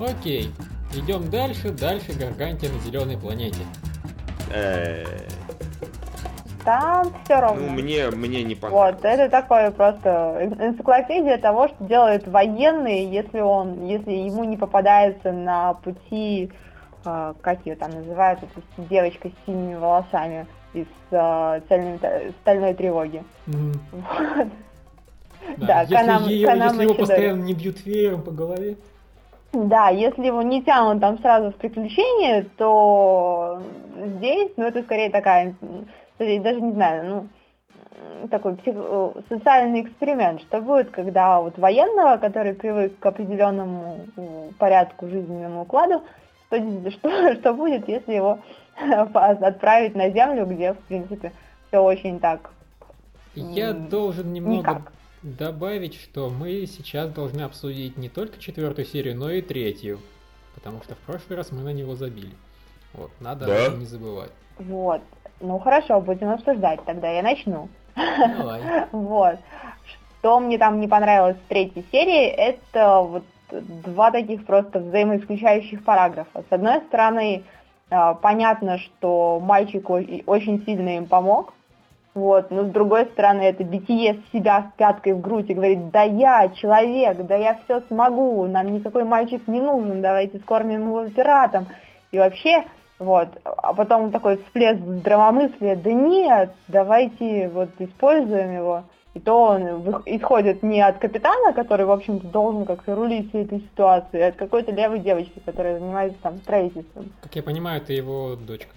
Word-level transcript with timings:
Окей, 0.00 0.50
идем 0.94 1.28
дальше, 1.30 1.70
дальше 1.70 2.12
Гаргантия 2.18 2.70
на 2.70 2.78
зеленой 2.80 3.18
планете. 3.18 3.58
Э, 4.52 5.04
Там 6.64 7.12
все 7.24 7.40
равно. 7.40 7.66
Ну, 7.66 7.72
мне, 7.72 8.08
мне 8.10 8.42
не 8.42 8.54
понравилось. 8.54 8.94
Вот, 8.94 9.04
это 9.04 9.28
такое 9.30 9.70
просто 9.70 10.48
энциклопедия 10.60 11.36
того, 11.38 11.68
что 11.68 11.84
делает 11.84 12.26
военный, 12.26 13.04
если 13.04 13.40
он, 13.40 13.84
если 13.86 14.12
ему 14.12 14.44
не 14.44 14.56
попадается 14.56 15.32
на 15.32 15.74
пути, 15.74 16.50
э, 17.04 17.34
как 17.42 17.64
ее 17.66 17.76
там 17.76 17.90
называют, 17.90 18.40
эта 18.42 18.88
девочка 18.88 19.28
с 19.28 19.32
синими 19.46 19.74
волосами 19.74 20.46
из 20.72 20.86
э, 21.10 21.60
цельной- 21.68 22.32
стальной 22.42 22.74
тревоги. 22.74 23.22
Мгм. 23.46 23.72
Вот. 23.92 24.48
Да, 25.56 25.66
Да, 25.66 25.80
если, 25.82 25.94
Канам- 25.96 26.28
ее- 26.28 26.46
Канама 26.46 26.70
если 26.72 26.82
его 26.84 26.94
постоянно 26.94 27.42
не 27.42 27.54
бьют 27.54 27.84
веером 27.84 28.22
по 28.22 28.30
голове. 28.30 28.76
Да, 29.52 29.88
если 29.88 30.26
его 30.26 30.42
не 30.42 30.62
тянут 30.62 31.00
там 31.00 31.18
сразу 31.18 31.50
в 31.50 31.56
приключения, 31.56 32.46
то 32.56 33.60
здесь, 33.96 34.52
ну, 34.56 34.64
это 34.64 34.82
скорее 34.82 35.10
такая, 35.10 35.54
даже 36.18 36.60
не 36.60 36.72
знаю, 36.72 37.28
ну, 38.22 38.28
такой 38.28 38.54
псих- 38.54 38.76
э, 38.76 39.20
социальный 39.28 39.82
эксперимент, 39.82 40.40
что 40.42 40.60
будет, 40.60 40.90
когда 40.90 41.40
вот 41.40 41.58
военного, 41.58 42.16
который 42.18 42.54
привык 42.54 42.98
к 42.98 43.06
определенному 43.06 44.06
порядку, 44.58 45.08
жизненному 45.08 45.62
укладу, 45.62 46.02
что, 46.46 46.90
что, 46.90 47.34
что 47.34 47.54
будет, 47.54 47.88
если 47.88 48.14
его 48.14 48.38
отправить 49.14 49.96
на 49.96 50.10
землю, 50.10 50.46
где, 50.46 50.74
в 50.74 50.78
принципе, 50.78 51.32
все 51.68 51.82
очень 51.82 52.20
так 52.20 52.50
Я 53.34 53.72
должен 53.72 54.32
немного 54.32 54.58
никак. 54.58 54.92
Добавить, 55.22 55.94
что 55.94 56.30
мы 56.30 56.66
сейчас 56.66 57.10
должны 57.10 57.42
обсудить 57.42 57.96
не 57.96 58.08
только 58.08 58.38
четвертую 58.38 58.86
серию, 58.86 59.16
но 59.16 59.30
и 59.30 59.42
третью. 59.42 60.00
Потому 60.54 60.82
что 60.82 60.94
в 60.94 60.98
прошлый 60.98 61.36
раз 61.36 61.52
мы 61.52 61.62
на 61.62 61.72
него 61.72 61.94
забили. 61.94 62.32
Вот, 62.94 63.10
надо 63.20 63.46
Да? 63.46 63.52
об 63.54 63.60
этом 63.60 63.80
не 63.80 63.86
забывать. 63.86 64.30
Вот. 64.58 65.02
Ну 65.40 65.58
хорошо, 65.58 66.00
будем 66.00 66.30
обсуждать, 66.30 66.84
тогда 66.84 67.10
я 67.10 67.22
начну. 67.22 67.68
Давай. 67.96 68.60
Вот. 68.92 69.38
Что 70.20 70.38
мне 70.40 70.58
там 70.58 70.80
не 70.80 70.88
понравилось 70.88 71.36
в 71.36 71.48
третьей 71.48 71.84
серии, 71.90 72.26
это 72.26 73.00
вот 73.00 73.24
два 73.50 74.10
таких 74.10 74.44
просто 74.44 74.80
взаимоисключающих 74.80 75.82
параграфа. 75.82 76.42
С 76.48 76.52
одной 76.52 76.80
стороны, 76.88 77.42
э, 77.90 78.14
понятно, 78.20 78.78
что 78.78 79.40
мальчик 79.40 79.88
очень 79.88 80.62
сильно 80.66 80.96
им 80.96 81.06
помог, 81.06 81.54
вот, 82.14 82.50
но 82.50 82.64
с 82.64 82.68
другой 82.70 83.06
стороны, 83.06 83.42
это 83.42 83.62
битие 83.62 84.22
себя 84.32 84.70
с 84.70 84.76
пяткой 84.76 85.12
в 85.12 85.20
грудь 85.20 85.48
и 85.48 85.54
говорит, 85.54 85.90
да 85.90 86.02
я 86.02 86.48
человек, 86.48 87.18
да 87.26 87.36
я 87.36 87.58
все 87.64 87.82
смогу, 87.82 88.46
нам 88.46 88.72
никакой 88.72 89.04
мальчик 89.04 89.46
не 89.46 89.60
нужен, 89.60 90.02
давайте 90.02 90.38
скормим 90.40 90.88
его 90.88 91.08
пиратам. 91.08 91.68
И 92.10 92.18
вообще, 92.18 92.64
вот, 92.98 93.28
а 93.44 93.72
потом 93.74 94.10
такой 94.10 94.38
всплеск 94.38 94.80
здравомыслия, 94.80 95.76
да 95.76 95.92
нет, 95.92 96.50
давайте 96.66 97.48
вот 97.48 97.70
используем 97.78 98.54
его. 98.54 98.82
И 99.14 99.20
то 99.20 99.42
он 99.42 100.02
исходит 100.06 100.62
не 100.62 100.80
от 100.80 100.98
капитана, 100.98 101.52
который, 101.52 101.84
в 101.84 101.90
общем-то, 101.90 102.28
должен 102.28 102.64
как-то 102.64 102.94
рулить 102.94 103.28
всей 103.30 103.44
этой 103.44 103.60
ситуацией, 103.60 104.22
а 104.22 104.28
от 104.28 104.36
какой-то 104.36 104.72
левой 104.72 105.00
девочки, 105.00 105.40
которая 105.44 105.78
занимается 105.78 106.18
там 106.22 106.38
строительством. 106.38 107.12
Как 107.20 107.34
я 107.34 107.42
понимаю, 107.42 107.80
это 107.82 107.92
его 107.92 108.36
дочка. 108.36 108.70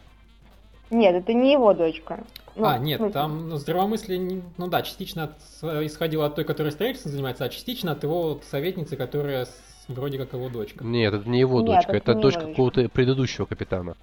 Нет, 0.93 1.15
это 1.15 1.33
не 1.33 1.53
его 1.53 1.73
дочка. 1.73 2.23
Ну, 2.55 2.65
а, 2.67 2.77
нет, 2.77 2.97
смысле, 2.99 3.13
там 3.13 3.49
ну, 3.49 3.57
здравомыслие, 3.57 4.41
ну 4.57 4.67
да, 4.67 4.83
частично 4.83 5.23
от- 5.23 5.41
с- 5.41 5.85
исходило 5.85 6.27
от 6.27 6.35
той, 6.35 6.45
которая 6.45 6.71
строительством 6.71 7.11
занимается, 7.11 7.43
а 7.45 7.49
частично 7.49 7.93
от 7.93 8.03
его 8.03 8.39
советницы, 8.49 8.95
которая 8.95 9.45
с- 9.45 9.85
вроде 9.87 10.19
как 10.19 10.33
его 10.33 10.49
дочка. 10.49 10.83
Нет, 10.85 11.13
это 11.13 11.27
не 11.27 11.39
его 11.39 11.61
Нет, 11.61 11.71
дочка, 11.71 11.93
это 11.97 12.11
это 12.11 12.21
дочка 12.21 12.41
какого-то 12.47 12.87
предыдущего 12.89 13.45
капитана. 13.45 13.95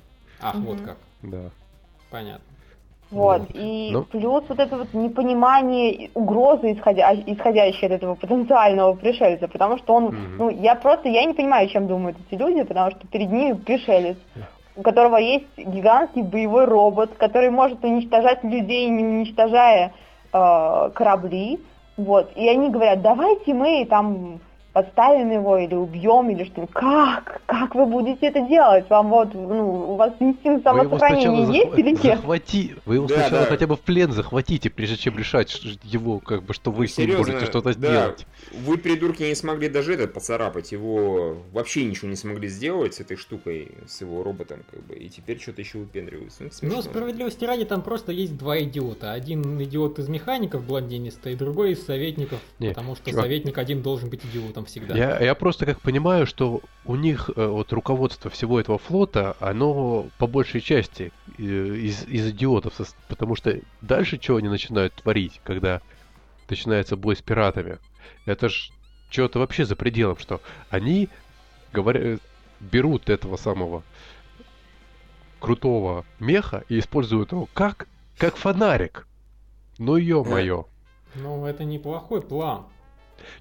Ах, 0.42 0.56
вот 0.56 0.76
Мгм. 0.78 0.84
как. 0.84 0.96
Да. 1.22 1.50
Понятно. 2.10 2.44
Вот, 3.12 3.40
Вот. 3.40 3.48
и 3.54 3.90
Ну. 3.92 4.04
плюс 4.04 4.44
вот 4.48 4.58
это 4.58 4.76
вот 4.78 4.94
непонимание 4.94 6.10
угрозы, 6.14 6.72
исходя, 6.72 7.12
исходящей 7.14 7.86
от 7.86 7.92
этого 7.92 8.14
потенциального 8.14 8.94
пришельца, 8.94 9.48
потому 9.48 9.78
что 9.78 9.94
он, 9.94 10.04
Мгм. 10.06 10.36
ну, 10.38 10.50
я 10.50 10.74
просто, 10.76 11.08
я 11.08 11.24
не 11.24 11.34
понимаю, 11.34 11.68
чем 11.68 11.86
думают 11.88 12.16
эти 12.28 12.38
люди, 12.38 12.62
потому 12.62 12.90
что 12.92 13.06
перед 13.08 13.30
ними 13.30 13.52
пришелец, 13.54 14.16
у 14.76 14.82
которого 14.82 15.16
есть 15.16 15.56
гигантский 15.56 16.22
боевой 16.22 16.64
робот, 16.64 17.14
который 17.16 17.50
может 17.50 17.84
уничтожать 17.84 18.44
людей, 18.44 18.88
не 18.88 19.04
уничтожая 19.04 19.92
э, 20.32 20.90
корабли, 20.94 21.60
вот, 21.96 22.30
и 22.34 22.48
они 22.48 22.70
говорят, 22.70 23.02
давайте 23.02 23.52
мы 23.52 23.84
там 23.84 24.40
подставим 24.72 25.30
его 25.30 25.58
или 25.58 25.74
убьем, 25.74 26.30
или 26.30 26.44
что 26.44 26.66
Как? 26.68 27.42
Как 27.46 27.74
вы 27.74 27.86
будете 27.86 28.26
это 28.26 28.40
делать? 28.42 28.88
Вам 28.88 29.08
вот, 29.10 29.34
ну, 29.34 29.92
у 29.92 29.96
вас 29.96 30.12
инстинкт 30.20 30.62
самосохранения 30.64 31.46
есть 31.52 31.70
захва- 31.70 31.78
или 31.80 31.90
нет? 31.90 32.02
захвати, 32.02 32.74
вы 32.86 32.94
его 32.96 33.06
Да, 33.06 33.14
сначала 33.16 33.42
да. 33.42 33.46
хотя 33.48 33.66
бы 33.66 33.76
в 33.76 33.80
плен 33.80 34.12
захватите, 34.12 34.70
прежде 34.70 34.96
чем 34.96 35.18
решать 35.18 35.60
его, 35.82 36.20
как 36.20 36.44
бы, 36.44 36.54
что 36.54 36.70
вы 36.70 36.86
с 36.86 36.96
ним 36.96 37.08
Серьезно, 37.08 37.32
можете 37.32 37.46
что-то 37.50 37.68
да. 37.68 37.72
сделать. 37.72 38.26
Вы, 38.52 38.76
придурки, 38.78 39.22
не 39.22 39.34
смогли 39.34 39.68
даже 39.68 39.94
этот 39.94 40.12
поцарапать. 40.12 40.72
Его 40.72 41.36
вообще 41.52 41.84
ничего 41.84 42.08
не 42.08 42.16
смогли 42.16 42.48
сделать 42.48 42.94
с 42.94 43.00
этой 43.00 43.16
штукой, 43.16 43.72
с 43.88 44.00
его 44.00 44.22
роботом, 44.22 44.60
как 44.70 44.82
бы. 44.84 44.94
И 44.94 45.08
теперь 45.08 45.40
что-то 45.40 45.60
еще 45.60 45.78
выпендриваются. 45.78 46.44
Ну, 46.44 46.50
смешно. 46.52 46.82
справедливости 46.82 47.44
ради, 47.44 47.64
там 47.64 47.82
просто 47.82 48.12
есть 48.12 48.36
два 48.38 48.58
идиота. 48.60 49.12
Один 49.12 49.60
идиот 49.62 49.98
из 49.98 50.08
механиков 50.08 50.64
блондинистый, 50.64 51.34
другой 51.34 51.72
из 51.72 51.84
советников, 51.84 52.38
Не, 52.58 52.68
потому 52.68 52.94
что 52.96 53.10
чувак. 53.10 53.24
советник 53.24 53.58
один 53.58 53.82
должен 53.82 54.08
быть 54.10 54.24
идиотом 54.24 54.59
всегда. 54.64 54.96
Я, 54.96 55.18
я 55.20 55.34
просто 55.34 55.66
как 55.66 55.80
понимаю, 55.80 56.26
что 56.26 56.60
у 56.84 56.96
них 56.96 57.30
э, 57.34 57.46
вот 57.46 57.72
руководство 57.72 58.30
всего 58.30 58.60
этого 58.60 58.78
флота, 58.78 59.36
оно 59.40 60.06
по 60.18 60.26
большей 60.26 60.60
части 60.60 61.12
э, 61.38 61.42
из, 61.42 62.04
из 62.06 62.30
идиотов, 62.30 62.74
потому 63.08 63.36
что 63.36 63.60
дальше 63.80 64.20
что 64.20 64.36
они 64.36 64.48
начинают 64.48 64.94
творить, 64.94 65.40
когда 65.44 65.80
начинается 66.48 66.96
бой 66.96 67.16
с 67.16 67.22
пиратами, 67.22 67.78
это 68.26 68.48
ж 68.48 68.70
что-то 69.10 69.38
вообще 69.38 69.64
за 69.64 69.76
пределом, 69.76 70.18
что 70.18 70.40
они 70.70 71.08
говорят, 71.72 72.20
берут 72.60 73.08
этого 73.08 73.36
самого 73.36 73.82
крутого 75.38 76.04
меха 76.18 76.64
и 76.68 76.78
используют 76.78 77.32
его 77.32 77.48
как, 77.54 77.88
как 78.18 78.36
фонарик. 78.36 79.06
Ну 79.78 79.96
ё-моё. 79.96 80.66
Ну, 81.14 81.46
это 81.46 81.64
неплохой 81.64 82.22
план. 82.22 82.66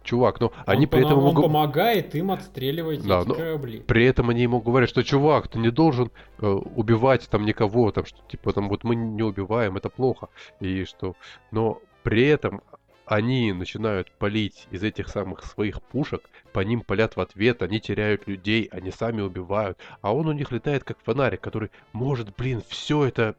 Чувак, 0.04 0.40
ну 0.40 0.48
Он 0.48 0.54
они 0.66 0.88
при 0.88 1.02
этом 1.02 1.18
он 1.20 1.24
могут... 1.26 1.46
помогает 1.46 2.16
им 2.16 2.32
отстреливать 2.32 3.06
Да, 3.06 3.22
эти 3.22 3.28
но- 3.28 3.36
корабли. 3.36 3.80
При 3.82 4.06
этом 4.06 4.30
они 4.30 4.44
ему 4.44 4.62
говорят, 4.62 4.90
что 4.90 5.04
чувак, 5.04 5.48
ты 5.48 5.60
не 5.60 5.72
должен 5.72 6.12
э, 6.40 6.48
убивать 6.48 7.28
там 7.30 7.46
никого, 7.46 7.92
там 7.92 8.06
что 8.06 8.18
типа 8.28 8.54
там 8.54 8.70
вот 8.70 8.84
мы 8.84 8.96
не 8.96 9.24
убиваем, 9.24 9.78
это 9.78 9.90
плохо. 9.90 10.30
И 10.60 10.86
что. 10.86 11.16
Но 11.52 11.82
при 12.04 12.26
этом 12.28 12.62
они 13.06 13.54
начинают 13.54 14.12
палить 14.12 14.68
из 14.70 14.84
этих 14.84 15.08
самых 15.10 15.44
своих 15.44 15.82
пушек, 15.82 16.30
по 16.54 16.60
ним 16.60 16.82
палят 16.82 17.16
в 17.16 17.20
ответ, 17.20 17.64
они 17.64 17.80
теряют 17.80 18.28
людей, 18.28 18.70
они 18.72 18.92
сами 18.92 19.22
убивают. 19.22 19.80
А 20.02 20.14
он 20.14 20.28
у 20.28 20.32
них 20.32 20.52
летает 20.52 20.84
как 20.84 20.98
фонарик, 21.04 21.42
который 21.42 21.72
может, 21.92 22.36
блин, 22.36 22.62
все 22.68 23.06
это 23.06 23.36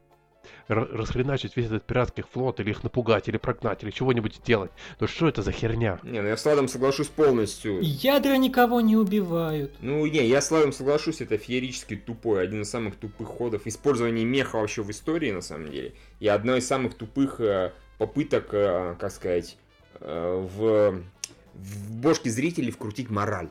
расхреначить 0.68 1.56
весь 1.56 1.66
этот 1.66 1.84
пиратский 1.84 2.24
флот, 2.32 2.60
или 2.60 2.70
их 2.70 2.82
напугать, 2.82 3.28
или 3.28 3.36
прогнать, 3.36 3.82
или 3.82 3.90
чего-нибудь 3.90 4.36
сделать. 4.36 4.70
Ну 4.98 5.06
что 5.06 5.28
это 5.28 5.42
за 5.42 5.52
херня? 5.52 5.98
Не, 6.02 6.20
ну 6.20 6.28
я 6.28 6.36
с 6.36 6.44
Владом 6.44 6.68
соглашусь 6.68 7.08
полностью. 7.08 7.78
Ядра 7.80 8.36
никого 8.36 8.80
не 8.80 8.96
убивают. 8.96 9.74
Ну, 9.80 10.06
не, 10.06 10.26
я 10.26 10.40
с 10.40 10.50
Владом 10.50 10.72
соглашусь, 10.72 11.20
это 11.20 11.36
феерически 11.36 11.96
тупой, 11.96 12.42
один 12.42 12.62
из 12.62 12.70
самых 12.70 12.96
тупых 12.96 13.28
ходов 13.28 13.66
использования 13.66 14.24
меха 14.24 14.56
вообще 14.56 14.82
в 14.82 14.90
истории, 14.90 15.32
на 15.32 15.42
самом 15.42 15.70
деле. 15.70 15.94
И 16.20 16.28
одно 16.28 16.56
из 16.56 16.66
самых 16.66 16.94
тупых 16.94 17.40
э, 17.40 17.72
попыток, 17.98 18.48
э, 18.52 18.96
как 18.98 19.10
сказать, 19.10 19.56
э, 20.00 20.48
в, 20.56 21.02
в 21.54 21.92
бошке 22.00 22.30
зрителей 22.30 22.70
вкрутить 22.70 23.10
мораль. 23.10 23.48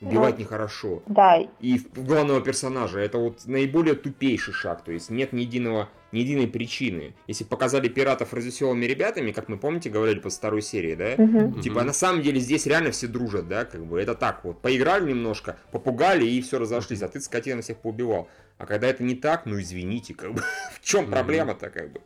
Убивать 0.00 0.36
Ну, 0.36 0.40
нехорошо. 0.40 1.02
Да, 1.06 1.38
И 1.60 1.78
в 1.78 2.04
главного 2.04 2.40
персонажа 2.40 3.00
это 3.00 3.18
вот 3.18 3.46
наиболее 3.46 3.94
тупейший 3.94 4.54
шаг, 4.54 4.82
то 4.82 4.92
есть 4.92 5.10
нет 5.10 5.34
ни 5.34 5.42
единого, 5.42 5.90
ни 6.10 6.20
единой 6.20 6.46
причины. 6.46 7.14
Если 7.26 7.44
показали 7.44 7.88
пиратов 7.88 8.32
развеселыми 8.32 8.86
ребятами, 8.86 9.30
как 9.30 9.48
мы 9.48 9.58
помните, 9.58 9.90
говорили 9.90 10.20
по 10.20 10.30
второй 10.30 10.62
серии, 10.62 10.94
да? 10.94 11.22
мгм. 11.22 11.60
Типа, 11.60 11.82
на 11.82 11.92
самом 11.92 12.22
деле 12.22 12.40
здесь 12.40 12.64
реально 12.66 12.92
все 12.92 13.08
дружат, 13.08 13.46
да, 13.46 13.66
как 13.66 13.84
бы, 13.84 14.00
это 14.00 14.14
так 14.14 14.42
вот, 14.44 14.62
поиграли 14.62 15.10
немножко, 15.10 15.58
попугали 15.70 16.24
и 16.24 16.40
все 16.40 16.58
разошлись, 16.58 17.02
а 17.02 17.08
ты 17.08 17.20
скотина 17.20 17.60
всех 17.60 17.76
поубивал. 17.78 18.28
А 18.56 18.66
когда 18.66 18.86
это 18.86 19.02
не 19.02 19.14
так, 19.14 19.44
ну 19.44 19.60
извините, 19.60 20.14
как 20.14 20.32
бы, 20.32 20.42
в 20.74 20.82
чем 20.82 21.10
проблема-то, 21.10 21.68
как 21.68 21.92
бы? 21.92 22.00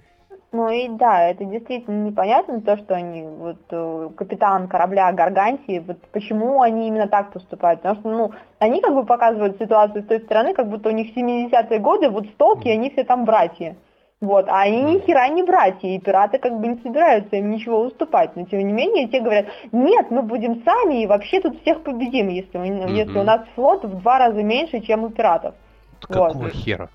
Ну 0.55 0.69
и 0.69 0.89
да, 0.89 1.31
это 1.31 1.45
действительно 1.45 2.05
непонятно, 2.05 2.61
то, 2.61 2.77
что 2.77 2.95
они, 2.95 3.23
вот 3.25 3.57
э, 3.71 4.11
капитан 4.17 4.69
корабля 4.69 5.11
Гаргантии, 5.11 5.83
вот 5.85 5.97
почему 6.13 6.63
они 6.63 6.87
именно 6.87 7.09
так 7.09 7.33
поступают. 7.33 7.83
Потому 7.83 8.01
что, 8.01 8.09
ну, 8.09 8.31
они 8.61 8.81
как 8.81 8.95
бы 8.95 9.05
показывают 9.05 9.59
ситуацию 9.59 10.05
с 10.05 10.07
той 10.07 10.21
стороны, 10.21 10.55
как 10.55 10.69
будто 10.69 10.91
у 10.91 10.93
них 10.93 11.09
70-е 11.17 11.81
годы, 11.81 12.09
вот 12.09 12.27
столки, 12.27 12.69
они 12.69 12.91
все 12.91 13.03
там 13.03 13.25
братья. 13.25 13.75
Вот, 14.21 14.49
а 14.49 14.61
они 14.61 14.81
ни 14.83 15.01
хера 15.01 15.27
не 15.27 15.43
братья, 15.43 15.89
и 15.89 15.99
пираты 15.99 16.39
как 16.39 16.61
бы 16.61 16.69
не 16.69 16.79
собираются 16.85 17.35
им 17.35 17.51
ничего 17.51 17.81
уступать. 17.81 18.37
Но 18.37 18.45
тем 18.45 18.61
не 18.61 18.73
менее, 18.73 19.09
те 19.09 19.19
говорят, 19.19 19.47
нет, 19.73 20.13
мы 20.13 20.23
будем 20.23 20.63
сами 20.63 21.03
и 21.03 21.07
вообще 21.09 21.41
тут 21.41 21.61
всех 21.63 21.83
победим, 21.83 22.29
если, 22.29 22.59
Мгм. 22.59 22.95
если 22.95 23.19
у 23.19 23.25
нас 23.25 23.41
флот 23.57 23.85
в 23.85 24.01
два 24.03 24.21
раза 24.21 24.41
меньше, 24.41 24.79
чем 24.83 25.03
у 25.03 25.11
пиратов. 25.11 25.57
Какого 26.01 26.45
Вот. 26.45 26.53
хера? 26.53 26.89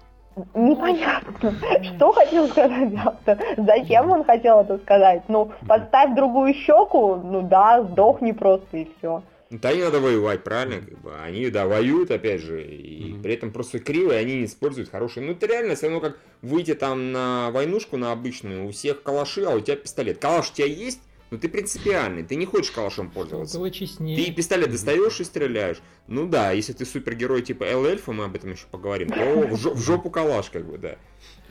Непонятно, 0.54 1.54
что 1.96 2.12
хотел 2.12 2.48
сказать 2.48 2.94
автор, 3.04 3.38
зачем 3.58 4.12
он 4.12 4.24
хотел 4.24 4.62
это 4.62 4.78
сказать. 4.80 5.24
Ну, 5.28 5.52
подставь 5.68 6.16
другую 6.16 6.54
щеку, 6.54 7.16
ну 7.16 7.42
да, 7.42 7.84
сдохни 7.84 8.32
просто 8.32 8.78
и 8.78 8.88
все. 8.98 9.22
Да 9.50 9.74
не 9.74 9.82
надо 9.82 10.00
воевать, 10.00 10.44
правильно? 10.44 10.76
Как 10.76 11.00
бы. 11.00 11.12
Они, 11.24 11.50
да, 11.50 11.66
воюют, 11.66 12.12
опять 12.12 12.42
же, 12.42 12.64
и 12.64 13.14
Мгм. 13.14 13.24
при 13.24 13.34
этом 13.34 13.52
просто 13.52 13.80
криво, 13.80 14.12
и 14.12 14.16
они 14.16 14.36
не 14.42 14.46
используют 14.46 14.92
хорошие. 14.92 15.26
Ну, 15.26 15.32
это 15.32 15.48
реально 15.48 15.74
все 15.74 15.88
равно 15.88 16.02
как 16.02 16.20
выйти 16.44 16.76
там 16.76 17.12
на 17.12 17.50
войнушку, 17.50 17.98
на 17.98 18.12
обычную, 18.12 18.68
у 18.68 18.72
всех 18.72 19.02
калаши, 19.02 19.44
а 19.46 19.56
у 19.56 19.60
тебя 19.60 19.76
пистолет. 19.76 20.20
Калаш 20.20 20.52
у 20.52 20.54
тебя 20.54 20.68
есть, 20.68 21.02
но 21.32 21.38
ты 21.38 21.48
принципиальный, 21.50 22.24
ты 22.24 22.36
не 22.36 22.46
хочешь 22.46 22.72
калашом 22.72 23.10
пользоваться. 23.12 23.58
было 23.58 23.70
Ты 23.70 23.76
честнее. 23.80 24.32
пистолет 24.32 24.72
достаешь 24.72 25.20
и 25.20 25.24
стреляешь. 25.24 25.78
Ну 26.08 26.28
да, 26.28 26.52
если 26.52 26.74
ты 26.74 26.86
супергерой 26.86 27.42
типа 27.42 27.64
Эл 27.66 27.86
Эльфа, 27.86 28.12
мы 28.12 28.26
об 28.26 28.36
этом 28.36 28.52
еще 28.52 28.66
поговорим, 28.72 29.10
то 29.10 29.16
в, 29.48 29.54
жо- 29.54 29.74
в 29.74 29.80
жопу 29.82 30.10
калаш, 30.10 30.50
как 30.50 30.66
бы, 30.66 30.78
да. 30.78 30.96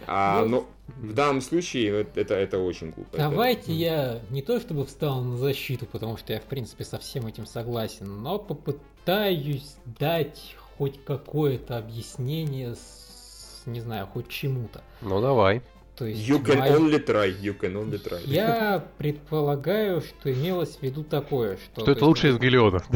А, 0.07 0.43
Ну, 0.45 0.49
но 0.49 0.67
в 1.03 1.13
данном 1.13 1.41
случае 1.41 2.01
это, 2.03 2.21
это, 2.21 2.35
это 2.35 2.59
очень 2.59 2.91
глупо. 2.91 3.17
Это- 3.17 3.29
Давайте 3.31 3.73
я 3.73 4.21
не 4.31 4.43
то 4.43 4.59
чтобы 4.61 4.85
встал 4.87 5.23
на 5.23 5.37
защиту, 5.37 5.87
потому 5.87 6.17
что 6.17 6.33
я 6.33 6.41
в 6.41 6.45
принципе 6.45 6.85
со 6.85 6.99
всем 6.99 7.27
этим 7.27 7.47
согласен, 7.47 8.23
но 8.23 8.39
попытаюсь 8.39 9.77
дать 9.99 10.57
хоть 10.77 11.05
какое-то 11.05 11.77
объяснение 11.79 12.75
с, 12.75 13.63
не 13.67 13.81
знаю, 13.81 14.07
хоть 14.07 14.29
чему-то. 14.29 14.83
Ну 15.03 15.21
давай. 15.21 15.63
То 15.99 16.07
есть 16.07 16.29
You 16.29 16.41
can 16.43 16.59
мое- 16.61 16.77
only 16.79 17.05
try, 17.05 17.41
you 17.41 17.59
can 17.59 17.75
only 17.75 18.01
try. 18.03 18.21
я 18.25 18.85
предполагаю, 18.99 20.01
что 20.01 20.33
имелось 20.33 20.77
в 20.77 20.83
виду 20.83 21.03
такое, 21.03 21.57
что... 21.57 21.81
Что 21.83 21.85
то 21.87 21.91
это 21.91 22.01
есть, 22.01 22.03
лучше 22.03 22.29
из 22.29 22.39
Гелиона. 22.39 22.83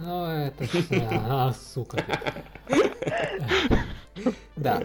Ну, 0.00 0.26
это... 0.26 0.64
А, 1.28 1.52
сука. 1.52 2.04
Да, 4.54 4.82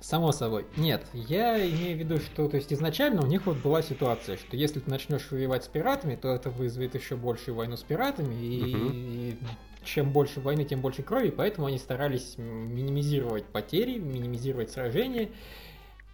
само 0.00 0.30
собой. 0.30 0.64
Нет, 0.76 1.04
я 1.12 1.58
имею 1.68 1.96
в 1.96 1.98
виду, 1.98 2.18
что 2.18 2.48
то 2.48 2.56
есть 2.56 2.72
изначально 2.72 3.22
у 3.22 3.26
них 3.26 3.46
вот 3.46 3.56
была 3.56 3.82
ситуация, 3.82 4.36
что 4.36 4.56
если 4.56 4.78
ты 4.78 4.88
начнешь 4.88 5.30
воевать 5.30 5.64
с 5.64 5.68
пиратами, 5.68 6.14
то 6.14 6.32
это 6.32 6.50
вызовет 6.50 6.94
еще 6.94 7.16
большую 7.16 7.56
войну 7.56 7.76
с 7.76 7.82
пиратами, 7.82 8.34
и 8.34 9.36
чем 9.84 10.10
больше 10.12 10.40
войны, 10.40 10.64
тем 10.64 10.80
больше 10.80 11.02
крови, 11.02 11.30
поэтому 11.30 11.66
они 11.66 11.78
старались 11.78 12.34
минимизировать 12.38 13.44
потери, 13.46 13.98
минимизировать 13.98 14.70
сражения. 14.70 15.30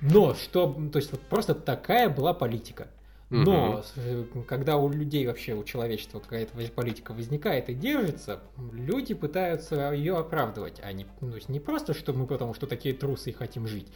Но 0.00 0.34
что, 0.34 0.66
то 0.92 0.98
есть 0.98 1.12
вот 1.12 1.20
просто 1.22 1.54
такая 1.54 2.08
была 2.08 2.32
политика. 2.34 2.88
Но 3.44 3.82
с- 3.82 4.44
когда 4.48 4.76
у 4.76 4.88
людей 4.88 5.24
вообще, 5.26 5.54
у 5.54 5.62
человечества 5.62 6.18
какая-то 6.18 6.52
политика 6.74 7.12
возникает 7.12 7.68
и 7.68 7.74
держится, 7.74 8.40
люди 8.72 9.14
пытаются 9.14 9.92
ее 9.92 10.16
оправдывать. 10.18 10.80
А 10.82 10.92
не, 10.92 11.06
ну, 11.20 11.36
не 11.46 11.60
просто, 11.60 11.94
что 11.94 12.12
мы 12.12 12.26
потому 12.26 12.54
что 12.54 12.66
такие 12.66 12.92
трусы 12.92 13.30
и 13.30 13.32
хотим 13.32 13.68
жить, 13.68 13.86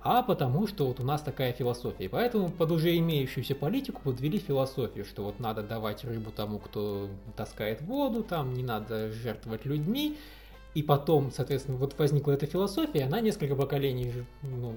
а 0.00 0.22
потому 0.22 0.66
что 0.66 0.86
вот 0.86 1.00
у 1.00 1.04
нас 1.04 1.20
такая 1.20 1.52
философия. 1.52 2.04
И 2.04 2.08
поэтому 2.08 2.50
под 2.50 2.70
уже 2.72 2.96
имеющуюся 2.96 3.54
политику 3.54 4.00
подвели 4.02 4.38
философию, 4.38 5.04
что 5.04 5.24
вот 5.24 5.38
надо 5.38 5.62
давать 5.62 6.04
рыбу 6.04 6.30
тому, 6.30 6.58
кто 6.58 7.10
таскает 7.36 7.82
воду, 7.82 8.22
там 8.22 8.54
не 8.54 8.62
надо 8.62 9.10
жертвовать 9.12 9.66
людьми. 9.66 10.16
И 10.74 10.82
потом, 10.82 11.30
соответственно, 11.30 11.76
вот 11.76 11.98
возникла 11.98 12.32
эта 12.32 12.46
философия, 12.46 13.04
она 13.04 13.20
несколько 13.20 13.56
поколений 13.56 14.12
ну, 14.42 14.74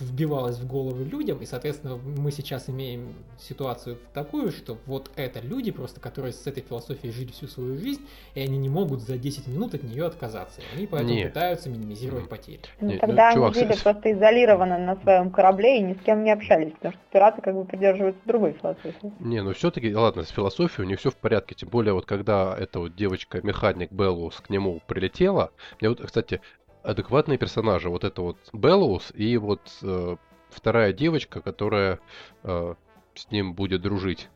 вбивалась 0.00 0.58
в 0.58 0.66
головы 0.66 1.04
людям, 1.04 1.38
и, 1.38 1.46
соответственно, 1.46 1.96
мы 1.96 2.30
сейчас 2.30 2.68
имеем 2.68 3.14
ситуацию 3.38 3.98
такую, 4.12 4.52
что 4.52 4.78
вот 4.86 5.10
это 5.16 5.40
люди 5.40 5.70
просто, 5.70 6.00
которые 6.00 6.32
с 6.32 6.46
этой 6.46 6.62
философией 6.62 7.12
жили 7.12 7.30
всю 7.32 7.46
свою 7.46 7.76
жизнь, 7.76 8.06
и 8.34 8.40
они 8.40 8.58
не 8.58 8.68
могут 8.68 9.00
за 9.00 9.18
10 9.18 9.46
минут 9.46 9.74
от 9.74 9.82
нее 9.82 10.06
отказаться. 10.06 10.60
И 10.60 10.76
они 10.76 10.86
поэтому 10.86 11.14
Не. 11.14 11.26
пытаются 11.26 11.68
минимизировать 11.70 12.28
потери. 12.28 12.60
Ну, 12.80 12.88
Не, 12.88 12.98
тогда 12.98 13.30
ну, 13.30 13.36
чувак, 13.36 13.56
они 13.56 13.66
жили 13.66 13.82
просто 13.82 14.12
изолированно 14.12 14.78
на 14.78 14.96
своем 14.96 15.30
корабле 15.30 15.78
и 15.78 15.82
ни 15.82 15.94
с 15.94 16.00
кем 16.00 16.24
не 16.24 16.32
общались, 16.32 16.72
потому 16.72 16.92
что 16.92 17.02
пираты 17.12 17.42
как 17.42 17.54
бы 17.54 17.64
придерживаются 17.64 18.20
другой 18.24 18.52
философии. 18.52 19.12
Не, 19.20 19.42
ну 19.42 19.52
все-таки, 19.52 19.94
ладно, 19.94 20.22
с 20.24 20.28
философией 20.28 20.86
у 20.86 20.88
них 20.88 20.98
все 20.98 21.10
в 21.10 21.16
порядке. 21.16 21.54
Тем 21.54 21.68
более, 21.68 21.94
вот 21.94 22.06
когда 22.06 22.56
эта 22.56 22.80
вот 22.80 22.94
девочка-механик 22.96 23.92
Беллус 23.92 24.40
к 24.40 24.50
нему 24.50 24.80
прилетела, 24.86 25.50
мне 25.80 25.88
вот, 25.88 26.00
кстати, 26.00 26.40
адекватные 26.84 27.38
персонажи. 27.38 27.88
Вот 27.88 28.04
это 28.04 28.22
вот 28.22 28.36
Беллус 28.52 29.10
и 29.14 29.36
вот 29.38 29.60
э, 29.82 30.16
вторая 30.50 30.92
девочка, 30.92 31.40
которая 31.40 31.98
э, 32.42 32.74
с 33.14 33.30
ним 33.30 33.54
будет 33.54 33.82
дружить. 33.82 34.28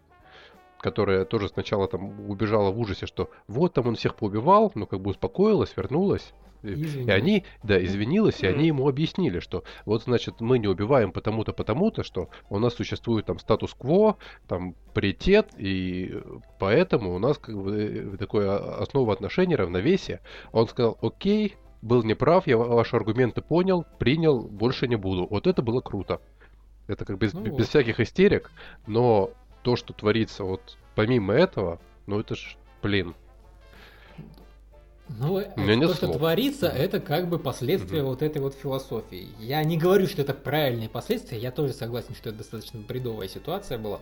Которая 0.81 1.25
тоже 1.25 1.49
сначала 1.49 1.89
там 1.89 2.31
убежала 2.31 2.71
в 2.71 2.79
ужасе, 2.79 3.07
что 3.07 3.31
вот 3.49 3.75
там 3.75 3.89
он 3.89 3.97
всех 3.97 4.15
поубивал, 4.15 4.73
но 4.75 4.87
как 4.87 5.01
бы 5.01 5.11
успокоилась, 5.11 5.77
вернулась. 5.77 6.33
И, 6.63 6.69
и 6.69 6.73
Извинилась. 6.73 7.15
они, 7.15 7.45
да, 7.63 7.85
извинилась, 7.85 8.41
и 8.43 8.47
они 8.47 8.67
ему 8.67 8.89
объяснили, 8.89 9.39
что 9.39 9.63
вот, 9.85 10.03
значит, 10.05 10.41
мы 10.41 10.59
не 10.59 10.67
убиваем 10.67 11.13
потому-то, 11.13 11.53
потому-то, 11.53 12.03
что 12.03 12.31
у 12.49 12.59
нас 12.59 12.75
существует 12.75 13.27
там 13.27 13.39
статус-кво, 13.39 14.17
там 14.49 14.75
паритет, 14.93 15.51
и 15.57 16.21
поэтому 16.59 17.15
у 17.15 17.19
нас 17.21 17.39
как 17.39 17.57
бы 17.57 18.13
э, 18.15 18.17
такое 18.17 18.81
основа 18.81 19.13
отношений, 19.13 19.55
равновесие. 19.55 20.21
Он 20.51 20.67
сказал, 20.67 20.99
окей, 21.01 21.57
был 21.83 22.03
неправ, 22.03 22.47
я 22.47 22.57
ва- 22.57 22.67
ваши 22.75 22.97
аргументы 22.97 23.41
понял, 23.43 23.85
принял, 23.99 24.43
больше 24.43 24.89
не 24.89 24.97
буду. 24.97 25.27
Вот 25.29 25.47
это 25.47 25.63
было 25.63 25.81
круто. 25.81 26.21
Это 26.87 27.05
как 27.05 27.19
без, 27.19 27.35
Ну 27.35 27.43
без 27.43 27.53
вот. 27.53 27.69
всяких 27.69 28.01
истерик, 28.01 28.51
но 28.87 29.31
то, 29.63 29.77
что 29.77 29.93
творится 29.93 30.45
вот 30.45 30.79
помимо 30.95 31.35
этого, 31.35 31.79
ну 32.07 32.19
это 32.19 32.35
ж, 32.35 32.57
блин, 32.83 33.15
Ну, 35.09 35.43
меня 35.57 35.89
то, 35.89 35.95
что 35.95 36.07
слов. 36.07 36.19
творится, 36.19 36.69
это 36.69 37.01
как 37.01 37.29
бы 37.29 37.39
последствия 37.39 38.01
Мгм. 38.01 38.09
вот 38.09 38.23
этой 38.23 38.43
вот 38.43 38.55
философии. 38.55 39.29
Я 39.39 39.63
не 39.65 39.79
говорю, 39.79 40.07
что 40.07 40.23
это 40.23 40.35
правильные 40.35 40.89
последствия, 40.89 41.39
я 41.39 41.51
тоже 41.51 41.73
согласен, 41.73 42.15
что 42.15 42.29
это 42.31 42.39
достаточно 42.39 42.81
бредовая 42.81 43.29
ситуация 43.29 43.79
была. 43.79 44.01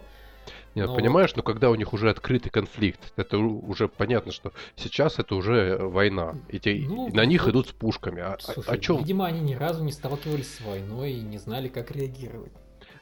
Нет, 0.75 0.88
Но 0.88 0.94
понимаешь, 0.94 1.34
но 1.37 1.43
когда 1.43 1.70
у 1.70 1.75
них 1.75 1.93
уже 1.93 2.10
открытый 2.10 2.50
конфликт, 2.50 3.12
это 3.16 3.38
у- 3.38 3.69
уже 3.69 3.88
понятно, 3.88 4.32
что 4.32 4.52
сейчас 4.76 5.19
это 5.19 5.34
уже 5.34 5.54
э, 5.54 5.84
война, 5.87 6.34
и, 6.48 6.58
те- 6.58 6.84
Ну, 6.87 7.08
и 7.08 7.12
на 7.12 7.25
них 7.25 7.44
вот, 7.44 7.50
идут 7.50 7.69
с 7.69 7.72
пушками. 7.72 8.20
А, 8.22 8.34
о- 8.34 8.38
Слушай, 8.40 8.69
о 8.75 8.78
чем? 8.78 8.98
видимо, 8.98 9.26
они 9.26 9.40
ни 9.40 9.54
разу 9.54 9.82
не 9.84 9.93
сталкивались 9.93 10.54
с 10.54 10.60
войной 10.60 11.12
и 11.12 11.20
не 11.22 11.38
знали, 11.38 11.69
как 11.69 11.90
реагировать. 11.90 12.52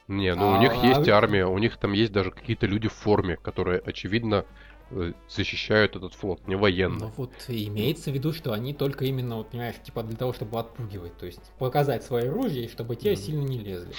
Не, 0.06 0.34
ну 0.34 0.50
у 0.50 0.54
А- 0.54 0.58
них 0.58 0.72
а 0.74 0.86
есть 0.86 1.08
армия, 1.08 1.46
у 1.46 1.56
них 1.58 1.76
там 1.78 1.92
есть 1.92 2.12
даже 2.12 2.30
какие-то 2.30 2.66
люди 2.66 2.88
в 2.88 2.92
форме, 2.92 3.36
которые, 3.36 3.80
очевидно, 3.80 4.44
э, 4.90 5.12
защищают 5.28 5.96
этот 5.96 6.12
флот, 6.12 6.46
не 6.46 6.54
Но 6.56 6.60
военно. 6.60 7.06
вот 7.16 7.32
имеется 7.48 8.10
в 8.10 8.14
виду, 8.14 8.32
что 8.34 8.52
они 8.52 8.74
только 8.74 9.06
именно, 9.06 9.36
вот, 9.36 9.50
понимаешь, 9.50 9.76
типа 9.82 10.02
для 10.02 10.16
того, 10.16 10.34
чтобы 10.34 10.58
отпугивать, 10.60 11.16
то 11.16 11.24
есть 11.26 11.40
показать 11.58 12.04
свое 12.04 12.30
оружие, 12.30 12.68
чтобы 12.68 12.94
те 12.94 13.12
Мгм. 13.12 13.16
сильно 13.20 13.42
не 13.42 13.58
лезли. 13.58 13.94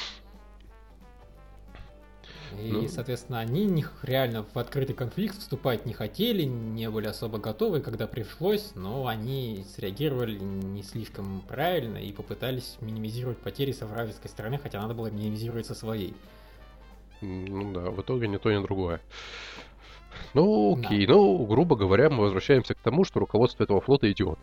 И, 2.59 2.71
Ну. 2.71 2.87
соответственно, 2.87 3.39
они 3.39 3.65
не, 3.65 3.85
реально 4.03 4.45
в 4.53 4.57
открытый 4.57 4.95
конфликт 4.95 5.37
вступать 5.37 5.85
не 5.85 5.93
хотели, 5.93 6.43
не 6.43 6.89
были 6.89 7.07
особо 7.07 7.37
готовы, 7.37 7.81
когда 7.81 8.07
пришлось, 8.07 8.71
но 8.75 9.07
они 9.07 9.65
среагировали 9.75 10.37
не 10.37 10.83
слишком 10.83 11.41
правильно 11.47 11.97
и 11.97 12.11
попытались 12.11 12.77
минимизировать 12.81 13.37
потери 13.39 13.71
со 13.71 13.85
вражеской 13.85 14.29
стороны, 14.29 14.59
хотя 14.61 14.81
надо 14.81 14.93
было 14.93 15.07
минимизировать 15.07 15.65
со 15.65 15.75
своей. 15.75 16.13
Ну 17.21 17.73
да, 17.73 17.89
в 17.91 18.01
итоге 18.01 18.27
ни 18.27 18.37
то, 18.37 18.51
ни 18.51 18.61
другое. 18.61 19.01
Ну 20.33 20.77
окей, 20.79 21.05
ну, 21.07 21.45
грубо 21.45 21.75
говоря, 21.75 22.09
мы 22.09 22.23
возвращаемся 22.23 22.73
к 22.73 22.79
тому, 22.79 23.03
что 23.03 23.19
руководство 23.19 23.63
этого 23.63 23.81
флота 23.81 24.11
идиот. 24.11 24.39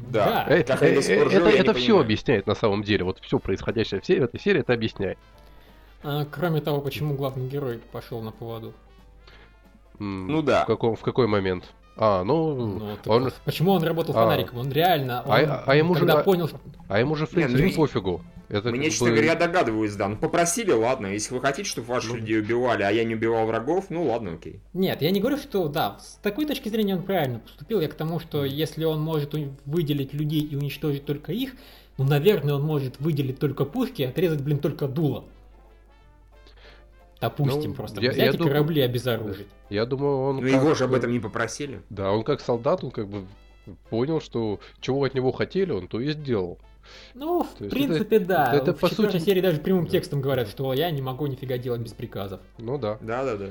Да. 0.00 0.44
Э, 0.48 0.62
они 0.62 0.96
э, 0.96 0.98
э, 0.98 1.02
живы, 1.02 1.30
это 1.30 1.48
это 1.50 1.74
все 1.74 1.86
понимаю. 1.86 2.04
объясняет 2.04 2.46
на 2.46 2.54
самом 2.54 2.82
деле. 2.82 3.04
Вот 3.04 3.18
все 3.20 3.38
происходящее 3.38 4.00
в 4.00 4.24
этой 4.24 4.40
серии 4.40 4.60
это 4.60 4.72
объясняет. 4.72 5.18
А, 6.02 6.24
кроме 6.30 6.60
того, 6.60 6.80
почему 6.80 7.14
главный 7.14 7.48
герой 7.48 7.80
пошел 7.92 8.20
на 8.22 8.30
поводу. 8.30 8.72
Ну 9.98 10.42
да. 10.42 10.62
В, 10.64 10.66
каком, 10.66 10.94
в 10.96 11.00
какой 11.00 11.26
момент? 11.26 11.64
А, 11.96 12.22
ну, 12.22 12.54
Ну, 12.78 12.96
так 13.02 13.12
он, 13.12 13.32
Почему 13.44 13.72
он 13.72 13.82
работал 13.82 14.16
А. 14.16 14.22
фонариком? 14.22 14.58
Он 14.58 14.70
реально, 14.70 15.22
он, 15.26 15.32
А- 15.32 15.64
а 15.66 15.74
ему 15.74 15.96
же- 15.96 16.06
а- 16.06 16.22
понял, 16.22 16.46
что... 16.46 16.60
а 16.88 17.00
ему 17.00 17.16
же, 17.16 17.26
в 17.26 17.32
ну 17.32 17.34
принципе, 17.42 17.66
и- 17.68 17.74
пофигу. 17.76 18.20
Это 18.48 18.70
Мне, 18.70 18.88
честно 18.88 19.06
бы- 19.08 19.12
говоря, 19.12 19.32
я 19.32 19.34
догадываюсь, 19.34 19.94
да. 19.96 20.08
Ну, 20.08 20.16
попросили, 20.16 20.70
ладно. 20.70 21.08
Если 21.08 21.34
вы 21.34 21.40
хотите, 21.40 21.68
чтобы 21.68 21.88
ваших 21.88 22.12
Ну. 22.12 22.16
людей 22.18 22.38
убивали, 22.40 22.82
а 22.84 22.90
я 22.90 23.04
не 23.04 23.14
убивал 23.16 23.44
врагов, 23.46 23.86
ну 23.90 24.04
ладно, 24.04 24.34
окей. 24.34 24.60
Нет, 24.72 25.02
я 25.02 25.10
не 25.10 25.20
говорю, 25.20 25.36
что 25.36 25.66
да, 25.68 25.98
с 26.00 26.14
такой 26.22 26.46
точки 26.46 26.68
зрения 26.68 26.94
он 26.96 27.02
правильно 27.02 27.40
поступил. 27.40 27.80
Я 27.80 27.88
к 27.88 27.94
тому, 27.94 28.20
что 28.20 28.44
если 28.44 28.84
он 28.84 29.00
может 29.02 29.34
выделить 29.66 30.14
людей 30.14 30.40
и 30.40 30.54
уничтожить 30.56 31.04
только 31.04 31.32
их, 31.32 31.56
ну, 31.98 32.04
наверное, 32.04 32.54
он 32.54 32.62
может 32.62 33.00
выделить 33.00 33.38
только 33.40 33.64
пушки 33.64 34.02
и 34.02 34.04
отрезать, 34.06 34.40
блин, 34.40 34.60
только 34.60 34.86
дуло. 34.86 35.24
Допустим, 37.20 37.70
Ну, 37.70 37.76
просто 37.76 38.00
я- 38.00 38.10
взять 38.10 38.24
я 38.26 38.30
и 38.30 38.36
думаю- 38.36 38.52
корабли 38.52 38.80
обезоружить. 38.82 39.48
Я 39.70 39.86
думаю, 39.86 40.18
он... 40.18 40.36
Ну 40.36 40.46
его 40.46 40.74
же 40.74 40.84
об 40.84 40.90
как- 40.90 41.00
этом 41.00 41.12
не 41.12 41.18
попросили. 41.20 41.82
Да, 41.90 42.12
он 42.12 42.22
как 42.22 42.40
солдат, 42.40 42.84
он 42.84 42.90
как 42.92 43.08
бы 43.08 43.26
понял, 43.90 44.20
что 44.20 44.60
чего 44.80 45.02
от 45.04 45.14
него 45.14 45.32
хотели, 45.32 45.72
он 45.72 45.88
то 45.88 46.00
и 46.00 46.10
сделал. 46.12 46.58
Ну, 47.14 47.42
в 47.42 47.48
То 47.58 47.68
принципе, 47.68 48.16
это- 48.16 48.24
да. 48.26 48.54
это, 48.54 48.72
в 48.72 48.78
по 48.80 48.88
сути- 48.88 49.18
серии 49.18 49.40
даже 49.40 49.60
прямым 49.60 49.86
текстом 49.88 50.20
говорят, 50.20 50.48
что 50.48 50.72
я 50.72 50.90
не 50.90 51.02
могу 51.02 51.26
нифига 51.26 51.58
делать 51.58 51.80
без 51.80 51.92
приказов. 51.92 52.40
Ну 52.56 52.78
да. 52.78 52.98
Да, 53.00 53.24
да, 53.24 53.36
да. 53.36 53.48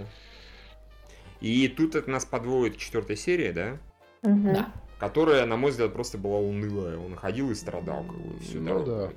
И 1.41 1.67
тут 1.67 1.95
это 1.95 2.09
нас 2.09 2.25
подводит 2.25 2.75
к 2.75 2.79
четвертой 2.79 3.15
серии, 3.15 3.51
да? 3.51 3.77
Мгм. 4.23 4.53
Да. 4.53 4.71
Которая, 4.99 5.45
на 5.45 5.57
мой 5.57 5.69
взгляд, 5.69 5.93
просто 5.93 6.17
была 6.17 6.39
унылая. 6.39 6.97
Он 6.97 7.15
ходил 7.15 7.51
и 7.51 7.55
страдал, 7.55 8.03
как 8.03 8.17
бы, 8.17 8.39
всю 8.39 8.59
Ну 8.59 8.65
дорогу. 8.83 8.85
Да, 8.85 9.09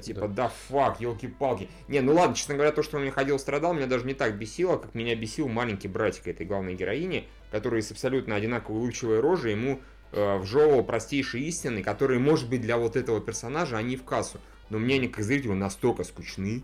типа, 0.00 0.22
Да. 0.22 0.26
да, 0.28 0.52
фак, 0.68 1.00
елки-палки. 1.00 1.68
Не, 1.88 2.00
ну 2.00 2.14
ладно, 2.14 2.34
честно 2.34 2.54
говоря, 2.54 2.72
то, 2.72 2.82
что 2.82 2.96
он 2.96 3.02
мне 3.02 3.10
ходил, 3.10 3.38
страдал, 3.38 3.74
меня 3.74 3.86
даже 3.86 4.04
не 4.04 4.14
так 4.14 4.36
бесило, 4.36 4.76
как 4.76 4.94
меня 4.94 5.14
бесил 5.14 5.48
маленький 5.48 5.88
братик 5.88 6.26
этой 6.28 6.46
главной 6.46 6.74
героини, 6.74 7.26
который 7.50 7.82
с 7.82 7.90
абсолютно 7.90 8.34
одинаковой 8.34 8.80
улыбчивой 8.80 9.20
рожей 9.20 9.52
ему 9.52 9.80
э, 10.12 10.36
вжевывал 10.38 10.84
простейшие 10.84 11.44
истины, 11.46 11.82
которые, 11.82 12.18
может 12.20 12.48
быть, 12.48 12.60
для 12.60 12.76
вот 12.76 12.96
этого 12.96 13.20
персонажа, 13.20 13.76
они 13.76 13.96
в 13.96 14.04
кассу. 14.04 14.40
Но 14.70 14.78
мне 14.78 14.96
они, 14.96 15.08
как 15.08 15.24
зрителю, 15.24 15.54
настолько 15.54 16.04
скучны. 16.04 16.62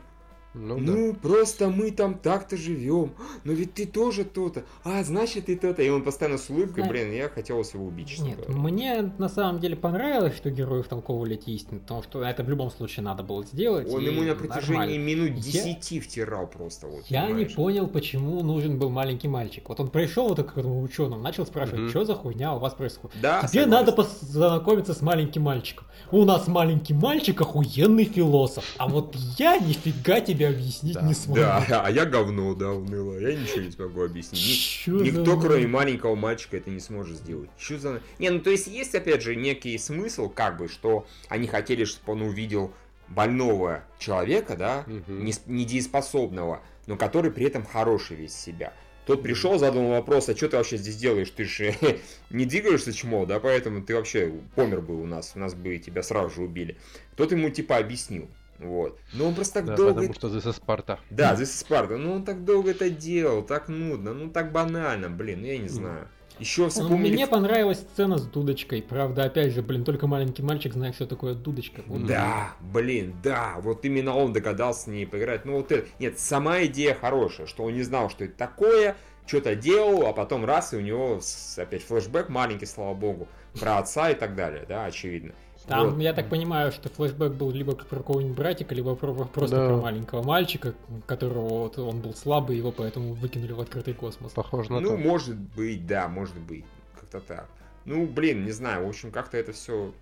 Ну, 0.54 0.78
Ну, 0.78 1.12
да. 1.12 1.18
просто 1.20 1.68
мы 1.68 1.90
там 1.90 2.14
так-то 2.14 2.56
живем. 2.56 3.12
Но 3.44 3.52
ведь 3.52 3.75
ты 3.75 3.87
тоже 3.87 4.25
то-то. 4.25 4.64
А, 4.84 5.02
значит, 5.02 5.46
ты 5.46 5.56
то-то. 5.56 5.82
И 5.82 5.88
он 5.88 6.02
постоянно 6.02 6.38
с 6.38 6.49
улыбкой, 6.49 6.84
Знаешь- 6.84 6.90
блин, 6.90 7.12
я 7.12 7.28
хотелось 7.28 7.75
его 7.75 7.87
убить, 7.87 8.18
Нет, 8.20 8.38
говоря. 8.46 8.61
мне 8.61 9.12
на 9.18 9.28
самом 9.28 9.61
деле 9.61 9.75
понравилось, 9.76 10.37
что 10.37 10.50
герои 10.50 10.82
втолковывали 10.82 11.34
эти 11.34 11.50
истины, 11.50 11.80
потому 11.80 12.02
что 12.04 12.23
это 12.23 12.42
в 12.44 12.49
любом 12.49 12.70
случае 12.70 13.02
надо 13.04 13.23
было 13.25 13.44
сделать. 13.44 13.88
Он 13.92 14.00
ему 14.00 14.23
на 14.23 14.34
протяжении 14.34 14.78
нормально. 14.96 14.99
минут 15.04 15.30
Я- 15.38 15.52
10 15.52 15.99
втирал 16.00 16.46
просто. 16.46 16.87
Вот, 16.87 17.04
Я 17.08 17.23
не 17.23 17.26
понимаешь? 17.34 17.54
понял, 17.54 17.87
почему 17.88 18.42
нужен 18.42 18.78
был 18.78 18.90
маленький 18.90 19.28
мальчик. 19.28 19.68
Вот 19.68 19.80
он 19.80 19.88
пришел 19.88 20.28
вот 20.28 20.38
к 20.42 20.56
этому 20.56 20.80
ученому, 20.82 21.20
начал 21.23 21.44
спрашивать, 21.46 21.80
Мгм. 21.80 21.90
что 21.90 22.04
за 22.04 22.14
хуйня 22.14 22.54
у 22.54 22.58
вас 22.61 22.75
происходит. 22.75 23.16
Да, 23.20 23.40
Тебе 23.40 23.62
согласен. 23.64 23.70
надо 23.70 23.92
познакомиться 23.92 24.94
с 24.94 25.02
маленьким 25.02 25.42
мальчиком. 25.42 25.87
У 26.11 26.25
нас 26.25 26.46
маленький 26.46 26.94
мальчик 26.94 27.40
охуенный 27.40 28.04
философ. 28.04 28.64
А 28.78 28.88
вот 28.88 29.14
я 29.38 29.58
нифига 29.58 30.20
тебе 30.20 30.43
объяснить 30.48 30.94
Да. 30.94 31.02
не 31.02 31.14
смогу. 31.14 31.40
Да, 31.40 31.64
а 31.84 31.90
я 31.90 32.04
говно, 32.06 32.54
да, 32.54 32.70
уныло. 32.72 33.18
Я 33.18 33.34
ничего 33.34 33.60
не 33.62 33.70
смогу 33.70 34.02
объяснить. 34.04 34.40
Ни- 34.40 34.54
Чё 34.54 34.98
за 34.98 35.04
Никто, 35.04 35.40
кроме 35.40 35.66
маленького 35.66 36.14
мальчика, 36.14 36.56
это 36.56 36.70
не 36.70 36.80
сможет 36.80 37.16
сделать. 37.18 37.50
Что 37.58 37.78
за... 37.78 38.00
Не, 38.18 38.30
ну 38.30 38.40
то 38.40 38.50
есть 38.50 38.66
есть, 38.66 38.94
опять 38.94 39.22
же, 39.22 39.36
некий 39.36 39.76
смысл, 39.78 40.28
как 40.28 40.56
бы, 40.58 40.68
что 40.68 41.06
они 41.28 41.46
хотели, 41.46 41.84
чтобы 41.84 42.12
он 42.12 42.22
увидел 42.22 42.72
больного 43.08 43.84
человека, 43.98 44.56
да, 44.56 44.84
Мгм. 44.86 45.24
не- 45.24 45.34
недееспособного, 45.46 46.60
но 46.86 46.96
который 46.96 47.30
при 47.30 47.46
этом 47.46 47.64
хороший 47.64 48.16
весь 48.16 48.34
себя. 48.34 48.72
Тот 49.06 49.22
пришел, 49.22 49.58
задал 49.58 49.86
вопрос, 49.88 50.30
а 50.30 50.36
что 50.36 50.48
ты 50.48 50.56
вообще 50.56 50.78
здесь 50.78 50.96
делаешь? 50.96 51.28
Ты 51.30 51.44
же 51.44 51.74
не 52.30 52.46
двигаешься, 52.46 52.92
чмо, 52.94 53.26
да, 53.26 53.38
поэтому 53.38 53.82
ты 53.82 53.94
вообще 53.94 54.32
помер 54.54 54.80
бы 54.80 54.98
у 55.00 55.04
нас, 55.06 55.32
у 55.34 55.38
нас 55.38 55.54
бы 55.54 55.76
тебя 55.76 56.02
сразу 56.02 56.30
же 56.34 56.42
убили. 56.42 56.78
Тот 57.14 57.30
ему 57.32 57.50
типа 57.50 57.76
объяснил, 57.76 58.30
вот. 58.58 58.99
Но 59.12 59.28
он 59.28 59.34
просто 59.34 59.54
так 59.54 59.66
Да, 59.66 59.76
долго... 59.76 59.94
потому 59.94 60.14
что 60.14 60.28
This 60.28 60.44
is 60.44 60.61
Sparta. 60.61 60.99
Да, 61.11 61.34
здесь 61.34 61.58
Спарта, 61.58 61.96
ну 61.96 62.12
он 62.14 62.25
так 62.25 62.44
долго 62.44 62.70
это 62.70 62.90
делал, 62.90 63.42
так 63.42 63.68
нудно, 63.68 64.14
ну 64.14 64.30
так 64.30 64.52
банально, 64.52 65.08
блин, 65.08 65.40
ну 65.40 65.46
я 65.46 65.58
не 65.58 65.68
знаю. 65.68 66.08
Еще 66.38 66.62
Ну, 66.62 66.68
вспомнили... 66.68 67.14
Мне 67.14 67.26
понравилась 67.26 67.78
сцена 67.78 68.18
с 68.18 68.26
дудочкой. 68.26 68.82
Правда, 68.82 69.25
опять 69.25 69.52
же, 69.52 69.62
блин, 69.62 69.84
только 69.84 70.06
маленький 70.06 70.42
мальчик 70.42 70.73
знает, 70.73 70.96
что 70.96 71.06
такое 71.06 71.34
дудочка. 71.34 71.82
Вот 71.87 72.06
Да, 72.06 72.54
блин, 72.61 73.14
да, 73.23 73.54
вот 73.61 73.84
именно 73.84 74.16
он 74.16 74.32
догадался 74.32 74.82
с 74.82 74.87
ней 74.88 75.06
поиграть. 75.06 75.44
Ну 75.44 75.58
вот 75.58 75.70
это, 75.70 75.87
нет, 76.00 76.18
сама 76.18 76.64
идея 76.64 76.94
хорошая, 76.94 77.46
что 77.46 77.64
он 77.64 77.75
не 77.75 77.82
знал, 77.82 78.11
что 78.11 78.25
это 78.25 78.37
такое, 78.37 78.96
что-то 79.26 79.54
делал, 79.54 80.06
а 80.06 80.12
потом 80.12 80.44
раз, 80.44 80.75
и 80.75 80.76
у 80.76 80.80
него 80.80 81.20
опять 81.56 81.84
флешбэк 81.84 82.28
маленький, 82.28 82.66
слава 82.66 82.94
богу, 82.94 83.28
про 83.58 83.78
отца 83.78 84.11
и 84.11 84.14
так 84.14 84.34
далее, 84.34 84.64
да, 84.68 84.87
очевидно. 84.87 85.34
Там, 85.66 85.90
Вот. 85.90 86.00
я 86.00 86.12
так 86.12 86.28
понимаю, 86.28 86.73
что 86.73 86.88
флешбэк 86.90 87.33
был 87.33 87.50
либо 87.50 87.75
про 87.75 87.97
какого-нибудь 87.97 88.37
братика, 88.37 88.75
либо 88.75 88.94
про- 88.94 89.14
просто 89.25 89.56
Да. 89.56 89.66
про 89.68 89.76
маленького 89.76 90.23
мальчика, 90.23 90.75
которого 91.06 91.49
вот 91.61 91.78
он 91.78 92.00
был 92.00 92.14
слабый, 92.14 92.56
его 92.59 92.71
поэтому 92.71 93.14
выкинули 93.14 93.52
в 93.52 93.61
открытый 93.61 93.94
космос. 93.94 94.33
Похоже 94.33 94.71
на 94.73 94.80
Ну, 94.80 94.90
то. 94.90 94.97
может 94.97 95.37
быть, 95.37 95.87
да, 95.87 96.09
может 96.09 96.37
быть, 96.38 96.64
как-то 97.00 97.21
так. 97.21 97.49
Ну, 97.87 98.06
блин, 98.06 98.44
не 98.44 98.50
знаю, 98.50 98.85
в 98.87 98.88
общем, 98.88 99.11
как-то 99.11 99.37
это 99.38 99.52
все... 99.52 99.92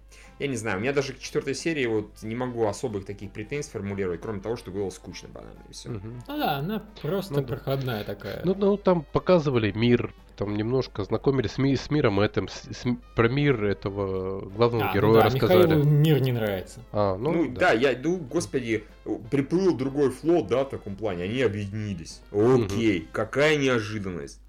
Я 0.43 0.49
не 0.49 0.57
знаю, 0.57 0.79
у 0.79 0.81
меня 0.81 0.93
даже 0.93 1.13
к 1.13 1.21
четвертой 1.21 1.55
серии 1.55 1.87
вот 1.87 2.21
не 2.23 2.35
могу 2.35 2.67
особых 2.67 3.05
таких 3.05 3.31
претензий 3.31 3.69
сформулировать, 3.69 4.21
кроме 4.21 4.41
того, 4.41 4.57
что 4.57 4.73
было 4.73 4.91
скучно 4.91 5.29
банально, 5.29 5.61
и 5.69 5.73
все. 5.73 5.89
Мгм. 5.91 6.21
Ну 6.27 6.37
да, 6.37 6.57
она 6.57 6.83
просто 7.01 7.35
Ну 7.35 7.41
да. 7.43 7.47
проходная 7.47 8.03
такая. 8.03 8.41
Ну, 8.45 8.57
ну, 8.57 8.77
там 8.77 9.05
показывали 9.13 9.71
мир, 9.71 10.13
там 10.37 10.57
немножко 10.57 11.05
знакомились 11.05 11.53
с, 11.53 11.59
ми- 11.59 11.77
с 11.77 11.91
миром 11.93 12.19
этим, 12.19 12.49
с- 12.49 12.65
с- 12.73 12.85
про 13.15 13.29
мир 13.29 13.63
этого 13.65 14.41
главного 14.51 14.87
А, 14.87 14.89
ну 14.89 14.95
героя 14.95 15.15
да, 15.21 15.25
рассказали. 15.27 15.67
Михаилу 15.77 15.85
мир 15.85 16.21
не 16.21 16.33
нравится. 16.33 16.81
А, 16.91 17.17
ну, 17.17 17.33
Ну, 17.33 17.49
да. 17.53 17.61
да. 17.61 17.73
я, 17.75 17.97
ну, 18.03 18.17
господи, 18.17 18.83
приплыл 19.31 19.77
другой 19.77 20.11
флот, 20.11 20.49
да, 20.49 20.65
в 20.65 20.71
таком 20.71 20.97
плане, 20.97 21.23
они 21.23 21.41
объединились. 21.43 22.21
Окей, 22.33 23.07
какая 23.13 23.57
неожиданность. 23.59 24.41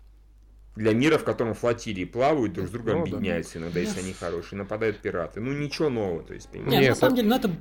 Для 0.76 0.94
мира, 0.94 1.18
в 1.20 1.24
котором 1.24 1.54
флотилии 1.54 2.06
плавают, 2.06 2.54
друг 2.54 2.68
с 2.68 2.72
другом 2.72 3.00
Ну, 3.02 3.06
да. 3.06 3.18
объединяются 3.18 3.60
иногда, 3.60 3.80
если 3.80 4.00
они 4.00 4.14
хорошие, 4.14 4.58
нападают 4.58 4.98
пираты. 5.00 5.40
Ну, 5.40 5.52
ничего 5.54 5.90
нового, 5.90 6.24
то 6.24 6.34
есть, 6.34 6.52
Не, 6.54 6.60
понимаешь? 6.62 6.82
Нет, 6.82 6.90
на 6.90 6.96
самом 6.96 7.16
деле, 7.16 7.28
ну 7.30 7.36
это... 7.36 7.52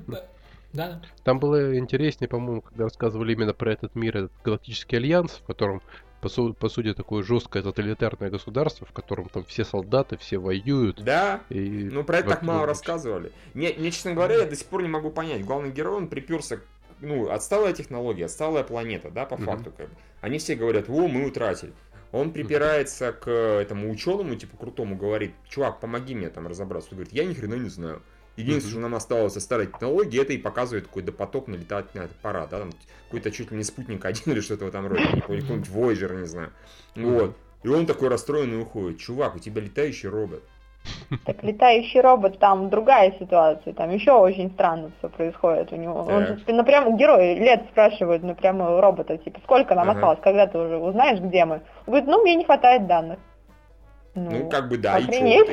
Да. 0.72 1.02
Там 1.22 1.38
было 1.38 1.76
интереснее, 1.76 2.28
по-моему, 2.28 2.62
когда 2.62 2.84
рассказывали 2.84 3.34
именно 3.34 3.52
про 3.52 3.72
этот 3.72 3.94
мир, 3.94 4.16
этот 4.16 4.32
галактический 4.42 4.96
альянс, 4.96 5.32
в 5.32 5.44
котором, 5.44 5.82
по, 6.22 6.30
су- 6.30 6.54
по 6.54 6.70
сути, 6.70 6.94
такое 6.94 7.22
жесткое 7.22 7.62
тоталитарное 7.62 8.30
государство, 8.30 8.86
в 8.86 8.92
котором 8.92 9.28
там 9.28 9.44
все 9.44 9.66
солдаты, 9.66 10.16
все 10.16 10.38
воюют. 10.38 11.02
Да, 11.04 11.42
И 11.50 11.90
ну 11.92 12.04
про 12.04 12.20
это 12.20 12.30
так 12.30 12.42
мало 12.42 12.64
рассказывали. 12.66 13.32
Мне, 13.52 13.74
мне, 13.76 13.90
честно 13.90 14.14
говоря, 14.14 14.36
я 14.36 14.46
до 14.46 14.56
сих 14.56 14.66
пор 14.66 14.80
не 14.82 14.88
могу 14.88 15.10
понять. 15.10 15.44
Главный 15.44 15.70
герой, 15.70 15.98
он 15.98 16.08
приперся, 16.08 16.58
ну, 17.02 17.28
отсталая 17.30 17.74
технология, 17.74 18.24
отсталая 18.24 18.64
планета, 18.64 19.10
да, 19.10 19.26
по 19.26 19.36
факту, 19.36 19.72
как 19.76 19.90
бы. 19.90 19.94
Они 20.22 20.38
все 20.38 20.54
говорят, 20.54 20.88
о, 20.88 21.06
мы 21.06 21.26
утратили. 21.26 21.74
Он 22.12 22.30
припирается 22.30 23.12
к 23.12 23.30
этому 23.30 23.90
ученому, 23.90 24.36
типа 24.36 24.56
крутому, 24.56 24.96
говорит, 24.96 25.32
чувак, 25.48 25.80
помоги 25.80 26.14
мне 26.14 26.28
там 26.28 26.46
разобраться. 26.46 26.90
Он 26.92 26.98
говорит, 26.98 27.14
я 27.14 27.24
ни 27.24 27.32
хрена 27.32 27.54
не 27.54 27.70
знаю. 27.70 28.02
Единственное, 28.36 28.72
что 28.72 28.80
нам 28.80 28.94
осталось 28.94 29.36
от 29.36 29.42
старой 29.42 29.66
технологии, 29.66 30.20
это 30.20 30.32
и 30.32 30.38
показывает 30.38 30.86
какой 30.86 31.02
допотопный 31.02 31.58
летательный 31.58 32.06
аппарат, 32.06 32.50
да, 32.50 32.60
там 32.60 32.72
какой-то 33.06 33.30
чуть 33.30 33.50
ли 33.50 33.58
не 33.58 33.64
спутник 33.64 34.04
один 34.04 34.22
или 34.32 34.40
что-то 34.40 34.66
в 34.66 34.68
этом 34.68 34.86
роде, 34.86 35.04
не 35.12 35.20
помню, 35.20 35.42
какой-нибудь 35.42 35.68
Voyager, 35.68 36.18
не 36.18 36.26
знаю. 36.26 36.52
Вот. 36.94 37.36
И 37.62 37.68
он 37.68 37.86
такой 37.86 38.08
расстроенный 38.08 38.60
уходит. 38.60 38.98
Чувак, 38.98 39.36
у 39.36 39.38
тебя 39.38 39.60
летающий 39.60 40.08
робот. 40.08 40.42
Так 41.24 41.42
летающий 41.44 42.00
робот, 42.00 42.38
там 42.38 42.68
другая 42.70 43.12
ситуация, 43.18 43.72
там 43.74 43.90
еще 43.90 44.12
очень 44.12 44.50
странно 44.50 44.90
все 44.98 45.08
происходит 45.08 45.72
у 45.72 45.76
него. 45.76 46.00
Он 46.00 46.26
Так. 46.26 46.38
же 46.38 46.52
напрямую 46.52 46.96
герой 46.96 47.34
лет 47.34 47.64
спрашивает 47.70 48.22
напрямую 48.22 48.80
робота, 48.80 49.16
типа, 49.18 49.38
сколько 49.44 49.74
нам 49.74 49.88
Ага. 49.90 49.98
осталось, 49.98 50.18
когда 50.22 50.46
ты 50.46 50.58
уже 50.58 50.78
узнаешь, 50.78 51.20
где 51.20 51.44
мы? 51.44 51.56
Он 51.56 51.60
говорит, 51.86 52.08
ну, 52.08 52.22
мне 52.22 52.34
не 52.34 52.44
хватает 52.44 52.86
данных. 52.86 53.18
Ну, 54.14 54.48
как 54.48 54.68
бы 54.68 54.78
да, 54.78 54.98
и 54.98 55.04
охренеть. 55.04 55.46
да, 55.46 55.52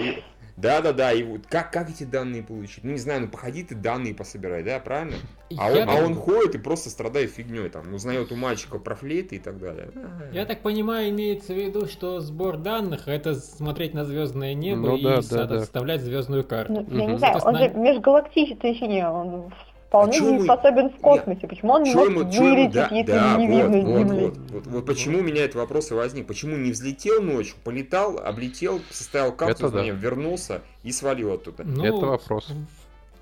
да, 0.62 1.14
и 1.14 1.24
вот 1.24 1.48
как, 1.48 1.72
как 1.72 1.90
эти 1.90 2.04
данные 2.04 2.44
получить? 2.44 2.84
Ну, 2.84 2.92
не 2.92 2.98
знаю, 2.98 3.22
ну 3.22 3.28
походи 3.28 3.64
ты 3.64 3.76
данные 3.76 4.14
пособирай, 4.14 4.64
да, 4.64 4.80
правильно? 4.80 5.16
А, 5.58 5.72
Я 5.72 5.84
он, 5.84 5.90
а 5.90 5.94
так- 5.96 6.06
он 6.06 6.16
ходит 6.16 6.56
и 6.56 6.58
просто 6.58 6.90
страдает 6.90 7.32
фигней, 7.32 7.70
там, 7.70 7.94
узнает 7.94 8.32
у 8.32 8.36
мальчика 8.36 8.78
про 8.78 8.96
флейты 8.96 9.38
и 9.38 9.40
так 9.40 9.60
далее. 9.60 9.90
Я 10.32 10.46
так 10.46 10.62
понимаю, 10.62 11.10
имеется 11.10 11.54
в 11.54 11.58
виду, 11.58 11.88
что 11.88 12.20
сбор 12.20 12.58
данных 12.58 13.08
это 13.08 13.34
смотреть 13.36 13.94
на 13.94 14.06
звездное 14.06 14.54
небо 14.54 14.90
Ну 14.90 14.96
и 14.98 15.04
да, 15.04 15.22
да, 15.30 15.46
да. 15.46 15.60
составлять 15.60 16.02
звездную 16.02 16.44
карту. 16.44 16.86
Ну, 16.88 16.98
я 16.98 17.04
Мгм. 17.06 17.14
не 17.14 17.18
знаю, 17.20 17.40
он 17.44 17.58
же 17.58 17.70
межгалактический, 17.70 19.06
он 19.06 19.52
вполне 19.90 20.18
А 20.20 20.22
ему- 20.24 20.44
способен 20.44 20.90
в 20.92 20.98
космосе. 20.98 21.48
Почему 21.48 21.74
он 21.74 21.84
не 21.84 21.92
Чё 21.92 22.10
может 22.10 22.34
ему- 22.34 22.46
вылететь, 22.50 22.74
да, 22.74 22.88
если 22.92 23.12
да, 23.12 23.36
не 23.38 23.48
вот, 23.48 23.56
видно 23.58 23.90
вот, 23.92 24.00
Земли? 24.00 24.26
вот, 24.26 24.38
вот, 24.52 24.68
вот 24.68 24.86
почему 24.86 25.20
у 25.20 25.22
меня 25.24 25.44
этот 25.44 25.56
вопрос 25.56 25.92
и 25.92 25.94
возник. 25.96 26.28
Почему 26.28 26.56
не 26.56 26.72
взлетел 26.72 27.22
ночью, 27.22 27.56
полетал, 27.64 28.20
облетел, 28.20 28.80
составил 28.92 29.34
капсулу, 29.34 29.72
да. 29.72 29.84
вернулся 29.84 30.62
и 30.84 30.92
свалил 30.92 31.34
оттуда. 31.34 31.64
Ну, 31.64 31.84
Это 31.84 32.06
вопрос. 32.06 32.48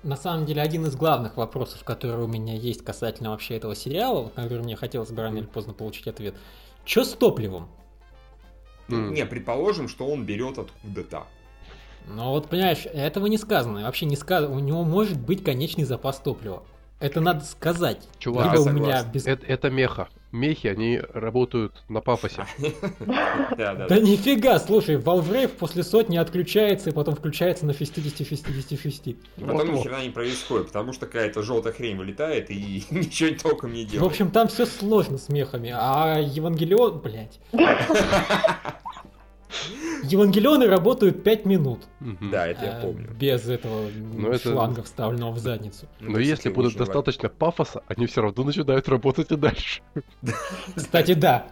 На 0.04 0.16
самом 0.16 0.46
деле, 0.46 0.62
один 0.62 0.84
из 0.86 0.94
главных 0.94 1.36
вопросов, 1.36 1.82
который 1.84 2.22
у 2.24 2.28
меня 2.28 2.54
есть 2.54 2.84
касательно 2.84 3.30
вообще 3.30 3.56
этого 3.56 3.74
сериала, 3.74 4.30
на 4.36 4.42
который 4.44 4.62
мне 4.62 4.76
хотелось 4.76 5.10
бы 5.10 5.22
рано 5.22 5.38
или 5.38 5.46
поздно 5.46 5.72
получить 5.72 6.06
ответ. 6.06 6.34
Че 6.84 7.04
с 7.04 7.14
топливом? 7.14 7.68
М. 8.90 9.12
Не, 9.12 9.26
предположим, 9.26 9.88
что 9.88 10.06
он 10.06 10.24
берет 10.24 10.58
откуда-то. 10.58 11.24
Ну 12.14 12.30
вот, 12.30 12.48
понимаешь, 12.48 12.86
этого 12.86 13.26
не 13.26 13.38
сказано. 13.38 13.82
Вообще 13.82 14.06
не 14.06 14.16
сказано. 14.16 14.54
У 14.54 14.58
него 14.58 14.84
может 14.84 15.18
быть 15.18 15.44
конечный 15.44 15.84
запас 15.84 16.18
топлива. 16.18 16.62
Это 17.00 17.20
надо 17.20 17.44
сказать. 17.44 18.08
Чувак, 18.18 18.52
Либо 18.52 18.62
у 18.62 18.70
меня 18.72 19.04
без... 19.04 19.26
Это, 19.26 19.46
это 19.46 19.70
меха. 19.70 20.08
Мехи, 20.32 20.66
они 20.66 21.00
работают 21.14 21.84
на 21.88 22.00
пафосе. 22.00 22.44
Да, 23.56 23.98
нифига, 24.00 24.58
слушай, 24.58 24.96
Valve 24.96 25.48
после 25.48 25.82
сотни 25.82 26.16
отключается 26.16 26.90
и 26.90 26.92
потом 26.92 27.14
включается 27.14 27.66
на 27.66 27.70
60-60-60. 27.70 29.16
И 29.36 29.44
потом 29.44 29.74
ни 29.74 29.82
хрена 29.82 30.02
не 30.02 30.10
происходит, 30.10 30.66
потому 30.68 30.92
что 30.92 31.06
какая-то 31.06 31.42
желтая 31.42 31.72
хрень 31.72 31.96
вылетает 31.96 32.50
и 32.50 32.84
ничего 32.90 33.36
толком 33.40 33.72
не 33.72 33.84
В 33.84 33.90
делает. 33.90 34.10
общем, 34.10 34.30
там 34.30 34.48
все 34.48 34.66
сложно 34.66 35.18
с 35.18 35.28
мехами, 35.28 35.72
а 35.74 36.18
Евангелион, 36.18 36.98
блядь. 36.98 37.38
Евангелионы 40.04 40.66
работают 40.66 41.22
5 41.24 41.44
минут. 41.46 41.80
Да, 42.00 42.46
это 42.46 42.64
я 42.64 42.78
а, 42.78 42.80
помню. 42.82 43.10
Без 43.18 43.48
этого 43.48 43.88
Ну, 44.14 44.28
это- 44.30 44.50
шланга, 44.50 44.82
вставленного 44.82 45.32
в 45.32 45.38
задницу. 45.38 45.86
Ну, 46.00 46.10
Но 46.12 46.18
это, 46.18 46.28
если 46.28 46.48
важно. 46.50 46.78
достаточно 46.78 47.28
пафоса, 47.28 47.82
они 47.86 48.06
все 48.06 48.22
равно 48.22 48.44
начинают 48.44 48.88
работать 48.88 49.30
и 49.32 49.36
дальше. 49.36 49.82
Кстати, 50.76 51.14
да. 51.14 51.46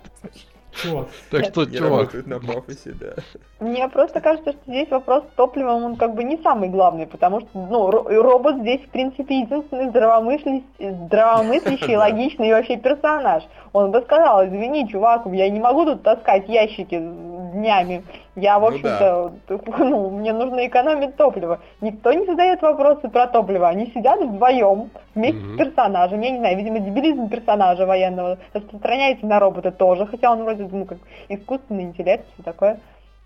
Чувак, 0.82 1.06
Так 1.30 1.44
что, 1.46 1.64
Не 1.64 1.76
чувак, 1.76 2.26
на 2.26 2.38
пафосе, 2.38 2.92
да. 3.00 3.14
Мне 3.60 3.88
просто 3.88 4.20
кажется, 4.20 4.52
что 4.52 4.60
здесь 4.66 4.90
вопрос 4.90 5.24
с 5.24 5.34
топливом, 5.36 5.84
он 5.84 5.96
как 5.96 6.14
бы 6.14 6.24
не 6.24 6.36
самый 6.42 6.68
главный, 6.68 7.06
потому 7.06 7.40
что, 7.40 7.48
ну, 7.54 7.88
ро- 7.90 8.22
робот 8.22 8.56
здесь, 8.58 8.82
в 8.82 8.90
принципе, 8.90 9.40
единственный 9.40 9.88
здравомыслящий, 9.88 10.64
здравомыслящий, 10.78 11.96
логичный 11.96 12.52
вообще 12.52 12.76
персонаж. 12.76 13.44
Он 13.72 13.90
бы 13.90 14.02
сказал, 14.02 14.44
извини, 14.46 14.88
чувак, 14.88 15.22
я 15.26 15.48
не 15.50 15.60
могу 15.60 15.84
тут 15.84 16.02
таскать 16.02 16.48
ящики 16.48 16.98
днями. 16.98 18.02
Я, 18.36 18.58
в 18.58 18.62
Ну 18.62 18.68
общем-то, 18.68 19.32
ну, 19.78 20.10
мне 20.10 20.32
нужно 20.34 20.66
экономить 20.66 21.16
топливо. 21.16 21.60
Никто 21.80 22.12
не 22.12 22.26
задает 22.26 22.60
вопросы 22.60 23.08
про 23.08 23.26
топливо. 23.26 23.68
Они 23.68 23.86
сидят 23.86 24.20
вдвоем 24.20 24.90
вместе 25.14 25.40
Мгм. 25.40 25.54
с 25.54 25.58
персонажем. 25.58 26.20
Я 26.20 26.30
не 26.30 26.38
знаю, 26.38 26.56
видимо, 26.58 26.78
дебилизм 26.80 27.28
персонажа 27.30 27.86
военного 27.86 28.38
распространяется 28.52 29.24
на 29.26 29.40
робота 29.40 29.70
тоже, 29.72 30.06
хотя 30.06 30.30
он 30.30 30.44
вроде, 30.44 30.68
ну, 30.70 30.84
как 30.84 30.98
искусственный 31.30 31.84
интеллект, 31.84 32.26
все 32.34 32.42
такое. 32.42 32.78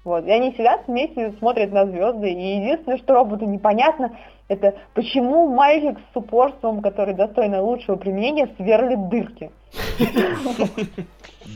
Вот. 0.04 0.24
И 0.26 0.30
они 0.30 0.52
сидят 0.52 0.82
вместе, 0.86 1.32
смотрят 1.38 1.72
на 1.72 1.86
звезды, 1.86 2.30
и 2.32 2.56
единственное, 2.56 2.96
что 2.98 3.14
роботу 3.14 3.44
непонятно, 3.46 4.16
это 4.48 4.74
почему 4.94 5.48
мальчик 5.48 5.98
с 6.12 6.16
упорством, 6.16 6.80
который 6.82 7.14
достойно 7.14 7.60
лучшего 7.62 7.96
применения, 7.96 8.48
сверлит 8.56 9.08
дырки. 9.08 9.50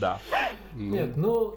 Да. 0.00 0.18
ну, 0.75 0.94
Нет, 0.96 1.16
ну, 1.16 1.54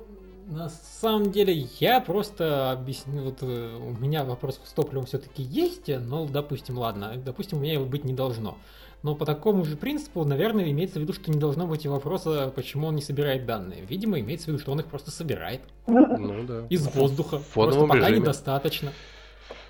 на 0.48 0.70
самом 0.70 1.32
деле, 1.32 1.68
я 1.80 2.00
просто 2.00 2.72
объясню, 2.72 3.24
вот 3.24 3.40
э, 3.42 3.78
у 3.78 3.92
меня 4.02 4.24
вопрос 4.24 4.60
с 4.64 4.72
топливом 4.72 5.06
все-таки 5.06 5.44
есть, 5.44 5.90
но, 5.90 6.26
допустим, 6.26 6.78
ладно, 6.78 7.14
допустим, 7.18 7.58
у 7.58 7.62
меня 7.62 7.74
его 7.74 7.86
быть 7.86 8.06
не 8.06 8.14
должно. 8.14 8.58
Но 9.04 9.14
по 9.14 9.26
такому 9.26 9.66
же 9.66 9.76
принципу, 9.76 10.24
наверное, 10.24 10.72
имеется 10.72 11.00
в 11.00 11.02
виду, 11.02 11.14
что 11.14 11.30
не 11.32 11.38
должно 11.38 11.68
быть 11.68 11.86
и 11.86 11.88
вопроса, 11.88 12.52
почему 12.56 12.88
он 12.88 12.96
не 12.96 13.02
собирает 13.02 13.46
данные. 13.46 13.86
Видимо, 13.88 14.20
имеется 14.20 14.46
в 14.46 14.48
виду, 14.50 14.60
что 14.60 14.72
он 14.72 14.80
их 14.80 14.88
просто 14.88 15.12
собирает 15.12 15.62
ну 15.86 16.44
да. 16.46 16.66
из 16.70 16.88
воздуха. 16.88 17.40
В 17.40 17.48
Просто 17.50 17.82
пока 17.82 18.00
режиме. 18.00 18.20
недостаточно. 18.22 18.94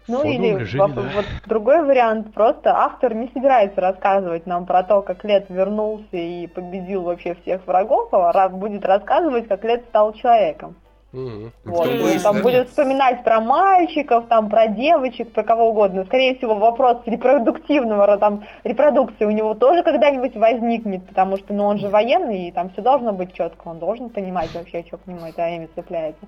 Ну 0.07 0.23
или 0.23 0.55
режиме, 0.59 0.87
во- 0.87 1.01
да. 1.01 1.09
вот 1.15 1.25
другой 1.45 1.83
вариант, 1.83 2.33
просто 2.33 2.75
автор 2.75 3.13
не 3.13 3.27
собирается 3.33 3.81
рассказывать 3.81 4.45
нам 4.45 4.65
про 4.65 4.83
то, 4.83 5.01
как 5.01 5.23
Лет 5.23 5.47
вернулся 5.49 6.05
и 6.15 6.47
победил 6.47 7.03
вообще 7.03 7.35
всех 7.35 7.65
врагов, 7.67 8.09
а 8.13 8.49
будет 8.49 8.85
рассказывать, 8.85 9.47
как 9.47 9.63
Лет 9.63 9.83
стал 9.89 10.13
человеком. 10.13 10.75
Мгм. 11.13 11.51
Вот, 11.63 11.87
и 11.87 12.19
там 12.19 12.37
да. 12.37 12.43
будет 12.43 12.67
вспоминать 12.67 13.23
про 13.23 13.39
мальчиков, 13.39 14.25
там 14.27 14.49
про 14.49 14.67
девочек, 14.67 15.31
про 15.31 15.43
кого 15.43 15.69
угодно. 15.69 16.03
Скорее 16.05 16.35
всего, 16.35 16.55
вопрос 16.55 16.97
репродуктивного, 17.05 18.05
ро- 18.05 18.17
там, 18.17 18.43
репродукции 18.65 19.23
у 19.23 19.31
него 19.31 19.53
тоже 19.53 19.83
когда-нибудь 19.83 20.35
возникнет, 20.35 21.07
потому 21.07 21.37
что, 21.37 21.53
ну, 21.53 21.63
он 21.63 21.77
же 21.79 21.87
военный, 21.87 22.49
и 22.49 22.51
там 22.51 22.69
все 22.71 22.81
должно 22.81 23.13
быть 23.13 23.33
четко, 23.33 23.69
он 23.69 23.79
должен 23.79 24.09
понимать 24.09 24.53
вообще, 24.53 24.83
что 24.85 24.97
к 24.97 25.07
нему 25.07 25.25
это 25.25 25.47
имя 25.47 25.69
цепляется. 25.75 26.25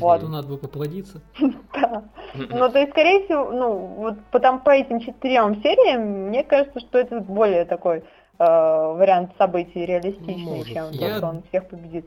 Вот. 0.00 0.22
Ну, 0.22 0.28
надо 0.28 0.48
бы 0.48 0.58
поплодиться. 0.58 1.20
Да. 1.74 2.04
Ну, 2.34 2.70
то 2.70 2.78
есть, 2.78 2.92
скорее 2.92 3.24
всего, 3.24 3.50
ну, 3.50 3.74
вот 3.74 4.14
по, 4.30 4.40
там, 4.40 4.60
по 4.60 4.70
этим 4.70 5.00
четырем 5.00 5.62
сериям, 5.62 6.28
мне 6.28 6.42
кажется, 6.42 6.80
что 6.80 6.98
это 6.98 7.20
более 7.20 7.64
такой 7.66 7.98
э, 7.98 8.02
вариант 8.38 9.32
событий 9.38 9.84
реалистичный, 9.84 10.58
Может. 10.58 10.72
чем 10.72 10.92
то, 10.92 11.16
что 11.16 11.26
он 11.26 11.42
всех 11.48 11.68
победит. 11.68 12.06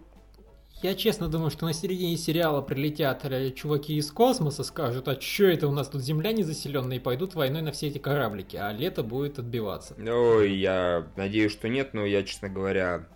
Я 0.82 0.96
честно 0.96 1.28
думаю, 1.28 1.50
что 1.50 1.66
на 1.66 1.74
середине 1.74 2.16
сериала 2.16 2.62
прилетят 2.62 3.26
э, 3.26 3.52
чуваки 3.52 3.98
из 3.98 4.12
космоса, 4.12 4.64
скажут, 4.64 5.10
а 5.10 5.16
чё 5.18 5.50
это 5.50 5.68
у 5.68 5.72
нас 5.72 5.90
тут 5.90 6.02
земля 6.02 6.32
незаселенная, 6.32 6.98
и 6.98 7.00
пойдут 7.00 7.36
войной 7.36 7.62
на 7.62 7.74
все 7.74 7.88
эти 7.88 7.98
кораблики, 7.98 8.56
а 8.56 8.72
лето 8.72 9.04
будет 9.04 9.40
отбиваться. 9.40 9.96
Ой, 10.00 10.56
я 10.56 11.06
надеюсь, 11.18 11.52
что 11.52 11.68
нет, 11.68 11.94
но 11.94 12.06
я, 12.06 12.24
честно 12.24 12.48
говоря, 12.48 13.10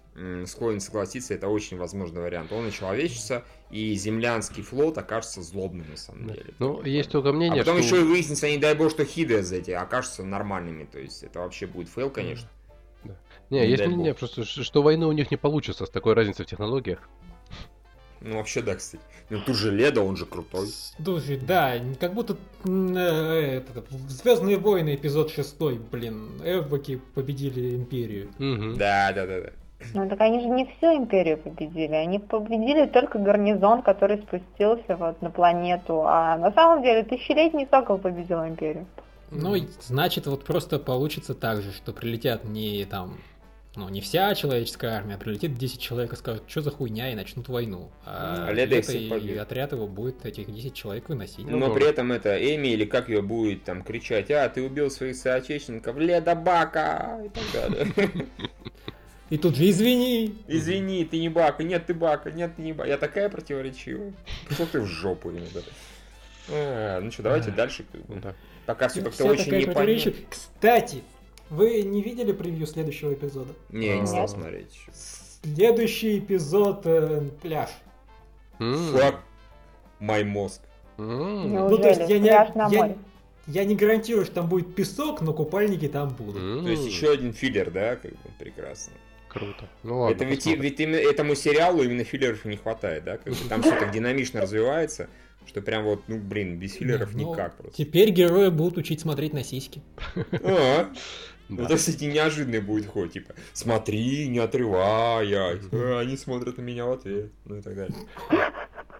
склонен 0.45 0.81
согласиться, 0.81 1.33
это 1.33 1.47
очень 1.47 1.77
возможный 1.77 2.21
вариант. 2.21 2.51
Он 2.51 2.67
очеловечится, 2.67 3.45
и 3.71 3.93
землянский 3.93 4.61
флот 4.61 4.97
окажется 4.97 5.41
злобным, 5.41 5.89
на 5.89 5.97
самом 5.97 6.33
деле. 6.33 6.53
Ну, 6.59 6.83
есть 6.83 7.11
только 7.11 7.29
А 7.29 7.33
мнение, 7.33 7.63
потом 7.63 7.81
что... 7.81 7.95
еще 7.95 8.05
и 8.05 8.07
выяснится, 8.07 8.49
не 8.49 8.57
дай 8.57 8.75
бог, 8.75 8.91
что 8.91 9.05
хидиазы 9.05 9.53
эти 9.53 9.81
окажутся 9.81 10.23
нормальными. 10.23 10.83
То 10.83 10.99
есть 10.99 11.23
это 11.23 11.39
вообще 11.39 11.65
будет 11.65 11.87
фейл, 11.87 12.09
конечно. 12.09 12.49
Не, 13.49 13.59
Не 13.61 13.69
есть 13.69 13.85
мнение, 13.85 14.13
просто, 14.13 14.43
что 14.43 14.81
войны 14.81 15.05
у 15.05 15.11
них 15.13 15.31
не 15.31 15.37
получится 15.37 15.85
с 15.85 15.89
такой 15.89 16.13
разницей 16.13 16.45
в 16.45 16.47
технологиях. 16.49 17.09
Ну, 18.23 18.37
вообще, 18.37 18.61
да, 18.61 18.75
кстати. 18.75 19.03
Ну, 19.29 19.39
тут 19.45 19.55
же 19.55 19.71
Ледо, 19.71 20.01
он 20.01 20.15
же 20.15 20.25
крутой. 20.25 20.67
Слушай, 21.03 21.37
да, 21.37 21.73
как 21.99 22.13
будто 22.13 22.37
Звездные 22.63 24.57
войны, 24.57 24.95
эпизод 24.95 25.31
6, 25.31 25.57
блин, 25.91 26.41
Эвоки 26.43 27.01
победили 27.13 27.75
Империю. 27.75 28.29
Мгм. 28.37 28.77
Да, 28.77 29.11
да, 29.13 29.25
да, 29.25 29.41
да. 29.41 29.49
Ну, 29.93 30.07
так 30.07 30.21
они 30.21 30.39
же 30.39 30.47
не 30.47 30.65
всю 30.65 30.95
империю 30.95 31.37
победили, 31.37 31.93
они 31.93 32.19
победили 32.19 32.85
только 32.85 33.19
гарнизон, 33.19 33.81
который 33.81 34.19
спустился 34.19 34.95
вот 34.95 35.21
на 35.21 35.29
планету, 35.29 36.03
а 36.05 36.37
на 36.37 36.53
самом 36.53 36.83
деле 36.83 37.03
тысячелетний 37.03 37.67
сокол 37.69 37.97
победил 37.97 38.45
империю. 38.45 38.85
Ну, 39.29 39.55
значит, 39.81 40.27
вот 40.27 40.45
просто 40.45 40.79
получится 40.79 41.33
так 41.33 41.61
же, 41.61 41.73
что 41.73 41.91
прилетят 41.91 42.45
не 42.45 42.85
там, 42.85 43.17
ну, 43.75 43.89
не 43.89 44.01
вся 44.01 44.35
человеческая 44.35 44.91
армия, 44.91 45.15
а 45.15 45.17
прилетит 45.17 45.57
10 45.57 45.79
человек 45.79 46.13
и 46.13 46.15
скажут, 46.15 46.43
что 46.47 46.61
за 46.61 46.69
хуйня, 46.69 47.11
и 47.11 47.15
начнут 47.15 47.47
войну. 47.49 47.89
А, 48.05 48.47
А 48.49 48.81
всех 48.81 49.23
и 49.23 49.35
отряд 49.37 49.71
его 49.71 49.87
будет 49.87 50.25
этих 50.25 50.53
10 50.53 50.75
человек 50.75 51.09
выносить. 51.09 51.47
Ну, 51.47 51.57
Но 51.57 51.69
да. 51.69 51.73
при 51.73 51.89
этом 51.89 52.11
это 52.11 52.37
Эми 52.37 52.67
или 52.67 52.85
как 52.85 53.09
ее 53.09 53.23
будет 53.23 53.63
там 53.63 53.83
кричать, 53.83 54.29
а, 54.29 54.47
ты 54.47 54.61
убил 54.61 54.91
своих 54.91 55.15
соотечественников, 55.15 55.97
Леда 55.97 56.35
Бака! 56.35 57.19
И 57.25 57.29
так 57.29 57.43
далее. 57.53 58.27
И 59.31 59.37
тут 59.39 59.55
же 59.55 59.67
извини. 59.67 60.35
Извини, 60.47 61.05
ты 61.05 61.19
не 61.19 61.29
Бака, 61.29 61.63
нет, 61.63 61.87
ты 61.87 61.95
Бака, 61.95 62.29
нет, 62.29 62.55
ты 62.55 62.61
не 62.61 62.73
Бака. 62.73 62.87
Я 62.87 62.97
такая 62.97 63.29
противоречивая. 63.29 64.13
Пошел 64.47 64.67
ты 64.67 64.81
в 64.81 64.85
жопу 64.85 65.31
иногда. 65.31 65.61
А, 66.49 66.99
ну 66.99 67.09
что, 67.11 67.23
давайте 67.23 67.49
дальше. 67.49 67.83
Пока 68.67 68.87
все 68.87 68.99
Ну, 68.99 69.05
как-то 69.05 69.25
очень 69.25 69.55
непонятно. 69.55 70.13
Кстати, 70.29 71.03
вы 71.55 71.81
не 71.83 72.01
видели 72.01 72.31
превью 72.31 72.67
следующего 72.67 73.13
эпизода? 73.13 73.53
Не, 73.69 73.87
я 73.87 73.99
не 73.99 74.07
стал 74.07 74.27
смотреть. 74.27 74.67
Следующий 75.43 76.19
эпизод 76.19 76.81
э, 76.85 77.21
пляж. 77.41 77.69
М. 78.59 78.75
Fuck 78.95 79.15
my 79.99 80.23
мозг. 80.23 80.61
Ну, 80.97 81.77
то 81.77 81.87
есть 81.89 82.01
я 82.07 82.19
не, 82.19 82.27
Пляж 82.29 82.53
на 82.55 82.67
я, 82.69 82.81
море. 82.81 82.97
я 83.47 83.65
не 83.65 83.75
гарантирую, 83.75 84.25
что 84.25 84.35
там 84.35 84.47
будет 84.47 84.75
песок, 84.75 85.21
но 85.21 85.33
купальники 85.33 85.87
там 85.87 86.09
будут. 86.09 86.63
То 86.63 86.69
есть 86.69 86.85
еще 86.85 87.11
один 87.11 87.33
филлер, 87.33 87.71
да, 87.71 87.95
как 87.95 88.11
бы 88.11 88.17
прекрасно. 88.39 88.93
Круто. 89.27 89.67
Ну 89.81 89.99
ладно, 90.01 90.15
это 90.15 90.25
ведь, 90.25 90.45
и- 90.45 90.51
посмотрим. 90.51 90.61
ведь 90.61 90.79
именно 90.79 90.95
этому 90.97 91.33
сериалу 91.35 91.81
именно 91.83 92.03
филлеров 92.03 92.45
и 92.45 92.49
не 92.49 92.57
хватает, 92.57 93.03
да? 93.03 93.17
Как 93.17 93.33
бы 93.33 93.39
там 93.49 93.63
все 93.63 93.71
так 93.71 93.91
динамично 93.91 94.41
развивается, 94.41 95.09
что 95.47 95.61
прям 95.63 95.85
вот, 95.85 96.03
ну 96.07 96.19
блин, 96.19 96.59
без 96.59 96.73
филлеров 96.75 97.15
Ну, 97.15 97.31
никак 97.31 97.55
просто. 97.57 97.75
Теперь 97.75 98.11
герои 98.11 98.49
будут 98.49 98.77
учить 98.77 99.01
смотреть 99.01 99.33
на 99.33 99.43
сиськи. 99.43 99.81
А, 100.43 100.91
Да. 101.49 101.63
Это, 101.65 101.75
кстати, 101.75 102.05
неожиданный 102.05 102.61
будет 102.61 102.87
ход, 102.87 103.11
типа, 103.11 103.33
смотри, 103.51 104.27
не 104.29 104.39
отрываясь, 104.39 105.61
а, 105.71 105.99
они 105.99 106.17
смотрят 106.17 106.57
на 106.57 106.61
меня 106.61 106.85
в 106.85 106.93
ответ, 106.93 107.31
ну 107.45 107.57
и 107.57 107.61
так 107.61 107.75
далее. 107.75 107.95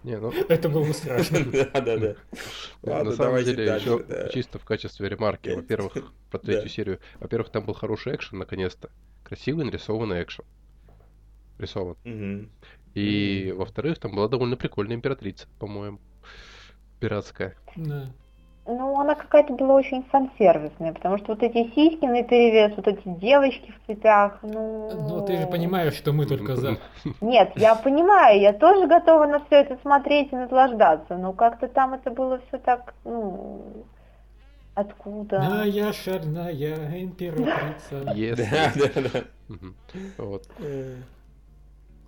Не, 0.04 0.18
ну, 0.18 0.30
Это 0.48 0.68
было 0.68 0.84
бы 0.84 0.92
страшно. 0.92 1.38
Да, 1.50 1.80
да, 1.80 1.96
да. 1.96 2.16
на 2.82 2.92
Ладно, 2.92 3.12
самом 3.12 3.16
давайте 3.16 3.54
деле, 3.54 3.66
дальше, 3.66 3.88
еще 3.88 4.30
чисто 4.32 4.58
в 4.58 4.64
качестве 4.64 5.08
ремарки, 5.08 5.48
во-первых, 5.48 5.94
про 6.30 6.38
третью 6.40 6.68
серию. 6.68 7.00
Во-первых, 7.20 7.50
там 7.50 7.64
был 7.64 7.74
хороший 7.74 8.14
экшен, 8.14 8.38
наконец-то. 8.38 8.90
Красивый 9.24 9.64
нарисованный 9.64 10.22
экшен. 10.22 10.44
Рисован. 11.58 11.96
И, 12.94 13.52
во-вторых, 13.56 13.98
там 13.98 14.14
была 14.14 14.28
довольно 14.28 14.56
прикольная 14.56 14.96
императрица, 14.96 15.48
по-моему. 15.58 16.00
Пиратская. 17.00 17.56
Да. 17.76 18.12
Ну, 18.66 18.98
она 18.98 19.14
какая-то 19.14 19.52
была 19.52 19.74
очень 19.74 20.02
фан-сервисная, 20.10 20.94
потому 20.94 21.18
что 21.18 21.34
вот 21.34 21.42
эти 21.42 21.70
сиськи 21.74 22.06
на 22.06 22.22
перевес, 22.22 22.72
вот 22.76 22.88
эти 22.88 23.02
девочки 23.04 23.72
в 23.72 23.86
цветах, 23.86 24.38
ну... 24.42 24.90
Ну, 24.90 25.26
ты 25.26 25.36
же 25.36 25.46
понимаешь, 25.46 25.94
что 25.94 26.12
мы 26.12 26.24
только 26.24 26.56
за. 26.56 26.78
Нет, 27.20 27.52
я 27.56 27.74
понимаю, 27.74 28.40
я 28.40 28.54
тоже 28.54 28.86
готова 28.86 29.26
на 29.26 29.44
все 29.44 29.56
это 29.56 29.76
смотреть 29.82 30.32
и 30.32 30.36
наслаждаться, 30.36 31.16
но 31.18 31.34
как-то 31.34 31.68
там 31.68 31.92
это 31.92 32.10
было 32.10 32.40
все 32.48 32.58
так, 32.58 32.94
ну... 33.04 33.84
Откуда? 34.76 35.60
А 35.60 35.64
я 35.64 35.92
шальная 35.92 37.00
императрица. 37.00 38.02
Да, 38.02 38.72
да, 38.74 39.02
да. 39.12 39.56
Вот. 40.18 40.48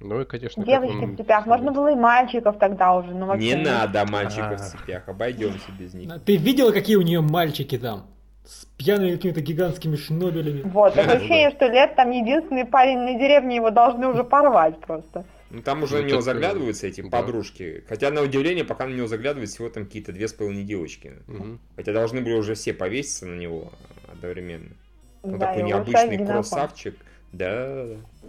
Э, 0.01 0.05
Ну 0.05 0.21
и, 0.21 0.25
конечно, 0.25 0.65
Девочки 0.65 0.95
он- 1.05 1.15
в 1.15 1.17
цепях, 1.17 1.47
можно 1.47 1.73
было 1.73 1.93
и 1.93 1.95
мальчиков 1.95 2.59
тогда 2.59 2.95
уже, 2.95 3.15
ну 3.15 3.27
вообще... 3.27 3.57
Не 3.57 3.63
надо 3.65 4.05
мальчиков 4.07 4.59
в 4.61 4.63
А. 4.63 4.69
цепях, 4.79 5.09
обойдемся 5.09 5.71
без 5.79 5.95
них. 5.95 6.11
Ты 6.25 6.37
видела, 6.37 6.73
какие 6.73 6.97
у 6.97 7.03
нее 7.03 7.21
мальчики 7.21 7.79
там? 7.79 8.07
с 8.45 8.65
пьяными 8.79 9.11
какими-то 9.17 9.41
гигантскими 9.41 9.97
шнобелями. 9.97 10.63
Вот, 10.63 10.95
такое 10.95 11.17
ощущение, 11.17 11.51
что 11.51 11.67
лет 11.67 11.97
там 11.97 12.13
единственный 12.13 12.65
парень 12.65 12.99
на 12.99 13.19
деревне, 13.19 13.57
его 13.57 13.71
должны 13.71 14.07
уже 14.07 14.23
порвать 14.23 14.79
просто. 14.79 15.25
Ну, 15.51 15.63
там 15.63 15.83
уже 15.83 15.97
Ну, 15.97 16.03
на 16.03 16.07
него 16.07 16.17
так, 16.19 16.25
заглядываются 16.27 16.87
эти 16.87 17.01
да. 17.01 17.09
подружки. 17.09 17.83
Хотя, 17.89 18.13
на 18.13 18.23
удивление, 18.23 18.65
пока 18.65 18.87
на 18.87 18.93
него 18.95 19.09
заглядывают 19.09 19.51
всего 19.51 19.69
там 19.69 19.85
какие-то 19.85 20.13
две 20.13 20.29
с 20.29 20.33
половиной 20.33 20.63
девочки. 20.63 21.15
Хотя 21.75 21.93
должны 21.93 22.21
были 22.21 22.35
уже 22.35 22.55
все 22.55 22.73
повеситься 22.73 23.27
на 23.27 23.35
него 23.37 23.73
одновременно. 24.13 24.71
Он 25.25 25.39
Да, 25.41 25.47
такой 25.49 25.63
необычный 25.65 26.25
красавчик. 26.25 26.95
Да. 27.33 27.85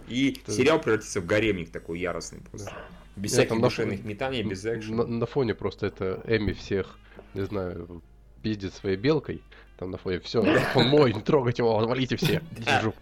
И 0.08 0.40
Да. 0.46 0.52
сериал 0.52 0.80
превратится 0.80 1.20
в 1.20 1.26
гаремник 1.26 1.70
такой 1.70 1.98
яростный 2.00 2.40
просто. 2.40 2.72
Без 3.16 3.32
Нет, 3.32 3.40
всяких 3.40 3.56
на 3.56 3.62
душевных 3.62 3.98
фоне- 4.00 4.08
метаний, 4.08 4.42
без 4.42 4.62
На, 4.64 4.76
экшена. 4.78 5.04
на 5.06 5.26
фоне 5.26 5.54
просто 5.54 5.86
это 5.86 6.22
Эми 6.26 6.52
всех, 6.52 6.98
не 7.34 7.42
знаю, 7.46 8.02
пиздит 8.42 8.74
своей 8.74 8.96
белкой. 8.96 9.42
Там 9.76 9.90
на 9.90 9.98
фоне 9.98 10.20
все, 10.20 10.40
он 10.74 10.88
мой, 10.88 11.12
не 11.12 11.20
трогайте 11.20 11.62
его, 11.62 11.78
отвалите 11.78 12.16
все. 12.16 12.40
Да. 12.64 12.92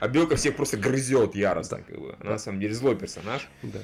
А 0.00 0.08
Белка 0.08 0.36
всех 0.36 0.56
просто 0.56 0.76
грызет 0.76 1.34
яростно, 1.34 1.82
как 1.82 1.98
бы. 1.98 2.14
Она 2.20 2.32
на 2.32 2.38
самом 2.38 2.60
деле 2.60 2.74
злой 2.74 2.96
персонаж. 2.96 3.48
Да. 3.62 3.78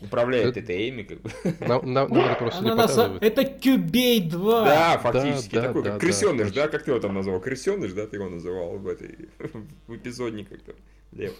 Управляет 0.00 0.48
Это- 0.48 0.60
этой 0.60 0.88
Эми, 0.90 1.02
как 1.02 1.20
бы. 1.20 1.30
Нам, 1.60 1.92
нам- 1.92 2.10
нам 2.10 2.24
это 2.24 2.34
просто 2.36 2.62
не 2.64 2.70
Она 2.70 2.76
на 2.76 2.88
са- 2.88 2.88
показывают. 2.88 3.22
Это 3.22 3.44
Кюбей 3.44 4.20
2! 4.20 4.64
Да, 4.64 4.98
фактически. 4.98 5.54
да, 5.54 5.62
такой, 5.62 5.82
да, 5.84 5.90
как 5.90 6.00
да, 6.00 6.06
крысеныш, 6.06 6.48
да? 6.52 6.62
точно. 6.62 6.68
Как 6.68 6.82
ты 6.84 6.90
его 6.90 7.00
там 7.00 7.14
назвал? 7.14 7.40
Крысеныш, 7.40 7.92
да, 7.92 8.06
ты 8.08 8.16
его 8.16 8.28
называл 8.28 8.78
в 8.78 8.88
этой 8.88 9.28
в 9.86 9.94
эпизоднике 9.96 10.56
как-то. 10.56 10.74
Лев. 11.12 11.34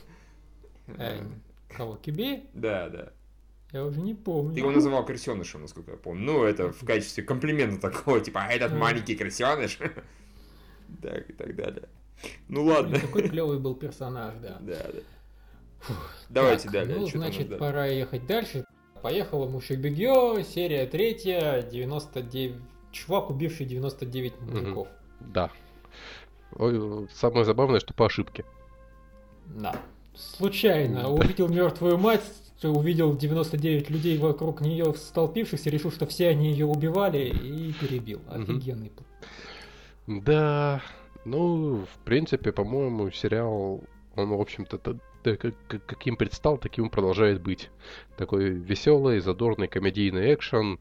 Э, 0.86 1.24
Кого? 1.68 1.96
Кюбей? 1.96 2.48
Да, 2.54 2.88
да. 2.88 3.12
Я 3.72 3.84
уже 3.86 4.00
не 4.00 4.14
помню. 4.14 4.54
Ты 4.54 4.60
его 4.60 4.70
называл 4.70 5.04
крысенышем, 5.04 5.62
насколько 5.62 5.92
я 5.92 5.96
помню. 5.96 6.24
Ну, 6.24 6.44
это 6.44 6.72
в 6.72 6.84
качестве 6.84 7.24
комплимента 7.24 7.80
такого, 7.90 8.20
типа, 8.20 8.44
а 8.44 8.52
этот 8.52 8.74
маленький 8.74 9.16
крысеныш. 9.16 9.78
Так 11.00 11.30
и 11.30 11.32
так 11.32 11.56
далее. 11.56 11.88
Ну 12.48 12.64
ладно. 12.64 13.00
Какой 13.00 13.26
клевый 13.26 13.58
был 13.58 13.74
персонаж, 13.74 14.34
да. 14.42 14.58
Да, 14.60 14.86
да. 14.92 15.94
Давайте 16.28 16.64
Так, 16.64 16.72
далее. 16.72 16.98
Ну, 16.98 17.06
значит, 17.06 17.58
пора 17.58 17.86
ехать 17.86 18.26
дальше. 18.26 18.66
Поехала 19.00 19.48
Мушибегё, 19.48 20.42
серия 20.42 20.86
третья, 20.86 21.62
99... 21.62 22.56
Чувак, 22.92 23.30
убивший 23.30 23.64
99 23.64 24.40
мужиков. 24.42 24.88
Да. 25.20 25.50
Ой, 26.56 27.08
самое 27.10 27.44
забавное, 27.44 27.80
что 27.80 27.94
по 27.94 28.06
ошибке. 28.06 28.44
Да. 29.46 29.74
Случайно 30.14 31.08
увидел 31.10 31.48
мертвую 31.48 31.98
мать, 31.98 32.22
увидел 32.62 33.16
99 33.16 33.90
людей 33.90 34.18
вокруг 34.18 34.60
нее 34.60 34.94
столпившихся, 34.94 35.70
решил, 35.70 35.90
что 35.90 36.06
все 36.06 36.28
они 36.28 36.50
ее 36.52 36.66
убивали 36.66 37.18
и 37.28 37.72
перебил. 37.72 38.20
Офигенный. 38.28 38.90
п- 38.90 39.02
Да, 40.06 40.82
ну, 41.24 41.84
в 41.92 41.98
принципе, 42.04 42.52
по-моему, 42.52 43.10
сериал, 43.10 43.80
он, 44.16 44.28
в 44.30 44.40
общем-то, 44.40 44.78
каким 45.22 46.16
предстал, 46.16 46.58
таким 46.58 46.90
продолжает 46.90 47.40
быть. 47.40 47.70
Такой 48.16 48.50
веселый, 48.50 49.20
задорный 49.20 49.68
комедийный 49.68 50.34
экшен 50.34 50.78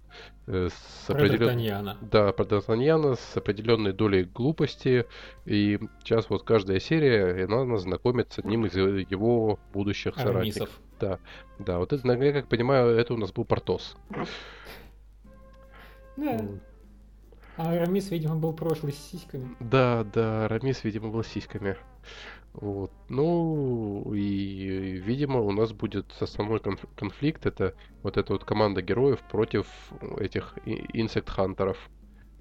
э, 0.48 0.70
с 0.70 1.10
определен-. 1.10 1.98
Да, 2.02 2.32
про 2.34 2.46
Д'Артаньяна 2.46 3.16
с 3.16 3.38
определенной 3.38 3.94
долей 3.94 4.24
глупости. 4.24 5.06
И 5.46 5.80
сейчас 6.04 6.30
вот 6.30 6.44
каждая 6.44 6.80
серия, 6.80 7.38
и 7.38 7.42
она 7.44 7.66
нас 7.66 7.82
знакомит 7.82 8.34
с 8.34 8.40
одним 8.40 8.66
из 8.66 8.76
э, 8.76 9.06
его 9.10 9.60
будущих 9.74 10.16
соратников. 10.16 10.70
Армисов. 10.70 10.82
Да, 11.00 11.20
да, 11.58 11.80
вот 11.80 11.94
это, 11.94 12.08
я 12.12 12.34
как 12.34 12.48
понимаю, 12.48 12.96
это 12.96 13.14
у 13.14 13.18
нас 13.18 13.32
был 13.32 13.46
Портос. 13.46 13.96
Да. 16.18 16.42
А 17.58 17.74
Арамис, 17.74 18.10
видимо, 18.12 18.36
был 18.36 18.54
прошлый 18.54 18.94
с 18.94 18.98
сиськами. 18.98 19.56
Да, 19.60 20.06
да, 20.14 20.48
Рамис, 20.48 20.84
видимо, 20.84 21.10
был 21.10 21.24
с 21.24 21.28
сиськами. 21.28 21.76
Вот. 22.54 22.92
Ну, 23.08 24.14
и, 24.14 25.00
видимо, 25.04 25.40
у 25.40 25.52
нас 25.52 25.72
будет 25.72 26.14
основной 26.20 26.60
конф- 26.60 26.90
конфликт. 26.96 27.46
Это 27.46 27.74
вот 28.04 28.18
эта 28.18 28.34
вот 28.34 28.44
команда 28.44 28.82
героев 28.82 29.20
против 29.30 29.68
этих 30.18 30.58
инсект-хантеров. 30.66 31.78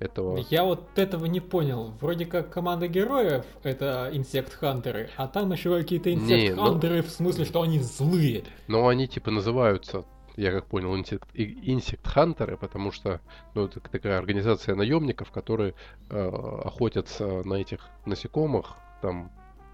Этого... 0.01 0.39
Я 0.49 0.65
вот 0.65 0.99
этого 0.99 1.27
не 1.27 1.41
понял. 1.41 1.93
Вроде 2.01 2.25
как 2.25 2.51
команда 2.51 2.89
героев 2.89 3.45
это 3.63 4.09
инсект-хантеры, 4.13 5.11
а 5.17 5.29
там 5.29 5.53
еще 5.53 5.77
какие-то 5.77 6.09
Не, 6.09 6.17
ну- 6.17 6.23
инсект-хантеры 6.23 7.03
в 7.03 7.11
смысле, 7.11 7.45
что 7.45 7.61
они 7.61 7.81
злые. 7.81 8.45
Но 8.67 8.89
они 8.89 9.07
типа 9.07 9.31
называются, 9.31 10.07
я 10.37 10.53
как 10.53 10.67
понял, 10.67 10.97
инсект-хантеры, 10.97 12.57
потому 12.57 12.93
что 12.93 13.21
ну, 13.55 13.67
это 13.67 13.79
такая 13.81 14.17
организация 14.17 14.75
наемников, 14.75 15.31
которые 15.31 15.75
э, 16.09 16.29
охотятся 16.65 17.43
на 17.45 17.55
этих 17.55 17.87
насекомых 18.07 18.77
там 19.03 19.31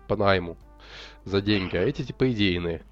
по 0.07 0.17
найму 0.17 0.57
за 1.25 1.41
деньги, 1.41 1.77
а 1.77 1.83
эти 1.83 2.03
типа 2.03 2.31
идейные. 2.33 2.83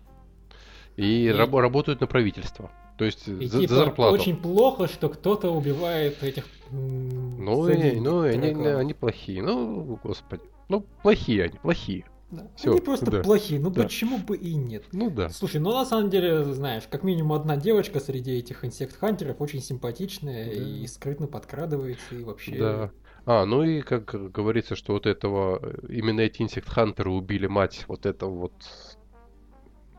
И, 0.97 1.27
И- 1.27 1.31
раб- 1.33 1.55
работают 1.55 2.01
на 2.01 2.07
правительство. 2.07 2.71
То 2.99 3.05
есть 3.05 3.27
И 3.27 3.47
за, 3.47 3.61
типа 3.61 3.75
за 3.75 3.81
зарплату. 3.81 4.15
очень 4.15 4.37
плохо, 4.37 4.87
что 4.87 5.09
кто-то 5.09 5.51
убивает 5.51 6.23
этих. 6.23 6.47
Ну, 6.71 7.65
за 7.65 7.73
и, 7.73 7.83
деньги 7.83 7.99
ну 7.99 8.21
они, 8.21 8.49
они 8.69 8.95
плохие. 8.95 9.43
Ну, 9.43 9.99
господи. 10.03 10.43
Ну, 10.69 10.87
плохие 11.03 11.45
они, 11.45 11.59
плохие. 11.59 12.05
Да. 12.31 12.49
всё, 12.57 12.73
Они 12.73 12.81
просто 12.81 13.11
да, 13.11 13.21
плохие, 13.23 13.61
ну 13.61 13.71
да. 13.71 13.83
почему 13.85 14.19
бы 14.19 14.37
и 14.37 14.55
нет? 14.55 14.85
Ну 14.93 15.11
да. 15.11 15.29
Слушай, 15.29 15.61
ну 15.61 15.73
на 15.73 15.85
самом 15.85 16.11
деле, 16.11 16.43
знаешь, 16.45 16.85
как 16.91 17.05
минимум 17.05 17.33
одна 17.35 17.57
девочка 17.57 18.01
среди 18.01 18.33
этих 18.39 18.65
инсект-хантеров 18.65 19.41
очень 19.41 19.61
симпатичная 19.61 20.47
Да. 20.47 20.53
и 20.53 20.87
скрытно 20.89 21.27
подкрадывается, 21.29 22.15
и 22.15 22.25
вообще... 22.25 22.57
Да. 22.59 22.91
А, 23.27 23.47
ну 23.47 23.63
и 23.63 23.81
как 23.81 24.05
говорится, 24.33 24.77
что 24.77 24.93
вот 24.93 25.07
этого, 25.07 25.59
э, 25.63 25.87
именно 25.89 26.21
эти 26.21 26.43
инсект-хантеры 26.43 27.11
убили 27.11 27.47
мать 27.47 27.85
вот 27.89 28.07
этого 28.07 28.31
вот 28.31 28.53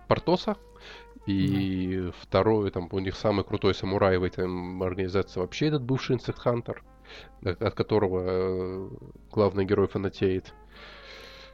Портоса. 0.08 0.58
И 1.26 2.12
второй, 2.22 2.70
там, 2.70 2.88
у 2.92 3.00
них 3.00 3.16
самый 3.16 3.44
крутой 3.44 3.74
самурай 3.74 4.18
в 4.18 4.24
этой 4.24 4.46
организации 4.46 5.40
вообще 5.40 5.68
этот 5.68 5.82
бывший 5.82 6.18
инсект-хантер, 6.18 6.84
э, 7.44 7.50
от 7.50 7.74
которого 7.74 8.22
э, 8.26 8.90
главный 9.32 9.66
герой 9.66 9.88
фанатеет. 9.88 10.54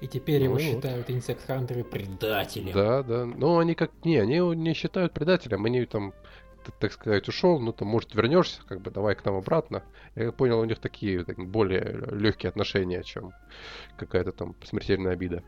И 0.01 0.07
теперь 0.07 0.43
его 0.43 0.57
Ну 0.57 0.65
вот. 0.65 0.75
считают 0.75 1.09
инсект-хантеры 1.09 1.83
предателем. 1.83 2.73
Да, 2.73 3.03
да. 3.03 3.25
Но 3.25 3.59
они 3.59 3.75
как... 3.75 3.91
Не, 4.03 4.17
они 4.17 4.35
его 4.35 4.53
не 4.53 4.73
считают 4.73 5.13
предателем. 5.13 5.63
Они 5.63 5.85
там, 5.85 6.13
т- 6.63 6.71
так 6.79 6.91
сказать, 6.93 7.27
ушел, 7.27 7.59
ну 7.59 7.71
там, 7.73 7.87
может, 7.87 8.13
вернешься, 8.15 8.61
как 8.67 8.81
бы 8.81 8.91
давай 8.91 9.15
к 9.15 9.25
нам 9.25 9.35
обратно. 9.35 9.83
Я 10.15 10.31
понял, 10.31 10.59
у 10.59 10.65
них 10.65 10.79
такие 10.79 11.23
так, 11.23 11.37
более 11.37 12.03
легкие 12.11 12.49
отношения, 12.49 13.03
чем 13.03 13.33
какая-то 13.97 14.31
там 14.31 14.55
смертельная 14.63 15.13
обида. 15.13 15.43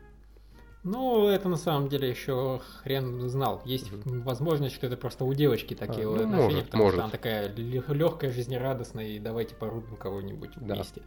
Ну, 0.82 1.28
это 1.28 1.48
на 1.48 1.56
самом 1.56 1.88
деле 1.88 2.10
еще 2.10 2.60
хрен 2.82 3.26
знал. 3.30 3.62
Есть 3.64 3.90
Мгм. 3.90 4.20
возможность, 4.20 4.74
что 4.74 4.86
это 4.86 4.98
просто 4.98 5.24
у 5.24 5.32
девочки 5.32 5.74
такие 5.74 6.06
А, 6.06 6.10
ну, 6.10 6.22
отношения, 6.24 6.42
может, 6.54 6.64
потому 6.66 6.82
может. 6.82 6.94
что 6.96 7.04
она 7.04 7.10
такая 7.10 7.54
легкая, 7.54 8.30
жизнерадостная, 8.30 9.06
и 9.06 9.18
давайте 9.18 9.54
порубим 9.54 9.96
кого-нибудь 9.96 10.50
Да. 10.56 10.74
вместе. 10.74 11.00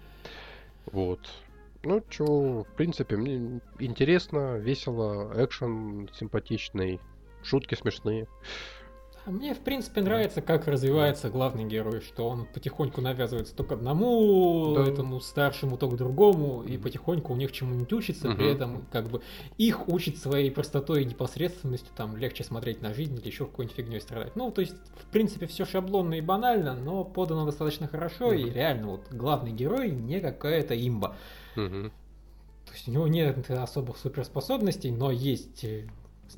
Вот. 0.88 1.20
Ну, 1.84 2.04
чё, 2.10 2.64
в 2.64 2.76
принципе, 2.76 3.18
мне 3.18 3.62
интересно, 3.78 4.58
весело, 4.58 5.32
экшен 5.36 6.10
симпатичный, 6.12 7.00
шутки 7.44 7.76
смешные. 7.76 8.28
А 9.28 9.30
мне, 9.30 9.54
в 9.54 9.60
принципе, 9.60 10.00
нравится, 10.00 10.42
как 10.42 10.68
развивается 10.68 11.30
главный 11.30 11.66
герой, 11.66 12.00
что 12.00 12.30
он 12.30 12.46
потихоньку 12.46 13.02
навязывается 13.02 13.54
то 13.54 13.66
к 13.66 13.74
одному, 13.74 14.72
Да. 14.74 14.88
этому 14.88 15.20
старшему, 15.20 15.78
то 15.78 15.90
к 15.90 15.98
другому, 15.98 16.64
и 16.64 16.78
потихоньку 16.78 17.34
у 17.34 17.36
них 17.36 17.52
чему-нибудь 17.52 17.92
учится, 17.92 18.30
при 18.30 18.46
Мгм. 18.46 18.56
этом 18.56 18.86
как 18.90 19.10
бы 19.10 19.22
их 19.58 19.90
учит 19.90 20.18
своей 20.18 20.50
простотой 20.50 21.02
и 21.02 21.06
непосредственностью, 21.06 21.92
там 21.94 22.16
легче 22.16 22.46
смотреть 22.46 22.82
на 22.82 22.94
жизнь 22.94 23.18
или 23.20 23.28
еще 23.28 23.46
какой-нибудь 23.48 23.76
фигней 23.76 24.00
страдать. 24.00 24.38
Ну, 24.38 24.50
то 24.50 24.62
есть, 24.62 24.76
в 24.96 25.08
принципе, 25.08 25.46
все 25.46 25.66
шаблонно 25.66 26.14
и 26.14 26.22
банально, 26.22 26.74
но 26.74 27.04
подано 27.04 27.46
достаточно 27.46 27.90
хорошо, 27.90 28.32
и 28.32 28.46
Мгм. 28.46 28.54
реально 28.54 28.88
вот 28.88 29.08
главный 29.12 29.52
герой 29.52 29.92
не 29.92 30.22
какая-то 30.22 30.74
имба. 30.74 31.18
Мгм. 31.58 31.92
То 32.66 32.72
есть 32.72 32.88
у 32.88 32.92
него 32.92 33.10
нет 33.10 33.52
особых 33.52 33.98
суперспособностей, 33.98 34.92
но 34.92 35.12
есть 35.12 35.66
э, 35.66 35.90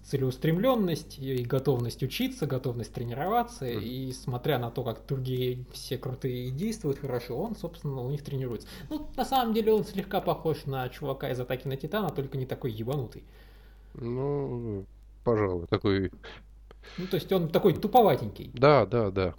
целеустремленность 0.03 1.17
и 1.19 1.43
готовность 1.43 2.03
учиться, 2.03 2.45
готовность 2.47 2.93
тренироваться, 2.93 3.65
Мгм. 3.65 3.79
и 3.79 4.11
смотря 4.13 4.59
на 4.59 4.71
то, 4.71 4.83
как 4.83 5.05
другие 5.07 5.65
все 5.71 5.97
крутые 5.97 6.51
действуют 6.51 6.99
хорошо, 6.99 7.37
он, 7.37 7.55
собственно, 7.55 8.01
у 8.01 8.09
них 8.09 8.23
тренируется. 8.23 8.67
Ну, 8.89 9.07
на 9.15 9.25
самом 9.25 9.53
деле 9.53 9.73
он 9.73 9.83
слегка 9.85 10.21
похож 10.21 10.65
на 10.65 10.87
чувака 10.89 11.29
из 11.31 11.39
Атаки 11.39 11.67
на 11.67 11.77
Титана, 11.77 12.09
только 12.09 12.37
не 12.37 12.45
такой 12.45 12.71
ебанутый. 12.71 13.23
Ну, 13.93 14.85
пожалуй, 15.23 15.67
такой... 15.67 16.11
Ну, 16.97 17.07
то 17.07 17.15
есть 17.15 17.31
он 17.31 17.49
такой 17.49 17.73
туповатенький. 17.73 18.51
Да, 18.53 18.85
да, 18.85 19.11
да. 19.11 19.35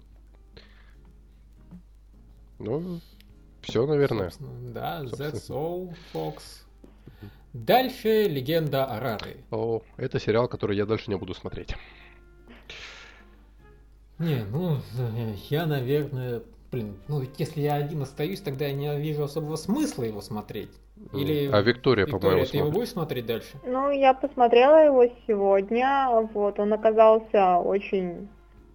Ну, 2.59 2.99
все, 3.61 3.85
наверное. 3.85 4.29
Собственно, 4.29 4.73
Да, 4.73 5.03
that's 5.03 5.17
Собственно. 5.31 5.57
all, 5.57 5.95
Fox. 6.13 6.41
Дальше 7.53 8.27
легенда 8.27 8.85
Араты. 8.85 9.37
О, 9.51 9.81
это 9.97 10.19
сериал, 10.19 10.47
который 10.47 10.77
я 10.77 10.85
дальше 10.85 11.09
не 11.09 11.17
буду 11.17 11.33
смотреть. 11.33 11.75
Не, 14.19 14.43
ну, 14.51 14.75
э, 14.97 15.33
я, 15.49 15.65
наверное, 15.65 16.41
блин, 16.71 16.95
ну 17.07 17.19
ведь 17.19 17.39
если 17.39 17.61
я 17.61 17.75
один 17.75 18.01
остаюсь, 18.03 18.39
тогда 18.39 18.65
я 18.65 18.73
не 18.73 18.99
вижу 18.99 19.23
особого 19.23 19.55
смысла 19.55 20.03
его 20.03 20.21
смотреть. 20.21 20.69
Или 21.13 21.49
А 21.51 21.61
Виктория, 21.61 22.05
по-моему, 22.05 22.41
Виктория, 22.41 22.45
ты 22.45 22.57
его 22.57 22.67
смотрит. 22.67 22.73
будешь 22.73 22.89
смотреть 22.89 23.25
дальше? 23.25 23.57
Ну, 23.65 23.89
я 23.89 24.13
посмотрела 24.13 24.85
его 24.85 25.05
сегодня, 25.27 26.07
вот, 26.33 26.59
он 26.59 26.71
оказался 26.73 27.57
очень 27.57 28.29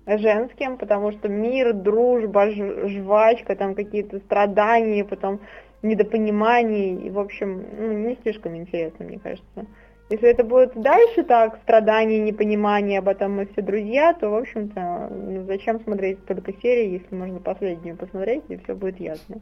женским, 0.06 0.76
потому 0.78 1.12
что 1.12 1.28
мир, 1.28 1.72
дружба, 1.72 2.50
жвачка, 2.50 3.54
там 3.54 3.74
какие-то 3.76 4.18
страдания, 4.18 5.04
потом 5.04 5.40
недопонимание, 5.82 6.94
и, 6.94 7.10
в 7.10 7.18
общем, 7.18 7.64
ну, 7.78 7.92
не 7.92 8.16
слишком 8.22 8.56
интересно, 8.56 9.04
мне 9.04 9.18
кажется. 9.18 9.66
Если 10.08 10.28
это 10.28 10.44
будет 10.44 10.80
дальше 10.80 11.24
так, 11.24 11.58
страдания, 11.62 12.20
непонимание, 12.20 13.00
об 13.00 13.08
этом 13.08 13.32
мы 13.36 13.46
все 13.46 13.60
друзья, 13.60 14.14
то, 14.14 14.30
в 14.30 14.36
общем-то, 14.36 15.10
ну, 15.10 15.44
зачем 15.46 15.80
смотреть 15.80 16.24
только 16.26 16.52
серии, 16.62 17.00
если 17.00 17.14
можно 17.14 17.40
последнюю 17.40 17.96
посмотреть, 17.96 18.44
и 18.48 18.56
все 18.56 18.74
будет 18.74 19.00
ясно. 19.00 19.40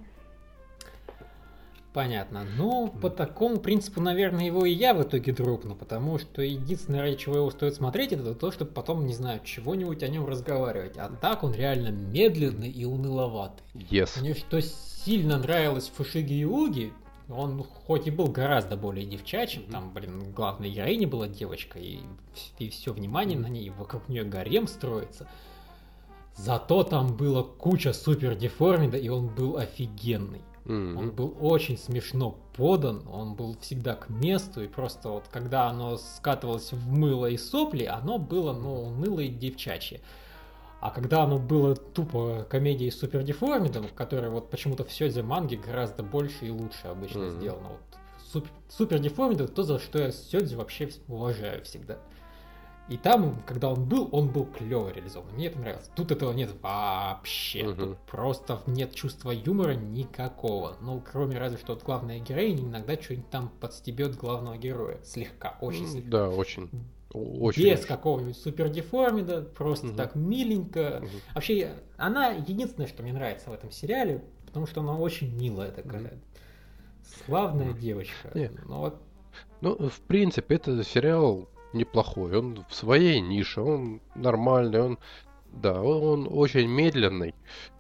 Понятно. 1.92 2.44
Ну, 2.56 2.88
по 2.88 3.08
такому 3.08 3.58
принципу, 3.58 4.00
наверное, 4.00 4.46
его 4.46 4.66
и 4.66 4.72
я 4.72 4.94
в 4.94 5.02
итоге 5.02 5.32
дропну, 5.32 5.76
потому 5.76 6.18
что 6.18 6.42
единственное, 6.42 7.02
ради 7.02 7.16
чего 7.16 7.36
его 7.36 7.50
стоит 7.52 7.74
смотреть, 7.74 8.12
это 8.12 8.34
то, 8.34 8.50
чтобы 8.50 8.72
потом, 8.72 9.06
не 9.06 9.14
знаю, 9.14 9.40
чего-нибудь 9.44 10.02
о 10.02 10.08
нем 10.08 10.26
разговаривать. 10.26 10.96
А 10.96 11.08
так 11.08 11.44
он 11.44 11.54
реально 11.54 11.90
медленный 11.90 12.68
и 12.68 12.84
уныловатый. 12.84 13.64
Yes. 13.74 14.20
Мне 14.20 14.34
что 14.34 14.60
сильно 15.04 15.38
нравилось 15.38 15.88
в 15.88 15.94
Фушиге 15.94 16.40
Юги, 16.40 16.92
он 17.28 17.62
хоть 17.62 18.06
и 18.06 18.10
был 18.10 18.28
гораздо 18.28 18.76
более 18.76 19.06
девчачим, 19.06 19.64
там, 19.70 19.92
блин, 19.92 20.32
главной 20.32 20.70
героиней 20.70 21.06
была 21.06 21.28
девочка, 21.28 21.78
и, 21.78 22.00
и 22.58 22.68
все 22.68 22.92
внимание 22.92 23.38
на 23.38 23.46
ней, 23.46 23.70
вокруг 23.70 24.08
нее 24.08 24.24
гарем 24.24 24.66
строится. 24.66 25.26
Зато 26.36 26.82
там 26.82 27.16
было 27.16 27.42
куча 27.42 27.92
супер 27.92 28.34
деформида, 28.34 28.96
и 28.98 29.08
он 29.08 29.28
был 29.28 29.56
офигенный. 29.56 30.42
Он 30.66 30.92
Мгм. 30.94 31.10
был 31.10 31.36
очень 31.40 31.76
смешно 31.76 32.38
подан, 32.56 33.06
он 33.06 33.34
был 33.34 33.54
всегда 33.60 33.94
к 33.94 34.08
месту, 34.08 34.62
и 34.62 34.66
просто 34.66 35.10
вот 35.10 35.24
когда 35.30 35.68
оно 35.68 35.98
скатывалось 35.98 36.72
в 36.72 36.90
мыло 36.90 37.26
и 37.26 37.36
сопли, 37.36 37.84
оно 37.84 38.18
было, 38.18 38.54
ну, 38.54 38.86
уныло 38.86 39.20
и 39.20 39.28
девчачье. 39.28 40.00
А 40.84 40.90
когда 40.90 41.22
оно 41.22 41.38
было 41.38 41.74
тупо 41.74 42.46
комедией 42.50 42.90
с 42.90 42.98
супердеформидом, 42.98 43.86
которая 43.96 44.28
вот 44.30 44.50
почему-то 44.50 44.84
в 44.84 44.92
Сёдзе 44.92 45.22
манге 45.22 45.56
гораздо 45.56 46.02
больше 46.02 46.44
и 46.44 46.50
лучше 46.50 46.88
обычно 46.88 47.20
Мгм. 47.22 47.30
сделано. 47.40 47.68
Вот 47.70 47.80
суп- 48.22 48.48
супердеформид 48.68 49.40
это 49.40 49.50
то, 49.50 49.62
за 49.62 49.78
что 49.78 49.98
я 49.98 50.12
Сёдзе 50.12 50.56
вообще 50.56 50.90
уважаю 51.08 51.64
всегда. 51.64 51.96
И 52.90 52.98
там, 52.98 53.42
когда 53.46 53.70
он 53.70 53.86
был, 53.88 54.10
он 54.12 54.28
был 54.28 54.44
клево 54.44 54.90
реализован. 54.90 55.32
Мне 55.32 55.46
это 55.46 55.58
нравилось. 55.58 55.90
Тут 55.96 56.10
этого 56.12 56.34
нет 56.34 56.50
вообще. 56.60 57.62
Мгм. 57.64 57.76
Тут 57.78 57.98
просто 58.00 58.60
нет 58.66 58.94
чувства 58.94 59.30
юмора 59.30 59.72
никакого. 59.72 60.76
Ну, 60.82 61.02
кроме 61.10 61.38
разве 61.38 61.56
что 61.56 61.72
вот 61.72 61.82
главная 61.82 62.18
героиня 62.18 62.62
иногда 62.62 63.00
что-нибудь 63.00 63.30
там 63.30 63.48
подстебет 63.58 64.16
главного 64.16 64.58
героя. 64.58 64.98
Слегка, 65.02 65.56
очень 65.62 65.88
слегка. 65.88 66.10
Да, 66.10 66.28
очень. 66.28 66.68
Очень. 67.14 67.70
Без 67.70 67.86
какого-нибудь 67.86 68.36
супердеформида, 68.36 69.42
просто 69.42 69.86
Мгм. 69.86 69.96
так 69.96 70.14
миленько. 70.16 70.98
Мгм. 71.00 71.10
Вообще, 71.34 71.72
она 71.96 72.30
единственное, 72.30 72.88
что 72.88 73.02
мне 73.02 73.12
нравится 73.12 73.50
в 73.50 73.52
этом 73.52 73.70
сериале, 73.70 74.24
потому 74.46 74.66
что 74.66 74.80
она 74.80 74.96
очень 74.98 75.34
милая 75.34 75.70
такая. 75.70 76.00
Мгм. 76.02 76.20
Славная 77.26 77.72
девочка. 77.72 78.30
Не. 78.34 78.50
Ну 78.66 78.78
вот 78.78 79.00
Ну, 79.60 79.88
в 79.88 80.00
принципе, 80.00 80.56
это 80.56 80.82
сериал 80.84 81.48
неплохой. 81.72 82.36
Он 82.36 82.64
в 82.68 82.74
своей 82.74 83.20
нише, 83.20 83.60
он 83.62 84.00
нормальный, 84.14 84.80
он, 84.80 84.98
да, 85.56 85.80
он, 85.80 86.26
он 86.26 86.28
очень 86.30 86.68
медленный. 86.68 87.34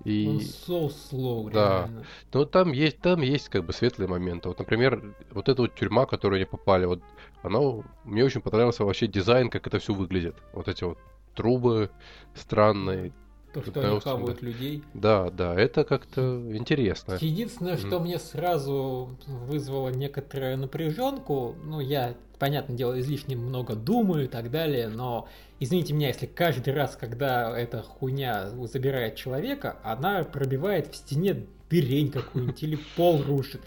И, 0.04 0.26
он 0.28 0.38
so 0.38 0.88
slow, 0.88 1.50
Да. 1.50 1.84
реально. 1.86 2.04
но 2.32 2.44
там 2.44 2.72
есть, 2.72 3.00
там 3.00 3.20
есть 3.22 3.48
как 3.48 3.64
бы 3.64 3.72
светлые 3.72 4.08
моменты. 4.08 4.48
Вот, 4.48 4.58
например, 4.58 5.14
вот 5.30 5.48
эта 5.48 5.62
вот 5.62 5.74
тюрьма, 5.74 6.06
в 6.06 6.08
которую 6.10 6.38
они 6.38 6.44
попали, 6.46 6.84
вот, 6.86 7.02
она, 7.42 7.58
мне 8.04 8.24
очень 8.24 8.40
понравился 8.40 8.84
вообще 8.84 9.06
дизайн, 9.06 9.50
как 9.50 9.66
это 9.66 9.78
все 9.78 9.94
выглядит. 9.94 10.36
Вот 10.52 10.68
эти 10.68 10.84
вот 10.84 10.98
трубы 11.34 11.90
странные. 12.34 13.12
То, 13.54 13.62
что 13.62 13.80
Да, 13.80 13.88
они 13.88 14.00
хавают 14.00 14.42
людей. 14.42 14.82
Да, 14.94 15.30
да, 15.30 15.54
это 15.54 15.84
как-то 15.84 16.42
интересно. 16.52 17.16
Единственное, 17.20 17.76
что 17.76 18.00
мне 18.00 18.18
сразу 18.18 19.16
вызвало 19.26 19.90
некоторую 19.90 20.58
напряженку, 20.58 21.54
ну, 21.64 21.78
я, 21.78 22.16
понятное 22.40 22.76
дело, 22.76 22.98
излишне 22.98 23.36
много 23.36 23.76
думаю 23.76 24.24
и 24.24 24.28
так 24.28 24.50
далее, 24.50 24.88
но 24.88 25.28
извините 25.60 25.92
меня, 25.92 26.08
если 26.08 26.26
каждый 26.26 26.74
раз, 26.74 26.96
когда 26.96 27.56
эта 27.56 27.82
хуйня 27.82 28.50
забирает 28.66 29.14
человека, 29.14 29.76
она 29.84 30.24
пробивает 30.24 30.92
в 30.92 30.96
стене 30.96 31.46
дырень 31.70 32.10
какую-нибудь 32.10 32.62
или 32.62 32.78
пол 32.96 33.22
рушит. 33.22 33.60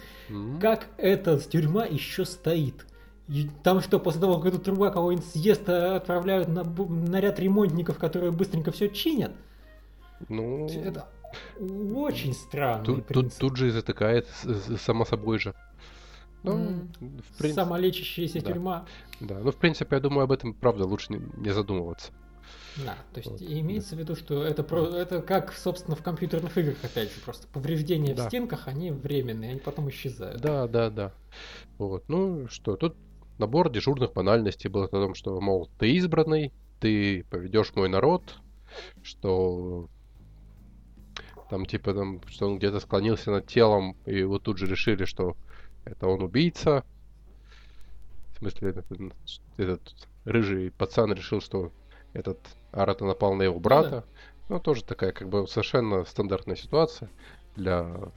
Как 0.62 0.88
эта 0.98 1.40
тюрьма 1.40 1.86
еще 1.86 2.26
стоит? 2.26 2.86
И 3.30 3.50
там 3.64 3.82
что, 3.82 4.00
после 4.00 4.22
того, 4.22 4.40
как 4.40 4.54
эта 4.54 4.64
труба 4.64 4.90
кого-нибудь 4.90 5.26
съест, 5.26 5.68
отправляют 5.70 6.48
на 6.48 6.64
наряд 6.64 7.40
ремонтников, 7.40 7.98
которые 7.98 8.32
быстренько 8.32 8.72
все 8.72 8.88
чинят? 8.90 9.32
Ну, 10.30 10.68
Это 10.68 11.08
очень 11.60 12.34
странно. 12.34 12.84
тут, 12.84 13.08
тут, 13.08 13.36
тут 13.38 13.58
же 13.58 13.68
и 13.68 13.72
затыкает 13.72 14.28
само 14.80 15.06
собой 15.06 15.40
же. 15.40 15.54
Ну, 16.44 16.54
М, 16.54 16.92
в 17.00 17.38
принципе, 17.38 17.54
Самолечащаяся 17.54 18.42
да. 18.42 18.52
тюрьма. 18.52 18.86
да. 19.20 19.40
Ну, 19.40 19.52
в 19.52 19.56
принципе, 19.58 19.96
я 19.96 20.00
думаю, 20.02 20.24
об 20.24 20.32
этом, 20.32 20.54
правда, 20.54 20.86
лучше 20.86 21.14
не, 21.14 21.22
не 21.38 21.50
задумываться. 21.52 22.12
Да, 22.78 22.96
то 23.12 23.20
есть 23.20 23.32
Вот. 23.32 23.42
имеется 23.42 23.96
в 23.96 24.00
виду, 24.00 24.16
что 24.16 24.44
это, 24.44 24.64
про, 24.64 24.86
это 24.86 25.22
как, 25.22 25.52
собственно, 25.52 25.96
в 25.98 26.04
компьютерных 26.04 26.58
играх, 26.58 26.78
опять 26.84 27.12
же, 27.14 27.20
просто 27.22 27.48
повреждения 27.48 28.14
Да. 28.14 28.26
в 28.26 28.28
стенках, 28.30 28.68
они 28.68 28.92
временные, 28.92 29.52
они 29.52 29.60
потом 29.60 29.90
исчезают. 29.90 30.40
Да, 30.40 30.68
да, 30.68 30.90
да. 30.90 31.12
Вот. 31.80 32.08
Ну 32.08 32.48
что, 32.50 32.76
тут 32.78 32.96
набор 33.40 33.70
дежурных 33.72 34.14
банальностей 34.14 34.70
был 34.70 34.84
о 34.84 34.88
том, 34.88 35.16
что, 35.16 35.42
мол, 35.42 35.70
ты 35.80 35.92
избранный, 35.94 36.54
ты 36.80 37.26
поведешь 37.32 37.74
мой 37.76 37.90
народ, 37.90 38.36
что 39.02 39.90
там 41.50 41.66
типа 41.66 41.94
там, 41.94 42.22
что 42.28 42.48
он 42.48 42.58
где-то 42.58 42.80
склонился 42.80 43.32
над 43.32 43.48
телом, 43.48 43.96
и 44.06 44.24
вот 44.24 44.44
тут 44.44 44.58
же 44.58 44.68
решили, 44.68 45.06
что 45.06 45.36
это 45.86 46.08
он 46.08 46.22
убийца. 46.22 46.84
В 48.34 48.40
смысле, 48.40 48.70
этот, 48.70 48.86
этот 49.58 49.82
рыжий 50.26 50.72
пацан 50.72 51.14
решил, 51.14 51.42
что 51.42 51.72
этот 52.14 52.40
Арата 52.72 53.06
напал 53.06 53.34
на 53.34 53.44
его 53.44 53.60
брата. 53.60 54.06
Ну, 54.50 54.60
тоже 54.60 54.84
такая, 54.84 55.12
как 55.12 55.28
бы, 55.28 55.48
совершенно 55.48 56.06
стандартная 56.06 56.56
ситуация 56.56 57.10
для 57.56 58.12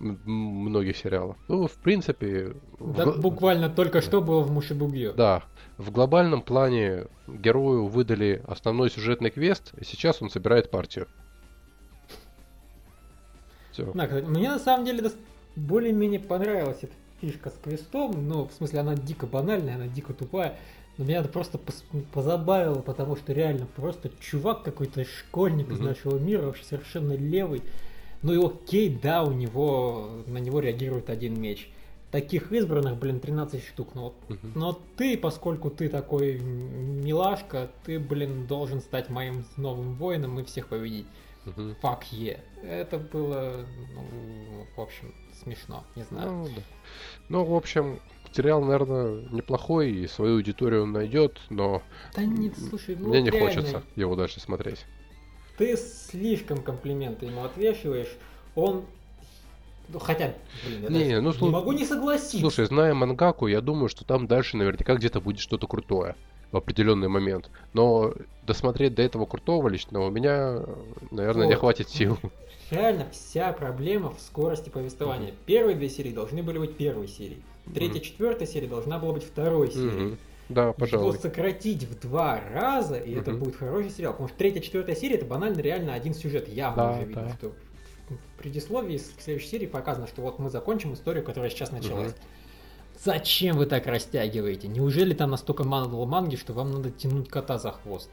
многих 0.00 0.96
сериалов. 0.96 1.36
Ну, 1.48 1.66
в 1.66 1.74
принципе... 1.74 2.54
в 2.78 2.96
Да, 2.96 3.04
гл- 3.04 3.20
буквально 3.20 3.68
только 3.68 4.00
что 4.00 4.20
было 4.20 4.42
в 4.42 4.50
Мушибугьё. 4.50 5.12
да, 5.12 5.44
в 5.76 5.90
глобальном 5.90 6.42
плане 6.42 7.06
герою 7.26 7.86
выдали 7.86 8.42
основной 8.46 8.90
сюжетный 8.90 9.30
квест, 9.30 9.72
и 9.76 9.84
сейчас 9.84 10.22
он 10.22 10.30
собирает 10.30 10.70
партию. 10.70 11.08
Все. 13.82 13.92
Да, 13.92 14.06
кстати, 14.06 14.24
мне 14.24 14.48
на 14.50 14.58
самом 14.58 14.84
деле 14.84 15.10
более-менее 15.56 16.20
понравилась 16.20 16.78
эта 16.82 16.92
фишка 17.20 17.50
с 17.50 17.54
квестом, 17.62 18.28
ну, 18.28 18.44
в 18.48 18.52
смысле, 18.52 18.80
она 18.80 18.94
дико 18.94 19.26
банальная, 19.26 19.74
она 19.76 19.86
дико 19.86 20.12
тупая, 20.12 20.56
но 20.96 21.04
меня 21.04 21.18
это 21.20 21.28
просто 21.28 21.58
позабавило, 22.12 22.80
потому 22.80 23.16
что 23.16 23.32
реально 23.32 23.66
просто 23.76 24.10
чувак 24.20 24.62
какой-то 24.62 25.04
школьник 25.04 25.70
из 25.70 25.78
Мгм. 25.78 25.86
нашего 25.86 26.18
мира, 26.18 26.42
вообще 26.42 26.64
совершенно 26.64 27.12
левый. 27.12 27.62
Ну 28.22 28.32
и 28.32 28.44
окей, 28.44 28.98
да, 29.00 29.22
у 29.22 29.32
него, 29.32 30.10
на 30.26 30.38
него 30.38 30.58
реагирует 30.60 31.08
один 31.08 31.40
меч. 31.40 31.70
Таких 32.10 32.52
избранных, 32.52 32.96
блин, 32.96 33.20
13 33.20 33.62
штук. 33.64 33.94
Но, 33.94 34.14
Мгм. 34.28 34.52
но 34.54 34.80
ты, 34.96 35.16
поскольку 35.16 35.70
ты 35.70 35.88
такой 35.88 36.40
милашка, 36.40 37.68
ты, 37.84 38.00
блин, 38.00 38.46
должен 38.46 38.80
стать 38.80 39.08
моим 39.10 39.44
новым 39.56 39.94
воином 39.94 40.40
и 40.40 40.44
всех 40.44 40.68
победить. 40.68 41.06
Мгм. 41.44 41.76
Fuck 41.82 42.02
yeah. 42.12 42.40
Это 42.62 42.98
было, 42.98 43.64
ну, 43.94 44.66
в 44.76 44.80
общем, 44.80 45.14
смешно, 45.42 45.84
не 45.96 46.02
знаю. 46.04 46.30
Ну, 46.30 46.44
да. 46.48 46.62
Ну, 47.28 47.44
в 47.44 47.54
общем, 47.54 48.00
сериал, 48.32 48.62
наверное, 48.62 49.28
неплохой, 49.30 49.90
и 49.90 50.06
свою 50.06 50.36
аудиторию 50.36 50.82
он 50.84 50.92
найдет, 50.92 51.38
но 51.50 51.82
Да 52.14 52.24
нет, 52.24 52.54
слушай, 52.58 52.96
ну 52.96 53.08
мне 53.08 53.22
не 53.22 53.30
реально, 53.30 53.48
хочется 53.48 53.82
его 53.96 54.16
дальше 54.16 54.40
смотреть. 54.40 54.84
Ты 55.56 55.76
слишком 55.76 56.62
комплименты 56.62 57.26
ему 57.26 57.44
отвешиваешь. 57.44 58.14
Он... 58.54 58.84
Ну, 59.88 59.98
хотя, 59.98 60.34
блин, 60.64 60.82
я 60.82 60.88
Не, 60.88 60.98
даже 60.98 61.22
ну, 61.22 61.32
не 61.32 61.38
слу- 61.38 61.50
могу 61.50 61.72
не 61.72 61.84
согласиться. 61.84 62.38
Слушай, 62.38 62.66
зная 62.66 62.92
мангаку, 62.92 63.46
я 63.46 63.60
думаю, 63.60 63.88
что 63.88 64.04
там 64.04 64.26
дальше 64.26 64.56
наверняка 64.56 64.94
где-то 64.94 65.20
будет 65.20 65.40
что-то 65.40 65.66
крутое 65.66 66.14
в 66.52 66.56
определенный 66.56 67.08
момент. 67.08 67.50
Но 67.74 68.14
досмотреть 68.46 68.94
до 68.94 69.02
этого 69.02 69.26
крутого 69.26 69.68
лично 69.68 70.00
у 70.00 70.10
меня, 70.10 70.62
наверное, 71.10 71.46
не 71.46 71.52
Вот. 71.54 71.60
хватит 71.60 71.88
сил. 71.88 72.18
Реально 72.70 73.06
вся 73.12 73.52
проблема 73.52 74.10
в 74.14 74.20
скорости 74.20 74.68
повествования. 74.68 75.32
Первые 75.46 75.76
две 75.76 75.88
серии 75.88 76.12
должны 76.12 76.42
были 76.42 76.58
быть 76.58 76.76
первой 76.76 77.08
серией. 77.08 77.42
Третья, 77.74 77.96
Мгм. 77.96 78.02
четвертая 78.02 78.48
серия 78.48 78.66
должна 78.68 78.98
была 78.98 79.12
быть 79.14 79.24
второй 79.24 79.70
серией. 79.70 79.90
Мгм. 80.08 80.18
Да, 80.48 80.62
Его 80.64 80.72
пожалуй. 80.72 81.18
сократить 81.18 81.84
в 81.84 82.00
два 82.00 82.40
раза, 82.54 82.96
и 82.96 83.12
это 83.14 83.32
Мгм. 83.32 83.40
будет 83.40 83.56
хороший 83.56 83.90
сериал. 83.90 84.12
Потому 84.12 84.28
что 84.30 84.38
третья, 84.38 84.60
четвертая 84.60 84.96
серия 84.96 85.16
это 85.16 85.26
банально 85.26 85.60
реально 85.60 85.92
один 85.92 86.14
сюжет. 86.14 86.48
Явно 86.48 86.84
Да, 86.84 86.90
уже 86.92 87.00
видно, 87.04 87.22
да. 87.24 87.34
что 87.36 87.52
в 88.08 88.38
предисловии 88.38 88.96
к 88.96 89.20
следующей 89.20 89.48
серии 89.48 89.66
показано, 89.66 90.06
что 90.06 90.22
вот 90.22 90.38
мы 90.38 90.48
закончим 90.48 90.94
историю, 90.94 91.22
которая 91.22 91.50
сейчас 91.50 91.70
началась. 91.72 92.12
Угу. 92.12 92.18
Зачем 93.04 93.56
вы 93.56 93.66
так 93.66 93.86
растягиваете? 93.86 94.68
Неужели 94.68 95.14
там 95.14 95.30
настолько 95.30 95.64
мало 95.64 96.04
манги, 96.04 96.36
что 96.36 96.52
вам 96.52 96.72
надо 96.72 96.90
тянуть 96.90 97.28
кота 97.28 97.58
за 97.58 97.72
хвост? 97.72 98.10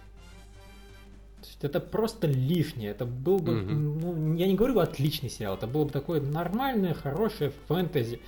То 1.42 1.48
есть 1.48 1.64
это 1.64 1.80
просто 1.80 2.28
лишнее. 2.28 2.92
Это 2.92 3.06
был 3.06 3.40
бы, 3.40 3.62
угу. 3.62 3.72
ну, 3.72 4.36
я 4.36 4.48
не 4.48 4.56
говорю 4.56 4.80
отличный 4.80 5.30
сериал, 5.30 5.56
это 5.56 5.68
было 5.68 5.86
бы 5.86 5.92
такое 5.92 6.22
нормальное, 6.22 6.94
хорошее 6.94 7.52
фэнтези. 7.68 8.20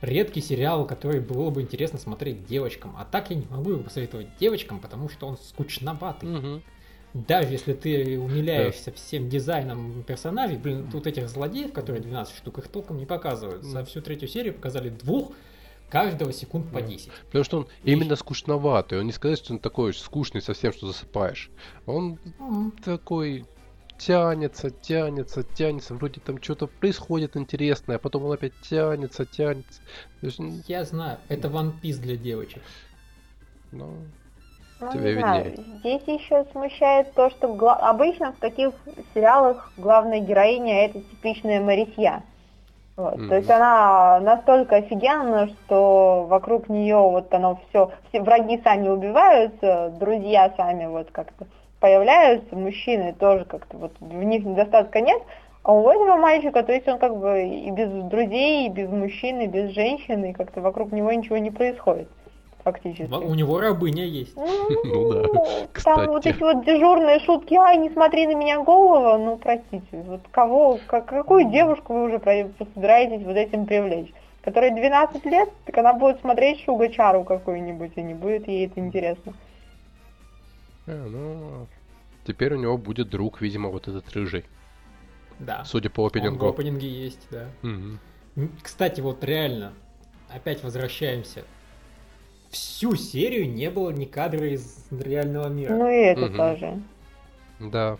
Редкий 0.00 0.40
сериал, 0.40 0.86
который 0.86 1.20
было 1.20 1.50
бы 1.50 1.60
интересно 1.60 1.98
смотреть 1.98 2.46
девочкам. 2.46 2.94
А 2.96 3.04
так 3.04 3.30
я 3.30 3.36
не 3.36 3.46
могу 3.50 3.70
его 3.70 3.82
посоветовать 3.82 4.28
девочкам, 4.38 4.78
потому 4.78 5.08
что 5.08 5.26
он 5.26 5.36
скучноватый. 5.38 6.36
Угу. 6.36 6.62
Даже 7.14 7.52
если 7.52 7.72
ты 7.72 8.18
умиляешься 8.18 8.92
всем 8.92 9.28
дизайном 9.28 10.04
персонажей, 10.04 10.56
блин, 10.56 10.88
тут 10.90 11.06
этих 11.06 11.28
злодеев, 11.28 11.72
которые 11.72 12.02
12 12.02 12.36
штук, 12.36 12.58
их 12.58 12.68
толком 12.68 12.98
не 12.98 13.06
показывают. 13.06 13.64
За 13.64 13.84
всю 13.84 14.00
третью 14.02 14.28
серию 14.28 14.54
показали 14.54 14.90
двух, 14.90 15.32
каждого 15.88 16.32
секунд 16.32 16.70
по 16.70 16.80
10. 16.80 17.10
Потому 17.26 17.44
что 17.44 17.58
он 17.58 17.66
и... 17.84 17.92
именно 17.92 18.16
скучноватый. 18.16 18.98
Он 18.98 19.06
не 19.06 19.12
сказать, 19.12 19.38
что 19.38 19.54
он 19.54 19.58
такой 19.58 19.94
скучный 19.94 20.42
совсем, 20.42 20.72
что 20.72 20.86
засыпаешь. 20.86 21.50
Он 21.86 22.18
mm-hmm. 22.38 22.82
такой 22.84 23.46
тянется, 23.98 24.70
тянется, 24.70 25.42
тянется. 25.42 25.94
Вроде 25.94 26.20
там 26.20 26.40
что-то 26.42 26.66
происходит 26.68 27.36
интересное, 27.36 27.96
а 27.96 27.98
потом 27.98 28.24
он 28.24 28.32
опять 28.32 28.52
тянется, 28.62 29.26
тянется. 29.26 29.80
Есть... 30.22 30.40
Я 30.66 30.84
знаю, 30.84 31.18
это 31.28 31.48
One 31.48 31.72
Piece 31.82 31.98
для 31.98 32.16
девочек. 32.16 32.62
Ну, 33.72 33.96
ну 34.80 34.92
тебе 34.92 35.14
виднее. 35.14 35.58
Здесь 35.80 36.02
еще 36.06 36.46
смущает 36.52 37.12
то, 37.14 37.30
что 37.30 37.52
гла... 37.54 37.74
обычно 37.76 38.32
в 38.32 38.36
таких 38.36 38.72
сериалах 39.14 39.72
главная 39.76 40.20
героиня 40.20 40.86
это 40.86 41.00
типичная 41.00 41.60
Марисья. 41.60 42.22
Вот. 42.98 43.14
Mm-hmm. 43.14 43.28
То 43.28 43.36
есть 43.36 43.48
она 43.48 44.18
настолько 44.18 44.76
офигенна, 44.76 45.46
что 45.46 46.26
вокруг 46.28 46.68
нее 46.68 46.96
вот 46.96 47.32
оно 47.32 47.60
все, 47.68 47.92
все 48.08 48.20
враги 48.20 48.60
сами 48.64 48.88
убиваются, 48.88 49.94
друзья 50.00 50.52
сами 50.56 50.86
вот 50.86 51.08
как-то 51.12 51.46
появляются, 51.78 52.56
мужчины 52.56 53.14
тоже 53.16 53.44
как-то 53.44 53.76
вот 53.76 53.92
в 54.00 54.24
них 54.24 54.44
недостатка 54.44 55.00
нет, 55.00 55.22
а 55.62 55.74
у 55.74 55.88
этого 55.88 56.16
мальчика, 56.16 56.64
то 56.64 56.72
есть 56.72 56.88
он 56.88 56.98
как 56.98 57.16
бы 57.16 57.46
и 57.46 57.70
без 57.70 57.88
друзей, 57.88 58.66
и 58.66 58.68
без 58.68 58.88
мужчины, 58.88 59.44
и 59.44 59.46
без 59.46 59.70
женщины, 59.70 60.30
и 60.30 60.34
как-то 60.34 60.60
вокруг 60.60 60.90
него 60.90 61.12
ничего 61.12 61.38
не 61.38 61.52
происходит 61.52 62.08
фактически. 62.64 63.10
У 63.12 63.34
него 63.34 63.60
рабыня 63.60 64.04
есть. 64.04 64.36
Ну 64.36 65.12
да. 65.12 65.28
Там 65.84 66.06
вот 66.06 66.26
эти 66.26 66.38
вот 66.38 66.64
дежурные 66.64 67.20
шутки, 67.20 67.54
ай, 67.54 67.78
не 67.78 67.90
смотри 67.90 68.26
на 68.26 68.34
меня 68.34 68.62
голову, 68.62 69.22
ну 69.22 69.36
простите, 69.36 69.86
вот 69.92 70.20
кого, 70.30 70.78
какую 70.86 71.50
девушку 71.50 71.94
вы 71.94 72.04
уже 72.04 72.18
собираетесь 72.74 73.24
вот 73.24 73.36
этим 73.36 73.66
привлечь? 73.66 74.12
Которой 74.42 74.70
12 74.70 75.24
лет, 75.26 75.50
так 75.66 75.76
она 75.78 75.92
будет 75.92 76.20
смотреть 76.20 76.62
Шугачару 76.64 77.24
какую-нибудь, 77.24 77.92
и 77.96 78.02
не 78.02 78.14
будет 78.14 78.48
ей 78.48 78.66
это 78.66 78.80
интересно. 78.80 79.34
А, 80.86 81.06
ну, 81.06 81.66
теперь 82.26 82.54
у 82.54 82.58
него 82.58 82.78
будет 82.78 83.10
друг, 83.10 83.42
видимо, 83.42 83.68
вот 83.68 83.88
этот 83.88 84.10
рыжий. 84.12 84.44
Да. 85.38 85.64
Судя 85.64 85.90
по 85.90 86.06
опенингу. 86.06 86.46
Он 86.46 86.52
в 86.52 86.54
опенинге 86.54 86.88
есть, 86.88 87.26
да. 87.30 87.46
Угу. 87.62 88.48
Кстати, 88.62 89.00
вот 89.00 89.22
реально, 89.22 89.72
опять 90.30 90.62
возвращаемся 90.62 91.44
всю 92.50 92.96
серию 92.96 93.48
не 93.48 93.70
было 93.70 93.90
ни 93.90 94.04
кадра 94.04 94.46
из 94.48 94.86
реального 94.90 95.48
мира. 95.48 95.74
Ну 95.74 95.88
и 95.88 95.96
это 95.96 96.26
угу. 96.26 96.36
тоже. 96.36 96.82
Да. 97.60 97.98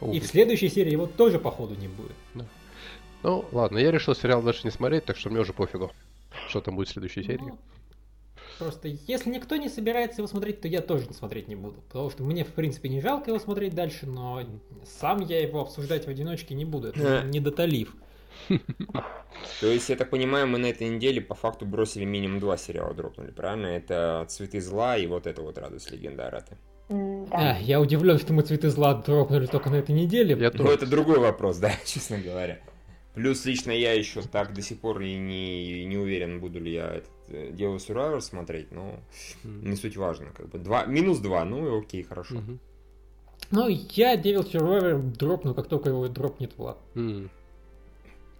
И 0.00 0.20
в 0.20 0.26
следующей 0.26 0.68
серии 0.68 0.90
его 0.90 1.06
тоже, 1.06 1.38
походу, 1.38 1.74
не 1.74 1.88
будет. 1.88 2.16
Да. 2.34 2.44
Ну, 3.22 3.44
ладно, 3.52 3.78
я 3.78 3.92
решил 3.92 4.14
сериал 4.14 4.42
дальше 4.42 4.62
не 4.64 4.70
смотреть, 4.70 5.04
так 5.04 5.16
что 5.16 5.30
мне 5.30 5.40
уже 5.40 5.52
пофигу, 5.52 5.92
что 6.48 6.60
там 6.60 6.74
будет 6.74 6.88
в 6.88 6.92
следующей 6.92 7.22
серии. 7.22 7.38
Ну, 7.40 7.58
просто, 8.58 8.88
если 8.88 9.30
никто 9.30 9.56
не 9.56 9.68
собирается 9.68 10.20
его 10.20 10.26
смотреть, 10.26 10.60
то 10.60 10.66
я 10.66 10.80
тоже 10.80 11.06
не 11.06 11.14
смотреть 11.14 11.46
не 11.46 11.54
буду. 11.54 11.80
Потому 11.88 12.10
что 12.10 12.24
мне, 12.24 12.44
в 12.44 12.52
принципе, 12.52 12.88
не 12.88 13.00
жалко 13.00 13.30
его 13.30 13.38
смотреть 13.38 13.74
дальше, 13.74 14.06
но 14.06 14.42
сам 14.84 15.20
я 15.20 15.40
его 15.40 15.60
обсуждать 15.60 16.06
в 16.06 16.08
одиночке 16.08 16.54
не 16.54 16.64
буду. 16.64 16.88
Это 16.88 17.22
не 17.22 17.38
доталив. 17.38 17.94
То 19.60 19.66
есть, 19.66 19.88
я 19.88 19.96
так 19.96 20.10
понимаю, 20.10 20.46
мы 20.46 20.58
на 20.58 20.66
этой 20.66 20.88
неделе 20.88 21.20
по 21.20 21.34
факту 21.34 21.66
бросили 21.66 22.04
минимум 22.04 22.40
два 22.40 22.56
сериала 22.56 22.94
дропнули, 22.94 23.30
правильно? 23.30 23.66
Это 23.66 24.26
«Цветы 24.28 24.60
зла» 24.60 24.96
и 24.96 25.06
вот 25.06 25.26
это 25.26 25.42
вот 25.42 25.58
«Радость 25.58 25.90
легенда 25.90 26.28
Араты». 26.28 26.56
Да. 26.88 27.26
А, 27.30 27.58
я 27.60 27.80
удивлен, 27.80 28.18
что 28.18 28.32
мы 28.32 28.42
«Цветы 28.42 28.68
зла» 28.70 28.94
дропнули 28.94 29.46
только 29.46 29.70
на 29.70 29.76
этой 29.76 29.94
неделе. 29.94 30.36
Я 30.38 30.50
ну, 30.54 30.70
это 30.70 30.86
другой 30.86 31.18
вопрос, 31.18 31.58
да, 31.58 31.72
честно 31.84 32.18
говоря. 32.18 32.60
Плюс 33.14 33.44
лично 33.44 33.72
я 33.72 33.92
еще 33.92 34.22
так 34.22 34.54
до 34.54 34.62
сих 34.62 34.78
пор 34.78 35.00
и 35.02 35.16
не, 35.16 35.84
не 35.84 35.98
уверен, 35.98 36.40
буду 36.40 36.58
ли 36.60 36.72
я 36.72 36.94
этот 36.94 37.10
э, 37.28 37.50
Дело 37.52 37.76
Survivor 37.76 38.20
смотреть, 38.20 38.72
но 38.72 39.00
mm. 39.44 39.68
не 39.68 39.76
суть 39.76 39.96
важно. 39.96 40.26
Как 40.34 40.48
бы. 40.48 40.58
Два, 40.58 40.86
минус 40.86 41.18
два, 41.18 41.44
ну 41.44 41.78
окей, 41.78 42.02
хорошо. 42.02 42.36
Mm-hmm. 42.36 42.58
Ну, 43.50 43.68
я 43.68 44.16
Devil 44.16 44.50
Survivor 44.50 44.98
дропну, 45.16 45.54
как 45.54 45.68
только 45.68 45.90
его 45.90 46.08
дропнет 46.08 46.56
Влад. 46.56 46.78
Mm. 46.94 47.28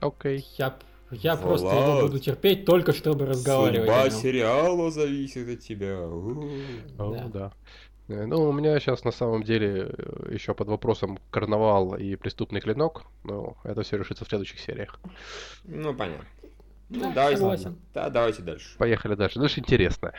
Окей. 0.03 0.45
Я, 0.59 0.75
я 1.11 1.37
Влад. 1.37 1.41
просто 1.41 1.67
его 1.69 2.01
буду 2.03 2.19
терпеть 2.19 2.65
только 2.65 2.93
чтобы 2.93 3.27
разговаривать. 3.27 3.89
Судьба 3.89 4.11
сериала 4.11 4.91
зависит 4.91 5.49
от 5.49 5.61
тебя. 5.61 6.01
О, 6.01 7.15
да. 7.15 7.29
да. 7.29 7.53
Э, 8.09 8.27
ну, 8.27 8.49
у 8.49 8.53
меня 8.53 8.79
сейчас 8.81 9.05
на 9.05 9.13
самом 9.13 9.43
деле 9.43 9.91
э, 9.97 10.33
еще 10.33 10.55
под 10.55 10.69
вопросом 10.69 11.19
карнавал 11.31 11.95
и 11.95 12.17
преступный 12.17 12.61
клинок, 12.61 13.05
но 13.25 13.57
это 13.65 13.83
все 13.83 13.97
решится 13.97 14.25
в 14.25 14.29
следующих 14.29 14.59
сериях. 14.59 14.99
Ну, 15.65 15.95
понятно. 15.95 16.27
Ну, 16.89 17.01
да, 17.01 17.13
давайте, 17.15 17.39
согласен. 17.39 17.77
Да, 17.95 18.11
давайте 18.11 18.43
дальше. 18.43 18.77
Поехали 18.77 19.15
дальше. 19.15 19.39
Дальше 19.39 19.61
интересное. 19.61 20.15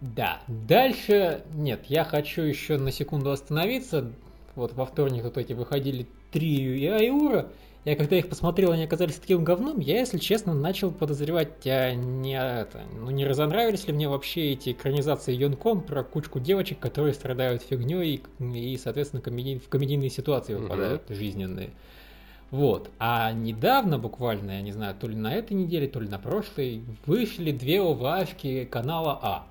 Да, 0.00 0.40
дальше 0.46 1.42
нет, 1.54 1.86
я 1.86 2.04
хочу 2.04 2.42
еще 2.42 2.78
на 2.78 2.92
секунду 2.92 3.32
остановиться. 3.32 4.12
Вот 4.54 4.72
во 4.74 4.86
вторник 4.86 5.24
вот 5.24 5.36
эти 5.36 5.54
выходили 5.54 6.06
Трию 6.30 6.76
и 6.76 6.86
Айура. 6.86 7.48
Я 7.84 7.96
когда 7.96 8.16
их 8.16 8.28
посмотрел, 8.28 8.72
они 8.72 8.84
оказались 8.84 9.14
таким 9.14 9.44
говном, 9.44 9.78
я, 9.80 10.00
если 10.00 10.18
честно, 10.18 10.52
начал 10.52 10.90
подозревать, 10.90 11.66
а 11.66 11.94
не 11.94 12.36
это, 12.36 12.82
ну 13.00 13.10
не 13.10 13.24
разонравились 13.24 13.86
ли 13.86 13.92
мне 13.92 14.08
вообще 14.08 14.52
эти 14.52 14.72
экранизации 14.72 15.32
Йонком 15.32 15.80
про 15.80 16.02
кучку 16.02 16.40
девочек, 16.40 16.80
которые 16.80 17.14
страдают 17.14 17.62
фигней 17.62 18.22
и, 18.40 18.72
и 18.72 18.76
соответственно, 18.76 19.22
комеди... 19.22 19.58
в 19.58 19.68
комедийные 19.68 20.10
ситуации 20.10 20.54
выпадают, 20.54 21.08
mm-hmm. 21.08 21.14
жизненные. 21.14 21.70
Вот. 22.50 22.90
А 22.98 23.32
недавно, 23.32 23.98
буквально, 23.98 24.52
я 24.52 24.62
не 24.62 24.72
знаю, 24.72 24.94
то 24.98 25.06
ли 25.06 25.14
на 25.14 25.34
этой 25.34 25.52
неделе, 25.52 25.86
то 25.86 26.00
ли 26.00 26.08
на 26.08 26.18
прошлой, 26.18 26.82
вышли 27.06 27.52
две 27.52 27.80
ОВАшки 27.80 28.64
канала 28.64 29.18
А. 29.22 29.46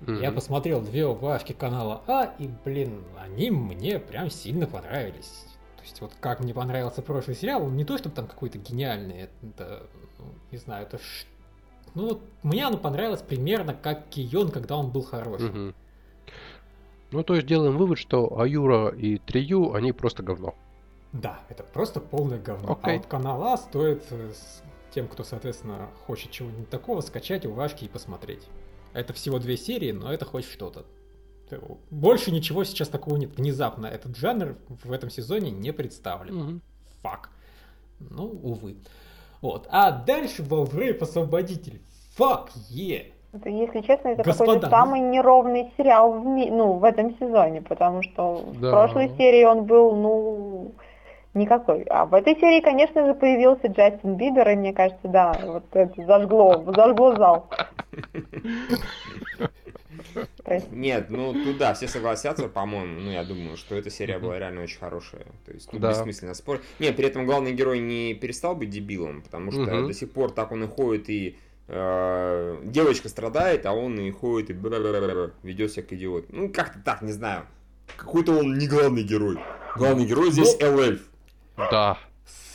Mm-hmm. 0.00 0.22
Я 0.22 0.32
посмотрел 0.32 0.80
две 0.80 1.04
ОВАшки 1.04 1.52
канала 1.52 2.02
А, 2.06 2.32
и, 2.38 2.48
блин, 2.64 3.04
они 3.22 3.50
мне 3.50 3.98
прям 3.98 4.30
сильно 4.30 4.66
понравились. 4.66 5.44
То 5.80 5.84
есть 5.84 6.00
вот 6.02 6.12
как 6.20 6.40
мне 6.40 6.52
понравился 6.52 7.00
прошлый 7.00 7.34
сериал, 7.34 7.66
не 7.70 7.86
то, 7.86 7.96
чтобы 7.96 8.14
там 8.14 8.26
какой-то 8.26 8.58
гениальный, 8.58 9.30
это, 9.40 9.86
ну, 10.18 10.26
не 10.50 10.58
знаю, 10.58 10.86
это 10.86 10.98
ш... 10.98 11.26
ну 11.94 12.10
вот 12.10 12.22
мне 12.42 12.66
оно 12.66 12.76
понравилось 12.76 13.22
примерно 13.22 13.72
как 13.72 14.08
Кион, 14.10 14.50
когда 14.50 14.76
он 14.76 14.90
был 14.90 15.02
хороший. 15.02 15.48
Угу. 15.48 15.74
Ну 17.12 17.22
то 17.22 17.34
есть 17.34 17.46
делаем 17.46 17.78
вывод, 17.78 17.98
что 17.98 18.38
Аюра 18.38 18.88
и 18.88 19.16
Трию, 19.16 19.72
они 19.72 19.92
просто 19.92 20.22
говно. 20.22 20.54
Да, 21.14 21.40
это 21.48 21.62
просто 21.62 21.98
полное 21.98 22.38
говно. 22.38 22.74
Okay. 22.74 22.80
А 22.82 22.96
вот 22.98 23.06
канала 23.06 23.56
стоит 23.56 24.04
э, 24.10 24.32
с 24.34 24.62
тем, 24.94 25.08
кто, 25.08 25.24
соответственно, 25.24 25.88
хочет 26.06 26.30
чего-нибудь 26.30 26.68
такого, 26.68 27.00
скачать 27.00 27.46
уважки 27.46 27.86
и 27.86 27.88
посмотреть. 27.88 28.46
Это 28.92 29.14
всего 29.14 29.38
две 29.38 29.56
серии, 29.56 29.92
но 29.92 30.12
это 30.12 30.26
хоть 30.26 30.44
что-то. 30.44 30.84
Больше 31.90 32.30
ничего 32.30 32.64
сейчас 32.64 32.88
такого 32.88 33.16
нет. 33.16 33.36
Внезапно 33.36 33.86
этот 33.86 34.16
жанр 34.16 34.56
в 34.68 34.92
этом 34.92 35.10
сезоне 35.10 35.50
не 35.50 35.72
представлен. 35.72 36.60
Фак. 37.02 37.30
Ну, 37.98 38.26
увы. 38.42 38.76
Вот. 39.40 39.66
А 39.70 39.90
дальше 39.90 40.42
Волврейп 40.42 41.02
Освободитель. 41.02 41.80
Фак, 42.16 42.50
е! 42.68 43.12
Это, 43.32 43.48
если 43.48 43.80
честно, 43.82 44.08
это 44.08 44.24
какой-то 44.24 44.68
самый 44.68 45.00
неровный 45.00 45.72
сериал 45.76 46.12
в, 46.12 46.26
ми- 46.26 46.50
ну, 46.50 46.72
в 46.74 46.84
этом 46.84 47.16
сезоне, 47.16 47.62
потому 47.62 48.02
что 48.02 48.44
да. 48.60 48.68
в 48.68 48.70
прошлой 48.72 49.08
серии 49.16 49.44
он 49.44 49.64
был, 49.66 49.94
ну, 49.94 50.72
никакой. 51.34 51.84
А 51.84 52.06
в 52.06 52.14
этой 52.14 52.34
серии, 52.34 52.60
конечно 52.60 53.06
же, 53.06 53.14
появился 53.14 53.68
Джастин 53.68 54.16
Бибер, 54.16 54.48
и 54.48 54.56
мне 54.56 54.72
кажется, 54.72 55.06
да, 55.06 55.32
вот 55.44 55.62
это 55.72 56.04
зажгло, 56.04 56.64
зажгло 56.74 57.14
зал. 57.14 57.48
Нет, 60.70 61.10
ну 61.10 61.32
туда 61.32 61.74
все 61.74 61.88
согласятся, 61.88 62.48
по-моему, 62.48 63.00
ну 63.00 63.10
я 63.10 63.24
думаю, 63.24 63.56
что 63.56 63.74
эта 63.74 63.90
серия 63.90 64.18
была 64.18 64.38
реально 64.38 64.62
очень 64.62 64.78
хорошая. 64.78 65.26
То 65.44 65.52
есть 65.52 65.70
тут 65.70 65.80
да. 65.80 65.90
бессмысленно 65.90 66.34
спорить. 66.34 66.62
Нет, 66.78 66.96
при 66.96 67.06
этом 67.06 67.26
главный 67.26 67.52
герой 67.52 67.80
не 67.80 68.14
перестал 68.14 68.54
быть 68.54 68.70
дебилом, 68.70 69.22
потому 69.22 69.52
что 69.52 69.62
угу. 69.62 69.86
до 69.86 69.92
сих 69.92 70.10
пор 70.10 70.30
так 70.30 70.52
он 70.52 70.64
и 70.64 70.66
ходит 70.66 71.08
и 71.08 71.36
э, 71.68 72.60
девочка 72.64 73.08
страдает, 73.08 73.66
а 73.66 73.72
он 73.72 73.98
и 74.00 74.10
ходит 74.10 74.50
и 74.50 74.52
ведет 74.52 75.72
себя 75.72 75.82
как 75.82 75.92
идиот. 75.92 76.32
Ну 76.32 76.52
как-то 76.52 76.80
так, 76.84 77.02
не 77.02 77.12
знаю. 77.12 77.46
Какой-то 77.96 78.32
он 78.32 78.58
не 78.58 78.66
главный 78.66 79.02
герой. 79.02 79.38
Главный 79.76 80.06
герой 80.06 80.30
здесь 80.30 80.56
ну, 80.60 80.80
Эльф. 80.80 81.08
Да. 81.56 81.98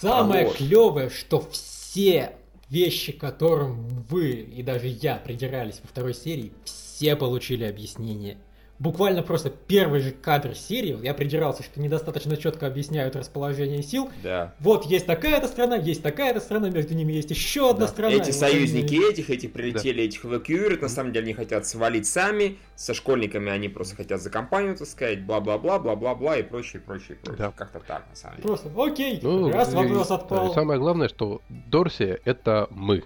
Самое 0.01 0.45
вот. 0.45 0.57
клевое, 0.57 1.09
что 1.09 1.41
все 1.49 2.31
вещи, 2.69 3.11
которым 3.11 3.87
вы 4.09 4.31
и 4.31 4.63
даже 4.63 4.87
я 4.87 5.15
придирались 5.15 5.79
во 5.81 5.87
второй 5.87 6.13
серии, 6.13 6.51
все 6.63 6.84
получили 7.15 7.63
объяснение. 7.65 8.37
Буквально 8.77 9.23
просто 9.23 9.49
первый 9.49 10.01
же 10.01 10.11
кадр 10.11 10.53
серии, 10.53 11.01
я 11.01 11.13
придирался, 11.13 11.63
что 11.63 11.79
недостаточно 11.79 12.35
четко 12.35 12.67
объясняют 12.67 13.15
расположение 13.15 13.81
сил. 13.81 14.09
Да. 14.21 14.53
Вот 14.59 14.85
есть 14.87 15.05
такая-то 15.05 15.47
страна, 15.47 15.77
есть 15.77 16.03
такая-то 16.03 16.41
страна, 16.41 16.69
между 16.69 16.93
ними 16.93 17.13
есть 17.13 17.29
еще 17.29 17.69
одна 17.69 17.85
Да. 17.85 17.91
страна. 17.93 18.13
Эти 18.15 18.31
И 18.31 18.33
союзники 18.33 18.95
они- 18.95 19.11
этих, 19.13 19.29
эти 19.29 19.47
прилетели, 19.47 20.03
этих 20.03 20.25
эвакуируют, 20.25 20.81
на 20.81 20.89
самом 20.89 21.13
деле 21.13 21.23
они 21.23 21.33
хотят 21.33 21.65
свалить 21.65 22.05
сами, 22.05 22.57
со 22.75 22.93
школьниками 22.93 23.49
они 23.49 23.69
просто 23.69 23.95
хотят 23.95 24.21
за 24.21 24.29
компанию, 24.29 24.75
так 24.75 24.89
сказать, 24.89 25.23
бла-бла-бла, 25.25 25.79
бла-бла-бла 25.79 26.35
и 26.35 26.43
прочее, 26.43 26.81
прочее, 26.81 27.17
прочее. 27.23 27.45
Да. 27.45 27.51
Как-то 27.55 27.79
так, 27.79 28.03
на 28.09 28.15
самом 28.17 28.35
деле. 28.35 28.47
Просто, 28.49 28.69
окей, 28.75 29.19
Ну, 29.23 29.51
раз 29.53 29.71
и- 29.71 29.75
вопрос 29.77 30.09
да, 30.09 30.15
отпал. 30.15 30.51
и 30.51 30.53
самое 30.53 30.81
главное, 30.81 31.07
что 31.07 31.39
Дорси 31.47 32.19
это 32.25 32.67
мы. 32.71 33.03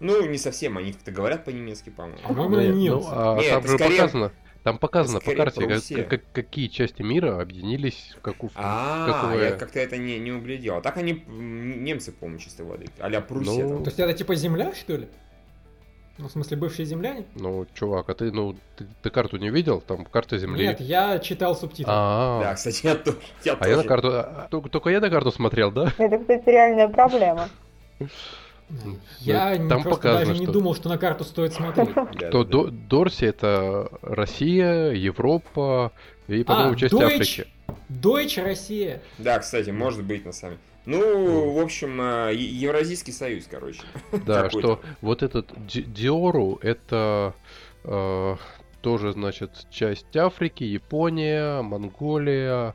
Ну, 0.00 0.24
не 0.26 0.38
совсем, 0.38 0.78
они 0.78 0.92
как-то 0.92 1.10
говорят 1.10 1.44
по-немецки, 1.44 1.90
по-моему. 1.90 2.18
По-моему, 2.26 2.56
Ну, 2.74 2.80
немцы. 2.80 3.08
ну, 3.08 3.12
а 3.12 3.38
Нет, 3.40 3.50
там 3.50 3.62
же 3.66 3.74
скорее- 3.74 3.96
показано, 3.96 4.32
там 4.62 4.78
показано 4.78 5.20
по 5.20 5.34
карте, 5.34 5.66
как- 5.96 6.08
как- 6.08 6.32
какие 6.32 6.68
части 6.68 7.02
мира 7.02 7.40
объединились 7.40 8.14
в 8.16 8.20
какую. 8.20 8.50
А, 8.54 9.06
какое- 9.10 9.50
я 9.50 9.56
как-то 9.56 9.80
это 9.80 9.96
не, 9.96 10.18
не 10.18 10.30
углядел. 10.32 10.76
А 10.76 10.80
так 10.80 10.96
они 10.98 11.24
немцы, 11.28 12.12
по-моему, 12.12 12.38
чистой 12.38 12.64
воды. 12.66 12.86
А-ля 13.00 13.20
Пруссия. 13.20 13.64
Ну, 13.64 13.74
там. 13.76 13.84
То 13.84 13.88
есть 13.90 13.98
это 14.00 14.12
типа 14.14 14.34
земля, 14.36 14.72
что 14.74 14.96
ли? 14.96 15.08
Ну, 16.18 16.26
в 16.26 16.32
смысле, 16.32 16.56
бывшие 16.56 16.84
земляне? 16.84 17.26
Ну, 17.36 17.64
чувак, 17.74 18.08
а 18.10 18.14
ты, 18.14 18.32
ну, 18.32 18.56
ты, 18.76 18.86
ты 19.02 19.10
карту 19.10 19.36
не 19.36 19.50
видел? 19.50 19.80
Там 19.80 20.04
карта 20.04 20.36
Земли. 20.36 20.66
Нет, 20.66 20.80
я 20.80 21.20
читал 21.20 21.54
субтитры. 21.54 21.92
А, 21.94 22.40
Да, 22.42 22.54
кстати, 22.56 22.86
я 22.86 22.96
тоже. 22.96 23.18
Я 23.44 23.52
а 23.60 23.68
я 23.68 23.76
на 23.76 23.82
тоже. 23.84 23.88
карту, 23.88 24.08
а, 24.12 24.48
только, 24.50 24.68
только 24.68 24.90
я 24.90 24.98
на 24.98 25.10
карту 25.10 25.30
смотрел, 25.30 25.70
да? 25.70 25.92
Это, 25.96 26.18
кстати, 26.18 26.48
реальная 26.48 26.88
проблема. 26.88 27.48
Я 29.20 29.54
Ну, 29.56 29.62
не- 29.64 29.68
там 29.68 29.82
просто 29.82 29.90
показано, 29.90 30.26
даже 30.26 30.38
не 30.40 30.46
что- 30.46 30.52
думал, 30.52 30.74
что 30.74 30.88
на 30.88 30.98
карту 30.98 31.24
стоит 31.24 31.52
смотреть. 31.54 31.88
Да. 32.20 32.30
Дорси 32.88 33.24
это 33.26 33.88
Россия, 34.02 34.90
Европа 34.92 35.92
и, 36.26 36.44
по-моему, 36.44 36.72
А, 36.72 36.76
часть. 36.76 36.94
Африки. 36.94 37.46
Дойч 37.88 38.38
Россия. 38.38 39.02
Да, 39.18 39.38
кстати, 39.38 39.70
может 39.70 40.04
быть, 40.04 40.24
на 40.26 40.32
самом 40.32 40.54
деле. 40.56 40.62
Ну, 40.86 41.50
в 41.52 41.58
общем, 41.62 42.00
э, 42.00 42.34
Евразийский 42.34 43.12
союз, 43.12 43.44
короче. 43.50 43.82
Да, 44.26 44.48
что 44.50 44.80
вот 45.02 45.22
этот 45.22 45.50
Ди- 45.66 45.82
Диору 45.82 46.58
это 46.62 47.34
э, 47.84 48.36
тоже, 48.80 49.12
значит, 49.12 49.50
часть 49.70 50.16
Африки, 50.16 50.64
Япония, 50.64 51.60
Монголия 51.62 52.74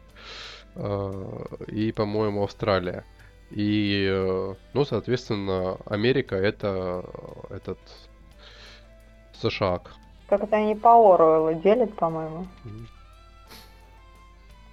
э, 0.76 1.46
и, 1.68 1.92
по-моему, 1.92 2.44
Австралия. 2.44 3.04
И, 3.56 4.08
э, 4.12 4.56
ну, 4.74 4.84
соответственно, 4.86 5.78
Америка 5.86 6.36
это 6.36 7.04
э, 7.50 7.56
этот 7.58 7.78
США. 9.40 9.82
Как 10.28 10.44
это 10.44 10.56
они 10.56 10.74
по 10.76 11.14
Оруэллу 11.14 11.54
делят, 11.62 11.94
по-моему. 11.96 12.48
Мгм. 12.64 12.88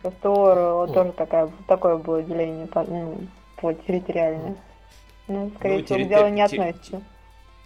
Просто 0.01 0.31
у 0.31 0.45
Оруэлла 0.47 0.85
О. 0.85 0.87
тоже 0.89 1.13
такая, 1.13 1.51
такое 1.69 1.97
было 1.99 2.23
деление 2.23 2.67
по, 2.69 2.83
ну, 2.85 3.19
по 3.61 3.75
территориальное. 3.75 4.57
Ну, 5.29 5.51
скорее 5.59 5.79
Ну, 5.81 5.85
всего, 5.85 5.99
к 5.99 6.01
территори- 6.03 6.09
делу 6.09 6.29
не 6.29 6.43
относится. 6.43 7.03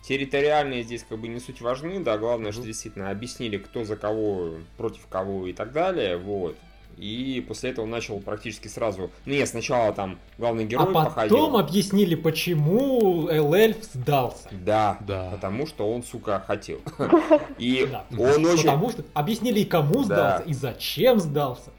Территориальные 0.02 0.82
здесь 0.82 1.06
как 1.08 1.18
бы 1.18 1.28
не 1.28 1.38
суть 1.38 1.60
важны, 1.60 2.00
да, 2.02 2.18
главное, 2.18 2.50
что 2.50 2.62
действительно 2.62 3.10
объяснили, 3.10 3.56
кто 3.58 3.84
за 3.84 3.96
кого, 3.96 4.50
против 4.76 5.06
кого 5.06 5.46
и 5.46 5.52
так 5.52 5.72
далее, 5.72 6.16
вот. 6.16 6.56
И 6.96 7.44
после 7.46 7.70
этого 7.70 7.86
начал 7.86 8.18
практически 8.20 8.68
сразу... 8.68 9.10
Ну, 9.26 9.32
нет, 9.32 9.48
сначала 9.48 9.92
там 9.92 10.18
главный 10.38 10.64
А 10.64 10.66
герой 10.66 10.86
потом 10.86 11.04
походил. 11.04 11.56
объяснили, 11.58 12.14
почему 12.14 13.28
ЛЛ 13.30 13.74
сдался. 13.92 14.48
Да, 14.52 14.98
Да. 15.06 15.30
потому 15.32 15.66
что 15.66 15.90
он, 15.92 16.02
сука, 16.02 16.42
хотел. 16.46 16.80
И 17.58 17.86
Да. 17.90 18.04
он 18.12 18.44
очень... 18.46 18.62
Потому 18.64 18.90
что 18.90 19.04
объяснили 19.14 19.60
и 19.60 19.64
кому 19.64 20.04
Да. 20.04 20.38
сдался, 20.38 20.42
и 20.44 20.54
зачем 20.54 21.18
сдался. 21.20 21.70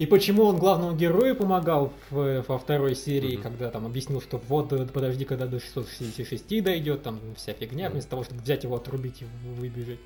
И 0.00 0.06
почему 0.06 0.42
он 0.44 0.56
главному 0.58 0.96
герою 0.96 1.36
помогал 1.36 1.92
в- 2.10 2.44
во 2.48 2.58
второй 2.58 2.96
серии, 2.96 3.36
когда 3.36 3.70
там 3.70 3.86
объяснил, 3.86 4.20
что 4.20 4.40
вот 4.48 4.72
э, 4.72 4.86
подожди, 4.86 5.24
когда 5.24 5.46
до 5.46 5.60
666 5.60 6.60
дойдет, 6.62 7.04
там 7.04 7.20
вся 7.36 7.52
фигня, 7.52 7.90
вместо 7.90 8.10
того, 8.10 8.24
чтобы 8.24 8.40
взять 8.42 8.64
его, 8.64 8.74
отрубить 8.74 9.22
и 9.22 9.26
выбежать. 9.60 10.00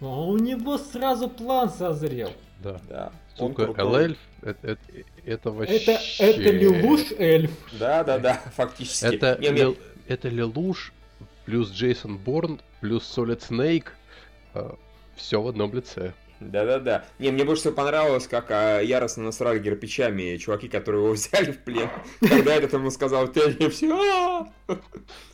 А 0.00 0.06
у 0.06 0.38
него 0.38 0.78
сразу 0.78 1.28
план 1.28 1.68
созрел. 1.70 2.30
Да. 2.62 2.80
Да, 2.88 3.12
Сука. 3.36 3.62
ЛЛ 3.82 4.16
это, 4.42 4.58
это, 4.62 4.80
это 5.24 5.50
вообще... 5.50 5.76
Это, 5.76 6.00
это 6.18 6.40
Лелуш 6.52 7.12
эльф. 7.18 7.50
Да, 7.78 8.04
да, 8.04 8.18
да, 8.18 8.34
фактически. 8.54 9.06
Это, 9.06 9.38
Не, 9.40 9.48
Лил- 9.48 9.78
это 10.06 10.28
Лелуш 10.28 10.92
плюс 11.44 11.70
Джейсон 11.70 12.16
Борн 12.18 12.60
плюс 12.80 13.06
Солид 13.06 13.42
Снейк. 13.42 13.96
Все 15.16 15.40
в 15.40 15.48
одном 15.48 15.74
лице. 15.74 16.12
Да-да-да. 16.40 17.04
Не, 17.18 17.30
мне 17.30 17.44
больше 17.44 17.62
всего 17.62 17.74
понравилось, 17.74 18.26
как 18.26 18.50
а, 18.50 18.80
яростно 18.80 19.24
насрали 19.24 19.60
кирпичами 19.60 20.36
чуваки, 20.36 20.68
которые 20.68 21.04
его 21.04 21.12
взяли 21.14 21.52
в 21.52 21.58
плен. 21.58 21.88
Когда 22.20 22.54
этот 22.54 22.72
ему 22.72 22.90
сказал, 22.90 23.28
ты 23.28 23.70
все, 23.70 23.94
«А, 23.94 24.48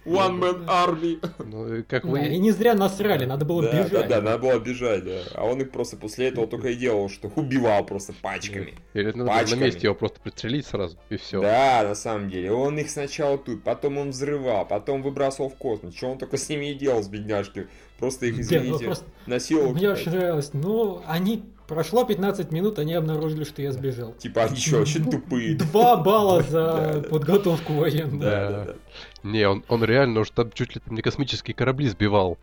One 0.04 0.38
Man 0.38 0.66
Army. 0.66 1.20
Ну, 1.44 1.74
и 1.74 1.82
как 1.82 2.04
вы... 2.04 2.26
и 2.26 2.38
не 2.38 2.52
зря 2.52 2.74
насрали, 2.74 3.24
надо 3.24 3.44
было 3.44 3.62
бежать. 3.62 4.08
да, 4.08 4.20
надо 4.20 4.38
было 4.38 4.58
бежать, 4.58 5.04
да. 5.04 5.20
А 5.34 5.44
он 5.44 5.60
их 5.60 5.70
просто 5.70 5.96
после 5.96 6.28
этого 6.28 6.46
только 6.46 6.68
и 6.68 6.74
делал, 6.74 7.08
что 7.08 7.30
убивал 7.36 7.84
просто 7.84 8.12
пачками. 8.12 8.74
Или 8.94 9.12
надо 9.12 9.56
на 9.56 9.60
месте 9.60 9.80
его 9.82 9.94
просто 9.94 10.20
пристрелить 10.20 10.66
сразу, 10.66 10.98
и 11.10 11.16
все. 11.16 11.40
Да, 11.40 11.82
на 11.84 11.94
самом 11.94 12.30
деле. 12.30 12.52
Он 12.52 12.78
их 12.78 12.90
сначала 12.90 13.38
тут, 13.38 13.62
потом 13.62 13.98
он 13.98 14.10
взрывал, 14.10 14.66
потом 14.66 15.02
выбрасывал 15.02 15.50
в 15.50 15.56
космос. 15.56 15.94
Что 15.94 16.10
он 16.10 16.18
только 16.18 16.36
с 16.36 16.48
ними 16.48 16.72
и 16.72 16.74
делал, 16.74 17.02
с 17.02 17.08
бедняжки. 17.08 17.68
Просто 18.00 18.26
их, 18.26 18.36
ну 18.36 18.40
извините, 18.40 18.84
просто 18.86 19.04
насиловал. 19.26 19.72
Мне 19.72 19.90
очень 19.90 20.10
нравилось. 20.10 20.50
Ну, 20.52 21.02
они... 21.06 21.44
Прошло 21.68 22.04
15 22.04 22.50
минут, 22.50 22.80
они 22.80 22.94
обнаружили, 22.94 23.44
что 23.44 23.62
я 23.62 23.70
сбежал. 23.70 24.12
Типа, 24.14 24.42
они 24.42 24.56
что, 24.56 24.78
вообще 24.78 24.98
тупые. 24.98 25.54
Два 25.54 25.96
балла 25.96 26.42
за 26.42 27.04
подготовку 27.08 27.74
военную. 27.74 28.20
Да. 28.20 28.74
Не, 29.22 29.48
он, 29.48 29.62
он 29.68 29.84
реально 29.84 30.20
уж 30.20 30.30
там 30.30 30.50
чуть 30.50 30.74
ли 30.74 30.80
там 30.84 30.96
не 30.96 31.02
космические 31.02 31.54
корабли 31.54 31.88
сбивал. 31.88 32.38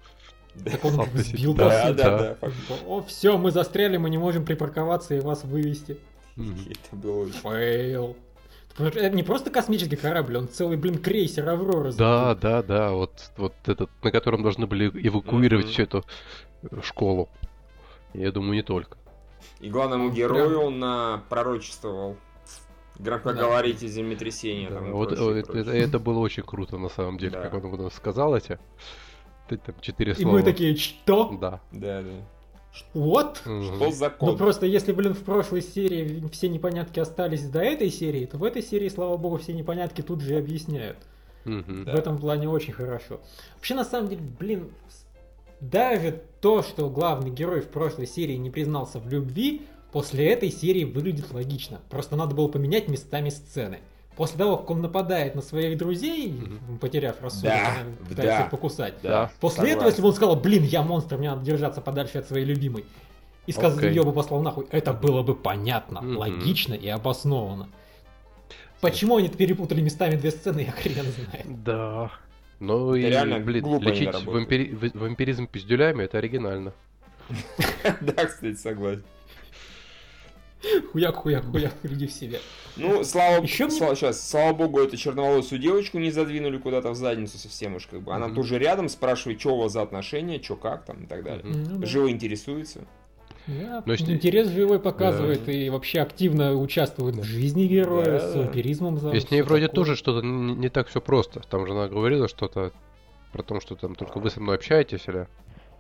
Так 0.64 0.86
он 0.86 1.06
сбил, 1.16 1.54
Да, 1.54 1.92
Да, 1.92 2.38
да. 2.42 2.50
О, 2.86 3.02
все, 3.02 3.38
мы 3.38 3.52
застряли, 3.52 3.98
мы 3.98 4.10
не 4.10 4.18
можем 4.18 4.46
припарковаться 4.46 5.16
и 5.16 5.20
вас 5.20 5.44
вывести. 5.44 5.98
Это 6.38 6.96
было. 6.96 7.28
Фейл. 7.28 8.16
Это 8.78 9.10
не 9.10 9.24
просто 9.24 9.50
космический 9.50 9.96
корабль, 9.96 10.38
он 10.38 10.48
целый, 10.48 10.78
блин, 10.78 11.00
крейсер 11.00 11.48
Аврора. 11.50 11.92
Да, 11.94 12.36
да, 12.36 12.62
да, 12.62 12.92
вот, 12.92 13.32
вот 13.38 13.54
этот, 13.66 13.90
на 14.04 14.12
котором 14.12 14.44
должны 14.44 14.68
были 14.68 14.88
эвакуировать 15.08 15.66
Мгм. 15.66 15.72
всю 15.74 15.84
эту 15.84 16.04
школу. 16.84 17.30
Я 18.14 18.32
думаю, 18.32 18.54
не 18.54 18.62
только. 18.62 18.98
И 19.60 19.70
главному 19.70 20.12
герою 20.12 20.62
он 20.62 20.84
а, 20.84 21.24
пророчествовал. 21.30 22.18
Громко 23.00 23.34
Да. 23.34 23.42
говорите 23.42 23.88
землетрясение. 23.88 24.70
Да, 24.70 24.76
там, 24.76 24.90
и 24.90 24.92
вот, 24.92 25.10
прочее, 25.10 25.26
вот 25.46 25.56
и 25.56 25.60
это, 25.60 25.72
это 25.72 26.00
было 26.00 26.20
очень 26.20 26.44
круто, 26.44 26.78
на 26.78 26.90
самом 26.90 27.18
деле, 27.18 27.32
Да. 27.34 27.42
как 27.50 27.54
он 27.64 27.74
ему 27.74 27.90
сказал 27.90 28.36
эти. 28.36 28.60
Ты 29.48 29.58
Там 29.58 29.76
четыре 29.82 30.12
И 30.12 30.16
слова. 30.16 30.34
мы 30.38 30.44
такие, 30.44 30.76
что? 30.76 31.30
Да. 31.40 31.62
Да, 31.72 32.02
да. 32.02 32.10
Вот? 32.94 33.38
Что 33.44 33.92
за 33.92 34.06
Ну 34.10 34.28
код? 34.28 34.38
просто 34.38 34.66
если, 34.66 34.92
блин, 34.92 35.14
в 35.14 35.24
прошлой 35.24 35.62
серии 35.62 36.24
все 36.32 36.50
непонятки 36.50 37.00
остались 37.00 37.44
до 37.48 37.60
этой 37.60 37.90
серии, 37.90 38.26
то 38.26 38.38
в 38.38 38.44
этой 38.44 38.62
серии, 38.64 38.90
слава 38.90 39.18
богу, 39.18 39.38
все 39.38 39.54
непонятки 39.54 40.02
тут 40.02 40.22
же 40.22 40.34
и 40.34 40.38
объясняют. 40.38 40.98
Да. 41.46 41.54
В 41.94 41.96
этом 41.96 42.18
плане 42.18 42.50
очень 42.50 42.74
хорошо. 42.74 43.22
Вообще, 43.56 43.74
на 43.76 43.86
самом 43.86 44.10
деле, 44.10 44.22
блин, 44.40 44.70
даже 45.62 46.22
то, 46.42 46.62
что 46.62 46.90
главный 46.90 47.32
герой 47.32 47.62
в 47.62 47.68
прошлой 47.70 48.06
серии 48.08 48.36
не 48.36 48.50
признался 48.50 49.00
в 49.00 49.08
любви, 49.10 49.62
после 49.92 50.28
этой 50.28 50.52
серии 50.52 50.84
выглядит 50.84 51.32
логично. 51.32 51.80
Просто 51.90 52.16
надо 52.16 52.36
было 52.36 52.48
поменять 52.48 52.88
местами 52.90 53.30
сцены. 53.30 53.80
После 54.18 54.38
того, 54.38 54.58
как 54.58 54.72
он 54.72 54.82
нападает 54.82 55.36
на 55.36 55.42
своих 55.44 55.78
друзей, 55.78 56.42
потеряв 56.82 57.22
рассудок, 57.22 57.52
Да, 57.54 57.74
пытается 58.10 58.38
да. 58.40 58.44
их 58.46 58.50
покусать. 58.50 58.96
Да, 59.04 59.32
После 59.40 59.58
согласен. 59.58 59.76
этого, 59.78 59.90
если 59.90 60.02
бы 60.02 60.08
он 60.08 60.14
сказал, 60.16 60.36
блин, 60.36 60.64
я 60.64 60.82
монстр, 60.82 61.18
мне 61.18 61.30
надо 61.30 61.46
держаться 61.46 61.82
подальше 61.82 62.18
от 62.18 62.28
своей 62.28 62.44
любимой, 62.46 62.84
и 63.46 63.52
сказал, 63.52 63.78
Окей. 63.78 63.90
ее 63.92 64.04
бы 64.04 64.12
послал 64.14 64.42
нахуй, 64.42 64.66
это 64.72 64.92
было 64.94 65.22
бы 65.22 65.36
понятно, 65.36 66.02
Мгм. 66.02 66.18
логично 66.18 66.74
и 66.74 66.88
обоснованно. 66.88 67.70
Почему 68.82 69.18
они 69.18 69.30
перепутали 69.30 69.82
местами 69.82 70.16
две 70.16 70.32
сцены, 70.32 70.62
я 70.66 70.72
хрен 70.72 71.06
знает. 71.06 71.64
Да. 71.64 72.12
Ну 72.60 72.96
Это 72.96 73.08
и, 73.08 73.10
реально 73.12 73.40
блин, 73.40 73.66
лечить 73.82 74.10
вампири- 74.10 74.98
вампиризм 74.98 75.46
пиздюлями 75.46 76.04
это 76.04 76.18
оригинально. 76.18 76.74
Да, 78.02 78.26
кстати, 78.26 78.56
согласен. 78.56 79.04
Хуяк, 80.92 81.16
хуяк, 81.16 81.46
хуяк, 81.52 81.74
приди 81.76 82.08
в 82.08 82.12
себя. 82.12 82.40
Ну, 82.78 83.04
слава, 83.04 83.42
Ещё 83.44 83.66
мне- 83.68 83.76
слава, 83.78 83.96
сейчас, 83.96 84.28
слава 84.28 84.54
богу, 84.54 84.80
эту 84.80 84.98
черноволосую 84.98 85.60
девочку 85.60 86.00
не 86.00 86.10
задвинули 86.12 86.58
куда-то 86.58 86.90
в 86.92 86.96
задницу 86.96 87.38
совсем 87.38 87.76
уж 87.76 87.86
как 87.88 88.02
бы. 88.02 88.14
Она 88.14 88.28
Мгм. 88.28 88.36
тоже 88.36 88.58
рядом, 88.58 88.90
спрашивает, 88.90 89.40
что 89.40 89.56
у 89.56 89.62
вас 89.62 89.74
за 89.74 89.82
отношения, 89.84 90.42
что 90.42 90.56
как 90.56 90.86
там 90.86 91.04
и 91.04 91.06
так 91.08 91.24
далее. 91.24 91.44
Ну 91.46 91.78
да. 91.80 91.86
Живо 91.86 92.10
интересуется. 92.10 92.82
Да, 93.46 93.82
Но 93.86 93.94
если- 93.94 94.12
интерес 94.12 94.50
живой 94.50 94.80
показывает 94.80 95.46
Да. 95.46 95.52
и 95.54 95.70
вообще 95.70 96.02
активно 96.02 96.54
участвует 96.56 97.16
в 97.16 97.24
жизни 97.24 97.66
героя, 97.66 98.06
Да, 98.06 98.20
с 98.20 98.36
вампиризмом. 98.36 98.98
за- 99.00 99.12
И 99.12 99.20
с 99.22 99.32
ней 99.32 99.42
вроде 99.44 99.68
такое. 99.68 99.76
тоже 99.76 99.96
что-то 99.96 100.26
не, 100.26 100.54
не 100.56 100.70
так 100.70 100.88
все 100.90 101.00
просто. 101.00 101.40
Там 101.50 101.66
же 101.66 101.72
она 101.74 101.88
говорила 101.88 102.28
что-то 102.28 102.74
про 103.32 103.44
то, 103.44 103.60
что 103.62 103.76
там 103.76 103.96
только 103.96 104.20
вы 104.20 104.30
со 104.32 104.42
мной 104.42 104.56
общаетесь, 104.56 105.08
или 105.08 105.28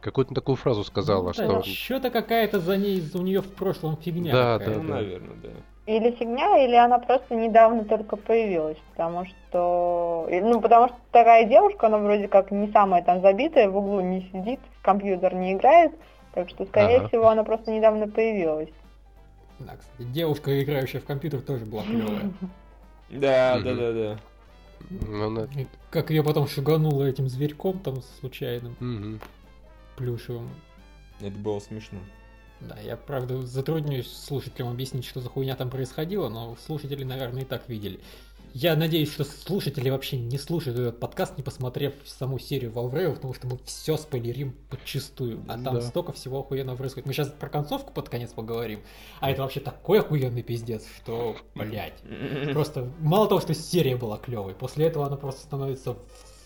какую-то 0.01 0.33
такую 0.33 0.55
фразу 0.55 0.83
сказала, 0.83 1.33
что... 1.33 1.63
Что-то 1.63 2.09
какая-то 2.09 2.59
за 2.59 2.77
ней, 2.77 3.03
у 3.13 3.19
нее 3.19 3.41
в 3.41 3.53
прошлом 3.53 3.97
фигня. 3.97 4.31
Да. 4.31 4.59
Ну, 4.65 4.73
да. 4.73 4.81
наверное, 4.81 5.35
да. 5.41 5.49
Или 5.85 6.11
фигня, 6.11 6.65
или 6.65 6.75
она 6.75 6.99
просто 6.99 7.33
недавно 7.33 7.85
только 7.85 8.17
появилась, 8.17 8.77
потому 8.91 9.25
что... 9.25 10.27
Ну, 10.29 10.59
потому 10.59 10.89
что 10.89 10.97
такая 11.11 11.45
девушка, 11.45 11.87
она 11.87 11.97
вроде 11.97 12.27
как 12.27 12.51
не 12.51 12.67
самая 12.71 13.03
там 13.03 13.21
забитая, 13.21 13.69
в 13.69 13.77
углу 13.77 14.01
не 14.01 14.29
сидит, 14.33 14.59
в 14.79 14.81
компьютер 14.81 15.33
не 15.33 15.53
играет, 15.53 15.93
так 16.33 16.49
что, 16.49 16.65
скорее 16.65 16.97
Ага. 16.97 17.07
всего, 17.07 17.29
она 17.29 17.43
просто 17.45 17.71
недавно 17.71 18.07
появилась. 18.07 18.69
Да, 19.59 19.77
кстати, 19.77 20.07
девушка, 20.09 20.61
играющая 20.61 20.99
в 20.99 21.05
компьютер, 21.05 21.41
тоже 21.41 21.65
была 21.65 21.83
клевая. 21.83 22.31
Да, 23.09 23.59
да, 23.59 23.73
да, 23.73 23.91
да. 23.93 24.17
Ну, 24.89 25.43
И 25.55 25.67
Как 25.89 26.09
ее 26.09 26.23
потом 26.23 26.47
шугануло 26.47 27.03
этим 27.03 27.29
зверьком 27.29 27.79
там 27.79 28.01
случайным. 28.19 29.19
Плюшевым. 29.97 30.49
Это 31.19 31.37
было 31.37 31.59
смешно. 31.59 31.99
Да, 32.61 32.77
я, 32.79 32.95
правда, 32.97 33.41
затруднюсь 33.45 34.11
слушателям 34.11 34.69
объяснить, 34.69 35.05
что 35.05 35.19
за 35.21 35.29
хуйня 35.29 35.55
там 35.55 35.69
происходила, 35.69 36.29
но 36.29 36.55
слушатели, 36.65 37.03
наверное, 37.03 37.43
и 37.43 37.45
так 37.45 37.67
видели. 37.69 37.99
Я 38.53 38.75
надеюсь, 38.75 39.11
что 39.11 39.23
слушатели 39.23 39.89
вообще 39.91 40.17
не 40.17 40.39
слушают 40.39 40.79
этот 40.79 40.99
подкаст, 40.99 41.37
не 41.37 41.43
посмотрев 41.43 41.93
саму 42.05 42.39
серию 42.39 42.71
Валврея, 42.71 43.11
потому 43.11 43.35
что 43.35 43.45
мы 43.45 43.59
все 43.65 43.97
спойлерим 43.97 44.55
подчистую. 44.71 45.43
А 45.47 45.61
там 45.61 45.75
Да. 45.75 45.81
столько 45.81 46.13
всего 46.13 46.39
охуенного 46.39 46.75
происходит. 46.77 47.05
Мы 47.05 47.13
сейчас 47.13 47.27
про 47.29 47.49
концовку 47.49 47.93
под 47.93 48.09
конец 48.09 48.31
поговорим, 48.31 48.79
а 49.19 49.29
это 49.29 49.43
вообще 49.43 49.59
такой 49.59 49.99
охуенный 49.99 50.41
пиздец, 50.41 50.85
что, 51.03 51.35
блядь. 51.53 52.01
Просто 52.53 52.89
мало 52.99 53.27
того, 53.27 53.41
что 53.41 53.53
серия 53.53 53.97
была 53.97 54.17
клевой, 54.17 54.55
после 54.55 54.87
этого 54.87 55.05
она 55.05 55.17
просто 55.17 55.41
становится 55.41 55.95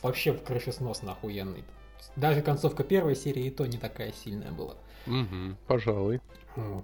вообще 0.01 0.33
в 0.33 0.43
крышесносно 0.43 1.13
охуенной. 1.13 1.63
Даже 2.15 2.41
концовка 2.41 2.83
первой 2.83 3.15
серии 3.15 3.45
и 3.45 3.49
то 3.49 3.65
не 3.65 3.77
такая 3.77 4.11
сильная 4.23 4.51
была. 4.51 4.75
Мгм. 5.05 5.57
Пожалуй. 5.67 6.19
Вот. 6.55 6.83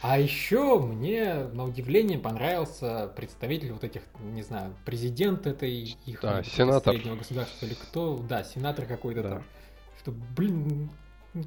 А 0.00 0.18
еще 0.18 0.78
мне, 0.78 1.34
на 1.52 1.64
удивление, 1.64 2.18
понравился 2.18 3.12
представитель 3.16 3.72
вот 3.72 3.84
этих, 3.84 4.02
не 4.32 4.42
знаю, 4.42 4.74
президент 4.84 5.46
этой 5.46 5.96
их 6.06 6.20
Да, 6.20 6.42
сенатор. 6.44 6.94
среднего 6.94 7.16
государства 7.16 7.66
или 7.66 7.74
кто, 7.74 8.16
да, 8.28 8.44
сенатор 8.44 8.86
какой-то 8.86 9.22
Да. 9.22 9.30
там. 9.30 9.44
Что, 10.00 10.12
блин, 10.36 10.90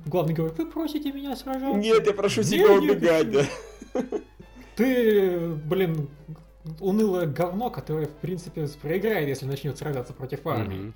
главный 0.06 0.34
говорит, 0.34 0.58
вы 0.58 0.66
просите 0.66 1.12
меня 1.12 1.36
сражаться? 1.36 1.78
Нет, 1.78 2.06
я 2.06 2.14
прошу 2.14 2.44
тебя 2.44 2.72
убегать, 2.74 3.32
да. 3.32 3.46
Ты, 4.76 5.50
блин, 5.50 6.10
унылое 6.80 7.28
говно, 7.28 7.70
которое, 7.70 8.08
в 8.08 8.16
принципе, 8.16 8.68
проиграет, 8.82 9.28
если 9.28 9.46
начнет 9.46 9.78
сражаться 9.78 10.14
против 10.14 10.46
армии. 10.48 10.76
Мгм. 10.78 10.94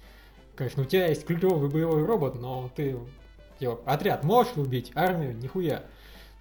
Конечно, 0.55 0.83
у 0.83 0.85
тебя 0.85 1.07
есть 1.07 1.25
клевый 1.25 1.69
боевой 1.69 2.05
робот, 2.05 2.35
но 2.35 2.69
ты 2.75 2.97
типа, 3.59 3.79
отряд 3.85 4.23
можешь 4.23 4.55
убить, 4.55 4.91
армию 4.95 5.35
нихуя. 5.35 5.83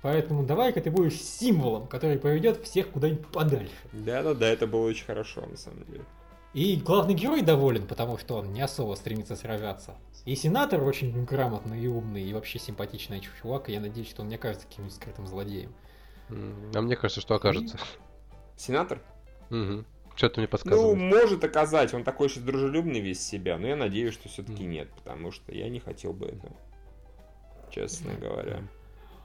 Поэтому 0.02 0.44
давай-ка 0.44 0.80
ты 0.80 0.90
будешь 0.90 1.20
символом, 1.20 1.86
который 1.86 2.18
поведет 2.18 2.62
всех 2.62 2.90
куда-нибудь 2.90 3.26
подальше. 3.28 3.72
Да, 3.92 4.22
да, 4.22 4.34
да, 4.34 4.48
это 4.48 4.66
было 4.66 4.86
очень 4.86 5.06
хорошо, 5.06 5.46
на 5.46 5.56
самом 5.56 5.84
деле. 5.86 6.04
И 6.52 6.76
главный 6.76 7.14
герой 7.14 7.42
доволен, 7.42 7.86
потому 7.86 8.16
что 8.18 8.36
он 8.36 8.52
не 8.52 8.60
особо 8.60 8.94
стремится 8.94 9.34
сражаться. 9.34 9.94
И 10.24 10.36
сенатор 10.36 10.82
очень 10.84 11.24
грамотный 11.24 11.80
и 11.80 11.88
умный, 11.88 12.22
и 12.22 12.32
вообще 12.32 12.58
симпатичный 12.58 13.20
чувак, 13.20 13.68
и 13.68 13.72
я 13.72 13.80
надеюсь, 13.80 14.08
что 14.08 14.22
он 14.22 14.28
не 14.28 14.36
окажется 14.36 14.66
каким-нибудь 14.68 14.94
скрытым 14.94 15.26
злодеем. 15.26 15.74
А 16.28 16.80
мне 16.80 16.96
кажется, 16.96 17.20
что 17.20 17.34
окажется. 17.34 17.78
Сенатор? 18.56 19.00
Что-то 20.16 20.40
мне 20.40 20.46
Ну, 20.46 20.50
подсказывает. 20.50 20.98
может 20.98 21.44
оказать, 21.44 21.92
он 21.94 22.04
такой 22.04 22.28
сейчас 22.28 22.44
дружелюбный 22.44 23.00
весь 23.00 23.20
себя, 23.20 23.58
но 23.58 23.66
я 23.66 23.76
надеюсь, 23.76 24.14
что 24.14 24.28
все-таки 24.28 24.62
Мгм. 24.62 24.70
нет, 24.72 24.88
потому 24.94 25.32
что 25.32 25.52
я 25.52 25.68
не 25.68 25.80
хотел 25.80 26.12
бы 26.12 26.26
этого, 26.26 26.52
честно 27.70 28.14
говоря. 28.14 28.62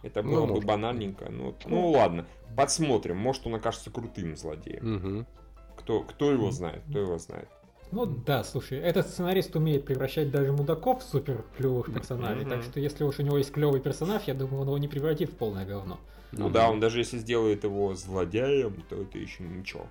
Это 0.02 0.24
Ну, 0.24 0.32
было 0.32 0.46
бы 0.46 0.52
может. 0.54 0.66
банальненько. 0.66 1.30
Ну, 1.30 1.56
ну 1.66 1.92
ладно, 1.92 2.26
посмотрим. 2.56 3.18
Может, 3.18 3.46
он 3.48 3.56
окажется 3.56 3.92
крутым 3.92 4.36
злодеем. 4.36 4.96
Мгм. 4.96 5.28
Кто, 5.76 6.02
кто 6.02 6.32
его 6.32 6.52
знает, 6.52 6.84
кто 6.90 7.00
его 7.00 7.18
знает. 7.18 7.50
Ну 7.92 8.06
да, 8.06 8.44
слушай, 8.44 8.78
этот 8.78 9.08
сценарист 9.08 9.56
умеет 9.56 9.84
превращать 9.86 10.30
даже 10.32 10.52
мудаков 10.52 11.04
в 11.04 11.08
супер 11.10 11.44
клевых 11.58 11.92
персонажей, 11.92 12.42
Мгм. 12.46 12.50
так 12.50 12.64
что 12.64 12.80
если 12.80 13.04
уж 13.04 13.20
у 13.20 13.24
него 13.24 13.38
есть 13.38 13.52
клевый 13.52 13.82
персонаж, 13.82 14.24
я 14.28 14.36
думаю, 14.36 14.62
он 14.62 14.68
его 14.68 14.78
не 14.78 14.88
превратит 14.88 15.32
в 15.32 15.36
полное 15.36 15.66
говно. 15.66 16.00
Ну 16.32 16.46
Мгм. 16.46 16.54
да, 16.54 16.70
он 16.70 16.80
даже 16.80 17.00
если 17.00 17.18
сделает 17.18 17.64
его 17.64 17.94
злодеем, 17.96 18.84
то 18.90 19.02
это 19.02 19.18
еще 19.18 19.44
ничего. 19.44 19.88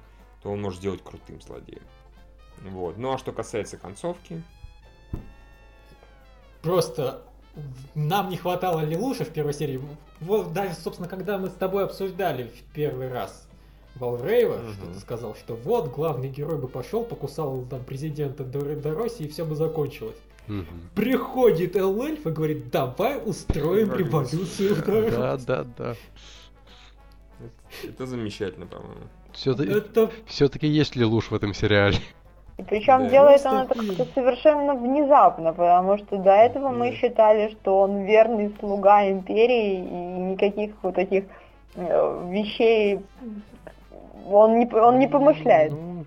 То 0.49 0.53
он 0.53 0.63
может 0.63 0.79
сделать 0.79 1.03
крутым 1.05 1.43
злодеем. 1.43 1.83
Вот. 2.71 2.97
Ну 2.97 3.13
а 3.13 3.19
что 3.19 3.33
касается 3.33 3.77
концовки, 3.77 4.43
Просто 6.63 7.21
нам 7.95 8.31
не 8.31 8.39
хватало 8.39 8.81
Лилуша 8.81 9.27
в 9.27 9.29
первой 9.29 9.53
серии. 9.53 9.79
Вот 10.21 10.55
даже, 10.55 10.73
собственно, 10.73 11.07
когда 11.07 11.37
мы 11.37 11.51
с 11.51 11.53
тобой 11.53 11.85
обсуждали 11.85 12.45
в 12.45 12.63
первый 12.73 13.13
раз 13.13 13.47
Валрейва, 13.97 14.57
Мгм. 14.57 14.73
что 14.73 14.87
ты 14.87 15.01
сказал, 15.01 15.35
что 15.35 15.55
вот 15.55 15.91
главный 15.95 16.31
герой 16.31 16.57
бы 16.57 16.67
пошел, 16.67 17.05
покусал 17.05 17.67
там 17.69 17.85
президента 17.85 18.43
до, 18.43 18.75
до 18.75 18.95
России, 18.95 19.27
и 19.27 19.29
все 19.29 19.45
бы 19.45 19.55
закончилось. 19.55 20.17
Мгм. 20.47 20.67
Приходит 20.95 21.77
Эльф 21.77 22.27
и 22.27 22.31
говорит, 22.31 22.71
давай 22.71 23.21
устроим 23.23 23.93
Революцию. 23.93 24.41
революцию 24.41 24.75
в 24.77 24.87
Доросе». 24.87 25.17
Да, 25.19 25.37
да, 25.37 25.65
да. 25.77 25.95
это 27.85 28.07
замечательно, 28.07 28.65
по-моему. 28.67 29.03
Все-таки 29.33 29.73
Это 29.73 30.11
все-таки 30.27 30.67
есть 30.67 30.97
ли 30.97 31.05
луж 31.05 31.31
в 31.31 31.35
этом 31.35 31.55
сериале? 31.55 31.97
И 32.59 32.63
причем 32.63 33.05
Да. 33.05 33.11
делает 33.11 33.43
Просто 33.43 33.57
он 33.59 33.65
это 33.67 33.75
фильм. 33.75 33.97
как-то 33.97 34.15
совершенно 34.15 34.75
внезапно, 34.75 35.53
потому 35.53 35.97
что 35.99 36.17
до 36.17 36.33
этого 36.33 36.71
мы 36.71 36.91
Да. 36.91 36.97
считали, 36.97 37.51
что 37.53 37.81
он 37.83 38.03
верный 38.05 38.53
слуга 38.59 39.09
империи 39.09 39.77
и 39.77 39.81
никаких 40.33 40.75
вот 40.83 40.95
таких 40.97 41.25
э, 41.77 42.29
вещей 42.31 43.01
он 44.31 44.59
не, 44.59 44.67
он 44.75 44.99
не 44.99 45.07
помышляет. 45.07 45.73
Ну, 45.73 46.05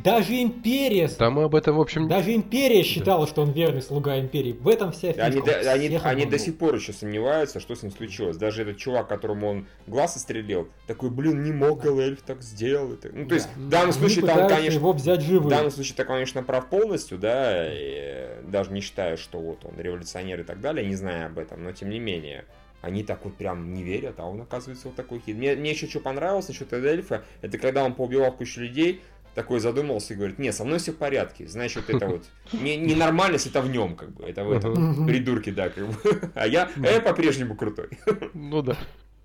даже 0.00 0.40
империя, 0.42 1.10
да 1.18 1.30
мы 1.30 1.44
об 1.44 1.54
этом, 1.54 1.76
в 1.76 1.80
общем, 1.80 2.08
даже 2.08 2.34
империя 2.34 2.82
считала, 2.82 3.26
что 3.26 3.42
он 3.42 3.52
верный 3.52 3.82
слуга 3.82 4.18
империи. 4.18 4.52
В 4.52 4.68
этом 4.68 4.92
вся 4.92 5.08
фишка. 5.08 5.24
Они, 5.24 5.38
он 5.38 5.44
до- 5.44 5.72
они, 5.72 6.00
они 6.02 6.26
до 6.26 6.38
сих 6.38 6.58
пор 6.58 6.74
еще 6.74 6.92
сомневаются, 6.92 7.60
что 7.60 7.74
с 7.74 7.82
ним 7.82 7.92
случилось. 7.92 8.36
Даже 8.36 8.62
этот 8.62 8.78
чувак, 8.78 9.08
которому 9.08 9.48
он 9.48 9.66
глаз 9.86 10.16
отстрелил, 10.16 10.68
такой, 10.86 11.10
блин, 11.10 11.42
не 11.42 11.52
мог 11.52 11.84
эльф 11.84 12.22
так 12.22 12.42
сделать. 12.42 13.00
Ну, 13.12 13.26
то 13.26 13.34
есть, 13.34 13.48
в 13.56 13.68
данном 13.68 13.92
случае 13.92 14.26
там, 14.26 14.48
конечно, 14.48 14.78
его 14.78 14.92
взять 14.92 15.22
в 15.22 15.26
живым. 15.26 15.48
данном 15.48 15.70
случае 15.70 15.96
так, 15.96 16.06
конечно, 16.06 16.42
прав 16.42 16.68
полностью, 16.68 17.18
да, 17.18 17.66
и 17.72 18.42
даже 18.46 18.72
не 18.72 18.80
считая, 18.80 19.16
что 19.16 19.38
вот 19.38 19.64
он 19.64 19.78
революционер 19.78 20.40
и 20.40 20.44
так 20.44 20.60
далее, 20.60 20.86
не 20.86 20.94
зная 20.94 21.26
об 21.26 21.38
этом, 21.38 21.62
но 21.64 21.72
тем 21.72 21.90
не 21.90 21.98
менее. 21.98 22.44
Они 22.80 23.04
так 23.04 23.24
вот 23.24 23.36
прям 23.36 23.72
не 23.74 23.84
верят, 23.84 24.16
а 24.18 24.26
он 24.26 24.40
оказывается 24.40 24.88
вот 24.88 24.96
такой 24.96 25.20
хит. 25.24 25.36
Мне, 25.36 25.54
мне 25.54 25.70
еще 25.70 25.86
что 25.86 26.00
понравилось 26.00 26.48
насчет 26.48 26.72
этого 26.72 26.84
эльфа, 26.84 27.22
это 27.40 27.56
когда 27.56 27.84
он 27.84 27.94
поубивал 27.94 28.32
кучу 28.32 28.60
людей, 28.60 29.00
такой 29.34 29.60
задумался 29.60 30.14
и 30.14 30.16
говорит, 30.16 30.38
не, 30.38 30.52
со 30.52 30.64
мной 30.64 30.78
все 30.78 30.92
в 30.92 30.96
порядке, 30.96 31.46
значит, 31.46 31.88
это 31.88 32.06
вот 32.06 32.24
не, 32.52 32.76
ненормальность, 32.76 33.46
это 33.46 33.60
в 33.60 33.70
нем, 33.70 33.96
как 33.96 34.12
бы, 34.12 34.24
это 34.24 34.44
в 34.44 34.52
этом 34.52 34.72
Мгм. 34.72 35.06
придурки, 35.06 35.50
да, 35.50 35.68
как 35.68 35.86
бы. 35.86 35.94
А 36.34 36.46
я, 36.46 36.68
а 36.82 36.86
я 36.86 37.00
по-прежнему 37.00 37.54
крутой. 37.54 37.88
ну 38.34 38.62
да, 38.62 38.76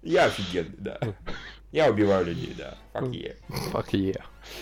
Я 0.02 0.26
офигенный, 0.26 0.76
да. 0.78 1.00
Я 1.72 1.90
убиваю 1.90 2.26
людей, 2.26 2.56
да. 2.58 2.76
Fuck 2.94 3.12
yeah. 3.12 3.36
fuck 3.74 3.90
yeah. 3.92 4.22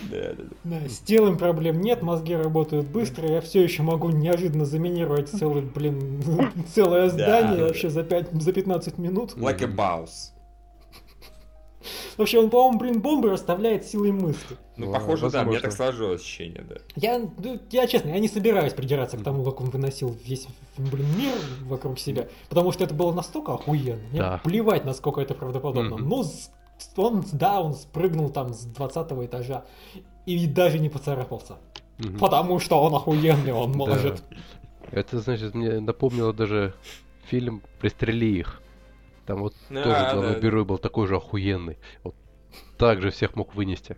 Да, 0.09 0.33
да, 0.33 0.43
да. 0.63 0.79
Да, 0.79 0.89
с 0.89 0.99
телом 0.99 1.37
проблем 1.37 1.79
нет, 1.79 2.01
мозги 2.01 2.35
работают 2.35 2.87
быстро, 2.87 3.29
я 3.29 3.41
все 3.41 3.61
еще 3.61 3.83
могу 3.83 4.09
неожиданно 4.09 4.65
заминировать 4.65 5.29
целый, 5.29 5.61
блин, 5.61 6.21
целое 6.73 7.09
здание 7.09 7.57
да. 7.57 7.67
вообще 7.67 7.89
за, 7.89 8.03
5, 8.03 8.31
за 8.33 8.51
15 8.51 8.97
минут. 8.97 9.35
Like 9.35 9.63
a 9.63 9.67
boss. 9.67 10.31
Вообще, 12.17 12.39
он, 12.39 12.49
по-моему, 12.49 12.79
блин, 12.79 13.01
бомбы 13.01 13.29
расставляет 13.31 13.85
силой 13.85 14.11
мысли. 14.11 14.57
Ну, 14.77 14.91
похоже, 14.91 15.29
да, 15.29 15.43
мне 15.43 15.59
так 15.59 15.71
сложилось 15.71 16.21
ощущение, 16.21 16.63
да. 16.67 16.75
Я, 16.95 17.19
ну, 17.19 17.59
я 17.71 17.87
честно, 17.87 18.09
я 18.09 18.19
не 18.19 18.27
собираюсь 18.27 18.73
придираться 18.73 19.17
к 19.17 19.23
тому, 19.23 19.43
как 19.43 19.61
он 19.61 19.69
выносил 19.69 20.15
весь, 20.25 20.47
блин, 20.77 21.05
мир 21.17 21.33
вокруг 21.63 21.97
себя, 21.99 22.27
потому 22.49 22.71
что 22.71 22.83
это 22.83 22.93
было 22.93 23.13
настолько 23.13 23.53
охуенно. 23.53 24.01
Мне 24.11 24.19
Да. 24.19 24.41
плевать, 24.43 24.85
насколько 24.85 25.21
это 25.21 25.33
правдоподобно. 25.33 25.97
Ну, 25.97 26.23
с- 26.23 26.51
он, 26.97 27.23
да, 27.31 27.61
он 27.61 27.73
спрыгнул 27.73 28.29
там 28.29 28.53
с 28.53 28.65
20 28.65 29.25
этажа 29.25 29.63
и 30.25 30.45
даже 30.47 30.79
не 30.79 30.89
поцарапался. 30.89 31.55
Потому 32.19 32.59
что 32.59 32.81
он 32.81 32.93
охуенный, 32.95 33.53
он 33.53 33.71
Да. 33.71 33.77
может. 33.77 34.23
Это, 34.91 35.19
значит, 35.19 35.55
мне 35.55 35.79
напомнило 35.79 36.33
даже 36.33 36.73
фильм 37.29 37.61
«Пристрели 37.79 38.25
их». 38.39 38.61
Там 39.25 39.41
вот 39.41 39.53
А, 39.69 39.73
тоже 39.73 40.13
главный 40.13 40.33
да. 40.35 40.39
герой 40.39 40.65
был 40.65 40.77
такой 40.77 41.07
же 41.07 41.15
охуенный. 41.15 41.77
Вот 42.03 42.15
так 42.77 43.01
же 43.01 43.09
всех 43.11 43.35
мог 43.35 43.55
вынести. 43.55 43.97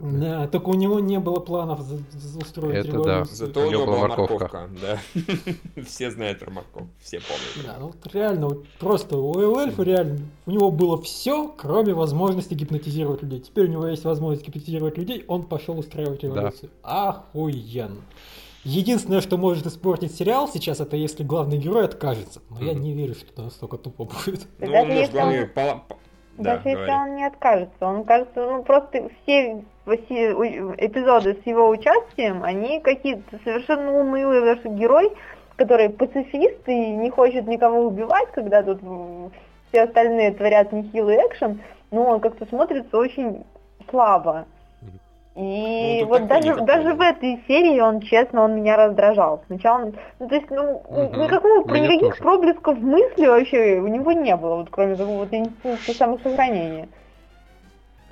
Да, 0.00 0.48
только 0.48 0.70
у 0.70 0.74
него 0.74 0.98
не 0.98 1.20
было 1.20 1.38
планов 1.38 1.80
за- 1.80 1.98
за- 2.10 2.38
устроить 2.40 2.78
Это 2.84 2.88
да. 2.90 2.92
революцию. 2.98 3.36
Зато 3.36 3.60
У 3.66 3.70
него 3.70 3.86
была 3.86 3.98
морковка. 4.08 4.34
морковка, 4.34 4.70
да. 4.82 4.98
Все 5.84 6.10
знают 6.10 6.40
про 6.40 6.50
морковку, 6.50 6.88
все 7.00 7.20
помнят. 7.20 7.64
Да, 7.64 7.76
ну 7.78 7.86
вот 7.86 8.12
реально, 8.12 8.48
вот 8.48 8.66
просто 8.80 9.16
у 9.16 9.56
эльфа 9.60 9.82
реально, 9.84 10.18
у 10.46 10.50
него 10.50 10.72
было 10.72 11.00
все, 11.00 11.48
кроме 11.56 11.94
возможности 11.94 12.54
гипнотизировать 12.54 13.22
людей. 13.22 13.38
Теперь 13.40 13.66
у 13.66 13.70
него 13.72 13.86
есть 13.86 14.04
возможность 14.04 14.44
гипнотизировать 14.44 14.98
людей, 14.98 15.24
он 15.28 15.44
пошел 15.44 15.78
устраивать 15.78 16.24
революцию. 16.24 16.70
Охуенно. 16.82 18.02
Единственное, 18.64 19.20
что 19.20 19.36
может 19.36 19.66
испортить 19.66 20.14
сериал 20.14 20.48
сейчас, 20.48 20.80
это 20.80 20.96
если 20.96 21.22
главный 21.22 21.58
герой 21.58 21.84
откажется. 21.84 22.40
Но 22.48 22.60
я 22.60 22.72
Мгм. 22.72 22.80
не 22.82 22.92
верю, 22.94 23.14
что 23.14 23.26
это 23.30 23.42
настолько 23.42 23.76
тупо 23.76 24.04
будет. 24.04 24.46
Ну, 24.58 24.66
Даже 24.66 24.72
он 24.72 24.88
может, 24.88 25.00
если 25.00 25.12
главное, 25.12 25.50
он- 25.56 25.82
Да, 26.36 26.56
Даже 26.56 26.68
если 26.70 26.90
он 26.90 27.14
не 27.14 27.24
откажется, 27.24 27.86
он 27.86 28.04
кажется, 28.04 28.44
ну 28.50 28.64
просто 28.64 29.08
все 29.22 29.62
эпизоды 29.86 31.38
с 31.42 31.46
его 31.46 31.68
участием, 31.68 32.42
они 32.42 32.80
какие-то 32.80 33.38
совершенно 33.44 34.00
унылые, 34.00 34.40
потому 34.40 34.60
что 34.60 34.68
герой, 34.70 35.12
который 35.56 35.90
пацифист 35.90 36.66
и 36.68 36.74
не 36.74 37.10
хочет 37.10 37.46
никого 37.46 37.82
убивать, 37.86 38.32
когда 38.32 38.62
тут 38.64 38.80
все 39.68 39.82
остальные 39.82 40.32
творят 40.32 40.72
нехилый 40.72 41.16
экшен, 41.18 41.60
ну 41.92 42.02
он 42.02 42.18
как-то 42.20 42.46
смотрится 42.46 42.96
очень 42.96 43.44
слабо. 43.88 44.46
Мгм. 45.34 45.44
И 45.46 45.98
Ну, 46.02 46.06
вот 46.08 46.26
даже, 46.28 46.54
даже 46.60 46.84
да. 46.90 46.94
в 46.94 47.00
этой 47.00 47.42
серии 47.48 47.80
он, 47.80 48.00
честно, 48.00 48.44
он 48.44 48.54
меня 48.54 48.76
раздражал. 48.76 49.42
Сначала, 49.46 49.84
он- 49.86 49.94
ну, 50.20 50.28
то 50.28 50.34
есть, 50.36 50.50
ну, 50.50 50.82
Мгм. 50.90 51.22
никакого, 51.22 51.68
Меня 51.72 51.88
никаких 51.88 52.10
тоже. 52.10 52.22
проблесков 52.22 52.78
мысли 52.78 53.26
вообще 53.26 53.80
у 53.80 53.86
него 53.88 54.12
не 54.12 54.36
было, 54.36 54.56
вот 54.56 54.68
кроме 54.70 54.96
какого-то 54.96 55.36
инстинкта 55.36 55.94
самосохранения. 55.94 56.88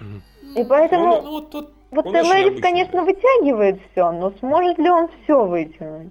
Мгм. 0.01 0.23
И 0.57 0.65
поэтому, 0.65 1.05
Ну, 1.23 1.31
вот 1.31 1.51
тут 1.51 1.71
вот 1.93 2.07
он 2.07 2.17
Элэрис, 2.17 2.35
необычный, 2.35 2.63
конечно, 2.63 3.03
вытягивает 3.05 3.81
все, 3.93 4.11
но 4.13 4.31
сможет 4.41 4.79
ли 4.79 4.91
он 4.91 5.09
все 5.23 5.45
вытянуть? 5.45 6.11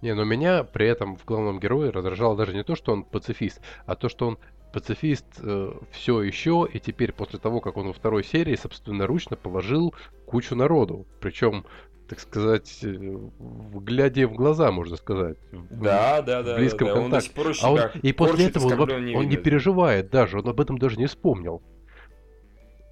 Не, 0.00 0.14
но 0.14 0.24
меня 0.24 0.64
при 0.64 0.88
этом 0.88 1.16
в 1.16 1.24
главном 1.24 1.60
герое 1.60 1.92
раздражало 1.92 2.36
даже 2.36 2.54
не 2.54 2.64
то, 2.64 2.74
что 2.74 2.92
он 2.92 3.04
пацифист, 3.04 3.60
а 3.86 3.94
то, 3.96 4.08
что 4.08 4.28
он 4.28 4.38
пацифист 4.72 5.26
все 5.90 6.22
еще, 6.22 6.66
и 6.72 6.78
теперь 6.80 7.12
после 7.12 7.38
того, 7.38 7.60
как 7.60 7.76
он 7.76 7.88
во 7.88 7.92
второй 7.92 8.24
серии 8.24 8.56
собственноручно 8.56 9.36
положил 9.36 9.94
кучу 10.26 10.54
народу. 10.56 11.06
Причем, 11.20 11.64
так 12.08 12.20
сказать, 12.20 12.78
э, 12.82 13.18
глядя 13.38 14.26
в 14.28 14.34
глаза, 14.34 14.70
можно 14.72 14.96
сказать. 14.96 15.36
в- 15.52 15.82
Да, 15.82 16.22
да, 16.22 16.42
да. 16.42 16.54
в 16.54 16.56
близком 16.58 16.88
да, 16.88 16.94
да. 16.94 17.00
Он 17.00 17.10
контакте. 17.10 17.30
пор 17.34 17.52
А 17.62 17.72
он, 17.72 17.80
и 18.02 18.12
после 18.12 18.46
этого 18.46 18.66
он, 18.66 19.14
он 19.16 19.28
не 19.28 19.36
переживает 19.36 20.10
даже, 20.10 20.38
он 20.38 20.48
об 20.48 20.60
этом 20.60 20.78
даже 20.78 20.96
не 20.96 21.06
вспомнил. 21.06 21.62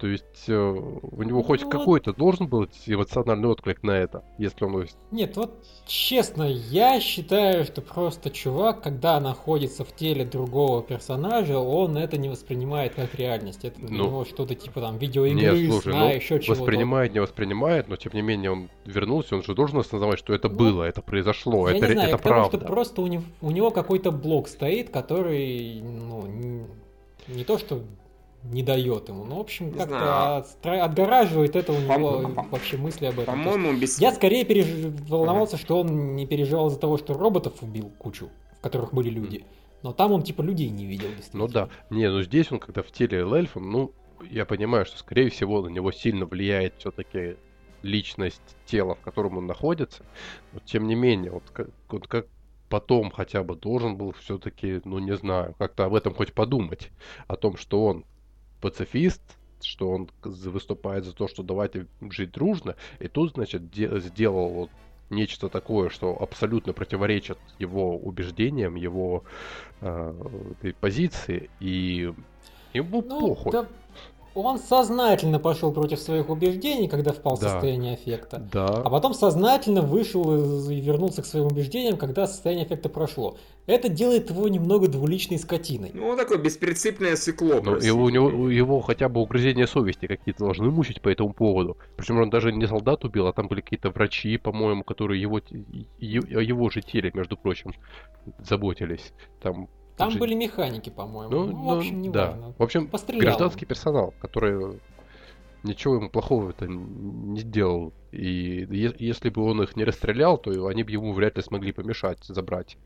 То 0.01 0.07
есть 0.07 0.45
э, 0.47 0.55
у 0.57 1.21
него 1.21 1.43
хоть 1.43 1.61
Ну, 1.61 1.69
какой-то 1.69 2.11
должен 2.11 2.47
быть 2.47 2.71
эмоциональный 2.87 3.47
отклик 3.49 3.83
на 3.83 3.91
это, 3.91 4.23
если 4.39 4.65
он... 4.65 4.87
Нет, 5.11 5.37
вот 5.37 5.63
честно, 5.85 6.41
я 6.49 6.99
считаю, 6.99 7.65
что 7.65 7.83
просто 7.83 8.31
чувак, 8.31 8.81
когда 8.81 9.19
находится 9.19 9.85
в 9.85 9.95
теле 9.95 10.25
другого 10.25 10.81
персонажа, 10.81 11.59
он 11.59 11.97
это 11.97 12.17
не 12.17 12.29
воспринимает 12.29 12.95
как 12.95 13.13
реальность. 13.13 13.63
Это 13.63 13.79
для 13.79 13.95
Ну, 13.95 14.05
него 14.05 14.25
что-то 14.25 14.55
типа 14.55 14.81
там 14.81 14.97
видеоигры, 14.97 15.39
Нет, 15.59 15.71
слушай, 15.71 15.91
сна, 15.91 15.99
ну, 15.99 16.15
еще 16.15 16.39
чего-то. 16.39 16.61
воспринимает, 16.61 17.13
не 17.13 17.19
воспринимает, 17.19 17.87
но 17.87 17.95
тем 17.95 18.13
не 18.15 18.23
менее 18.23 18.49
он 18.53 18.69
вернулся, 18.85 19.35
он 19.35 19.43
же 19.43 19.53
должен 19.53 19.77
осознавать, 19.77 20.17
что 20.17 20.33
это 20.33 20.49
Ну, 20.49 20.55
было, 20.57 20.83
это 20.83 21.03
произошло, 21.03 21.69
Я 21.69 21.77
это, 21.77 21.85
не 21.85 21.93
знаю, 21.93 22.09
это 22.09 22.17
к 22.17 22.21
тому, 22.23 22.33
правда. 22.35 22.57
что 22.57 22.65
просто 22.65 23.01
у 23.03 23.07
него, 23.07 23.23
у 23.41 23.51
него 23.51 23.69
какой-то 23.69 24.11
блок 24.11 24.47
стоит, 24.47 24.89
который, 24.89 25.79
ну, 25.83 26.25
не, 26.25 26.65
не 27.27 27.43
то 27.43 27.59
что 27.59 27.83
не 28.43 28.63
дает 28.63 29.09
ему, 29.09 29.25
но, 29.25 29.37
в 29.37 29.41
общем, 29.41 29.71
как-то 29.71 29.87
знаю. 29.87 30.43
отстра- 30.43 30.79
отгораживает 30.79 31.55
это 31.55 31.73
у 31.73 31.79
него 31.79 32.29
по- 32.29 32.43
вообще 32.43 32.77
мысли 32.77 33.05
об 33.05 33.19
этом. 33.19 33.25
По-моему, 33.25 33.73
без... 33.79 33.99
Я 33.99 34.11
скорее 34.11 34.43
переж- 34.43 34.89
волновался, 35.07 35.57
что 35.57 35.81
он 35.81 36.15
не 36.15 36.25
переживал 36.25 36.67
из-за 36.67 36.79
того, 36.79 36.97
что 36.97 37.13
роботов 37.13 37.53
убил 37.61 37.91
кучу, 37.97 38.29
в 38.57 38.61
которых 38.61 38.93
были 38.93 39.09
люди. 39.09 39.45
Но 39.83 39.93
там 39.93 40.11
он 40.11 40.23
типа 40.23 40.41
людей 40.41 40.69
не 40.69 40.85
видел, 40.85 41.07
Ну 41.33 41.47
да, 41.47 41.69
не, 41.89 42.09
ну 42.09 42.21
здесь 42.21 42.51
он 42.51 42.59
когда 42.59 42.83
в 42.83 42.91
теле 42.91 43.19
эльфа, 43.19 43.59
ну, 43.59 43.93
я 44.29 44.45
понимаю, 44.45 44.85
что 44.85 44.97
скорее 44.97 45.29
всего 45.29 45.61
на 45.61 45.69
него 45.69 45.91
сильно 45.91 46.25
влияет 46.25 46.75
все-таки 46.77 47.37
личность 47.81 48.41
тела, 48.65 48.95
в 48.95 49.01
котором 49.01 49.37
он 49.37 49.47
находится, 49.47 50.03
но 50.53 50.59
тем 50.59 50.87
не 50.87 50.93
менее, 50.95 51.31
вот 51.31 51.43
как, 51.51 51.69
вот 51.89 52.07
как 52.07 52.27
потом 52.69 53.11
хотя 53.11 53.43
бы 53.43 53.55
должен 53.55 53.97
был 53.97 54.13
все-таки, 54.13 54.81
ну 54.85 54.99
не 54.99 55.15
знаю, 55.15 55.55
как-то 55.57 55.85
об 55.85 55.95
этом 55.95 56.13
хоть 56.13 56.33
подумать, 56.33 56.89
о 57.27 57.35
том, 57.35 57.57
что 57.57 57.85
он 57.85 58.05
пацифист, 58.61 59.21
что 59.61 59.89
он 59.89 60.09
выступает 60.23 61.05
за 61.05 61.13
то, 61.13 61.27
что 61.27 61.43
давайте 61.43 61.87
жить 62.09 62.31
дружно, 62.31 62.75
и 62.99 63.07
тут, 63.07 63.33
значит, 63.33 63.69
де- 63.71 63.99
сделал 63.99 64.49
вот 64.49 64.69
нечто 65.09 65.49
такое, 65.49 65.89
что 65.89 66.19
абсолютно 66.21 66.73
противоречит 66.73 67.37
его 67.59 67.97
убеждениям, 67.97 68.75
его 68.75 69.23
э, 69.81 70.13
позиции, 70.79 71.49
и 71.59 72.11
ему 72.73 73.01
Ну, 73.01 73.19
похуй. 73.19 73.51
да, 73.51 73.65
он 74.33 74.59
сознательно 74.59 75.39
пошел 75.39 75.71
против 75.73 75.99
своих 75.99 76.29
убеждений, 76.29 76.87
когда 76.87 77.11
впал 77.11 77.35
в 77.35 77.41
Да. 77.41 77.49
состояние 77.49 77.93
аффекта. 77.95 78.47
Да. 78.51 78.67
А 78.67 78.89
потом 78.89 79.13
сознательно 79.13 79.81
вышел 79.81 80.35
из- 80.35 80.69
и 80.69 80.79
вернулся 80.79 81.21
к 81.21 81.25
своим 81.25 81.47
убеждениям, 81.47 81.97
когда 81.97 82.27
состояние 82.27 82.65
эффекта 82.65 82.89
прошло. 82.89 83.37
Это 83.67 83.89
делает 83.89 84.29
его 84.29 84.47
немного 84.47 84.87
двуличной 84.87 85.37
скотиной. 85.37 85.91
Ну, 85.93 86.07
он 86.07 86.17
такое 86.17 86.37
беспринципное 86.37 87.15
сыкло. 87.15 87.61
Ну, 87.63 87.75
его, 87.77 88.03
у 88.03 88.09
него, 88.09 88.27
у 88.27 88.47
его 88.47 88.81
хотя 88.81 89.07
бы 89.09 89.21
угрызения 89.21 89.67
совести 89.67 90.07
какие-то 90.07 90.45
должны 90.45 90.69
мучить 90.71 91.01
по 91.01 91.09
этому 91.09 91.33
поводу. 91.33 91.77
Причем 91.97 92.19
он 92.19 92.29
даже 92.29 92.51
не 92.51 92.67
солдат 92.67 93.03
убил, 93.05 93.27
а 93.27 93.33
там 93.33 93.47
были 93.47 93.61
какие-то 93.61 93.89
врачи, 93.91 94.37
по-моему, 94.37 94.83
которые 94.83 95.21
его, 95.21 95.39
его 95.99 96.69
же 96.69 96.81
теле, 96.81 97.11
между 97.13 97.37
прочим, 97.37 97.73
заботились. 98.39 99.13
Там, 99.41 99.67
Там 100.01 100.11
же- 100.11 100.19
были 100.19 100.33
механики, 100.33 100.89
по-моему. 100.89 101.31
Ну, 101.33 101.45
Ну, 101.45 101.51
в 101.51 101.63
ну, 101.65 101.77
общем, 101.77 102.01
не 102.01 102.09
да. 102.09 102.27
важно. 102.31 102.53
В 102.57 102.63
общем, 102.63 102.87
Пострелял. 102.87 103.21
гражданский 103.21 103.65
персонал, 103.65 104.13
который 104.21 104.79
ничего 105.63 105.95
ему 105.95 106.09
плохого 106.09 106.49
это 106.49 106.67
не 106.67 107.39
сделал. 107.39 107.93
И 108.11 108.65
е- 108.69 108.95
если 108.99 109.29
бы 109.29 109.43
он 109.43 109.61
их 109.61 109.75
не 109.75 109.83
расстрелял, 109.83 110.37
то 110.37 110.67
они 110.67 110.83
бы 110.83 110.91
ему 110.91 111.13
вряд 111.13 111.37
ли 111.37 111.43
смогли 111.43 111.71
помешать 111.71 112.23
забрать 112.25 112.77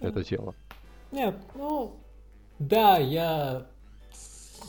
это 0.00 0.24
тело. 0.24 0.54
Нет, 1.12 1.36
ну, 1.54 1.96
да, 2.58 2.98
я... 2.98 3.66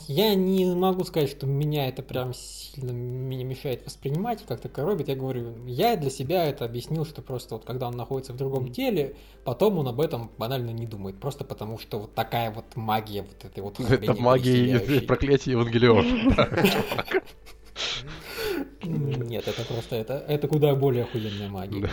Я 0.07 0.35
не 0.35 0.65
могу 0.73 1.03
сказать, 1.03 1.29
что 1.29 1.47
меня 1.47 1.87
это 1.87 2.03
прям 2.03 2.33
сильно 2.33 2.91
меня 2.91 3.43
мешает 3.43 3.85
воспринимать 3.85 4.45
как-то 4.45 4.69
коробит. 4.69 5.07
Я 5.07 5.15
говорю, 5.15 5.53
я 5.65 5.95
для 5.95 6.09
себя 6.09 6.45
это 6.45 6.65
объяснил, 6.65 7.05
что 7.05 7.21
просто 7.21 7.55
вот 7.55 7.65
когда 7.65 7.87
он 7.87 7.95
находится 7.95 8.33
в 8.33 8.37
другом 8.37 8.71
теле, 8.71 9.15
потом 9.43 9.77
он 9.77 9.87
об 9.87 9.99
этом 9.99 10.31
банально 10.37 10.71
не 10.71 10.85
думает. 10.85 11.19
Просто 11.19 11.43
потому, 11.43 11.79
что 11.79 11.99
вот 11.99 12.13
такая 12.13 12.51
вот 12.51 12.75
магия 12.75 13.23
вот 13.23 13.43
этой 13.43 13.63
вот 13.63 13.79
Это 13.89 14.13
магия 14.13 14.77
и 14.77 14.99
проклятие 14.99 15.53
Евангелиона. 15.53 16.49
Нет, 18.83 19.47
это 19.47 19.65
просто 19.65 19.95
это, 19.95 20.13
это 20.27 20.47
куда 20.47 20.75
более 20.75 21.03
охуенная 21.03 21.49
магия. 21.49 21.81
Да. 21.81 21.89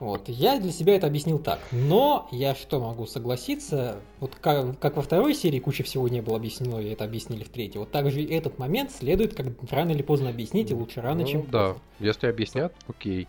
Вот, 0.00 0.28
я 0.28 0.58
для 0.58 0.72
себя 0.72 0.96
это 0.96 1.06
объяснил 1.06 1.38
так. 1.38 1.60
Но 1.70 2.28
я 2.32 2.54
что 2.54 2.80
могу 2.80 3.06
согласиться, 3.06 4.00
вот 4.20 4.34
как, 4.40 4.78
как 4.78 4.96
во 4.96 5.02
второй 5.02 5.34
серии 5.34 5.58
куча 5.60 5.84
всего 5.84 6.08
не 6.08 6.20
было 6.20 6.36
объяснено, 6.36 6.78
и 6.80 6.88
это 6.90 7.04
объяснили 7.04 7.44
в 7.44 7.48
третьей. 7.48 7.78
Вот 7.78 7.90
так 7.92 8.10
же 8.10 8.22
и 8.22 8.34
этот 8.34 8.58
момент 8.58 8.90
следует 8.90 9.34
как 9.34 9.46
рано 9.70 9.92
или 9.92 10.02
поздно 10.02 10.30
объяснить, 10.30 10.70
и 10.70 10.74
лучше 10.74 11.00
рано, 11.00 11.22
Ну, 11.22 11.26
чем 11.26 11.46
да. 11.50 11.68
поздно. 11.68 11.82
Если 12.00 12.26
объяснят, 12.26 12.74
окей. 12.88 13.28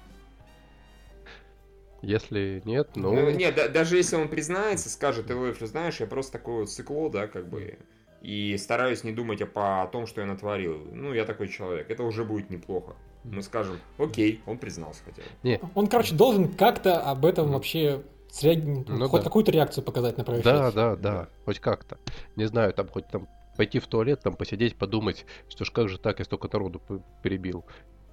Если 2.02 2.62
нет, 2.66 2.90
ну... 2.96 3.14
Ну, 3.14 3.30
нет, 3.32 3.56
да- 3.56 3.70
даже 3.70 3.96
если 3.96 4.18
он 4.18 4.28
признается, 4.28 4.90
скажет, 4.90 5.28
ты 5.28 5.68
знаешь, 5.68 6.02
я 6.02 6.06
просто 6.08 6.34
такое 6.34 6.62
вот 6.62 6.70
сыкло, 6.70 7.10
да, 7.10 7.28
как 7.28 7.48
бы, 7.50 7.78
и 8.24 8.58
стараюсь 8.58 9.04
не 9.04 9.12
думать 9.12 9.42
о, 9.42 9.84
о 9.84 9.88
том, 9.88 10.08
что 10.08 10.22
я 10.22 10.28
натворил. 10.28 10.78
Ну, 10.92 11.14
я 11.14 11.26
такой 11.26 11.50
человек, 11.50 11.92
это 11.92 12.04
уже 12.04 12.24
будет 12.24 12.50
неплохо. 12.50 12.96
Мы 13.26 13.42
скажем, 13.44 13.78
окей, 13.98 14.42
он 14.46 14.58
признался 14.58 15.02
хотя 15.06 15.22
бы. 15.22 15.28
Не, 15.44 15.60
Он, 15.76 15.88
короче, 15.88 16.16
должен 16.16 16.48
как-то 16.54 17.00
об 17.02 17.26
этом 17.26 17.52
вообще 17.52 18.02
среаги- 18.32 18.86
Ну 18.88 19.08
хоть 19.10 19.22
да. 19.22 19.26
какую-то 19.26 19.52
реакцию 19.52 19.84
показать 19.84 20.18
на 20.18 20.24
происшествие. 20.24 20.56
да, 20.56 20.72
да, 20.72 20.96
да, 20.96 21.28
хоть 21.46 21.60
как-то. 21.60 21.98
Не 22.36 22.46
знаю, 22.46 22.74
там 22.74 22.88
хоть 22.88 23.08
там 23.08 23.28
пойти 23.58 23.80
в 23.80 23.88
туалет, 23.88 24.22
там 24.22 24.36
посидеть, 24.36 24.76
подумать, 24.78 25.26
что 25.50 25.64
ж 25.66 25.72
как 25.72 25.88
же 25.90 26.00
так, 26.00 26.20
я 26.20 26.26
столько 26.26 26.50
народу 26.52 26.82
перебил. 27.22 27.64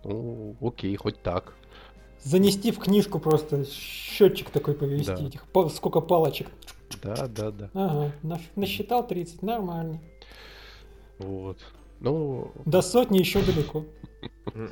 Ну, 0.04 0.56
окей, 0.60 0.94
хоть 0.96 1.22
так. 1.22 1.54
Занести 2.22 2.70
в 2.70 2.78
книжку 2.78 3.18
просто 3.18 3.64
счетчик 3.64 4.50
такой 4.50 4.74
повести, 4.74 5.06
Да. 5.16 5.26
этих 5.26 5.44
сколько 5.72 6.00
палочек. 6.00 6.48
Да, 7.02 7.26
да, 7.28 7.50
да. 7.50 7.70
Ага, 7.74 8.12
насчитал 8.56 9.06
30, 9.06 9.42
нормально. 9.42 10.00
Вот. 11.18 11.58
Ну, 12.00 12.50
До 12.64 12.82
сотни 12.82 13.18
еще 13.18 13.42
далеко. 13.42 13.84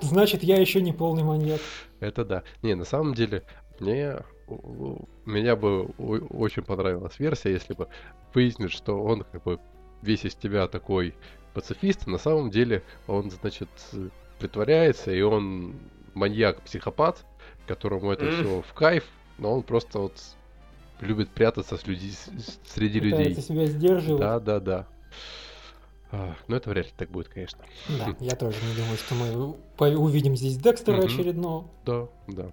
Значит, 0.00 0.42
я 0.42 0.58
еще 0.58 0.80
не 0.80 0.92
полный 0.92 1.22
маньяк. 1.22 1.60
это 2.00 2.24
да. 2.24 2.42
Не, 2.62 2.74
на 2.74 2.84
самом 2.84 3.14
деле, 3.14 3.44
мне 3.80 4.16
меня 5.26 5.56
бы 5.56 5.84
очень 6.30 6.62
понравилась 6.62 7.18
версия, 7.18 7.52
если 7.52 7.74
бы 7.74 7.88
выяснить, 8.34 8.72
что 8.72 9.02
он 9.02 9.24
как 9.30 9.42
бы 9.42 9.60
весь 10.02 10.24
из 10.24 10.34
тебя 10.34 10.66
такой 10.68 11.14
пацифист, 11.54 12.06
а 12.06 12.10
на 12.10 12.18
самом 12.18 12.50
деле 12.50 12.82
он, 13.06 13.30
значит, 13.30 13.68
притворяется, 14.38 15.12
и 15.12 15.20
он 15.20 15.76
маньяк-психопат, 16.14 17.24
которому 17.66 18.10
это 18.12 18.30
все 18.30 18.62
в 18.62 18.72
кайф, 18.74 19.04
но 19.38 19.52
он 19.52 19.62
просто 19.62 19.98
вот 19.98 20.14
любит 21.00 21.30
прятаться 21.30 21.76
с 21.76 21.86
люди, 21.86 22.10
с- 22.10 22.58
среди 22.66 23.00
людей. 23.00 23.18
Пытается 23.18 23.42
себя 23.42 23.66
сдерживать. 23.66 24.20
Да, 24.20 24.40
да, 24.40 24.60
да. 24.60 24.86
Но 26.46 26.56
это 26.56 26.70
вряд 26.70 26.86
ли 26.86 26.92
так 26.96 27.10
будет, 27.10 27.28
конечно. 27.28 27.58
Да, 27.88 28.14
я 28.20 28.34
тоже 28.34 28.56
не 28.66 28.74
думаю, 28.80 28.96
что 28.96 29.14
мы 29.14 29.96
увидим 29.98 30.36
здесь 30.36 30.56
Декстера 30.56 31.02
очередного. 31.02 31.68
Да, 31.84 32.08
да. 32.28 32.50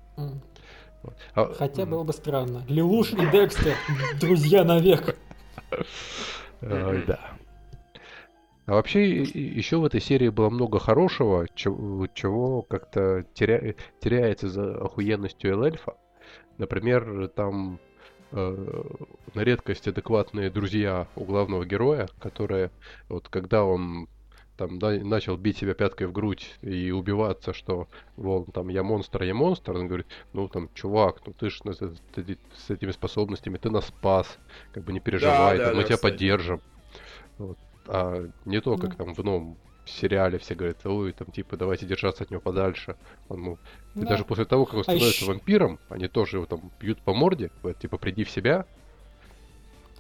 А, 1.35 1.53
Хотя 1.53 1.85
было 1.85 2.03
бы 2.03 2.11
странно. 2.13 2.63
Лилуш 2.67 3.13
и 3.13 3.31
Декстер, 3.31 3.75
друзья 4.19 4.63
навек. 4.63 5.17
Да. 6.61 7.19
А 8.65 8.73
вообще 8.73 9.21
еще 9.21 9.77
в 9.77 9.85
этой 9.85 10.01
серии 10.01 10.29
было 10.29 10.49
много 10.49 10.79
хорошего, 10.79 11.47
чего, 11.53 12.07
чего 12.07 12.63
как-то 12.63 13.19
теря- 13.35 13.75
теряется 13.99 14.49
за 14.49 14.75
охуенностью 14.83 15.61
эльфа. 15.63 15.95
Например, 16.57 17.27
там 17.27 17.79
э, 18.31 18.83
на 19.33 19.41
редкость 19.41 19.87
адекватные 19.87 20.49
друзья 20.49 21.07
у 21.15 21.23
главного 21.23 21.65
героя, 21.65 22.07
которые 22.19 22.71
вот 23.09 23.27
когда 23.29 23.63
он 23.63 24.07
там 24.57 24.79
да, 24.79 24.91
начал 24.91 25.35
бить 25.37 25.57
себя 25.57 25.73
пяткой 25.73 26.07
в 26.07 26.13
грудь 26.13 26.55
и 26.61 26.91
убиваться, 26.91 27.53
что 27.53 27.87
вон 28.15 28.45
там 28.45 28.69
я 28.69 28.83
монстр, 28.83 29.23
я 29.23 29.33
монстр, 29.33 29.73
он 29.75 29.87
говорит, 29.87 30.07
ну 30.33 30.47
там 30.47 30.69
чувак, 30.73 31.21
ну 31.25 31.33
ты 31.33 31.49
ж 31.49 31.59
с, 31.65 31.77
с 31.77 32.69
этими 32.69 32.91
способностями, 32.91 33.57
ты 33.57 33.69
нас 33.69 33.87
спас, 33.87 34.37
как 34.73 34.83
бы 34.83 34.93
не 34.93 34.99
переживай, 34.99 35.57
да, 35.57 35.65
там, 35.65 35.75
мы 35.75 35.81
да, 35.81 35.87
тебя 35.87 35.95
кстати. 35.97 36.11
поддержим. 36.13 36.61
Вот. 37.37 37.57
А 37.87 38.29
не 38.45 38.61
то, 38.61 38.77
как 38.77 38.91
Ну. 38.91 38.95
там 38.95 39.13
в 39.13 39.23
новом 39.23 39.57
сериале 39.89 40.37
все 40.37 40.55
говорят, 40.55 40.85
ой, 40.85 41.11
там 41.13 41.27
типа 41.31 41.57
давайте 41.57 41.85
держаться 41.85 42.23
от 42.23 42.31
него 42.31 42.41
подальше. 42.41 42.95
Он, 43.29 43.41
ну, 43.43 43.57
и 43.95 43.99
Да. 44.01 44.07
даже 44.07 44.23
после 44.25 44.45
того, 44.45 44.65
как 44.65 44.75
он 44.75 44.79
А 44.81 44.83
становится 44.83 45.09
ещё- 45.09 45.27
вампиром, 45.27 45.79
они 45.89 46.07
тоже 46.07 46.37
его 46.37 46.45
там 46.45 46.71
бьют 46.79 46.99
по 47.01 47.13
морде, 47.13 47.51
говорят, 47.61 47.79
типа 47.79 47.97
приди 47.97 48.23
в 48.23 48.29
себя. 48.29 48.65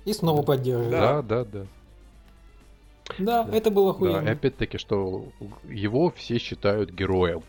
И 0.05 0.13
снова 0.13 0.41
поддерживает. 0.43 0.91
Да, 0.91 1.21
да, 1.21 1.45
да. 1.45 1.65
Да, 3.19 3.43
Да. 3.43 3.55
это 3.55 3.69
было 3.71 3.91
Да, 3.91 3.97
охуенно. 3.97 4.27
и 4.27 4.31
опять-таки, 4.31 4.77
что 4.77 5.29
его 5.63 6.09
все 6.11 6.39
считают 6.39 6.91
героем. 6.91 7.43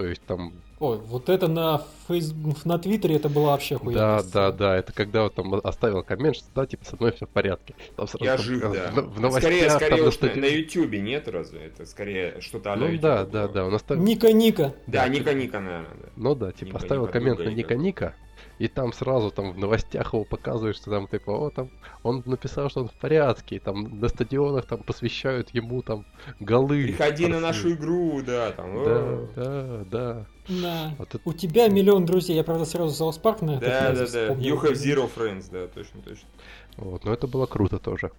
То 0.00 0.06
есть 0.06 0.22
там, 0.22 0.54
Ой, 0.78 0.96
вот 0.96 1.28
это 1.28 1.46
на 1.46 1.82
фейс... 2.08 2.32
на 2.64 2.78
Твиттере 2.78 3.16
это 3.16 3.28
было 3.28 3.48
вообще 3.48 3.76
охуенно. 3.76 4.00
да, 4.00 4.22
да, 4.32 4.50
да, 4.50 4.76
это 4.78 4.94
когда 4.94 5.24
вот 5.24 5.34
там 5.34 5.54
оставил 5.62 6.02
коммент, 6.02 6.36
что 6.36 6.46
да, 6.54 6.64
типа 6.64 6.86
со 6.86 6.96
мной 6.96 7.12
все 7.12 7.26
в 7.26 7.28
порядке. 7.28 7.74
Там 7.96 8.08
сразу 8.08 8.24
Я 8.24 8.36
там, 8.36 8.44
жив, 8.46 8.64
э, 8.64 8.72
да. 8.72 8.90
В, 9.02 9.14
в 9.14 9.20
новостях 9.20 9.42
скорее, 9.42 9.68
там 9.68 9.76
скорее 9.76 10.02
на 10.02 10.08
уж 10.08 10.20
на, 10.20 10.26
статье- 10.26 10.40
на 10.40 10.44
Ютубе 10.46 11.00
нет 11.00 11.28
разве? 11.28 11.60
Это 11.66 11.84
скорее 11.84 12.40
что-то 12.40 12.74
Ну 12.76 12.98
да, 12.98 13.24
было. 13.24 13.26
да, 13.26 13.48
да, 13.48 13.66
он 13.66 13.74
оставил... 13.74 14.02
Ника 14.02 14.32
Ника. 14.32 14.74
Да, 14.86 15.02
Да, 15.02 15.08
Ника 15.08 15.34
Ника, 15.34 15.60
наверное, 15.60 15.96
да. 16.00 16.08
Ну 16.16 16.34
да, 16.34 16.52
типа 16.52 16.64
Ника 16.64 16.76
оставил 16.78 17.02
Ника, 17.02 17.12
коммент 17.12 17.36
друга 17.36 17.50
на 17.50 17.74
Ника. 17.74 18.14
И 18.60 18.68
там 18.68 18.92
сразу 18.92 19.30
там 19.30 19.52
в 19.52 19.58
новостях 19.58 20.12
его 20.12 20.24
показывают, 20.24 20.76
что 20.76 20.90
там 20.90 21.08
типа, 21.08 21.30
о, 21.30 21.48
там, 21.50 21.70
он 22.02 22.22
написал, 22.26 22.68
что 22.68 22.82
он 22.82 22.88
в 22.88 22.92
порядке, 22.92 23.56
и 23.56 23.58
там 23.58 23.98
на 23.98 24.08
стадионах 24.08 24.66
там 24.66 24.82
посвящают 24.82 25.48
ему 25.54 25.80
там 25.80 26.04
голы. 26.40 26.82
Приходи 26.88 27.26
на 27.26 27.40
нашу 27.40 27.72
игру, 27.72 28.20
да, 28.20 28.52
там. 28.52 28.84
Да, 28.84 29.18
да, 29.34 29.84
да. 29.90 30.26
Да. 30.48 30.94
Вот 30.98 31.14
это- 31.14 31.20
У 31.24 31.32
тебя 31.32 31.68
миллион 31.68 32.04
друзей. 32.04 32.36
Я, 32.36 32.44
правда, 32.44 32.66
сразу 32.66 32.94
South 32.94 33.16
Park 33.16 33.40
на 33.40 33.52
это 33.52 33.60
Да, 33.66 33.92
да, 33.92 33.98
да. 34.00 34.06
вспомнил. 34.06 34.54
You 34.56 34.60
have 34.62 34.72
zero 34.74 35.10
friends, 35.16 35.46
да, 35.50 35.66
точно, 35.66 36.02
точно. 36.02 36.28
Вот, 36.76 37.04
но 37.04 37.14
это 37.14 37.26
было 37.26 37.46
круто 37.46 37.78
тоже. 37.78 38.10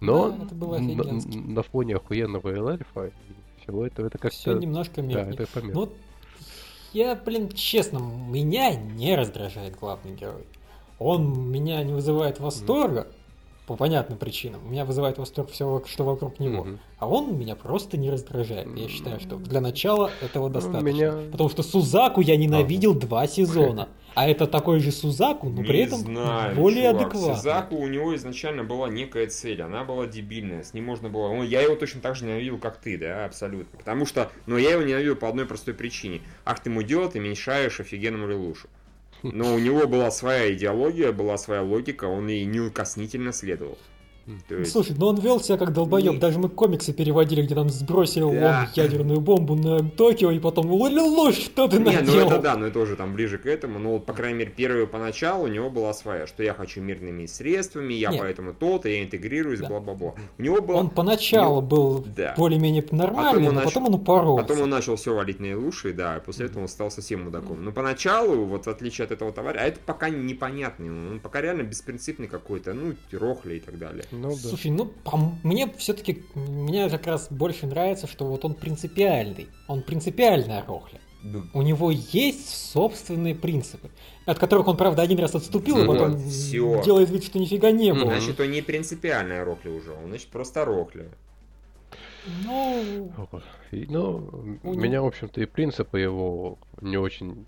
Но 0.00 0.30
Да, 0.30 0.44
это 0.44 0.54
было 0.54 0.78
на, 0.78 1.20
на 1.34 1.62
фоне 1.64 1.96
охуенного 1.96 2.48
эльфа 2.72 3.06
и 3.06 3.10
всего 3.62 3.86
этого 3.86 4.06
это 4.06 4.18
Все 4.30 4.50
как-то... 4.50 4.60
немножко 4.62 5.02
Да, 5.02 5.02
мягче. 5.24 5.42
это 5.42 5.46
помимо. 5.52 5.72
Ну, 5.74 5.80
вот 5.80 5.96
я, 6.94 7.14
блин, 7.14 7.50
честно, 7.50 7.98
меня 7.98 8.74
не 8.74 9.14
раздражает 9.16 9.76
главный 9.78 10.14
герой. 10.14 10.44
Он 10.98 11.50
меня 11.50 11.82
не 11.82 11.92
вызывает 11.92 12.40
восторга, 12.40 13.06
по 13.66 13.76
понятным 13.76 14.18
причинам. 14.18 14.60
Меня 14.70 14.84
вызывает 14.84 15.16
восторг 15.18 15.50
все, 15.50 15.82
что 15.86 16.04
вокруг 16.04 16.38
него. 16.38 16.64
Мгм. 16.64 16.80
А 16.98 17.08
он 17.08 17.38
меня 17.38 17.56
просто 17.56 17.96
не 17.96 18.10
раздражает. 18.10 18.68
Я 18.76 18.88
считаю, 18.88 19.20
что 19.20 19.36
для 19.36 19.60
начала 19.62 20.10
этого 20.20 20.48
Ну, 20.48 20.54
достаточно. 20.54 20.86
меня- 20.86 21.12
Потому 21.32 21.48
что 21.48 21.62
Сузаку 21.62 22.20
я 22.20 22.36
ненавидел 22.36 22.94
два 22.94 23.26
сезона. 23.26 23.88
А 24.14 24.28
это 24.28 24.46
такой 24.46 24.80
же 24.80 24.92
Сузаку, 24.92 25.48
но 25.48 25.62
при 25.62 25.78
Не 25.78 25.82
этом 25.84 25.98
знаю, 25.98 26.54
более 26.54 26.90
чувак. 26.90 27.06
адекватный. 27.06 27.34
Сизаку 27.36 27.76
у 27.76 27.88
него 27.88 28.14
изначально 28.14 28.64
была 28.64 28.88
некая 28.88 29.26
цель, 29.26 29.60
она 29.62 29.84
была 29.84 30.06
дебильная, 30.06 30.62
с 30.62 30.72
ним 30.72 30.84
можно 30.84 31.08
было... 31.08 31.28
Ну, 31.34 31.42
я 31.42 31.62
его 31.62 31.74
точно 31.74 32.00
так 32.00 32.14
же 32.14 32.24
ненавидел, 32.24 32.58
как 32.58 32.76
ты, 32.76 32.96
да, 32.96 33.24
абсолютно. 33.24 33.76
Потому 33.78 34.06
что, 34.06 34.30
но 34.46 34.56
я 34.56 34.72
его 34.72 34.82
ненавидел 34.82 35.16
по 35.16 35.28
одной 35.28 35.46
простой 35.46 35.74
причине. 35.74 36.20
Ах 36.44 36.60
ты 36.60 36.70
мудила, 36.70 37.08
ты 37.08 37.18
мешаешь 37.18 37.80
офигенному 37.80 38.28
Лелушу. 38.28 38.68
Но 39.22 39.54
у 39.54 39.58
него 39.58 39.86
была 39.86 40.10
своя 40.10 40.52
идеология, 40.54 41.10
была 41.10 41.38
своя 41.38 41.62
логика, 41.62 42.04
он 42.04 42.28
ей 42.28 42.44
неукоснительно 42.44 43.32
следовал. 43.32 43.78
То 44.48 44.54
есть- 44.56 44.72
Слушай, 44.72 44.96
ну 44.98 45.06
он 45.06 45.16
вел 45.18 45.40
себя 45.40 45.58
как 45.58 45.72
долбоеб. 45.72 46.14
Не- 46.14 46.18
Даже 46.18 46.38
мы 46.38 46.48
комиксы 46.48 46.92
переводили, 46.92 47.42
где 47.42 47.54
там 47.54 47.68
сбросил 47.68 48.30
Да. 48.32 48.62
он 48.66 48.72
ядерную 48.74 49.20
бомбу 49.20 49.54
на 49.54 49.88
Токио, 49.90 50.30
и 50.30 50.38
потом 50.38 50.70
ложь, 50.70 51.36
что 51.36 51.68
ты 51.68 51.78
Не, 51.78 51.84
ну 51.84 51.92
наделал? 51.92 52.30
это 52.30 52.40
да, 52.40 52.56
но 52.56 52.66
это 52.66 52.78
уже 52.78 52.96
там 52.96 53.12
ближе 53.14 53.38
к 53.38 53.46
этому. 53.46 53.78
Но 53.78 53.92
вот, 53.92 54.06
по 54.06 54.12
крайней 54.12 54.38
мере, 54.38 54.50
первую 54.50 54.86
поначалу 54.88 55.44
у 55.44 55.46
него 55.48 55.68
была 55.70 55.92
своя, 55.92 56.26
что 56.26 56.42
я 56.42 56.54
хочу 56.54 56.80
мирными 56.80 57.26
средствами, 57.26 57.92
я 57.94 58.10
Нет. 58.10 58.20
поэтому 58.20 58.54
то-то, 58.54 58.88
я 58.88 59.02
интегрируюсь, 59.02 59.60
Да. 59.60 59.68
бла-бла-бла. 59.68 60.14
У 60.38 60.42
него 60.42 60.62
было... 60.62 60.76
Он 60.76 60.90
поначалу 60.90 61.60
был 61.60 62.04
Да. 62.16 62.34
более-менее 62.36 62.84
нормальный, 62.90 63.48
он 63.48 63.54
но 63.54 63.60
начал- 63.60 63.68
потом 63.70 63.86
он 63.86 63.94
упоролся. 63.94 64.42
Потом 64.44 64.62
он 64.62 64.70
начал 64.70 64.96
все 64.96 65.14
валить 65.14 65.40
наилучшие, 65.40 65.92
да, 65.94 66.16
и 66.16 66.20
после 66.20 66.46
этого 66.46 66.62
он 66.62 66.68
стал 66.68 66.90
совсем 66.90 67.24
мудаком. 67.24 67.62
Но 67.64 67.72
поначалу, 67.72 68.44
вот 68.44 68.66
в 68.66 68.70
отличие 68.70 69.04
от 69.04 69.10
этого 69.12 69.32
товарища, 69.32 69.64
а 69.64 69.68
это 69.68 69.80
пока 69.84 70.08
непонятный, 70.08 70.90
он 70.90 71.20
пока 71.20 71.40
реально 71.40 71.62
беспринципный 71.62 72.26
какой-то, 72.28 72.72
ну, 72.74 72.94
рохли 73.12 73.54
и 73.56 73.60
так 73.60 73.78
далее. 73.78 74.04
Ну 74.20 74.30
да. 74.30 74.48
Слушай, 74.48 74.70
ну 74.70 74.86
по 74.86 75.16
мне 75.42 75.72
все-таки 75.76 76.24
мне 76.34 76.88
как 76.88 77.06
раз 77.06 77.28
больше 77.30 77.66
нравится, 77.66 78.06
что 78.06 78.26
вот 78.26 78.44
он 78.44 78.54
принципиальный. 78.54 79.48
Он 79.68 79.82
принципиальная 79.82 80.64
рохля. 80.64 81.00
У 81.54 81.62
него 81.62 81.90
есть 81.90 82.50
собственные 82.72 83.34
принципы, 83.34 83.90
от 84.26 84.38
которых 84.38 84.68
он, 84.68 84.76
правда, 84.76 85.00
один 85.00 85.18
раз 85.18 85.34
отступил, 85.34 85.78
и 85.78 85.86
Вот, 85.86 85.96
потом 85.98 86.18
всё. 86.28 86.82
делает 86.82 87.08
вид, 87.08 87.24
что 87.24 87.38
нифига 87.38 87.70
не 87.70 87.94
было. 87.94 88.10
Значит, 88.10 88.40
он 88.40 88.50
не 88.50 88.60
принципиальная 88.60 89.42
рохля 89.42 89.70
уже, 89.70 89.90
он, 89.92 90.08
значит, 90.08 90.28
просто 90.28 90.66
рохля. 90.66 91.06
Ну. 92.44 93.10
И, 93.70 93.86
ну, 93.88 94.58
У 94.62 94.74
меня, 94.74 95.00
в 95.00 95.06
общем-то, 95.06 95.40
и 95.40 95.46
принципы 95.46 95.98
его 95.98 96.58
не 96.82 96.98
очень 96.98 97.46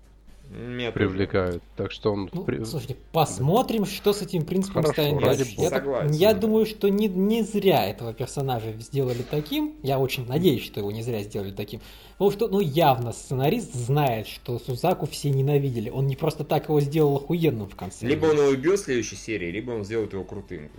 Меня 0.49 0.91
тоже. 0.91 1.07
привлекают. 1.09 1.63
Так 1.75 1.91
что 1.91 2.13
он... 2.13 2.29
ну, 2.31 2.43
при- 2.43 2.63
слушайте, 2.63 2.95
посмотрим, 3.11 3.85
что 3.85 4.13
с 4.13 4.21
этим 4.21 4.45
принципом 4.45 4.83
Хорошо, 4.83 5.01
станет 5.01 5.21
дальше. 5.23 5.53
Я, 5.57 5.69
так- 5.69 5.83
Согласен, 5.83 6.11
я 6.13 6.33
да. 6.33 6.39
думаю, 6.39 6.65
что 6.65 6.89
не, 6.89 7.07
не 7.07 7.43
зря 7.43 7.85
этого 7.85 8.13
персонажа 8.13 8.71
сделали 8.79 9.23
таким. 9.29 9.73
Я 9.83 9.99
очень 9.99 10.25
надеюсь, 10.27 10.63
что 10.63 10.79
его 10.79 10.91
не 10.91 11.03
зря 11.03 11.21
сделали 11.23 11.51
таким. 11.51 11.81
Потому 12.13 12.31
что, 12.31 12.47
ну, 12.47 12.59
явно 12.59 13.11
сценарист 13.11 13.73
знает, 13.73 14.27
что 14.27 14.57
Сузаку 14.59 15.05
все 15.05 15.29
ненавидели. 15.29 15.89
Он 15.89 16.07
не 16.07 16.15
просто 16.15 16.43
так 16.43 16.69
его 16.69 16.79
сделал 16.81 17.17
охуенным 17.17 17.67
в 17.69 17.75
конце. 17.75 18.05
Либо 18.07 18.25
он 18.27 18.37
его 18.37 18.47
убьет 18.47 18.79
в 18.79 18.83
следующей 18.83 19.15
серии, 19.17 19.51
либо 19.51 19.71
он 19.71 19.83
сделает 19.83 20.13
его 20.13 20.23
крутым. 20.23 20.69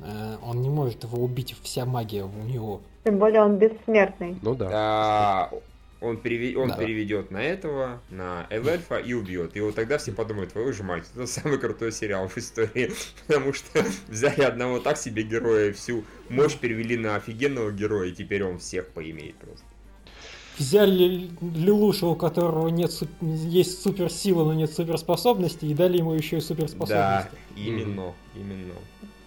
Э, 0.00 0.36
Он 0.44 0.60
не 0.62 0.68
может 0.68 1.04
его 1.04 1.22
убить, 1.22 1.56
вся 1.62 1.84
магия 1.84 2.24
у 2.24 2.42
него. 2.44 2.80
Тем 3.04 3.18
более 3.18 3.42
он 3.42 3.56
бессмертный. 3.56 4.36
Ну 4.42 4.54
да. 4.54 4.68
А, 4.72 5.50
он, 6.00 6.16
переве- 6.18 6.56
он 6.56 6.68
Да. 6.68 6.76
переведет 6.76 7.30
на 7.30 7.42
этого, 7.42 8.00
на 8.10 8.46
Эльфа 8.50 8.98
и 8.98 9.12
убьет. 9.14 9.56
И 9.56 9.60
вот 9.60 9.74
тогда 9.74 9.98
все 9.98 10.12
подумают, 10.12 10.52
твою 10.52 10.72
же 10.72 10.82
мать, 10.84 11.04
это 11.14 11.26
самый 11.26 11.58
крутой 11.58 11.90
сериал 11.92 12.28
в 12.28 12.38
истории. 12.38 12.92
Потому 13.26 13.52
что 13.52 13.84
взяли 14.08 14.42
одного 14.42 14.78
так 14.80 14.96
себе 14.96 15.22
героя, 15.22 15.70
и 15.70 15.72
всю 15.72 16.04
мощь 16.28 16.56
перевели 16.56 16.96
на 16.96 17.16
офигенного 17.16 17.72
героя, 17.72 18.08
и 18.08 18.12
теперь 18.12 18.44
он 18.44 18.58
всех 18.58 18.88
поимеет 18.88 19.34
просто. 19.36 19.64
Взяли 20.56 21.30
Лилуша, 21.40 22.06
у 22.06 22.16
которого 22.16 22.66
нет 22.68 22.90
суп- 22.90 23.10
есть 23.20 23.80
суперсила, 23.80 24.44
но 24.44 24.54
нет 24.54 24.72
суперспособностей, 24.72 25.70
и 25.70 25.74
дали 25.74 25.98
ему 25.98 26.14
еще 26.14 26.38
и 26.38 26.40
Да, 26.40 26.46
суперспособности. 26.46 27.30
именно, 27.56 28.12
именно. 28.34 28.74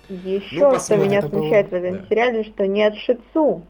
Еще 0.09 0.59
Ну, 0.69 0.78
что 0.78 0.97
меня 0.97 1.22
смущает 1.22 1.69
в 1.69 1.74
этом 1.74 1.99
да. 1.99 2.05
сериале, 2.09 2.43
что 2.43 2.67
нет 2.67 2.95
Шицу. 2.95 3.65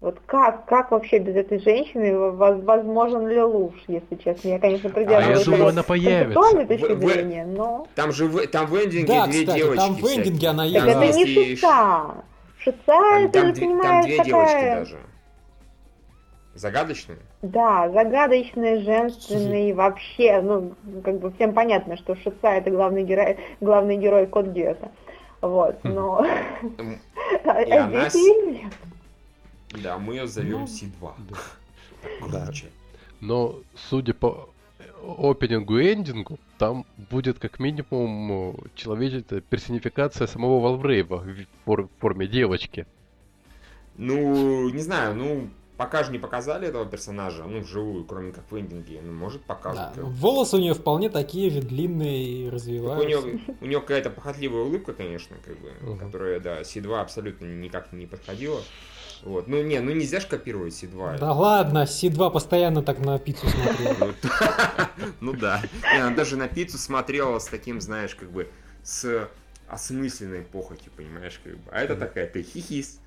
Вот 0.00 0.18
как, 0.24 0.64
как 0.64 0.90
вообще 0.92 1.18
без 1.18 1.36
этой 1.36 1.58
женщины 1.60 2.16
воз- 2.30 2.62
возможен 2.64 3.28
ли 3.28 3.42
луж, 3.42 3.74
если 3.86 4.16
честно? 4.16 4.48
Я, 4.48 4.58
конечно, 4.58 4.88
А 4.88 4.92
придерживаюсь 4.92 5.38
я 5.40 5.44
думаю, 5.44 5.68
она 5.68 5.82
появится. 5.82 6.40
точки 6.66 6.92
В- 6.92 7.00
зрения, 7.12 7.44
но... 7.44 7.86
Там 7.94 8.10
же 8.12 8.26
в, 8.26 8.46
там 8.46 8.66
в 8.66 8.76
эндинге 8.82 9.06
Да, 9.12 9.26
две 9.26 9.40
кстати, 9.42 9.58
девочки 9.58 9.76
там 9.78 9.94
в 9.94 9.98
эндинге 10.06 10.30
всякие. 10.30 10.50
она 10.50 10.64
Так 10.64 10.72
Там 10.80 10.88
это 10.88 11.04
есть. 11.04 11.16
не 11.18 11.24
есть 11.26 11.36
и 11.36 11.54
Шица. 11.56 12.06
Шица, 12.58 12.78
Там, 12.86 13.24
это, 13.24 13.32
там 13.32 13.52
две, 13.52 13.60
там 13.60 13.68
понимаешь, 13.78 14.06
две 14.06 14.16
такая... 14.16 14.24
девочки 14.46 14.64
даже. 14.78 14.96
Загадочные? 16.54 17.18
Да, 17.42 17.90
загадочная, 17.90 18.80
женственный, 18.80 19.72
вообще, 19.74 20.40
ну, 20.40 20.72
как 21.04 21.18
бы 21.20 21.30
всем 21.32 21.52
понятно, 21.52 21.96
что 21.98 22.16
Шица 22.16 22.48
это 22.48 22.70
главный 22.70 23.04
герой, 23.04 23.36
главный 23.60 23.96
герой 23.98 24.26
Код 24.26 24.46
Гиота. 24.46 24.90
Вот, 25.42 25.76
но... 25.84 26.24
М, 26.78 26.98
А 27.44 27.60
И 27.62 27.70
она 27.70 28.08
Да, 29.72 29.98
мы 29.98 30.14
ее 30.14 30.26
зовем 30.26 30.60
Ну, 30.60 30.66
C2. 30.66 31.12
Да. 32.30 32.46
Круче. 32.46 32.70
Но, 33.20 33.58
судя 33.88 34.14
по 34.14 34.48
опенингу 35.18 35.78
и 35.78 35.92
эндингу, 35.92 36.38
там 36.58 36.86
будет 37.10 37.38
как 37.38 37.58
минимум 37.58 38.32
э, 38.32 38.54
человеческая 38.74 39.40
персонификация 39.40 40.26
самого 40.26 40.60
Валврейва 40.60 41.18
в 41.18 41.46
фор- 41.66 41.88
в 41.88 42.00
форме 42.00 42.26
девочки. 42.26 42.86
Ну, 43.96 44.70
не 44.70 44.80
знаю, 44.80 45.14
ну, 45.14 45.50
пока 45.76 46.02
же 46.04 46.12
не 46.12 46.18
показали 46.18 46.68
этого 46.68 46.86
персонажа, 46.86 47.44
ну, 47.44 47.60
вживую, 47.60 48.04
кроме 48.04 48.32
как 48.32 48.50
в 48.50 48.58
эндинге. 48.58 49.00
Ну, 49.02 49.12
может, 49.12 49.42
покажут. 49.42 49.90
Да. 49.96 50.02
Волосы 50.02 50.56
у 50.56 50.60
нее 50.60 50.74
вполне 50.74 51.10
такие 51.10 51.50
же 51.50 51.60
длинные 51.60 52.22
и 52.24 52.44
Так 52.44 52.52
у 52.52 52.54
развиваются. 52.54 53.06
нее, 53.28 53.40
у 53.60 53.66
нее 53.66 53.80
какая-то 53.80 54.10
похотливая 54.10 54.62
улыбка, 54.62 54.92
конечно, 54.94 55.36
как 55.44 55.58
бы, 55.60 55.72
Мгм. 55.82 55.98
которая, 55.98 56.40
да, 56.40 56.60
C2 56.62 57.00
абсолютно 57.00 57.44
никак 57.46 57.92
не 57.92 58.06
подходила. 58.06 58.60
Вот. 59.22 59.48
Ну, 59.48 59.62
не, 59.62 59.80
ну 59.80 59.92
нельзя 59.92 60.20
же 60.20 60.26
копировать 60.26 60.72
C2. 60.72 61.18
Да 61.18 61.32
ладно, 61.32 61.86
Си-2 61.86 62.30
постоянно 62.30 62.82
так 62.82 62.98
на 62.98 63.18
пиццу 63.18 63.46
смотрел. 63.48 63.94
Вот. 63.98 64.16
Ну 65.20 65.32
да. 65.32 65.62
Она 65.94 66.10
даже 66.10 66.36
на 66.36 66.48
пиццу 66.48 66.78
смотрела 66.78 67.38
с 67.38 67.46
таким, 67.46 67.80
знаешь, 67.80 68.14
как 68.14 68.30
бы, 68.30 68.48
с 68.82 69.28
осмысленной 69.68 70.42
похотью, 70.42 70.92
понимаешь, 70.96 71.40
как 71.42 71.54
бы. 71.54 71.70
А 71.70 71.80
это 71.80 71.96
такая, 71.96 72.26
ты 72.26 72.42
хихис. 72.42 73.00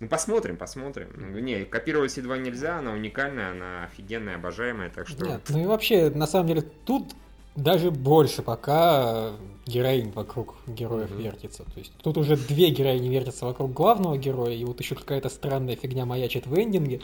Ну, 0.00 0.08
посмотрим, 0.08 0.56
посмотрим. 0.56 1.08
Ну, 1.14 1.38
Не, 1.38 1.64
копировать 1.64 2.16
C2 2.16 2.38
нельзя, 2.38 2.78
она 2.78 2.92
уникальная, 2.92 3.50
она 3.50 3.84
офигенная, 3.84 4.36
обожаемая, 4.36 4.90
так 4.90 5.08
что... 5.08 5.26
Нет, 5.26 5.42
ну 5.48 5.62
и 5.62 5.66
вообще, 5.66 6.10
на 6.10 6.26
самом 6.26 6.48
деле, 6.48 6.62
тут 6.62 7.14
даже 7.56 7.90
больше 7.90 8.42
пока 8.42 9.30
героинь 9.66 10.10
вокруг 10.12 10.54
героев 10.66 11.10
Мгм. 11.10 11.20
вертится. 11.22 11.64
То 11.64 11.78
есть 11.78 11.92
тут 12.02 12.16
уже 12.18 12.36
две 12.36 12.70
героини 12.70 13.08
вертятся 13.08 13.44
вокруг 13.46 13.72
главного 13.72 14.16
героя, 14.16 14.54
и 14.54 14.64
вот 14.64 14.80
еще 14.80 14.94
какая-то 14.94 15.28
странная 15.28 15.76
фигня 15.76 16.06
маячит 16.06 16.46
в 16.46 16.58
эндинге. 16.58 17.00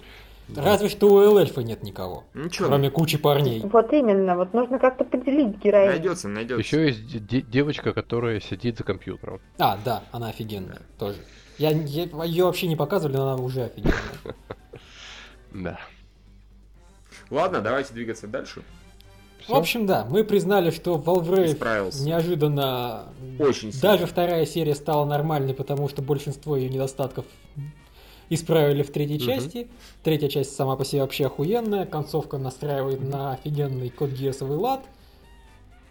Разве 0.54 0.88
что 0.88 1.08
у 1.12 1.36
эльфа 1.38 1.60
нет 1.62 1.82
никого, 1.82 2.22
что, 2.52 2.66
кроме 2.66 2.88
кучи 2.88 3.18
парней. 3.18 3.60
Вот 3.62 3.92
именно, 3.92 4.36
вот 4.36 4.54
нужно 4.54 4.78
как-то 4.78 5.02
поделить 5.04 5.58
героиню. 5.58 5.90
найдется, 5.90 6.28
найдется. 6.28 6.60
Еще 6.60 6.86
есть 6.86 7.04
де- 7.08 7.18
де- 7.18 7.40
девочка, 7.42 7.92
которая 7.92 8.38
сидит 8.38 8.78
за 8.78 8.84
компьютером. 8.84 9.40
А, 9.58 9.76
да, 9.84 10.04
она 10.12 10.28
офигенная 10.28 10.82
тоже. 11.00 11.18
Я, 11.58 11.70
ее 11.72 12.44
вообще 12.44 12.68
не 12.68 12.76
показывали, 12.76 13.16
но 13.16 13.32
она 13.32 13.42
уже 13.42 13.64
офигенная. 13.64 13.94
Да. 15.52 15.80
Ладно, 17.30 17.60
давайте 17.60 17.92
двигаться 17.94 18.28
дальше. 18.28 18.62
В 19.48 19.54
общем, 19.54 19.86
да, 19.86 20.06
мы 20.08 20.24
признали, 20.24 20.70
что 20.70 20.96
Valve 20.96 22.04
неожиданно 22.04 23.04
Очень 23.38 23.72
сильно. 23.72 23.80
даже 23.92 24.06
вторая 24.06 24.44
серия 24.46 24.74
стала 24.74 25.04
нормальной, 25.04 25.54
потому 25.54 25.88
что 25.88 26.02
большинство 26.02 26.56
ее 26.56 26.68
недостатков 26.68 27.24
исправили 28.28 28.82
в 28.82 28.90
третьей 28.90 29.18
Мгм. 29.18 29.26
части. 29.26 29.68
Третья 30.02 30.28
часть 30.28 30.56
сама 30.56 30.76
по 30.76 30.84
себе 30.84 31.02
вообще 31.02 31.26
охуенная, 31.26 31.86
концовка 31.86 32.38
настраивает 32.38 33.00
на 33.02 33.34
офигенный 33.34 33.90
код 33.90 34.10
Гиасовый 34.10 34.56
лад. 34.56 34.84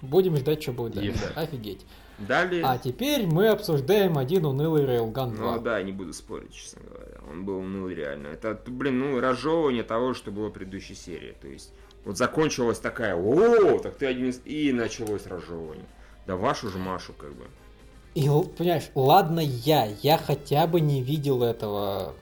Будем 0.01 0.35
ждать, 0.35 0.61
что 0.61 0.73
будет 0.73 0.93
дальше. 0.95 1.11
Yes. 1.13 1.33
Офигеть. 1.35 1.85
Далее... 2.17 2.63
А 2.63 2.77
теперь 2.77 3.25
мы 3.25 3.47
обсуждаем 3.47 4.17
один 4.17 4.45
унылый 4.45 4.83
Railgun 4.85 5.35
2. 5.35 5.55
Ну 5.55 5.61
да, 5.61 5.81
не 5.81 5.91
буду 5.91 6.13
спорить, 6.13 6.53
честно 6.53 6.81
говоря. 6.87 7.17
Он 7.29 7.43
был 7.43 7.57
унылый 7.57 7.95
реально. 7.95 8.27
Это, 8.27 8.57
блин, 8.67 8.99
ну, 8.99 9.19
разжевывание 9.19 9.83
того, 9.83 10.13
что 10.13 10.31
было 10.31 10.49
в 10.49 10.51
предыдущей 10.53 10.95
серии. 10.95 11.35
То 11.41 11.47
есть, 11.47 11.73
вот 12.05 12.17
закончилась 12.17 12.79
такая, 12.79 13.15
о, 13.15 13.79
так 13.79 13.95
ты 13.95 14.05
один 14.05 14.29
из... 14.29 14.41
И 14.45 14.71
началось 14.71 15.25
разжевывание. 15.25 15.85
Да 16.27 16.35
вашу 16.35 16.69
же 16.69 16.77
Машу, 16.77 17.13
как 17.13 17.35
бы. 17.35 17.45
И, 18.13 18.29
понимаешь, 18.57 18.89
ладно 18.95 19.39
я, 19.41 19.85
я 20.01 20.17
хотя 20.17 20.67
бы 20.67 20.79
не 20.79 21.01
видел 21.01 21.43
этого 21.43 22.15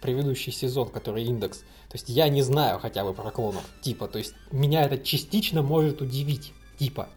предыдущий 0.00 0.52
сезон, 0.52 0.88
который 0.88 1.24
индекс. 1.24 1.60
То 1.88 1.94
есть 1.94 2.08
я 2.08 2.28
не 2.28 2.42
знаю 2.42 2.78
хотя 2.78 3.04
бы 3.04 3.14
про 3.14 3.30
клонов, 3.30 3.64
типа, 3.80 4.08
то 4.08 4.18
есть 4.18 4.34
меня 4.50 4.82
это 4.84 4.98
частично 4.98 5.62
может 5.62 6.02
удивить, 6.02 6.52
типа. 6.78 7.08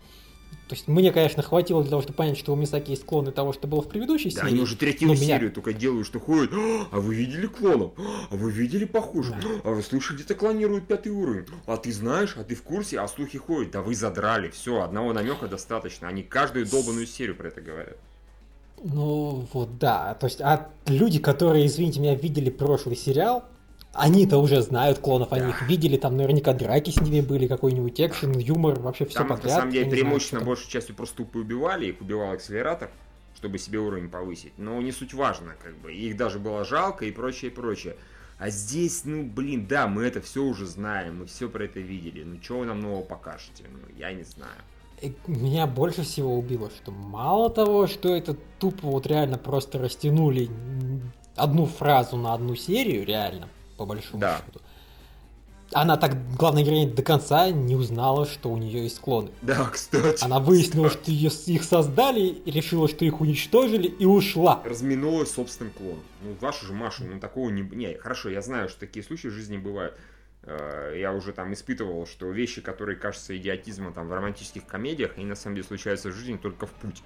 То 0.67 0.73
есть 0.73 0.87
мне, 0.87 1.11
конечно, 1.11 1.43
хватило 1.43 1.83
для 1.83 1.91
того, 1.91 2.01
чтобы 2.01 2.15
понять, 2.17 2.37
что 2.39 2.51
у 2.51 2.55
Мисаки 2.55 2.89
есть 2.89 3.05
клоны 3.05 3.31
того, 3.31 3.53
что 3.53 3.67
было 3.67 3.83
в 3.83 3.87
предыдущей 3.87 4.31
Да, 4.31 4.41
серии. 4.41 4.53
они 4.53 4.61
уже 4.61 4.75
третью 4.75 5.09
меня- 5.09 5.17
серию 5.37 5.51
только 5.51 5.73
делают, 5.73 6.07
что 6.07 6.19
ходят. 6.19 6.49
А 6.91 6.99
вы 6.99 7.13
видели 7.13 7.45
клонов? 7.45 7.91
А 8.31 8.35
вы 8.35 8.51
видели 8.51 8.85
похоже? 8.85 9.35
А 9.63 9.69
вы 9.69 9.83
слышали, 9.83 10.17
где-то 10.17 10.33
клонируют 10.33 10.87
пятый 10.87 11.09
уровень? 11.09 11.45
А 11.67 11.77
ты 11.77 11.91
знаешь, 11.91 12.35
а 12.35 12.43
ты 12.43 12.55
в 12.55 12.63
курсе? 12.63 12.99
А 12.99 13.07
слухи 13.07 13.37
ходят. 13.37 13.71
Да 13.73 13.81
вы 13.83 13.93
задрали. 13.93 14.49
Все, 14.49 14.81
одного 14.81 15.13
намека 15.13 15.47
достаточно. 15.47 16.07
Они 16.07 16.23
каждую 16.23 16.65
долбанную 16.65 17.05
серию 17.05 17.35
про 17.35 17.49
это 17.49 17.61
говорят. 17.61 17.97
Ну, 18.83 19.47
вот 19.53 19.77
да. 19.77 20.15
То 20.15 20.25
есть, 20.27 20.41
а 20.41 20.69
люди, 20.87 21.19
которые, 21.19 21.65
извините 21.67 21.99
меня, 21.99 22.15
видели 22.15 22.49
прошлый 22.49 22.95
сериал, 22.95 23.43
они-то 23.95 24.37
уже 24.37 24.61
знают 24.61 24.99
клонов, 24.99 25.31
они 25.33 25.43
Да. 25.45 25.49
их 25.49 25.61
видели, 25.63 25.97
там 25.97 26.17
наверняка 26.17 26.53
драки 26.53 26.89
с 26.91 26.99
ними 26.99 27.21
были, 27.21 27.47
какой-нибудь 27.47 27.99
экшен, 27.99 28.37
юмор, 28.37 28.79
вообще 28.79 29.05
все 29.05 29.19
Там 29.19 29.29
подряд. 29.29 29.45
на 29.45 29.49
самом 29.51 29.71
деле 29.71 29.89
преимущественно 29.89 30.41
большей 30.41 30.69
частью 30.69 30.95
просто 30.95 31.17
тупо 31.17 31.37
убивали, 31.37 31.87
их 31.87 32.01
убивал 32.01 32.31
акселератор, 32.31 32.89
чтобы 33.35 33.57
себе 33.57 33.79
уровень 33.79 34.09
повысить. 34.09 34.53
Но 34.57 34.81
не 34.81 34.91
суть 34.91 35.13
важно, 35.13 35.55
как 35.63 35.75
бы. 35.77 35.93
Их 35.93 36.17
даже 36.17 36.39
было 36.39 36.65
жалко 36.65 37.05
и 37.05 37.11
прочее, 37.11 37.51
прочее. 37.51 37.95
А 38.37 38.49
здесь, 38.49 39.03
ну, 39.05 39.23
блин, 39.23 39.65
да, 39.65 39.87
мы 39.87 40.03
это 40.03 40.19
все 40.21 40.43
уже 40.43 40.65
знаем, 40.65 41.19
мы 41.19 41.25
все 41.25 41.47
про 41.47 41.63
это 41.63 41.79
видели. 41.79 42.23
Ну, 42.23 42.37
что 42.41 42.59
вы 42.59 42.65
нам 42.65 42.81
нового 42.81 43.01
покажете? 43.01 43.63
Ну, 43.71 43.79
я 43.97 44.11
не 44.11 44.23
знаю. 44.23 44.51
Меня 45.27 45.67
больше 45.67 46.01
всего 46.03 46.37
убило, 46.37 46.69
что 46.69 46.91
мало 46.91 47.49
того, 47.49 47.87
что 47.87 48.13
это 48.15 48.35
тупо 48.59 48.87
вот 48.87 49.07
реально 49.07 49.37
просто 49.37 49.77
растянули 49.77 50.49
одну 51.35 51.65
фразу 51.65 52.17
на 52.17 52.33
одну 52.33 52.55
серию, 52.55 53.05
реально, 53.05 53.47
по 53.77 53.85
большому 53.85 54.19
Да. 54.21 54.41
счету. 54.45 54.61
Она 55.73 55.97
так, 55.97 56.15
главная 56.37 56.63
героиня, 56.63 56.93
до 56.93 57.01
конца 57.01 57.49
не 57.49 57.75
узнала, 57.75 58.25
что 58.27 58.51
у 58.51 58.57
нее 58.57 58.83
есть 58.83 58.99
клоны. 58.99 59.31
Да, 59.41 59.65
кстати. 59.65 60.23
Она 60.23 60.39
выяснила, 60.39 60.89
что 60.91 61.09
ее- 61.11 61.31
их 61.47 61.63
создали, 61.63 62.21
и 62.21 62.51
решила, 62.51 62.87
что 62.87 63.03
их 63.03 63.19
уничтожили, 63.19 63.87
и 63.87 64.05
ушла. 64.05 64.61
Разминулась 64.63 65.31
собственным 65.31 65.73
клоном. 65.73 66.03
Ну, 66.23 66.35
вашу 66.39 66.65
же 66.67 66.73
Машу, 66.73 67.03
ну, 67.05 67.19
такого 67.19 67.49
не... 67.49 67.63
Не, 67.63 67.95
хорошо, 67.95 68.29
я 68.29 68.41
знаю, 68.43 68.69
что 68.69 68.79
такие 68.81 69.03
случаи 69.03 69.27
в 69.27 69.31
жизни 69.31 69.57
бывают. 69.57 69.95
Э, 70.43 70.93
Я 70.99 71.11
уже 71.13 71.33
там 71.33 71.51
испытывал, 71.53 72.05
что 72.05 72.29
вещи, 72.29 72.61
которые 72.61 72.95
кажутся 72.95 73.35
идиотизмом 73.35 73.91
там 73.93 74.07
в 74.07 74.13
романтических 74.13 74.67
комедиях, 74.67 75.13
они 75.17 75.25
на 75.25 75.35
самом 75.35 75.55
деле 75.55 75.67
случаются 75.67 76.09
в 76.09 76.13
жизни 76.13 76.37
только 76.37 76.67
в 76.67 76.71
путь. 76.73 77.01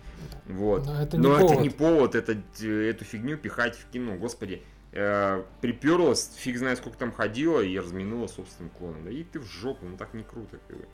Вот. 0.47 0.85
Но 0.85 1.01
это 1.01 1.15
не 1.15 1.23
Но 1.23 1.37
повод. 1.37 1.51
это 1.53 1.61
не 1.61 1.69
повод 1.69 2.15
это, 2.15 2.37
э, 2.61 2.89
эту 2.89 3.05
фигню 3.05 3.37
пихать 3.37 3.77
в 3.77 3.89
кино, 3.89 4.17
господи. 4.17 4.61
Э, 4.91 5.43
приперлась, 5.61 6.31
фиг 6.37 6.57
знает 6.57 6.79
сколько 6.79 6.97
там 6.97 7.11
ходила 7.11 7.61
и 7.61 7.77
разминула 7.77 8.27
собственным 8.27 8.71
клоном. 8.71 9.05
Да 9.05 9.11
и 9.11 9.23
ты 9.23 9.39
в 9.39 9.45
жопу, 9.45 9.85
ну 9.85 9.97
так 9.97 10.13
не 10.13 10.23
круто. 10.23 10.59
Как 10.67 10.77
бы. 10.77 10.85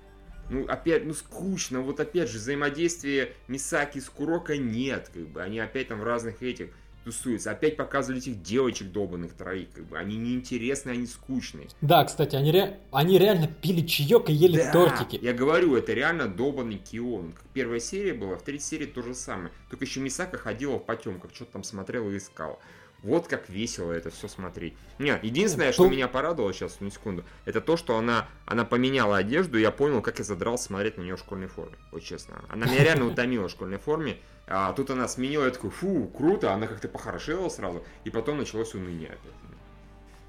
Ну, 0.50 0.66
опять, 0.68 1.06
ну 1.06 1.14
скучно, 1.14 1.82
вот 1.82 2.00
опять 2.00 2.30
же, 2.30 2.38
взаимодействия 2.38 3.32
Мисаки 3.48 4.00
с 4.00 4.10
Куроко 4.10 4.58
нет, 4.58 5.10
как 5.14 5.28
бы, 5.28 5.41
они 5.41 5.60
опять 5.60 5.88
там 5.88 6.00
в 6.00 6.04
разных 6.04 6.43
этих 6.43 6.70
тусуются, 7.04 7.52
опять 7.52 7.78
показывали 7.78 8.20
этих 8.20 8.41
девочек 8.41 8.91
долбанных 8.91 9.34
троих, 9.34 9.70
как 9.74 9.86
бы, 9.86 9.98
они 9.98 10.18
неинтересные, 10.18 10.93
они 10.93 11.08
скучные. 11.08 11.68
Да, 11.82 12.04
кстати, 12.04 12.36
они, 12.36 12.52
ре- 12.52 12.80
они 12.91 13.18
реально 13.18 13.48
пили 13.48 13.86
чаек 13.86 14.30
и 14.30 14.34
ели 14.34 14.58
Да, 14.58 14.72
тортики. 14.72 15.20
Я 15.24 15.34
говорю, 15.34 15.76
это 15.76 15.93
реально 15.93 16.28
долбанный 16.28 16.78
Кион. 16.78 17.32
Как 17.32 17.46
первая 17.54 17.80
серия 17.80 18.14
была, 18.14 18.36
в 18.36 18.43
третьей 18.43 18.66
серии 18.66 18.86
то 18.86 19.02
же 19.02 19.16
самое. 19.16 19.52
Только 19.70 19.86
еще 19.86 20.00
Мисака 20.00 20.38
ходила 20.38 20.78
в 20.78 20.86
потемках, 20.86 21.34
что-то 21.34 21.54
там 21.54 21.64
смотрела 21.64 22.10
и 22.10 22.18
искала. 22.18 22.60
Вот 23.06 23.28
как 23.28 23.49
весело 23.49 23.91
это 23.91 24.10
все 24.10 24.28
смотреть. 24.28 24.74
Нет, 24.97 25.24
единственное, 25.24 25.72
что 25.72 25.84
Ну, 25.84 25.91
меня 25.91 26.08
порадовало 26.08 26.51
сейчас, 26.53 26.80
на 26.80 26.89
секунду, 26.89 27.24
это 27.45 27.62
то, 27.62 27.78
что 27.78 27.97
она, 27.97 28.28
она 28.47 28.66
поменяла 28.66 29.18
одежду, 29.18 29.60
и 29.60 29.62
я 29.62 29.70
понял, 29.70 30.01
как 30.01 30.18
я 30.18 30.26
задрал 30.26 30.58
смотреть 30.58 30.97
на 30.97 31.03
нее 31.03 31.16
в 31.16 31.20
школьной 31.20 31.47
форме. 31.47 31.78
Вот 31.91 32.01
честно. 32.01 32.41
Она 32.49 32.66
меня 32.66 32.84
реально 32.84 33.06
утомила 33.06 33.47
в 33.47 33.51
школьной 33.51 33.78
форме. 33.78 34.18
А 34.47 34.74
тут 34.74 34.89
она 34.89 35.08
сменила, 35.08 35.45
я 35.45 35.51
такой, 35.51 35.70
фу, 35.70 36.08
круто, 36.18 36.51
она 36.51 36.66
как-то 36.66 36.88
похорошела 36.88 37.47
сразу, 37.49 37.84
и 38.06 38.10
потом 38.10 38.39
началось 38.39 38.74
уныние 38.74 39.10
опять. 39.10 39.34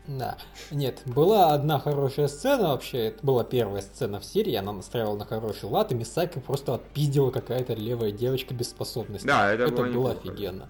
Да. 0.06 0.36
Нет, 0.70 1.02
была 1.06 1.52
одна 1.52 1.78
хорошая 1.78 2.28
сцена 2.28 2.68
вообще, 2.68 3.06
это 3.06 3.24
была 3.24 3.42
первая 3.42 3.82
сцена 3.82 4.20
в 4.20 4.24
серии, 4.24 4.54
она 4.54 4.72
настраивала 4.72 5.16
на 5.16 5.24
хороший 5.24 5.64
лад, 5.64 5.92
и 5.92 5.94
Мисаки 5.94 6.38
просто 6.38 6.74
отпиздила 6.74 7.30
какая-то 7.30 7.74
левая 7.74 8.12
девочка 8.12 8.54
без 8.54 8.68
способностей. 8.68 9.26
Да, 9.26 9.50
это 9.52 9.66
было 9.68 9.76
было 9.76 9.86
неплохо. 9.86 10.18
офигенно. 10.18 10.68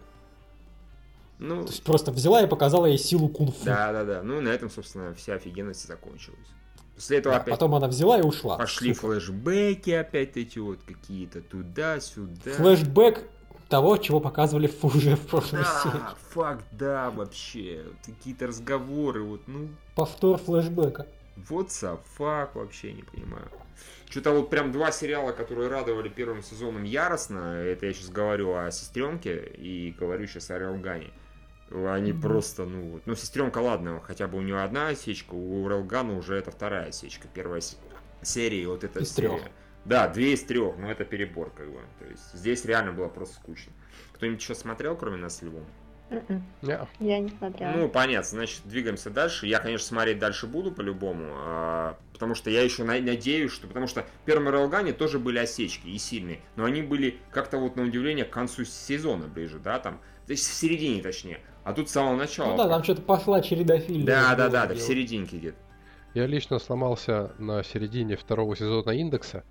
Ну, 1.39 1.65
То 1.65 1.71
есть 1.71 1.83
просто 1.83 2.13
взяла 2.13 2.43
и 2.43 2.47
показала 2.47 2.87
ей 2.87 2.99
силу 2.99 3.29
кунг-фу. 3.29 3.65
да, 3.65 3.93
да, 3.93 4.05
да. 4.05 4.23
Ну, 4.23 4.39
и 4.39 4.41
на 4.41 4.49
этом, 4.49 4.71
собственно, 4.71 5.15
вся 5.15 5.35
офигенность 5.35 5.87
закончилась. 5.87 6.49
После 6.95 7.19
этого 7.19 7.35
Да, 7.35 7.41
опять 7.43 7.55
Потом 7.55 7.75
она 7.75 7.89
взяла 7.89 8.19
и 8.19 8.23
ушла. 8.23 8.57
Пошли 8.57 8.95
Сука. 8.95 9.09
флешбеки 9.09 9.91
опять 9.91 10.37
эти 10.39 10.59
вот 10.59 10.79
какие-то 10.87 11.43
туда-сюда. 11.43 12.53
Флэшбэк 12.53 13.21
того, 13.69 13.99
чего 13.99 14.21
показывали 14.21 14.71
уже 14.83 15.17
в 15.17 15.27
прошлой 15.27 15.65
серии. 15.83 15.99
Да, 15.99 16.15
факт, 16.31 16.65
да, 16.73 17.11
вообще. 17.11 17.85
Какие-то 18.05 18.47
разговоры, 18.47 19.23
вот, 19.23 19.43
ну, 19.47 19.69
Повтор 19.95 20.39
флэшбэка. 20.39 21.07
вот 21.37 21.69
fuck, 21.69 22.51
вообще 22.55 22.93
не 22.95 23.03
понимаю. 23.03 23.51
Что-то 24.09 24.31
вот 24.31 24.49
прям 24.49 24.73
два 24.73 24.93
сериала, 24.93 25.33
которые 25.33 25.69
радовали 25.69 26.09
первым 26.09 26.43
сезоном 26.43 26.85
яростно, 26.85 27.57
это 27.57 27.87
я 27.87 27.93
сейчас 27.93 28.09
говорю 28.09 28.55
о 28.55 28.71
Сестренке 28.71 29.37
и 29.59 29.95
говорю 29.99 30.27
сейчас 30.27 30.51
о 30.51 30.59
Реалгане. 30.59 31.11
Они 31.71 32.13
mm-hmm. 32.13 32.21
просто, 32.21 32.65
ну, 32.65 32.91
вот. 32.91 33.03
Ну, 33.07 33.15
сестренка, 33.15 33.59
ладно, 33.59 34.01
хотя 34.01 34.29
бы 34.29 34.39
у 34.39 34.43
нее 34.43 34.63
одна 34.63 34.89
осечка, 34.89 35.35
у 35.35 35.69
Релгана 35.69 36.17
уже 36.17 36.37
это 36.37 36.51
вторая 36.51 36.89
осечка. 36.89 37.27
Первая 37.33 37.61
серия, 38.23 38.69
вот 38.69 38.85
эта 38.85 39.01
из 39.01 39.13
серия. 39.13 39.29
трех. 39.29 39.43
Да, 39.85 40.09
две 40.09 40.33
из 40.33 40.43
трех, 40.43 40.77
но 40.79 40.91
это 40.91 41.05
перебор, 41.05 41.51
как 41.51 41.71
бы. 41.71 41.81
То 41.99 42.07
есть 42.07 42.33
здесь 42.35 42.65
реально 42.65 42.93
было 42.93 43.09
просто 43.09 43.37
скучно. 43.37 43.73
Кто-нибудь 44.15 44.41
еще 44.41 44.55
смотрел, 44.55 44.97
кроме 44.97 45.17
нас 45.17 45.39
с 45.39 45.43
Львом? 45.43 45.65
Мгм. 46.11 46.45
Не. 46.63 46.79
Я 47.01 47.19
не 47.19 47.31
смотрела. 47.31 47.73
Ну, 47.73 47.89
понятно, 47.89 48.31
значит, 48.31 48.61
двигаемся 48.65 49.11
дальше. 49.11 49.47
Я, 49.47 49.59
конечно, 49.59 49.89
смотреть 49.89 50.19
дальше 50.21 50.47
буду 50.47 50.71
по-любому, 50.71 51.25
а, 51.35 51.99
потому 52.13 52.37
что 52.37 52.49
я 52.49 52.63
еще 52.63 52.85
на- 52.85 53.01
надеюсь, 53.01 53.51
что... 53.51 53.67
Потому 53.67 53.89
что 53.89 54.03
в 54.03 54.25
первом 54.25 54.49
Релгане 54.49 54.93
тоже 54.93 55.19
были 55.19 55.39
осечки 55.39 55.89
и 55.89 55.99
сильные, 55.99 56.41
но 56.55 56.65
они 56.65 56.83
были 56.83 57.19
как-то 57.31 57.59
вот 57.59 57.75
на 57.75 57.83
удивление 57.83 58.25
к 58.25 58.31
концу 58.31 58.65
сезона 58.65 59.27
ближе, 59.27 59.59
да, 59.59 59.81
там, 59.81 60.01
то 60.27 60.33
есть 60.33 60.49
в 60.49 60.53
середине 60.53 61.03
точнее. 61.03 61.41
А 61.65 61.73
тут 61.73 61.89
с 61.89 61.93
самого 61.93 62.17
начала. 62.17 62.51
Ну 62.53 62.57
да, 62.57 62.69
там 62.69 62.83
что-то 62.85 63.03
пошла 63.03 63.41
череда 63.41 63.79
фильмов. 63.79 64.07
да, 64.07 64.35
да, 64.35 64.49
да, 64.49 64.67
да, 64.67 64.75
в 64.75 64.81
серединке 64.81 65.39
где-то. 65.39 65.59
Я 66.17 66.25
лично 66.25 66.59
сломался 66.59 67.33
на 67.37 67.63
середине 67.63 68.17
второго 68.17 68.57
сезона 68.57 68.93
Индекса, 68.93 69.45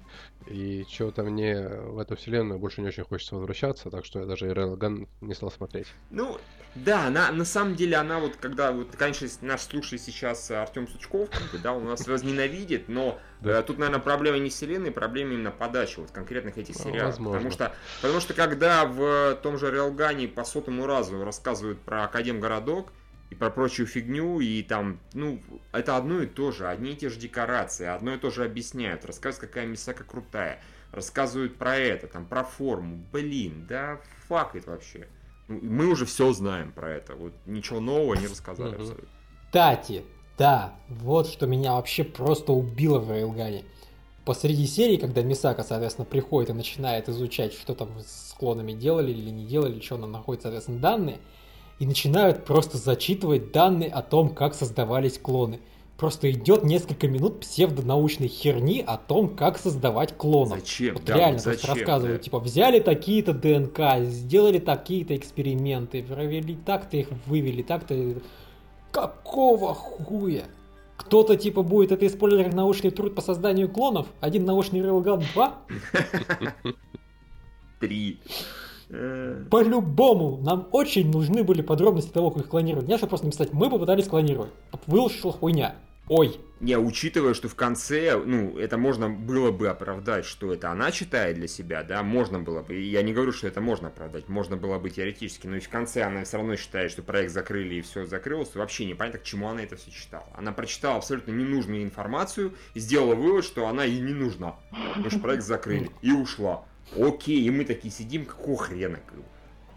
и 0.47 0.83
что-то 0.89 1.21
мне 1.21 1.59
в 1.69 1.99
эту 1.99 2.15
вселенную 2.15 2.57
больше 2.59 2.81
не 2.81 2.87
очень 2.87 3.03
хочется 3.03 3.35
возвращаться, 3.35 3.91
так 3.91 4.03
что 4.03 4.21
я 4.21 4.25
даже 4.25 4.51
Релган 4.51 5.07
не 5.21 5.35
стал 5.35 5.51
смотреть. 5.51 5.85
Ну, 6.09 6.39
да, 6.73 7.05
она, 7.05 7.31
на 7.31 7.45
самом 7.45 7.75
деле, 7.75 7.97
она 7.97 8.17
вот, 8.17 8.37
когда, 8.37 8.71
вот, 8.71 8.95
конечно, 8.95 9.27
наш 9.41 9.61
слушатель 9.61 9.99
сейчас 9.99 10.49
Артем 10.49 10.87
Сучков, 10.87 11.29
как 11.29 11.51
бы, 11.51 11.59
да, 11.59 11.71
он 11.71 11.85
нас 11.85 12.07
возненавидит, 12.07 12.89
но 12.89 13.19
Да. 13.41 13.59
э, 13.59 13.61
тут, 13.61 13.77
наверное, 13.77 14.01
проблема 14.01 14.39
не 14.39 14.49
вселенной, 14.49 14.89
проблема 14.89 15.33
именно 15.35 15.51
подачи 15.51 15.99
вот 15.99 16.09
конкретных 16.09 16.57
этих 16.57 16.75
Ну, 16.79 16.81
сериалов. 16.85 17.11
возможно. 17.11 17.37
Потому 17.37 17.51
что, 17.51 17.75
потому 18.01 18.19
что, 18.21 18.33
когда 18.33 18.85
в 18.87 19.35
том 19.43 19.59
же 19.59 19.69
Реалгане 19.69 20.27
по 20.27 20.43
сотому 20.43 20.87
разу 20.87 21.23
рассказывают 21.23 21.79
про 21.81 22.05
Академгородок, 22.05 22.91
и 23.29 23.35
про 23.35 23.49
прочую 23.49 23.87
фигню, 23.87 24.39
и 24.39 24.61
там, 24.63 24.99
ну, 25.13 25.41
это 25.71 25.97
одно 25.97 26.21
и 26.21 26.27
то 26.27 26.51
же, 26.51 26.67
одни 26.67 26.91
и 26.91 26.95
те 26.95 27.09
же 27.09 27.19
декорации, 27.19 27.87
одно 27.87 28.13
и 28.13 28.17
то 28.17 28.29
же 28.29 28.45
объясняют, 28.45 29.05
рассказывают, 29.05 29.49
какая 29.49 29.65
Мисака 29.65 30.03
крутая, 30.03 30.61
рассказывают 30.91 31.57
про 31.57 31.75
это, 31.75 32.07
там, 32.07 32.25
про 32.25 32.43
форму, 32.43 33.03
блин, 33.11 33.65
да 33.67 33.99
фак 34.27 34.55
это 34.55 34.71
вообще. 34.71 35.07
Ну, 35.47 35.59
Мы 35.61 35.87
уже 35.87 36.05
все 36.05 36.31
знаем 36.33 36.71
про 36.71 36.91
это, 36.91 37.15
вот 37.15 37.33
ничего 37.45 37.79
нового 37.79 38.15
не 38.15 38.27
рассказали 38.27 38.75
абсолютно. 38.75 39.07
Кстати, 39.45 40.03
да, 40.37 40.75
вот 40.89 41.27
что 41.27 41.47
меня 41.47 41.73
вообще 41.73 42.03
просто 42.03 42.51
убило 42.51 42.99
в 42.99 43.11
Рейлгане. 43.11 43.63
Посреди 44.25 44.65
серии, 44.65 44.97
когда 44.97 45.21
Мисака, 45.21 45.63
соответственно, 45.63 46.05
приходит 46.05 46.49
и 46.49 46.53
начинает 46.53 47.07
изучать, 47.09 47.53
что 47.53 47.75
там 47.75 47.89
с 47.99 48.33
клонами 48.37 48.73
делали 48.73 49.11
или 49.11 49.29
не 49.29 49.45
делали, 49.45 49.79
что 49.79 49.97
нам 49.97 50.11
находит, 50.11 50.41
соответственно, 50.41 50.79
данные, 50.79 51.19
и 51.79 51.85
начинают 51.85 52.45
просто 52.45 52.77
зачитывать 52.77 53.51
данные 53.51 53.89
о 53.89 54.01
том, 54.01 54.29
как 54.29 54.53
создавались 54.53 55.17
клоны. 55.17 55.59
Просто 55.97 56.29
идет 56.29 56.63
несколько 56.63 57.07
минут 57.07 57.39
псевдонаучной 57.39 58.27
херни 58.27 58.83
о 58.85 58.97
том, 58.97 59.33
как 59.33 59.57
создавать 59.57 60.17
клонов. 60.17 60.59
Зачем? 60.59 60.95
Вот 60.95 61.05
Да, 61.05 61.15
реально, 61.15 61.39
то 61.39 61.51
есть 61.51 61.61
зачем, 61.61 61.75
рассказывают, 61.75 62.17
да. 62.19 62.23
типа, 62.23 62.39
взяли 62.39 62.79
такие-то 62.79 63.33
ДНК, 63.33 64.05
сделали 64.09 64.59
такие-то 64.59 65.15
эксперименты, 65.15 66.03
провели 66.03 66.55
так-то 66.55 66.97
их 66.97 67.07
вывели, 67.25 67.61
так-то... 67.61 68.15
Какого 68.91 69.73
хуя? 69.73 70.43
Кто-то, 70.97 71.37
типа, 71.37 71.63
будет 71.63 71.91
это 71.93 72.07
использовать 72.07 72.45
как 72.45 72.55
научный 72.55 72.89
труд 72.91 73.15
по 73.15 73.21
созданию 73.21 73.69
клонов? 73.69 74.07
Один 74.19 74.45
научный 74.45 74.81
рейлган 74.81 75.23
2? 75.33 75.57
Три. 77.79 78.19
Э, 78.97 79.45
По-любому, 79.51 80.39
нам 80.41 80.67
очень 80.71 81.11
нужны 81.11 81.43
были 81.43 81.61
подробности 81.61 82.11
того, 82.11 82.31
как 82.31 82.43
их 82.43 82.49
клонировать. 82.49 82.87
Не, 82.87 82.97
чтобы 82.97 83.09
просто 83.09 83.25
написать, 83.27 83.53
мы 83.53 83.69
попытались 83.69 84.07
клонировать. 84.07 84.51
Вышла 84.87 85.31
хуйня. 85.31 85.75
Ой, 86.07 86.39
Не, 86.59 86.77
учитывая, 86.77 87.33
что 87.33 87.49
в 87.49 87.55
конце, 87.55 88.15
ну, 88.15 88.59
это 88.59 88.77
можно 88.77 89.09
было 89.09 89.51
бы 89.51 89.67
оправдать, 89.69 90.25
что 90.25 90.53
это 90.53 90.69
она 90.69 90.91
читает 90.91 91.35
для 91.35 91.47
себя, 91.47 91.83
да, 91.83 92.03
можно 92.03 92.39
было 92.39 92.61
бы. 92.61 92.75
Я 92.75 93.01
не 93.01 93.11
говорю, 93.11 93.31
что 93.31 93.47
это 93.47 93.59
можно 93.59 93.87
оправдать, 93.87 94.29
можно 94.29 94.55
было 94.55 94.77
бы 94.77 94.91
теоретически, 94.91 95.47
но 95.47 95.55
и 95.55 95.59
в 95.59 95.67
конце 95.67 96.03
она 96.03 96.23
все 96.23 96.37
равно 96.37 96.55
считает, 96.57 96.91
что 96.91 97.01
проект 97.01 97.33
закрыли 97.33 97.75
и 97.75 97.81
все 97.81 98.05
закрылось. 98.05 98.51
И 98.53 98.57
вообще 98.59 98.85
непонятно, 98.85 99.19
к 99.19 99.23
чему 99.23 99.49
она 99.49 99.63
это 99.63 99.77
все 99.77 99.89
читала. 99.89 100.27
Она 100.35 100.51
прочитала 100.51 100.97
абсолютно 100.97 101.31
ненужную 101.31 101.81
информацию 101.81 102.53
и 102.75 102.79
сделала 102.79 103.15
вывод, 103.15 103.43
что 103.43 103.67
она 103.67 103.83
ей 103.83 103.99
не 103.99 104.13
нужна, 104.13 104.55
потому 104.89 105.09
что 105.09 105.19
проект 105.19 105.43
закрыли, 105.43 105.89
и 106.03 106.11
ушла. 106.11 106.65
Окей, 106.97 107.41
и 107.41 107.49
мы 107.49 107.65
такие 107.65 107.91
сидим, 107.91 108.25
какого 108.25 108.57
хрена. 108.57 108.99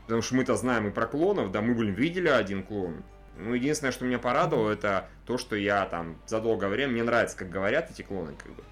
Потому 0.02 0.22
что 0.22 0.36
мы-то 0.36 0.56
знаем 0.56 0.88
и 0.88 0.90
про 0.90 1.06
клонов, 1.06 1.50
да, 1.52 1.60
мы, 1.60 1.74
блин, 1.74 1.94
видели 1.94 2.28
один 2.28 2.62
клон. 2.62 3.02
Ну, 3.36 3.54
единственное, 3.54 3.92
что 3.92 4.04
меня 4.04 4.18
порадовало, 4.18 4.70
это 4.70 5.08
то, 5.24 5.38
что 5.38 5.54
я 5.54 5.84
там 5.86 6.20
за 6.26 6.40
долгое 6.40 6.68
время, 6.68 6.92
мне 6.92 7.02
нравится, 7.04 7.36
как 7.36 7.50
говорят 7.50 7.90
эти 7.90 8.02
клоны, 8.02 8.34
как 8.36 8.52
бы. 8.54 8.64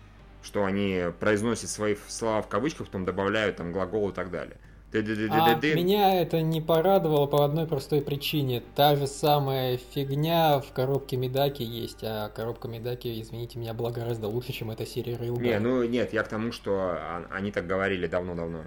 Что 0.43 0.65
они 0.65 1.05
произносят 1.21 1.71
свои 1.71 1.97
слова 2.09 2.43
в 2.43 2.49
кавычках, 2.49 2.87
потом 2.87 3.05
добавляют 3.05 3.57
там 3.57 3.73
глагол 3.73 4.11
и 4.11 4.13
так 4.13 4.31
далее. 4.31 4.57
А 4.93 5.55
меня 5.75 6.21
это 6.21 6.41
не 6.43 6.61
порадовало 6.61 7.27
по 7.27 7.45
одной 7.45 7.67
простой 7.67 8.01
причине. 8.01 8.63
Та 8.75 8.97
же 8.97 9.07
самая 9.07 9.79
фигня 9.95 10.61
в 10.61 10.73
коробке 10.73 11.17
Медаки 11.17 11.63
есть, 11.63 12.03
а 12.03 12.29
коробка 12.29 12.69
Медаки, 12.69 13.21
извините 13.21 13.59
меня, 13.59 13.75
была 13.75 13.91
гораздо 13.91 14.29
лучше, 14.29 14.53
чем 14.53 14.71
эта 14.71 14.87
серия 14.87 15.17
Рейлган. 15.17 15.43
Не, 15.43 15.59
ну 15.59 15.85
нет, 15.85 16.13
я 16.13 16.23
к 16.23 16.29
тому, 16.29 16.53
что 16.53 16.73
а- 16.79 17.27
они 17.31 17.51
так 17.53 17.67
говорили 17.67 18.07
давно-давно. 18.07 18.65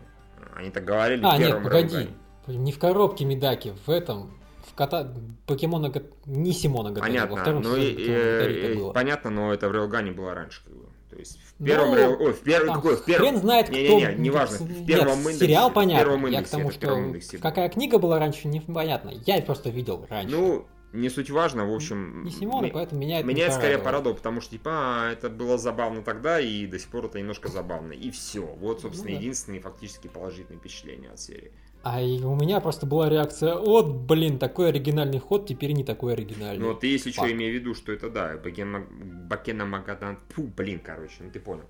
Они 0.55 0.69
так 0.71 0.85
говорили 0.85 1.23
А, 1.23 1.35
в 1.35 1.39
нет, 1.39 1.47
первом 1.47 1.63
погоди. 1.63 1.95
Рейгане. 1.95 2.15
Не 2.47 2.71
в 2.71 2.79
коробке 2.79 3.25
Медаки, 3.25 3.73
в 3.85 3.89
этом, 3.89 4.31
в 4.65 4.73
кота... 4.73 5.11
Покемона, 5.45 5.91
не 6.25 6.51
Симона 6.51 6.89
во 6.91 6.99
Понятно, 6.99 7.37
втором 7.37 7.61
ну 7.61 7.75
и, 7.75 7.95
э, 8.07 8.39
Готорика 8.39 8.67
э, 8.67 8.75
было. 8.75 8.93
понятно, 8.93 9.29
но 9.29 9.53
это 9.53 9.69
в 9.69 9.71
Рейлгане 9.71 10.11
было 10.11 10.33
раньше, 10.33 10.63
как 10.63 10.73
бы. 10.73 10.88
То 11.19 11.23
есть 11.23 11.37
в 11.37 11.53
Ну, 11.59 11.65
первом 11.65 11.93
Рейл- 11.95 12.17
ой, 12.21 12.33
в 12.33 12.39
первом, 12.39 12.67
Там 12.67 12.75
какой, 12.77 12.95
в 12.95 13.03
первом, 13.03 13.27
Хрен 13.27 13.37
знает, 13.41 13.65
кто... 13.67 13.75
Не-не-не, 13.75 14.15
неважно, 14.15 14.57
в 14.57 14.69
Нет, 14.71 14.85
первом 14.87 15.19
индексе, 15.19 15.39
сериал 15.39 15.69
в 15.69 15.73
понятно. 15.73 16.03
первом 16.05 16.21
Я 16.21 16.27
к 16.27 16.31
индексе, 16.31 16.51
тому, 16.57 16.69
в 16.69 16.73
что 16.73 16.97
индексе 16.97 17.37
какая 17.39 17.69
книга 17.69 17.99
была 17.99 18.19
раньше, 18.19 18.47
непонятно. 18.47 19.11
Я 19.25 19.41
просто 19.41 19.69
видел 19.69 20.05
раньше. 20.09 20.33
Ну, 20.33 20.65
не 20.93 21.09
суть 21.09 21.29
важно, 21.29 21.65
в 21.69 21.73
общем... 21.75 22.23
не 22.23 22.31
Симона, 22.31 22.67
ме- 22.67 22.71
поэтому 22.71 23.01
меня 23.01 23.19
это 23.19 23.27
Меня 23.27 23.37
не 23.39 23.43
это 23.43 23.51
скорее 23.51 23.77
порадовало. 23.79 23.85
порадовало, 23.91 24.15
потому 24.15 24.41
что, 24.41 24.51
типа, 24.51 24.71
а, 24.73 25.11
это 25.11 25.29
было 25.29 25.57
забавно 25.57 26.01
тогда, 26.03 26.39
и 26.39 26.65
до 26.65 26.79
сих 26.79 26.87
пор 26.89 27.05
это 27.05 27.19
немножко 27.19 27.49
забавно. 27.49 27.91
И 27.91 28.09
все. 28.11 28.39
Вот, 28.39 28.79
собственно, 28.81 29.09
Ну 29.09 29.15
да. 29.15 29.19
единственные 29.21 29.59
фактически 29.61 30.07
положительные 30.07 30.59
впечатления 30.59 31.09
от 31.09 31.19
серии. 31.19 31.51
А 31.81 32.01
у 32.01 32.35
меня 32.35 32.59
просто 32.59 32.85
была 32.85 33.09
реакция, 33.09 33.55
вот, 33.55 33.87
блин, 33.87 34.37
такой 34.37 34.69
оригинальный 34.69 35.19
ход, 35.19 35.47
теперь 35.47 35.71
не 35.71 35.85
такой 35.85 36.13
оригинальный. 36.13 36.59
Ну, 36.59 36.75
ты, 36.75 36.87
если 36.87 37.11
что, 37.11 37.21
Факт. 37.21 37.31
имей 37.31 37.51
в 37.51 37.53
виду, 37.53 37.73
что 37.73 37.93
это, 37.93 38.09
да, 38.09 38.35
Бакена, 38.37 38.81
Бакена 38.81 39.65
Магадан... 39.65 40.19
Фу, 40.29 40.43
блин, 40.43 40.81
короче, 40.83 41.15
ну 41.21 41.31
ты 41.31 41.39
понял. 41.39 41.69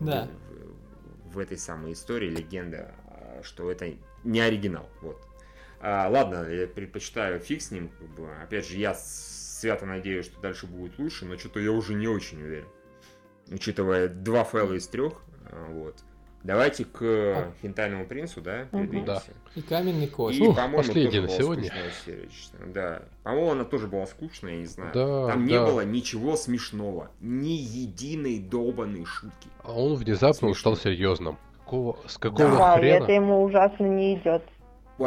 Да. 0.00 0.28
В, 1.24 1.34
в 1.34 1.38
этой 1.38 1.56
самой 1.56 1.92
истории 1.92 2.30
легенда, 2.30 2.96
а, 3.06 3.42
что 3.44 3.70
это 3.70 3.94
не 4.24 4.40
оригинал, 4.40 4.88
вот. 5.00 5.22
А, 5.80 6.08
ладно, 6.08 6.48
я 6.48 6.66
предпочитаю 6.66 7.38
фиг 7.38 7.62
с 7.62 7.70
ним, 7.70 7.90
как 7.90 8.08
бы. 8.08 8.28
Опять 8.42 8.68
же, 8.68 8.76
я 8.76 8.94
свято 8.94 9.86
надеюсь, 9.86 10.26
что 10.26 10.40
дальше 10.40 10.66
будет 10.66 10.98
лучше, 10.98 11.26
но 11.26 11.38
что-то 11.38 11.60
я 11.60 11.70
уже 11.70 11.94
не 11.94 12.08
очень 12.08 12.42
уверен. 12.42 12.68
Учитывая 13.48 14.08
два 14.08 14.42
файла 14.42 14.74
из 14.74 14.88
трех, 14.88 15.22
а, 15.46 15.70
вот. 15.70 16.02
Давайте 16.44 16.84
к 16.84 16.98
А. 17.02 17.52
Хентальному 17.62 18.04
принцу, 18.06 18.40
да, 18.40 18.64
передвинемся. 18.72 19.32
И 19.54 19.62
каменный 19.62 20.08
кость. 20.08 20.38
И, 20.38 20.44
по-моему, 20.46 20.82
тоже 20.82 21.20
на 21.22 21.28
сегодня. 21.28 21.64
скучная 21.64 21.90
серия, 22.04 22.28
честно. 22.28 22.58
Да. 22.66 23.02
По-моему, 23.22 23.50
она 23.52 23.64
тоже 23.64 23.86
была 23.86 24.06
скучная, 24.06 24.52
я 24.54 24.58
не 24.58 24.66
знаю. 24.66 24.90
Да, 24.92 25.28
Там 25.28 25.44
не 25.44 25.54
да. 25.54 25.66
было 25.66 25.82
ничего 25.84 26.36
смешного. 26.36 27.10
Ни 27.20 27.50
единой 27.52 28.38
долбанной 28.40 29.04
шутки. 29.04 29.48
А 29.62 29.72
он 29.72 29.94
внезапно 29.94 30.48
Смешно. 30.48 30.54
стал 30.54 30.76
серьезным. 30.76 31.38
Какого, 31.64 31.96
с 32.06 32.18
какого 32.18 32.50
Да, 32.50 32.76
хрена? 32.76 33.04
это 33.04 33.12
ему 33.12 33.42
ужасно 33.44 33.84
не 33.84 34.16
идет. 34.16 34.42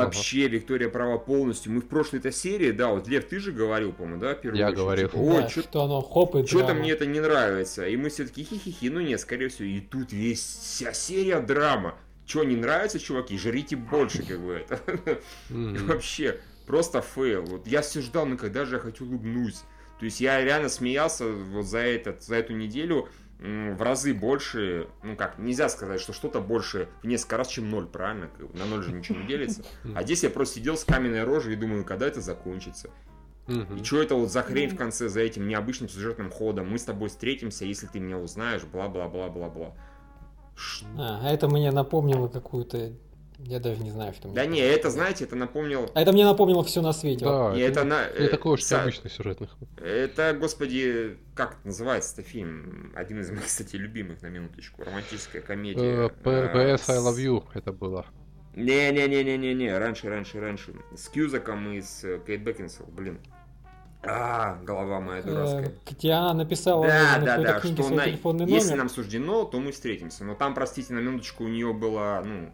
Вообще, 0.03 0.47
Виктория 0.47 0.89
права 0.89 1.17
полностью. 1.17 1.71
Мы 1.71 1.81
в 1.81 1.87
прошлой-то 1.87 2.31
серии, 2.31 2.71
да, 2.71 2.89
вот 2.89 3.07
Лев, 3.07 3.25
ты 3.25 3.39
же 3.39 3.51
говорил, 3.51 3.93
по-моему, 3.93 4.19
да, 4.19 4.33
первую 4.33 4.59
Я 4.59 4.71
говорил. 4.71 5.09
типа, 5.09 5.23
Да, 5.41 5.47
чё- 5.47 5.61
что 5.61 5.83
оно 5.83 6.01
хоп 6.01 6.35
и 6.35 6.45
Что-то 6.45 6.73
мне 6.73 6.91
это 6.91 7.05
не 7.05 7.19
нравится. 7.19 7.87
И 7.87 7.95
мы 7.97 8.09
все 8.09 8.25
таки 8.25 8.43
хи-хи-хи. 8.43 8.89
Ну 8.89 8.99
нет, 8.99 9.19
скорее 9.19 9.49
всего. 9.49 9.65
И 9.67 9.79
тут 9.79 10.11
весь 10.11 10.39
вся 10.41 10.93
серия 10.93 11.39
драма. 11.39 11.95
Че, 12.25 12.43
не 12.43 12.55
нравится, 12.55 12.99
чуваки? 12.99 13.37
Жрите 13.37 13.75
больше, 13.75 14.23
как 14.25 14.39
бы 14.43 14.53
это. 14.53 14.79
Вообще, 15.49 16.39
просто 16.65 17.01
фейл. 17.01 17.43
Вот 17.43 17.67
я 17.67 17.81
все 17.81 18.01
ждал, 18.01 18.25
ну 18.25 18.37
когда 18.37 18.65
же 18.65 18.75
я 18.75 18.81
хоть 18.81 19.01
улыбнусь. 19.01 19.63
То 19.99 20.05
есть 20.05 20.19
я 20.19 20.43
реально 20.43 20.69
смеялся 20.69 21.25
вот 21.27 21.65
за, 21.65 21.79
этот, 21.79 22.21
за 22.23 22.35
эту 22.35 22.53
неделю 22.53 23.07
в 23.39 23.81
разы 23.81 24.13
больше, 24.13 24.87
ну 25.03 25.15
как, 25.15 25.37
нельзя 25.37 25.69
сказать, 25.69 25.99
что 25.99 26.13
что-то 26.13 26.39
больше 26.39 26.87
в 27.03 27.07
несколько 27.07 27.37
раз, 27.37 27.47
чем 27.49 27.69
ноль, 27.69 27.85
правильно? 27.85 28.29
На 28.53 28.65
ноль 28.65 28.83
же 28.83 28.91
ничего 28.91 29.19
не 29.19 29.27
делится. 29.27 29.63
А 29.95 30.03
здесь 30.03 30.23
я 30.23 30.29
просто 30.29 30.55
сидел 30.55 30.77
с 30.77 30.85
каменной 30.85 31.23
рожей 31.23 31.53
и 31.53 31.55
думаю, 31.55 31.83
когда 31.83 32.07
это 32.07 32.21
закончится. 32.21 32.89
И 33.47 33.83
что 33.83 34.01
это 34.01 34.15
вот 34.15 34.31
за 34.31 34.41
хрень 34.41 34.69
в 34.69 34.75
конце, 34.75 35.07
за 35.07 35.19
этим 35.19 35.47
необычным 35.47 35.89
сюжетным 35.89 36.31
ходом? 36.31 36.69
Мы 36.69 36.79
с 36.79 36.83
тобой 36.83 37.09
встретимся, 37.09 37.65
если 37.65 37.85
ты 37.87 37.99
меня 37.99 38.17
узнаешь, 38.17 38.63
бла-бла-бла-бла-бла. 38.63 39.75
А, 40.97 41.29
это 41.29 41.47
мне 41.47 41.71
напомнило 41.71 42.27
какую-то 42.27 42.93
Я 43.47 43.59
даже 43.59 43.81
не 43.83 43.91
знаю, 43.91 44.13
что 44.13 44.27
мне. 44.27 44.35
Да 44.35 44.45
не, 44.45 44.59
это, 44.59 44.89
знаете, 44.89 45.23
это 45.25 45.35
напомнил... 45.35 45.89
А 45.93 46.01
это 46.01 46.11
мне 46.11 46.25
напомнило 46.25 46.63
все 46.63 46.81
на 46.81 46.93
свете. 46.93 47.25
Да, 47.25 47.53
И 47.55 47.59
это, 47.59 47.81
это 47.81 47.83
на... 47.83 48.09
не 48.19 48.25
э, 48.25 48.29
такой 48.29 48.53
уж 48.53 48.61
са- 48.61 48.81
обычный 48.81 49.11
сюжетный 49.11 49.47
ход. 49.47 49.69
Это, 49.79 50.33
господи, 50.39 51.17
как 51.35 51.57
это 51.59 51.67
называется-то 51.67 52.23
фильм? 52.23 52.91
Один 52.95 53.21
из 53.21 53.29
моих, 53.29 53.45
кстати, 53.45 53.75
любимых, 53.75 54.21
на 54.23 54.27
минуточку. 54.27 54.83
Романтическая 54.83 55.41
комедия. 55.43 56.07
Э, 56.07 56.09
P- 56.09 56.29
PS 56.53 56.89
I 56.89 56.97
Э, 56.97 56.99
Love 57.01 57.17
You 57.17 57.43
это 57.53 57.71
было. 57.71 58.05
Не-не-не-не-не-не, 58.55 59.77
раньше, 59.77 60.09
раньше, 60.09 60.39
раньше. 60.39 60.73
С 60.95 61.09
Кьюзаком 61.09 61.71
и 61.73 61.81
с 61.81 62.03
э, 62.03 62.19
Кейт 62.25 62.41
Бекинсел, 62.41 62.85
блин. 62.87 63.19
А, 64.07 64.59
голова 64.63 64.99
моя 64.99 65.23
дурацкая. 65.23 65.67
Э, 65.69 65.71
Где 65.91 66.11
она 66.11 66.33
написала 66.35 66.85
Да, 66.87 67.17
на 67.19 67.25
да, 67.25 67.37
да, 67.37 67.59
книге 67.59 67.81
что 67.83 67.93
на- 67.93 68.05
телефонный 68.05 68.45
если 68.45 68.67
номер. 68.69 68.77
нам 68.79 68.89
суждено, 68.89 69.45
то 69.45 69.59
мы 69.59 69.71
встретимся. 69.71 70.23
Но 70.23 70.35
там, 70.35 70.53
простите, 70.53 70.93
на 70.93 70.99
минуточку 70.99 71.43
у 71.43 71.47
нее 71.47 71.73
было, 71.73 72.21
ну, 72.23 72.53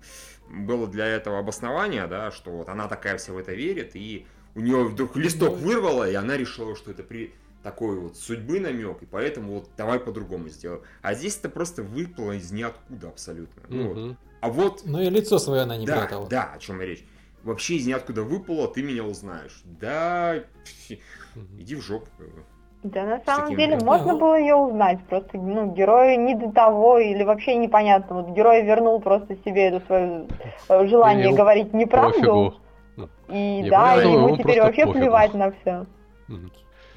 было 0.52 0.88
для 0.88 1.06
этого 1.08 1.40
обоснование, 1.40 2.08
да, 2.08 2.32
что 2.32 2.52
вот 2.52 2.70
она 2.70 2.88
такая 2.88 3.18
вся 3.18 3.34
в 3.34 3.38
это 3.38 3.54
верит, 3.54 3.96
и 3.96 4.26
у 4.56 4.60
нее 4.62 4.84
вдруг 4.84 5.16
листок 5.16 5.58
вырвало, 5.58 6.10
и 6.10 6.14
она 6.14 6.38
решила, 6.38 6.76
что 6.76 6.92
это 6.92 7.04
при 7.04 7.34
такой 7.64 8.00
вот 8.00 8.18
судьбы 8.18 8.60
намек, 8.60 9.02
и 9.04 9.06
поэтому 9.06 9.54
вот 9.54 9.70
давай 9.78 10.00
по-другому 10.00 10.50
сделаем. 10.50 10.82
А 11.02 11.14
здесь 11.14 11.38
это 11.38 11.48
просто 11.50 11.84
выплыло 11.84 12.32
из 12.34 12.52
ниоткуда 12.52 13.10
абсолютно. 13.10 13.62
Ну 13.70 13.88
вот. 13.90 13.98
Мгм. 13.98 14.18
А 14.42 14.50
вот 14.50 14.82
Ну 14.86 15.00
и 15.02 15.10
лицо 15.10 15.38
свое 15.38 15.62
она 15.62 15.78
не 15.78 15.86
да, 15.86 16.00
прятала. 16.02 16.28
да, 16.28 16.54
о 16.54 16.58
чем 16.60 16.82
речь. 16.82 17.06
Вообще 17.44 17.76
из 17.76 17.86
ниоткуда 17.88 18.24
выпало, 18.24 18.68
ты 18.68 18.82
меня 18.84 19.04
узнаешь. 19.04 19.62
Да, 19.64 20.44
Мгм. 21.36 21.62
иди 21.62 21.76
в 21.76 21.82
жопу. 21.82 22.08
Да, 22.84 23.04
на 23.06 23.22
самом 23.26 23.50
таким 23.50 23.58
деле 23.58 23.80
можно 23.86 24.14
Ну. 24.14 24.20
было 24.20 24.40
ее 24.40 24.56
узнать, 24.56 25.00
просто, 25.08 25.38
ну, 25.38 25.72
герой 25.72 26.18
не 26.18 26.34
до 26.36 26.52
того, 26.52 26.98
или 26.98 27.24
вообще 27.24 27.56
непонятно. 27.56 28.24
Вот 28.24 28.36
герой 28.36 28.64
вернул 28.64 29.00
просто 29.00 29.36
себе 29.46 29.68
это 29.68 29.86
свое 29.86 30.26
э, 30.68 30.88
желание 30.88 31.28
Ему 31.28 31.36
говорить 31.38 31.74
неправду, 31.74 32.54
Пофигу. 32.98 33.12
и 33.30 33.62
Не 33.62 33.70
да, 33.70 33.94
понял, 33.96 34.14
ему 34.14 34.28
ему 34.30 34.38
теперь 34.38 34.62
вообще 34.62 34.86
пофигу. 34.88 35.00
плевать 35.00 35.34
на 35.36 35.52
все. 35.52 35.86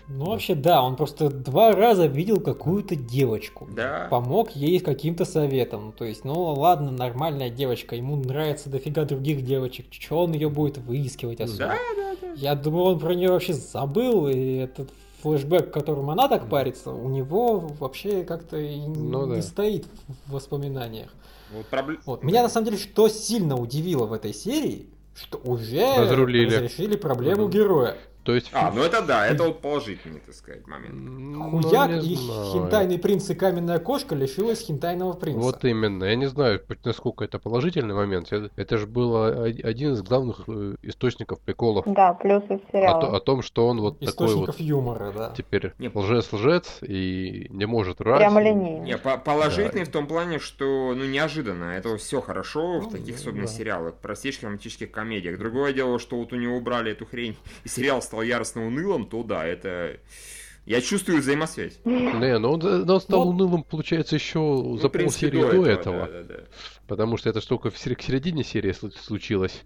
Ну 0.07 0.26
вообще 0.26 0.55
да, 0.55 0.82
он 0.82 0.97
просто 0.97 1.30
два 1.30 1.72
раза 1.72 2.07
видел 2.07 2.39
какую-то 2.39 2.95
девочку. 2.95 3.66
Да. 3.74 4.07
Помог 4.11 4.51
ей 4.51 4.78
каким-то 4.80 5.24
советом. 5.24 5.93
То 5.97 6.05
есть, 6.05 6.26
ну 6.26 6.35
ладно, 6.53 6.91
нормальная 6.91 7.49
девочка, 7.49 7.97
ему 7.97 8.16
нравится 8.16 8.68
дофига 8.68 9.05
других 9.05 9.43
девочек. 9.43 9.89
Че 9.91 10.14
он 10.16 10.32
ее 10.32 10.51
будет 10.51 10.76
выискивать 10.76 11.41
особо? 11.41 11.59
Да, 11.59 11.74
да, 11.97 12.12
да. 12.20 12.26
Я 12.37 12.55
думаю, 12.55 12.85
он 12.95 12.99
про 13.01 13.14
нее 13.14 13.30
вообще 13.30 13.55
забыл, 13.55 14.28
и 14.28 14.57
этот 14.57 14.91
флешбэк, 15.25 15.72
которым 15.72 16.11
она 16.11 16.29
так 16.29 16.49
парится, 16.51 16.91
у 16.91 17.09
него 17.09 17.59
вообще 17.81 18.25
как-то 18.25 18.59
и 18.59 18.87
Ну 18.87 19.27
не 19.27 19.37
да. 19.37 19.43
стоит 19.43 19.87
в 20.27 20.33
воспоминаниях. 20.33 21.09
Вот 21.53 21.66
пробл- 21.66 21.99
Вот. 22.05 22.22
Меня 22.22 22.43
на 22.43 22.49
самом 22.51 22.66
деле 22.66 22.77
что 22.79 23.09
сильно 23.09 23.57
удивило 23.57 24.05
в 24.05 24.12
этой 24.12 24.35
серии, 24.35 24.87
что 25.14 25.41
уже 25.45 25.97
Разрулили. 25.97 26.55
разрешили 26.55 26.97
проблему 26.97 27.49
героя. 27.49 27.97
То 28.25 28.35
есть... 28.35 28.51
А, 28.53 28.70
ну 28.75 28.83
это 28.83 29.03
да, 29.03 29.27
это 29.27 29.45
вот 29.49 29.61
положительный, 29.61 30.20
так 30.20 30.35
сказать, 30.35 30.66
момент. 30.66 30.95
ну, 30.95 31.62
Хуяк 31.62 31.91
и 32.03 32.14
знаю. 32.16 32.53
хентайный 32.53 32.99
принц 32.99 33.29
и 33.31 33.35
каменная 33.35 33.79
кошка 33.79 34.14
лишилась 34.14 34.61
хентайного 34.61 35.12
принца. 35.12 35.39
Вот 35.41 35.64
именно. 35.64 36.05
Я 36.05 36.16
не 36.16 36.27
знаю, 36.27 36.61
насколько 36.85 37.25
это 37.25 37.39
положительный 37.39 37.95
момент. 37.95 38.33
Это, 38.33 38.79
же 38.79 38.87
был 38.87 39.14
о- 39.16 39.45
один 39.45 39.93
из 39.93 40.03
главных 40.03 40.41
э, 40.49 40.77
источников 40.83 41.41
приколов 41.41 41.85
Да, 41.87 42.14
плюсы 42.14 42.55
о, 42.55 42.61
сериала. 42.72 43.01
то- 43.01 43.14
о 43.14 43.20
том, 43.20 43.43
что 43.43 43.68
он 43.68 43.81
вот 43.81 44.01
такой 44.01 44.27
вот 44.29 44.49
Источников 44.49 44.61
юмора, 44.61 45.12
да. 45.16 45.33
теперь 45.37 45.72
Не. 45.79 45.89
лжец-лжец 45.89 46.79
и 46.83 47.47
не 47.51 47.66
может 47.66 47.99
врать. 48.01 48.18
Прямо 48.18 48.43
линейно. 48.43 48.85
Не, 48.85 48.99
по- 48.99 49.18
положительный 49.18 49.85
в 49.85 49.91
том 49.91 50.07
плане, 50.07 50.39
что, 50.39 50.95
ну, 50.97 51.05
неожиданно. 51.05 51.64
Это 51.72 51.97
все 51.99 52.20
хорошо 52.20 52.81
в 52.81 52.85
Ну, 52.85 52.91
таких 52.91 53.16
да. 53.16 53.20
особенно 53.20 53.47
сериалах, 53.47 53.95
простейших 53.97 54.45
романтических 54.45 54.91
комедиях. 54.91 55.39
Другое 55.39 55.72
дело, 55.72 55.99
что 55.99 56.16
вот 56.16 56.33
у 56.33 56.37
него 56.37 56.57
убрали 56.57 56.93
эту 56.93 57.05
хрень, 57.07 57.37
и 57.64 57.68
сериал 57.68 58.01
стал 58.03 58.14
яростно 58.23 58.67
унылым, 58.67 59.07
то 59.07 59.23
да, 59.23 59.47
это... 59.47 59.99
Я 60.67 60.81
чувствую 60.81 61.19
взаимосвязь. 61.21 61.79
Не, 61.85 62.39
ну 62.39 62.53
он, 62.53 62.61
но 62.87 62.95
он 62.95 63.01
стал 63.03 63.25
Ну, 63.25 63.31
унылым, 63.33 63.65
получается, 63.65 64.15
еще 64.15 64.39
Ну, 64.39 64.79
за 64.79 64.89
принципе, 64.89 65.31
полсерии 65.31 65.59
до 65.59 65.67
этого. 65.67 66.07
да, 66.07 66.23
да, 66.23 66.23
да. 66.23 66.41
Потому 66.87 67.19
что 67.19 67.29
это 67.29 67.43
ж 67.43 67.45
только 67.45 67.69
в 67.71 67.77
середине 67.79 68.45
серии 68.45 68.71
слу- 68.73 68.91
случилось. 68.99 69.62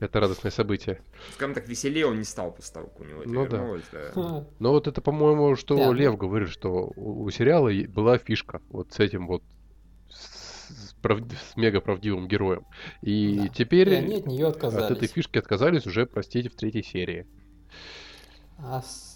Это 0.00 0.20
радостное 0.20 0.50
событие. 0.50 1.02
Скажем 1.34 1.54
так, 1.54 1.68
веселее 1.68 2.06
он 2.06 2.18
не 2.18 2.24
стал 2.24 2.50
после 2.52 2.72
того, 2.72 2.86
как 2.86 3.00
у 3.00 3.04
него 3.04 3.20
это 3.20 3.28
Ну 3.30 3.46
да. 3.46 3.56
вернулось, 3.58 3.82
да. 3.92 4.10
Ха. 4.14 4.46
Но 4.58 4.70
вот 4.72 4.88
это, 4.88 5.02
по-моему, 5.02 5.54
что 5.54 5.76
Да, 5.76 5.86
ну. 5.88 5.92
Лев 5.92 6.16
говорит, 6.16 6.48
что 6.48 6.92
у, 6.96 7.24
у 7.24 7.30
сериала 7.30 7.70
была 7.88 8.16
фишка 8.16 8.62
вот 8.70 8.90
с 8.92 9.00
этим 9.00 9.26
вот 9.26 9.42
с, 10.08 10.70
с 10.90 10.94
прав- 11.02 11.20
с 11.52 11.56
мега 11.56 11.80
правдивым 11.82 12.26
героем. 12.26 12.64
И 13.02 13.36
Да. 13.38 13.48
теперь 13.48 13.90
И 13.90 13.94
они 13.96 14.14
от 14.16 14.26
нее 14.26 14.46
от 14.46 14.56
отказались. 14.56 14.90
этой 14.96 15.08
фишки 15.08 15.36
отказались 15.38 15.86
уже, 15.86 16.06
простите, 16.06 16.48
в 16.48 16.54
третьей 16.56 16.82
серии. 16.84 17.26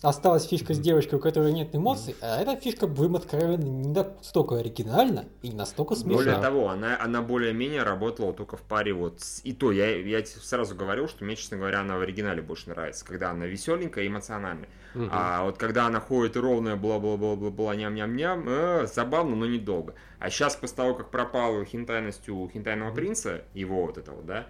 Осталась 0.03 0.45
фишка 0.47 0.75
с 0.75 0.79
девочкой, 0.81 1.19
у 1.19 1.23
которой 1.23 1.53
нет 1.53 1.75
эмоций, 1.75 2.17
а 2.21 2.41
эта 2.41 2.57
фишка, 2.57 2.89
будем 2.89 3.15
откровенны, 3.15 3.63
не 3.63 3.89
настолько 3.89 4.57
оригинальна 4.57 5.27
и 5.43 5.49
не 5.49 5.55
настолько 5.55 5.95
Более 5.95 6.35
смешна. 6.35 6.43
того, 6.43 6.69
она, 6.69 7.01
она 7.01 7.23
более-менее 7.23 7.85
работала 7.85 8.33
только 8.33 8.57
в 8.57 8.63
паре 8.63 8.93
вот 8.93 9.21
с... 9.21 9.41
И 9.45 9.53
то, 9.53 9.71
я, 9.71 9.97
я 9.97 10.21
тебе 10.23 10.41
сразу 10.41 10.75
говорил, 10.75 11.09
что 11.09 11.25
мне, 11.25 11.37
честно 11.37 11.59
говоря, 11.59 11.81
она 11.81 11.97
в 11.97 12.01
оригинале 12.01 12.43
больше 12.43 12.71
нравится, 12.71 13.05
когда 13.05 13.31
она 13.31 13.47
веселенькая 13.47 14.05
и 14.05 14.09
эмоциональная. 14.09 14.69
Мгм. 14.95 15.11
А 15.13 15.45
вот 15.45 15.59
когда 15.59 15.87
она 15.87 16.01
ходит 16.01 16.37
и 16.37 16.41
ровная, 16.41 16.75
бла-бла-бла-бла-бла, 16.75 17.77
ням-ням-ням, 17.77 18.45
э, 18.49 18.87
забавно, 18.93 19.37
но 19.37 19.47
недолго. 19.47 19.95
А 20.19 20.29
сейчас, 20.29 20.57
после 20.57 20.77
того, 20.77 20.95
как 20.95 21.11
пропала 21.11 21.65
хентайность 21.65 22.29
у 22.29 22.49
хентайного 22.49 22.93
принца, 22.93 23.43
его 23.55 23.87
вот 23.87 23.97
этого, 23.97 24.23
да, 24.23 24.47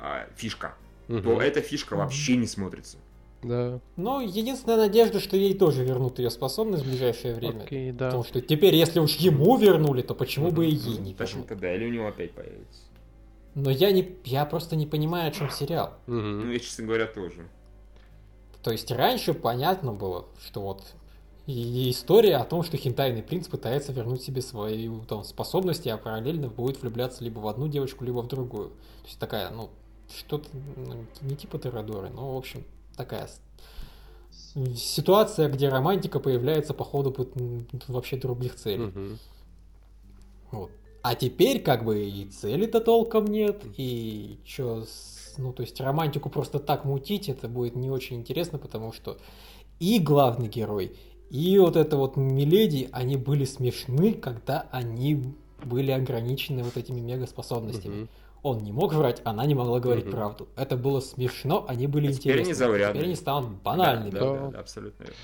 а, 0.00 0.26
фишка, 0.34 0.74
Мгм. 1.06 1.22
то 1.22 1.40
эта 1.40 1.60
фишка 1.60 1.94
вообще 1.94 2.36
не 2.36 2.46
смотрится. 2.46 2.96
Да, 3.42 3.80
Но 3.96 4.20
единственная 4.20 4.76
надежда, 4.76 5.18
что 5.18 5.36
ей 5.36 5.54
тоже 5.54 5.84
вернут 5.84 6.18
ее 6.18 6.30
способность 6.30 6.84
в 6.84 6.88
ближайшее 6.88 7.34
время. 7.34 7.62
окей, 7.62 7.90
да. 7.90 8.06
Потому 8.06 8.24
что 8.24 8.40
теперь, 8.40 8.74
если 8.76 9.00
уж 9.00 9.16
ему 9.16 9.56
вернули, 9.56 10.02
то 10.02 10.14
почему 10.14 10.52
бы 10.52 10.66
и 10.66 10.74
ей 10.74 10.98
не? 10.98 11.14
Точно 11.14 11.44
да, 11.56 11.74
или 11.74 11.86
у 11.86 11.90
него 11.90 12.06
опять 12.06 12.32
появится. 12.32 12.82
Но 13.54 13.70
я 13.70 13.90
не, 13.90 14.16
я 14.24 14.46
просто 14.46 14.76
не 14.76 14.86
понимаю, 14.86 15.28
о 15.28 15.32
чем 15.32 15.50
сериал. 15.50 15.94
Ну, 16.06 16.50
я, 16.50 16.58
честно 16.58 16.84
говоря, 16.84 17.06
тоже. 17.06 17.48
То 18.62 18.70
есть 18.70 18.90
раньше 18.90 19.34
понятно 19.34 19.92
было, 19.92 20.26
что 20.40 20.62
вот 20.62 20.94
и 21.46 21.90
история 21.90 22.36
о 22.36 22.44
том, 22.44 22.62
что 22.62 22.76
хентайный 22.76 23.22
принц 23.22 23.48
пытается 23.48 23.92
вернуть 23.92 24.22
себе 24.22 24.42
свои 24.42 24.88
там, 25.08 25.24
способности, 25.24 25.88
а 25.88 25.96
параллельно 25.96 26.48
будет 26.48 26.80
влюбляться 26.80 27.24
либо 27.24 27.40
в 27.40 27.48
одну 27.48 27.66
девочку, 27.66 28.04
либо 28.04 28.20
в 28.20 28.28
другую. 28.28 28.68
То 28.68 29.06
есть 29.06 29.18
такая, 29.18 29.50
ну, 29.50 29.70
что-то 30.16 30.48
ну, 30.76 31.04
не 31.22 31.34
типа 31.34 31.58
Терадоры, 31.58 32.10
но, 32.10 32.34
в 32.34 32.38
общем, 32.38 32.64
такая 33.04 33.28
ситуация, 34.76 35.48
где 35.48 35.68
романтика 35.68 36.20
появляется 36.20 36.74
по 36.74 36.84
ходу 36.84 37.14
вообще 37.88 38.16
других 38.16 38.54
целей. 38.54 38.86
Мгм. 38.86 39.18
Вот. 40.50 40.70
А 41.02 41.14
теперь 41.14 41.60
как 41.62 41.84
бы 41.84 42.04
и 42.04 42.26
цели-то 42.26 42.80
толком 42.80 43.24
нет, 43.26 43.64
и 43.76 44.38
чё, 44.44 44.84
ну 45.36 45.52
то 45.52 45.62
есть 45.62 45.80
романтику 45.80 46.30
просто 46.30 46.58
так 46.60 46.84
мутить, 46.84 47.28
это 47.28 47.48
будет 47.48 47.74
не 47.74 47.90
очень 47.90 48.16
интересно, 48.18 48.58
потому 48.58 48.92
что 48.92 49.18
и 49.80 49.98
главный 49.98 50.48
герой, 50.48 50.96
и 51.30 51.58
вот 51.58 51.76
это 51.76 51.96
вот 51.96 52.16
Миледи, 52.16 52.88
они 52.92 53.16
были 53.16 53.44
смешны, 53.44 54.14
когда 54.14 54.68
они 54.70 55.34
были 55.64 55.90
ограничены 55.90 56.62
вот 56.62 56.76
этими 56.76 57.00
мегаспособностями. 57.00 57.94
Мгм. 58.02 58.08
Он 58.42 58.58
не 58.64 58.72
мог 58.72 58.92
врать, 58.92 59.22
она 59.24 59.46
не 59.46 59.54
могла 59.54 59.78
говорить 59.78 60.06
Мгм. 60.06 60.12
правду. 60.14 60.48
Это 60.56 60.76
было 60.76 60.98
смешно, 61.00 61.64
они 61.68 61.86
были 61.86 62.08
А 62.08 62.12
теперь 62.12 62.32
интересны. 62.40 62.44
они 62.50 62.54
заурядные. 62.54 62.94
Теперь 62.94 63.04
они 63.06 63.14
станут 63.16 63.50
банальными. 63.62 64.10
Да, 64.10 64.20
Да. 64.20 64.32
да, 64.40 64.50
да, 64.50 64.58
абсолютно 64.60 65.02
верно. 65.04 65.16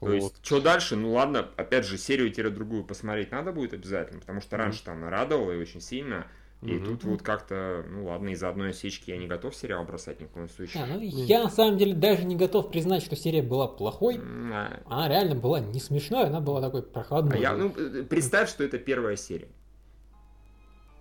То 0.00 0.06
Вот. 0.06 0.12
есть, 0.14 0.34
что 0.42 0.60
дальше? 0.60 0.96
Ну 0.96 1.12
ладно, 1.12 1.48
опять 1.56 1.84
же, 1.84 1.98
серию-другую 1.98 2.84
посмотреть 2.84 3.32
надо 3.32 3.52
будет 3.52 3.74
обязательно, 3.74 4.20
потому 4.20 4.40
что 4.40 4.56
Мгм. 4.56 4.64
раньше-то 4.64 4.92
она 4.92 5.10
радовала 5.10 5.52
и 5.52 5.58
очень 5.60 5.80
сильно. 5.80 6.26
И 6.62 6.72
Мгм. 6.72 6.84
тут 6.84 7.04
вот 7.04 7.22
как-то, 7.22 7.84
ну 7.90 8.04
ладно, 8.06 8.28
из-за 8.30 8.48
одной 8.50 8.70
осечки 8.70 9.10
я 9.10 9.16
не 9.16 9.26
готов 9.26 9.54
сериал 9.56 9.82
бросать 9.84 10.20
ни 10.20 10.26
в 10.26 10.28
коем 10.28 10.48
случае. 10.48 10.84
Не, 10.86 10.92
ну, 10.94 11.00
я 11.00 11.42
на 11.42 11.50
самом 11.50 11.78
деле 11.78 11.94
даже 11.94 12.24
не 12.24 12.36
готов 12.36 12.70
признать, 12.70 13.02
что 13.02 13.16
серия 13.16 13.42
была 13.42 13.66
плохой. 13.66 14.20
А- 14.52 14.78
Она 14.86 15.08
реально 15.08 15.34
была 15.36 15.60
не 15.60 15.80
смешной, 15.80 16.24
она 16.26 16.40
была 16.40 16.60
такой 16.60 16.80
А 16.80 16.84
проходной. 16.84 17.40
я, 17.40 17.54
ну, 17.54 17.72
э, 17.76 18.02
представь, 18.04 18.48
что 18.50 18.62
это 18.62 18.78
первая 18.78 19.16
серия. 19.16 19.48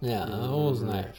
Не, 0.01 0.25
ну 0.25 0.73
знаешь. 0.73 1.15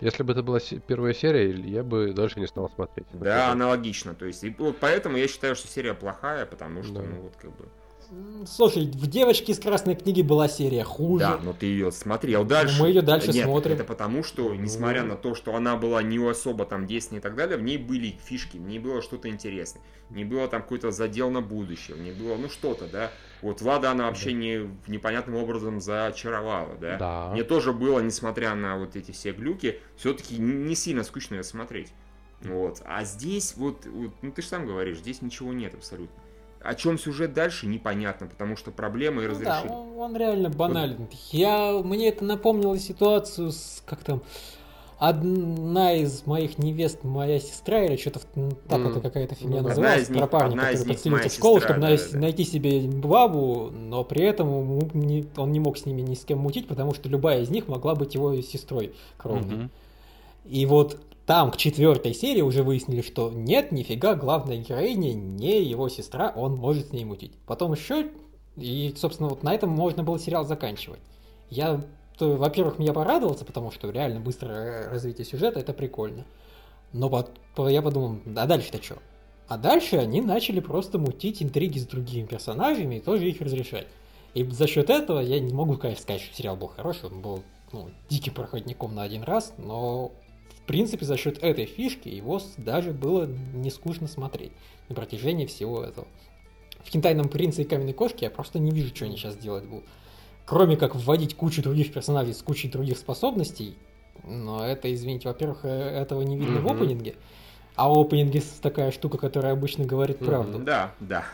Если 0.00 0.24
бы 0.24 0.32
это 0.32 0.42
была 0.42 0.58
первая 0.86 1.14
серия, 1.14 1.50
я 1.52 1.84
бы 1.84 2.12
дальше 2.12 2.40
не 2.40 2.46
стал 2.48 2.68
смотреть. 2.74 3.06
Да, 3.12 3.52
аналогично. 3.52 4.14
То 4.14 4.26
есть, 4.26 4.42
и 4.42 4.54
вот 4.58 4.78
поэтому 4.80 5.16
я 5.16 5.28
считаю, 5.28 5.54
что 5.54 5.68
серия 5.68 5.94
плохая, 5.94 6.44
потому 6.44 6.82
что, 6.82 6.94
Да. 6.94 7.02
ну 7.02 7.20
вот 7.22 7.34
как 7.36 7.56
бы. 7.56 7.68
Слушай, 8.46 8.84
в 8.86 9.06
«Девочке 9.06 9.52
из 9.52 9.58
красной 9.58 9.94
книги» 9.94 10.20
была 10.20 10.46
серия 10.48 10.84
хуже. 10.84 11.24
Да, 11.24 11.38
но 11.42 11.52
ты 11.54 11.66
ее 11.66 11.90
смотрел 11.92 12.44
дальше. 12.44 12.78
Мы 12.82 12.88
ее 12.88 13.00
дальше 13.00 13.32
Нет, 13.32 13.44
смотрим. 13.46 13.74
это 13.74 13.84
потому, 13.84 14.22
что, 14.22 14.54
несмотря 14.54 15.04
на 15.04 15.16
то, 15.16 15.34
что 15.34 15.54
она 15.54 15.76
была 15.76 16.02
не 16.02 16.18
особо 16.18 16.66
там 16.66 16.86
действенной 16.86 17.20
и 17.20 17.22
так 17.22 17.36
далее, 17.36 17.56
в 17.56 17.62
ней 17.62 17.78
были 17.78 18.18
фишки, 18.22 18.58
в 18.58 18.62
ней 18.62 18.78
было 18.78 19.00
что-то 19.00 19.28
интересное. 19.28 19.82
Не 20.10 20.24
было 20.24 20.46
там 20.48 20.60
какой-то 20.62 20.90
задел 20.90 21.30
на 21.30 21.40
будущее, 21.40 21.96
не 21.96 22.10
было, 22.10 22.36
ну, 22.36 22.50
что-то, 22.50 22.86
да. 22.86 23.10
Вот 23.42 23.60
Влада, 23.60 23.90
она 23.90 24.06
вообще 24.06 24.32
не, 24.32 24.70
непонятным 24.86 25.36
образом 25.36 25.80
зачаровала, 25.80 26.76
да. 26.80 26.96
Да. 26.96 27.28
Мне 27.32 27.42
тоже 27.42 27.72
было, 27.72 27.98
несмотря 28.00 28.54
на 28.54 28.78
вот 28.78 28.94
эти 28.96 29.10
все 29.10 29.32
глюки, 29.32 29.80
все-таки 29.96 30.38
не 30.38 30.74
сильно 30.76 31.02
скучно 31.02 31.34
ее 31.34 31.44
смотреть. 31.44 31.92
Вот. 32.40 32.80
А 32.84 33.04
здесь 33.04 33.54
вот, 33.56 33.84
вот, 33.86 34.12
ну 34.22 34.30
ты 34.30 34.42
же 34.42 34.48
сам 34.48 34.66
говоришь, 34.66 34.98
здесь 34.98 35.22
ничего 35.22 35.52
нет 35.52 35.74
абсолютно. 35.74 36.14
О 36.60 36.74
чем 36.76 36.96
сюжет 36.96 37.32
дальше, 37.32 37.66
непонятно, 37.66 38.28
потому 38.28 38.56
что 38.56 38.70
проблемы 38.70 39.24
и 39.24 39.26
Ну 39.26 39.34
да, 39.34 39.40
разрешили. 39.40 39.72
он, 39.72 39.98
он 39.98 40.16
реально 40.16 40.48
банален. 40.48 41.08
Я, 41.32 41.72
мне 41.82 42.08
это 42.08 42.24
напомнило 42.24 42.78
ситуацию 42.78 43.50
с, 43.50 43.82
как 43.84 44.04
там, 44.04 44.22
одна 45.08 45.94
из 45.94 46.26
моих 46.26 46.58
невест, 46.58 47.02
моя 47.02 47.40
сестра, 47.40 47.82
или 47.84 47.96
что-то 47.96 48.20
так 48.68 48.78
Мгм. 48.78 48.88
это 48.90 49.00
какая-то 49.00 49.34
фигня 49.34 49.56
Одна 49.58 49.70
называлась, 49.70 50.08
них- 50.08 50.18
про 50.18 50.26
парня, 50.28 50.56
который 50.56 50.86
подселился 50.86 51.28
в 51.28 51.32
школу, 51.32 51.58
сестра, 51.58 51.74
чтобы 51.74 51.80
да, 51.80 51.88
най- 51.88 52.12
да, 52.12 52.18
найти 52.18 52.44
себе 52.44 52.80
бабу, 52.82 53.70
но 53.72 54.04
при 54.04 54.22
этом 54.22 54.78
не- 54.94 55.26
он 55.36 55.50
не 55.50 55.58
мог 55.58 55.76
с 55.76 55.86
ними 55.86 56.02
ни 56.02 56.14
с 56.14 56.24
кем 56.24 56.38
мутить, 56.38 56.68
потому 56.68 56.94
что 56.94 57.08
любая 57.08 57.42
из 57.42 57.50
них 57.50 57.66
могла 57.66 57.96
быть 57.96 58.14
его 58.14 58.40
сестрой 58.42 58.92
кровной. 59.16 59.56
Мгм. 59.56 59.70
И 60.44 60.66
вот 60.66 60.98
там 61.26 61.50
к 61.50 61.56
четвертой 61.56 62.14
серии 62.14 62.42
уже 62.42 62.62
выяснили, 62.62 63.00
что 63.00 63.30
нет, 63.34 63.72
нифига, 63.72 64.14
главная 64.14 64.58
героиня 64.58 65.12
не 65.14 65.62
его 65.64 65.88
сестра, 65.88 66.32
он 66.36 66.54
может 66.54 66.90
с 66.90 66.92
ней 66.92 67.04
мутить. 67.04 67.32
Потом 67.46 67.72
еще, 67.72 68.06
и, 68.56 68.94
собственно, 68.96 69.28
вот 69.30 69.42
на 69.42 69.52
этом 69.52 69.70
можно 69.70 70.04
было 70.04 70.18
сериал 70.20 70.44
заканчивать. 70.44 71.00
Я, 71.50 71.80
во-первых, 72.20 72.78
меня 72.78 72.92
порадовался, 72.92 73.44
потому 73.44 73.70
что 73.70 73.90
реально 73.90 74.20
быстрое 74.20 74.88
развитие 74.90 75.24
сюжета, 75.24 75.60
это 75.60 75.72
прикольно. 75.72 76.24
Но 76.92 77.26
я 77.68 77.82
подумал, 77.82 78.18
а 78.36 78.46
дальше-то 78.46 78.82
что? 78.82 78.98
А 79.48 79.58
дальше 79.58 79.96
они 79.96 80.20
начали 80.20 80.60
просто 80.60 80.98
мутить 80.98 81.42
интриги 81.42 81.78
с 81.78 81.86
другими 81.86 82.26
персонажами 82.26 82.96
и 82.96 83.00
тоже 83.00 83.28
их 83.28 83.40
разрешать. 83.40 83.86
И 84.34 84.44
за 84.44 84.66
счет 84.66 84.88
этого 84.88 85.20
я 85.20 85.40
не 85.40 85.52
могу, 85.52 85.76
конечно, 85.76 86.02
сказать, 86.02 86.22
что 86.22 86.34
сериал 86.34 86.56
был 86.56 86.68
хороший, 86.68 87.10
он 87.10 87.20
был 87.20 87.42
ну, 87.72 87.90
диким 88.08 88.34
проходником 88.34 88.94
на 88.94 89.02
один 89.02 89.22
раз, 89.22 89.52
но 89.58 90.12
в 90.56 90.66
принципе 90.66 91.04
за 91.04 91.16
счет 91.16 91.42
этой 91.42 91.66
фишки 91.66 92.08
его 92.08 92.40
даже 92.56 92.92
было 92.92 93.26
не 93.26 93.70
скучно 93.70 94.06
смотреть 94.06 94.52
на 94.88 94.94
протяжении 94.94 95.46
всего 95.46 95.82
этого. 95.82 96.06
В 96.84 96.88
«Хентайном 96.88 97.28
принце» 97.28 97.62
и 97.62 97.64
«Каменной 97.64 97.92
кошке» 97.92 98.26
я 98.26 98.30
просто 98.30 98.58
не 98.58 98.70
вижу, 98.70 98.94
что 98.94 99.04
они 99.04 99.16
сейчас 99.16 99.36
делать 99.36 99.64
будут. 99.64 99.84
Кроме 100.44 100.76
как 100.76 100.94
вводить 100.94 101.36
кучу 101.36 101.62
других 101.62 101.92
персонажей 101.92 102.34
с 102.34 102.42
кучей 102.42 102.68
других 102.68 102.98
способностей, 102.98 103.76
но 104.24 104.64
это, 104.66 104.92
извините, 104.92 105.28
во-первых, 105.28 105.64
э, 105.64 105.68
этого 105.68 106.22
не 106.22 106.36
видно 106.36 106.60
в 106.60 106.64
Мгм. 106.66 106.76
опенинге, 106.76 107.14
а 107.76 107.90
опенинг 107.90 108.34
с- 108.36 108.58
такая 108.60 108.90
штука, 108.90 109.18
которая 109.18 109.52
обычно 109.52 109.84
говорит 109.84 110.20
Мгм. 110.20 110.26
правду. 110.30 110.58
Да, 110.58 110.94
да. 111.00 111.24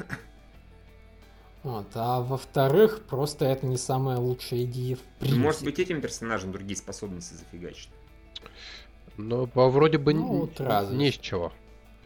Вот, 1.64 1.86
а 1.94 2.20
во-вторых, 2.20 3.02
просто 3.08 3.44
это 3.46 3.66
не 3.66 3.76
самая 3.76 4.18
лучшая 4.18 4.62
идея 4.62 4.96
в 4.96 5.00
принципе. 5.18 5.42
Может 5.42 5.64
быть, 5.64 5.78
этим 5.80 6.00
персонажам 6.00 6.52
другие 6.52 6.76
способности 6.76 7.34
зафигачить. 7.34 7.90
Но 9.16 9.48
а 9.54 9.68
вроде 9.68 9.98
бы 9.98 10.14
Ну, 10.14 10.26
вот 10.42 10.60
разве 10.60 10.96
не 10.96 11.10
с 11.10 11.16
чего. 11.18 11.52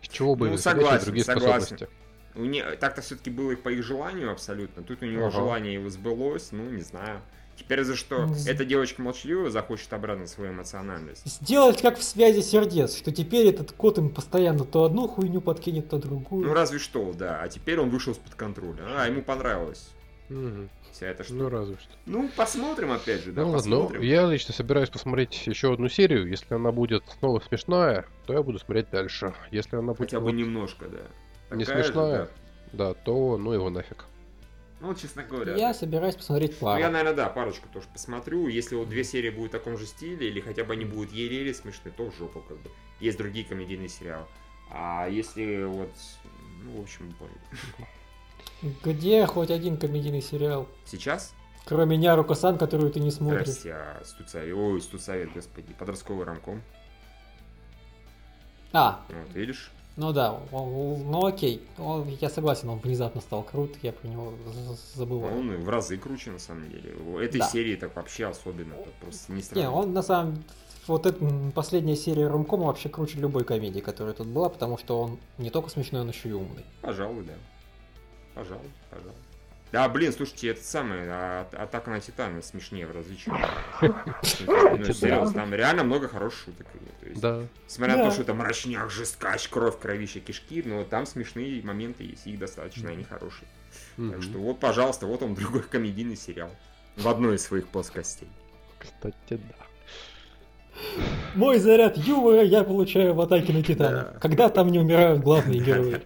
С 0.00 0.08
чего 0.08 0.34
бы 0.34 0.48
Ну, 0.48 0.56
согласен, 0.56 1.04
другие 1.04 1.24
согласен. 1.24 1.76
способности? 1.76 1.88
У 2.34 2.44
не... 2.44 2.62
Так-то 2.76 3.02
все-таки 3.02 3.30
было 3.30 3.52
и 3.52 3.56
по 3.56 3.68
их 3.68 3.84
желанию 3.84 4.30
абсолютно. 4.30 4.82
Тут 4.82 5.02
у 5.02 5.06
него 5.06 5.26
Ага. 5.26 5.36
желание 5.36 5.74
его 5.74 5.88
сбылось, 5.90 6.48
ну, 6.52 6.64
не 6.70 6.82
знаю. 6.82 7.20
Теперь 7.56 7.84
за 7.84 7.94
что 7.96 8.22
Мгм. 8.22 8.34
эта 8.46 8.64
девочка 8.64 9.02
молчаливая 9.02 9.50
захочет 9.50 9.92
обратно 9.92 10.26
свою 10.26 10.52
эмоциональность. 10.52 11.26
Сделать 11.26 11.82
как 11.82 11.98
в 11.98 12.02
связи 12.02 12.40
сердец, 12.40 12.96
что 12.96 13.12
теперь 13.12 13.46
этот 13.48 13.72
кот 13.72 13.98
им 13.98 14.08
постоянно 14.08 14.64
то 14.64 14.84
одну 14.84 15.06
хуйню 15.06 15.40
подкинет, 15.42 15.90
то 15.90 15.98
другую. 15.98 16.46
Ну, 16.46 16.54
разве 16.54 16.78
что, 16.78 17.12
да. 17.12 17.40
А 17.42 17.48
теперь 17.48 17.78
он 17.78 17.90
вышел 17.90 18.14
из-под 18.14 18.34
контроля. 18.34 18.78
А, 18.96 19.06
ему 19.06 19.20
понравилось 19.22 19.90
Мгм. 20.30 20.70
вся 20.92 21.08
эта 21.08 21.24
штука. 21.24 21.42
Ну, 21.42 21.48
разве 21.50 21.76
что. 21.76 21.90
Ну, 22.06 22.30
посмотрим 22.34 22.90
опять 22.90 23.22
же, 23.22 23.32
да, 23.32 23.42
ну 23.42 23.50
ладно, 23.50 23.70
ну, 23.70 23.82
посмотрим. 23.82 24.02
я 24.02 24.26
лично 24.26 24.54
собираюсь 24.54 24.88
посмотреть 24.88 25.46
еще 25.46 25.74
одну 25.74 25.90
серию. 25.90 26.26
Если 26.28 26.54
она 26.54 26.72
будет 26.72 27.04
снова 27.18 27.40
смешная, 27.40 28.06
то 28.26 28.32
я 28.32 28.42
буду 28.42 28.58
смотреть 28.60 28.88
дальше. 28.90 29.34
Если 29.50 29.76
она 29.76 29.88
будет 29.92 29.98
Хотя 30.10 30.20
бы 30.20 30.32
немножко, 30.32 30.86
да. 30.88 31.00
Не 31.56 31.64
Такая 31.64 31.84
же, 31.84 31.92
да. 31.92 32.28
да, 32.72 32.94
то 32.94 33.36
ну 33.38 33.52
его 33.52 33.70
нафиг. 33.70 34.04
Ну, 34.80 34.94
честно 34.94 35.22
говоря. 35.22 35.52
Я 35.54 35.68
да. 35.68 35.74
собираюсь 35.74 36.16
посмотреть 36.16 36.52
Ну, 36.60 36.66
пару. 36.66 36.80
я, 36.80 36.90
наверное, 36.90 37.14
да, 37.14 37.28
парочку 37.28 37.68
тоже 37.72 37.86
посмотрю. 37.92 38.48
Если 38.48 38.74
вот 38.74 38.88
две 38.88 39.04
серии 39.04 39.30
будут 39.30 39.50
в 39.50 39.52
таком 39.52 39.78
же 39.78 39.86
стиле, 39.86 40.28
или 40.28 40.40
хотя 40.40 40.64
бы 40.64 40.72
они 40.72 40.84
будут 40.84 41.12
еле-еле 41.12 41.54
смешны, 41.54 41.92
то 41.96 42.10
в 42.10 42.16
жопу 42.16 42.40
как 42.40 42.56
бы. 42.58 42.70
Есть 42.98 43.16
другие 43.18 43.44
комедийные 43.44 43.88
сериалы. 43.88 44.26
А 44.70 45.06
если 45.08 45.64
вот, 45.64 45.90
ну, 46.64 46.78
в 46.78 46.82
общем, 46.82 47.14
Где 48.84 49.26
хоть 49.26 49.50
один 49.50 49.76
комедийный 49.76 50.22
сериал? 50.22 50.66
сейчас, 50.84 51.32
Кроме 51.64 51.96
Няруко-сан, 51.96 52.58
которую 52.58 52.90
ты 52.90 52.98
не 52.98 53.12
смотришь. 53.12 53.46
здрасте, 53.46 53.72
а, 53.74 54.02
студсовет, 54.04 54.56
ой, 54.56 54.80
студсовет, 54.80 55.32
господи, 55.32 55.72
подростковый 55.74 56.26
рамком. 56.26 56.60
А, 58.72 59.04
Вот, 59.08 59.34
видишь? 59.34 59.70
Ну 59.96 60.12
да, 60.12 60.38
он- 60.52 61.10
ну 61.10 61.26
окей. 61.26 61.62
Он- 61.78 62.08
я 62.20 62.28
согласен, 62.30 62.68
он 62.68 62.78
внезапно 62.78 63.20
стал 63.20 63.42
крут, 63.42 63.76
я 63.82 63.92
про 63.92 64.08
него 64.08 64.32
забываю. 64.94 65.36
Он 65.38 65.56
в 65.56 65.68
разы 65.68 65.96
круче, 65.98 66.30
на 66.30 66.38
самом 66.38 66.68
деле. 66.70 66.94
У 67.06 67.18
этой 67.18 67.38
Да. 67.40 67.48
серии 67.48 67.76
так 67.76 67.94
вообще 67.96 68.26
особенно, 68.26 68.74
это 68.74 68.90
просто 69.00 69.32
не 69.32 69.38
Не, 69.38 69.42
сравнить. 69.42 69.68
он 69.68 69.92
на 69.92 70.02
самом 70.02 70.42
вот 70.86 71.06
эта 71.06 71.24
последняя 71.54 71.94
серия 71.96 72.26
Ромкома 72.26 72.64
вообще 72.66 72.88
круче 72.88 73.18
любой 73.18 73.44
комедии, 73.44 73.80
которая 73.80 74.14
тут 74.14 74.26
была, 74.26 74.48
потому 74.48 74.78
что 74.78 75.00
он 75.00 75.18
не 75.38 75.50
только 75.50 75.68
смешной, 75.70 76.00
он 76.02 76.08
еще 76.08 76.28
и 76.30 76.32
умный. 76.32 76.64
Пожалуй, 76.80 77.24
да. 77.24 77.34
Пожалуй, 78.34 78.70
пожалуй. 78.90 79.12
Да, 79.72 79.88
блин, 79.88 80.12
слушайте, 80.12 80.48
это 80.48 80.62
самое, 80.62 81.10
а- 81.10 81.48
Атака 81.52 81.90
на 81.90 82.00
Титана 82.00 82.42
смешнее 82.42 82.86
в 82.86 82.92
различиях. 82.92 83.34
Ну, 83.80 84.84
серьезно, 84.84 85.32
там 85.32 85.54
реально 85.54 85.82
много 85.82 86.08
хороших 86.08 86.40
шуток. 86.44 86.66
Да. 87.16 87.46
Несмотря 87.66 87.96
на 87.96 88.04
то, 88.04 88.10
что 88.10 88.22
это 88.22 88.34
мрачняк, 88.34 88.90
жесткач, 88.90 89.48
кровь, 89.48 89.78
кровища, 89.78 90.20
кишки, 90.20 90.62
но 90.62 90.84
там 90.84 91.06
смешные 91.06 91.62
моменты 91.62 92.04
есть, 92.04 92.26
их 92.26 92.38
достаточно, 92.38 92.90
они 92.90 93.04
хорошие. 93.04 93.48
Так 93.96 94.22
что 94.22 94.38
вот, 94.38 94.60
пожалуйста, 94.60 95.06
вот 95.06 95.22
он, 95.22 95.34
другой 95.34 95.62
комедийный 95.62 96.16
сериал. 96.16 96.50
В 96.96 97.08
одной 97.08 97.36
из 97.36 97.42
своих 97.42 97.68
плоскостей. 97.68 98.28
Кстати, 98.78 99.16
да. 99.30 99.66
Мой 101.34 101.58
заряд 101.58 101.96
юмора 101.96 102.42
я 102.42 102.64
получаю 102.64 103.14
в 103.14 103.20
атаке 103.22 103.54
на 103.54 103.62
Титана. 103.62 104.10
Да. 104.12 104.18
Когда 104.20 104.50
там 104.50 104.68
не 104.68 104.78
умирают 104.78 105.22
главные 105.22 105.60
герои. 105.64 105.98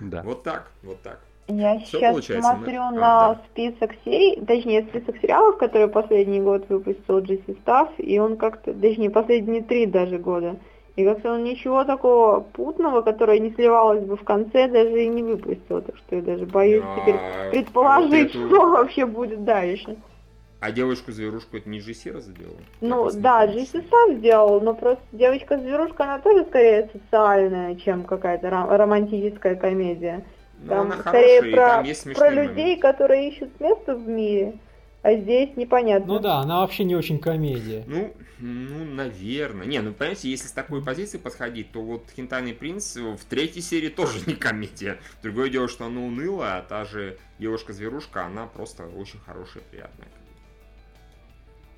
Да. 0.00 0.22
Вот 0.22 0.42
так, 0.42 0.72
вот 0.82 1.00
так. 1.02 1.20
Я 1.48 1.78
Всё 1.78 1.98
сейчас 1.98 2.10
получается, 2.12 2.50
смотрю 2.50 2.72
да? 2.78 2.88
А, 2.88 2.90
на 2.92 3.00
да. 3.00 3.40
список 3.50 3.92
серий, 4.04 4.44
точнее, 4.44 4.82
список 4.82 5.16
сериалов, 5.22 5.56
которые 5.56 5.88
последний 5.88 6.40
год 6.40 6.68
выпустил 6.68 7.20
GC 7.20 7.56
Staff, 7.64 7.96
и 7.96 8.18
он 8.18 8.36
как-то, 8.36 8.74
точнее, 8.74 9.08
последние 9.10 9.62
три 9.62 9.86
даже 9.86 10.18
года. 10.18 10.56
И 10.96 11.04
как-то 11.04 11.32
он 11.32 11.44
ничего 11.44 11.84
такого 11.84 12.40
путного, 12.40 13.02
которое 13.02 13.38
не 13.38 13.50
сливалось 13.52 14.04
бы 14.04 14.16
в 14.16 14.24
конце, 14.24 14.68
даже 14.68 15.04
и 15.04 15.08
не 15.08 15.22
выпустил. 15.22 15.80
Так 15.80 15.96
что 15.96 16.16
я 16.16 16.22
даже 16.22 16.44
боюсь 16.44 16.84
теперь 17.00 17.14
А, 17.16 17.50
предположить, 17.50 18.34
вот 18.34 18.44
эту- 18.44 18.48
что 18.54 18.70
вообще 18.70 19.06
будет 19.06 19.44
дальше. 19.44 19.96
А 20.60 20.72
девушку-зверушку 20.72 21.56
это 21.56 21.68
не 21.70 21.78
GC 21.78 22.20
сделал? 22.20 22.56
Ну 22.80 23.08
да, 23.14 23.46
GC 23.46 23.84
Staff 23.88 24.16
сделал, 24.18 24.60
но 24.60 24.74
просто 24.74 25.02
девочка-зверушка, 25.12 26.02
она 26.02 26.18
тоже 26.18 26.44
скорее 26.46 26.90
социальная, 26.92 27.76
чем 27.76 28.02
какая-то 28.02 28.48
ро- 28.48 28.76
романтическая 28.76 29.54
комедия. 29.54 30.24
Ну, 30.60 30.68
Там 30.68 30.92
она 30.92 31.00
скорее 31.00 31.40
хорошая, 31.40 31.50
и 31.50 31.54
про, 31.54 31.66
там 31.68 31.84
есть 31.84 32.14
про 32.14 32.30
людей, 32.30 32.64
моменты. 32.64 32.80
которые 32.80 33.28
ищут 33.30 33.60
место 33.60 33.94
в 33.94 34.08
мире, 34.08 34.58
а 35.02 35.14
здесь 35.14 35.56
непонятно. 35.56 36.14
Ну 36.14 36.18
да, 36.18 36.36
она 36.38 36.60
вообще 36.60 36.84
не 36.84 36.96
очень 36.96 37.18
комедия. 37.18 37.84
Ну, 37.86 38.12
ну, 38.38 38.84
наверное. 38.84 39.66
Не, 39.66 39.80
ну, 39.80 39.92
понимаете, 39.92 40.30
если 40.30 40.48
с 40.48 40.52
такой 40.52 40.82
позиции 40.84 41.18
подходить, 41.18 41.72
то 41.72 41.80
вот 41.80 42.04
Хентайный 42.16 42.54
принц 42.54 42.96
в 42.96 43.24
третьей 43.28 43.62
серии 43.62 43.88
тоже 43.88 44.18
не 44.26 44.34
комедия. 44.34 44.98
Другое 45.22 45.48
дело, 45.50 45.68
что 45.68 45.86
она 45.86 46.00
унылая, 46.00 46.58
а 46.58 46.62
та 46.62 46.84
же 46.84 47.18
девушка-зверушка, 47.38 48.24
она 48.26 48.46
просто 48.46 48.86
очень 48.86 49.20
хорошая, 49.20 49.62
приятная. 49.70 50.08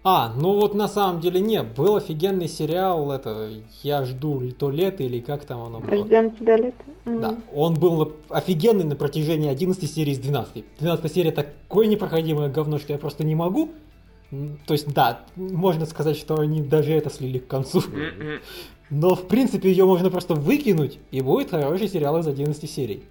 А, 0.03 0.33
ну 0.35 0.55
вот 0.55 0.75
на 0.75 0.89
самом 0.89 1.21
деле 1.21 1.41
не, 1.41 1.63
был 1.63 1.97
офигенный 1.97 2.49
сериал, 2.49 3.13
это 3.13 3.51
«Я 3.83 4.05
жду 4.05 4.51
то 4.53 4.71
лето» 4.71 5.03
или 5.03 5.21
как 5.21 5.45
там 5.45 5.61
оно 5.61 5.81
было. 5.81 6.07
Ждем 6.07 6.31
тебя 6.31 6.57
лето. 6.57 6.85
Да, 7.05 7.37
он 7.55 7.75
был 7.75 8.13
офигенный 8.31 8.85
на 8.85 8.97
протяжении 8.97 9.51
11 9.51 9.91
серий 9.91 10.13
из 10.13 10.19
12. 10.19 10.65
12 10.79 11.13
серия 11.13 11.33
такое 11.33 11.87
непроходимое 11.87 12.49
говно, 12.49 12.79
что 12.79 12.95
я 12.95 12.99
просто 12.99 13.25
не 13.25 13.35
могу. 13.35 13.73
То 14.67 14.73
есть, 14.73 14.93
да, 14.95 15.21
можно 15.37 15.85
сказать, 15.85 16.17
что 16.17 16.39
они 16.39 16.63
даже 16.63 16.93
это 16.93 17.11
слили 17.11 17.39
к 17.39 17.47
концу. 17.47 17.83
Но, 18.89 19.15
в 19.15 19.29
принципе, 19.29 19.71
ее 19.71 19.85
можно 19.85 20.11
просто 20.11 20.35
выкинуть, 20.35 20.99
и 21.11 21.21
будет 21.21 21.51
хороший 21.51 21.89
сериал 21.89 22.19
из 22.19 22.27
11 22.27 22.71
серий. 22.71 23.05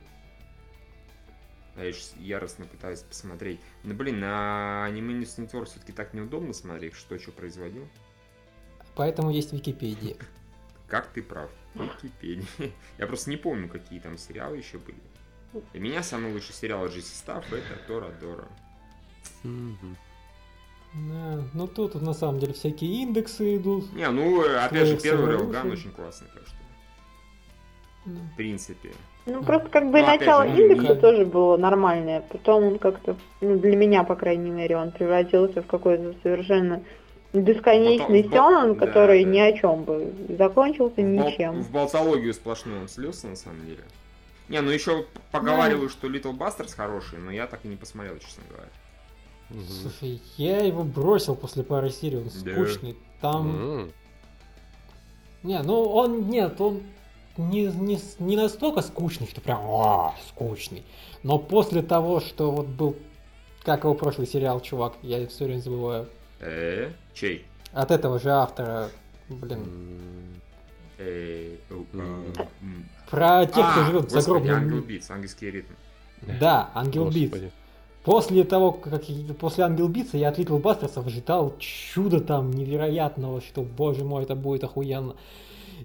Я 1.83 1.91
ж 1.93 1.97
яростно 2.17 2.65
пытаюсь 2.65 3.01
посмотреть. 3.01 3.59
Ну, 3.83 3.93
блин, 3.93 4.19
на 4.19 4.85
аниме 4.85 5.13
News 5.13 5.37
Network 5.37 5.65
все-таки 5.65 5.93
так 5.93 6.13
неудобно 6.13 6.53
смотреть, 6.53 6.93
что 6.95 7.17
что 7.17 7.31
производил. 7.31 7.87
Поэтому 8.95 9.31
есть 9.31 9.53
Википедия. 9.53 10.15
Как 10.87 11.07
ты 11.07 11.21
прав. 11.21 11.49
Википедия. 11.75 12.45
Я 12.97 13.07
просто 13.07 13.29
не 13.29 13.37
помню, 13.37 13.69
какие 13.69 13.99
там 13.99 14.17
сериалы 14.17 14.57
еще 14.57 14.77
были. 14.77 14.99
Для 15.71 15.79
меня 15.79 16.03
самый 16.03 16.33
лучший 16.33 16.53
сериал 16.53 16.83
от 16.83 16.91
Джесси 16.91 17.15
Стафф 17.15 17.51
это 17.53 17.75
Торадора. 17.87 18.47
Мгм. 19.43 19.97
Да, 20.93 21.43
ну 21.53 21.67
тут 21.67 21.95
на 22.01 22.13
самом 22.13 22.39
деле 22.39 22.53
всякие 22.53 23.03
индексы 23.03 23.57
идут. 23.57 23.93
Не, 23.93 24.09
ну, 24.09 24.43
э, 24.43 24.57
опять 24.57 24.87
же, 24.87 24.99
первый 24.99 25.37
лучших. 25.37 25.65
очень 25.65 25.91
классный, 25.91 26.27
так 26.33 26.47
что, 26.47 26.55
Ну, 28.05 28.19
в 28.19 28.35
принципе. 28.35 28.91
Ну, 29.29 29.43
просто 29.43 29.69
как 29.69 29.91
бы 29.91 29.99
Ну, 30.01 30.07
начало 30.07 30.47
же, 30.47 30.61
индекса 30.61 30.95
не- 30.95 30.99
тоже 31.01 31.25
было 31.25 31.57
нормальное. 31.57 32.21
Потом 32.31 32.63
он 32.63 32.79
как-то, 32.79 33.15
ну, 33.41 33.57
для 33.57 33.75
меня, 33.75 34.03
по 34.03 34.15
крайней 34.15 34.49
мере, 34.49 34.77
он 34.77 34.91
превратился 34.91 35.61
в 35.61 35.67
какой-то 35.67 36.13
совершенно 36.23 36.81
бесконечный 37.33 38.23
Потом- 38.23 38.53
сёнэн, 38.53 38.73
да, 38.75 38.85
который 38.85 39.23
да. 39.23 39.29
ни 39.29 39.39
о 39.39 39.53
чем 39.53 39.83
бы. 39.83 40.11
Закончился 40.37 40.95
В 41.01 41.15
бол- 41.15 41.29
ничем. 41.29 41.61
В 41.63 41.71
болтологию 41.71 42.33
сплошную 42.33 42.81
он 42.81 42.87
слился, 42.87 43.27
на 43.27 43.35
самом 43.35 43.65
деле. 43.65 43.83
Не, 44.49 44.61
ну 44.61 44.71
еще 44.71 45.05
поговариваю, 45.31 45.89
что 45.89 46.07
Little 46.07 46.35
Bastards 46.35 46.75
хороший, 46.75 47.19
но 47.19 47.31
я 47.31 47.45
так 47.45 47.59
и 47.65 47.67
не 47.67 47.75
посмотрел, 47.75 48.17
честно 48.17 48.43
говоря. 48.49 48.69
Слушай, 49.81 50.21
я 50.37 50.59
его 50.65 50.83
бросил 50.83 51.35
после 51.35 51.63
пары 51.63 51.89
серий, 51.91 52.17
он 52.17 52.23
Да. 52.23 52.51
скучный. 52.51 52.95
Там... 53.21 53.89
Не, 55.43 55.61
ну 55.63 55.83
он, 55.83 56.27
нет, 56.29 56.59
он 56.59 56.81
не, 57.39 57.65
не, 57.67 57.97
не 58.19 58.35
настолько 58.35 58.81
скучный, 58.81 59.27
что 59.27 59.41
прям 59.41 59.59
«А, 59.63 60.13
скучный. 60.27 60.83
Но 61.23 61.39
после 61.39 61.81
того, 61.81 62.19
что 62.19 62.51
вот 62.51 62.67
был, 62.67 62.95
как 63.63 63.83
его 63.83 63.93
прошлый 63.95 64.27
сериал, 64.27 64.59
чувак, 64.61 64.93
я 65.01 65.25
все 65.27 65.45
время 65.45 65.59
забываю, 65.61 66.07
Э, 66.39 66.91
чей? 67.13 67.45
от 67.73 67.91
этого 67.91 68.19
же 68.19 68.29
автора, 68.31 68.89
блин. 69.29 69.59
Э, 70.97 71.55
а, 71.93 72.23
про 73.09 73.45
тех, 73.45 73.71
кто 73.71 73.81
А, 73.81 73.85
живет 73.85 74.01
в 74.01 74.13
господи, 74.13 74.21
загробном 74.21 74.55
Angel. 74.55 74.81
Beats, 74.81 75.09
ангельский 75.09 75.49
ритм. 75.49 75.73
Да, 76.39 76.69
Angel 76.73 77.09
Beats. 77.09 77.37
После 78.03 78.43
того, 78.43 78.71
как 78.71 79.07
я- 79.09 79.33
после 79.33 79.63
Ангел 79.65 79.87
Битса 79.87 80.17
я 80.17 80.29
от 80.29 80.39
Little 80.39 80.59
Busters 80.59 80.95
ов 80.95 81.05
ожидал 81.05 81.53
чуда 81.59 82.19
там 82.21 82.51
невероятного, 82.51 83.41
что, 83.41 83.61
боже 83.61 84.03
мой, 84.03 84.23
это 84.23 84.35
будет 84.35 84.63
охуенно. 84.63 85.15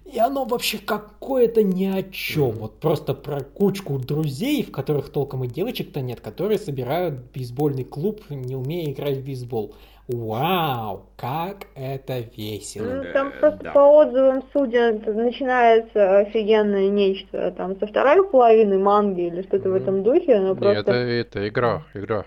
И 0.04 0.18
оно 0.18 0.44
вообще 0.44 0.78
какое-то 0.78 1.62
ни 1.62 1.84
о 1.86 2.02
чем. 2.02 2.52
Вот 2.52 2.78
просто 2.80 3.14
про 3.14 3.40
кучку 3.40 3.98
друзей, 3.98 4.62
в 4.62 4.70
которых 4.72 5.10
толком 5.10 5.44
и 5.44 5.48
девочек-то 5.48 6.00
нет, 6.00 6.20
которые 6.20 6.58
собирают 6.58 7.14
бейсбольный 7.32 7.84
клуб, 7.84 8.22
не 8.30 8.54
умея 8.56 8.90
играть 8.90 9.18
в 9.18 9.24
бейсбол. 9.24 9.74
Вау, 10.06 11.06
как 11.16 11.66
это 11.74 12.18
весело. 12.36 13.02
Ну, 13.02 13.12
там 13.14 13.32
просто 13.40 13.60
да. 13.64 13.72
по 13.72 13.78
отзывам 13.78 14.42
судя 14.52 14.92
начинается 14.92 16.18
офигенное 16.18 16.90
нечто. 16.90 17.52
Там 17.56 17.78
со 17.78 17.86
второй 17.86 18.28
половины 18.28 18.78
манги 18.78 19.28
или 19.28 19.40
что-то 19.42 19.70
в 19.70 19.72
Мгм. 19.72 19.82
этом 19.82 20.02
духе, 20.02 20.40
но 20.40 20.48
Не, 20.50 20.54
просто... 20.56 20.78
это, 20.80 20.92
это 20.92 21.48
игра, 21.48 21.86
игра. 21.94 22.26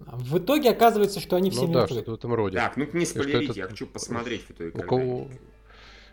В 0.00 0.38
итоге 0.38 0.70
оказывается, 0.70 1.20
что 1.20 1.36
они 1.36 1.50
все 1.50 1.66
Ну 1.66 1.72
да, 1.72 1.86
что-то 1.86 2.10
в 2.12 2.14
этом 2.14 2.34
роде. 2.34 2.58
Так, 2.58 2.76
ну 2.76 2.86
не 2.92 3.04
что 3.06 3.20
спойлерите, 3.20 3.52
это- 3.52 3.60
я 3.60 3.66
хочу 3.66 3.86
посмотреть 3.86 4.42
в 4.42 4.50
итоге. 4.50 4.70
У 4.74 4.82
кого-. 4.86 5.26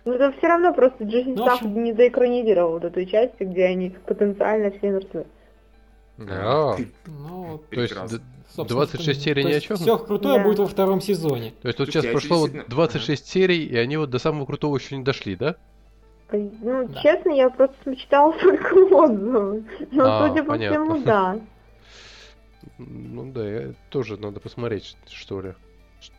Ну, 0.06 0.14
это 0.14 0.32
все 0.38 0.48
равно 0.48 0.74
просто 0.74 1.04
Джейсон 1.04 1.34
Ну, 1.36 1.46
общем- 1.52 1.84
не 1.84 1.92
доэкранизировал 1.94 2.74
вот 2.74 2.84
эту 2.86 3.06
часть, 3.06 3.34
где 3.40 3.66
они 3.66 3.90
потенциально 4.06 4.70
все 4.72 4.90
мертвы. 4.92 5.26
А, 6.30 6.76
Ты- 6.76 6.88
Ну, 7.08 7.44
вот, 7.44 7.70
то 7.70 7.82
есть 7.82 7.94
Прекрасно. 7.94 8.18
д- 8.20 8.24
собственно, 8.56 8.80
26 8.86 9.22
серий 9.22 9.44
ни 9.44 9.52
о 9.52 9.60
чем? 9.60 9.78
Все 9.78 9.98
крутое 9.98 10.38
Да. 10.38 10.44
будет 10.44 10.60
во 10.60 10.68
втором 10.68 11.02
сезоне. 11.02 11.54
То 11.62 11.68
есть 11.68 11.80
вот 11.80 11.90
сейчас 11.90 12.06
а 12.06 12.12
прошло 12.12 12.38
вот 12.38 12.52
действительно- 12.52 12.76
26 12.76 13.26
серий, 13.28 13.66
и 13.66 13.76
они 13.76 13.98
вот 13.98 14.10
до 14.12 14.20
самого 14.20 14.46
крутого 14.46 14.78
еще 14.78 14.96
не 14.96 15.04
дошли, 15.04 15.36
да? 15.36 15.56
Ну, 16.32 16.88
Да. 16.88 17.02
честно, 17.02 17.32
я 17.32 17.50
просто 17.50 17.96
читала 17.96 18.32
только 18.42 18.74
отзывы. 18.76 19.64
Но, 19.92 20.06
А, 20.06 20.28
судя 20.30 20.44
по 20.44 20.50
понятно. 20.52 20.86
всему, 20.86 21.04
да. 21.04 21.40
Ну 22.78 23.32
да, 23.32 23.48
я- 23.50 23.74
тоже 23.90 24.18
надо 24.18 24.40
посмотреть, 24.40 24.96
что 25.10 25.42
ли. 25.42 25.54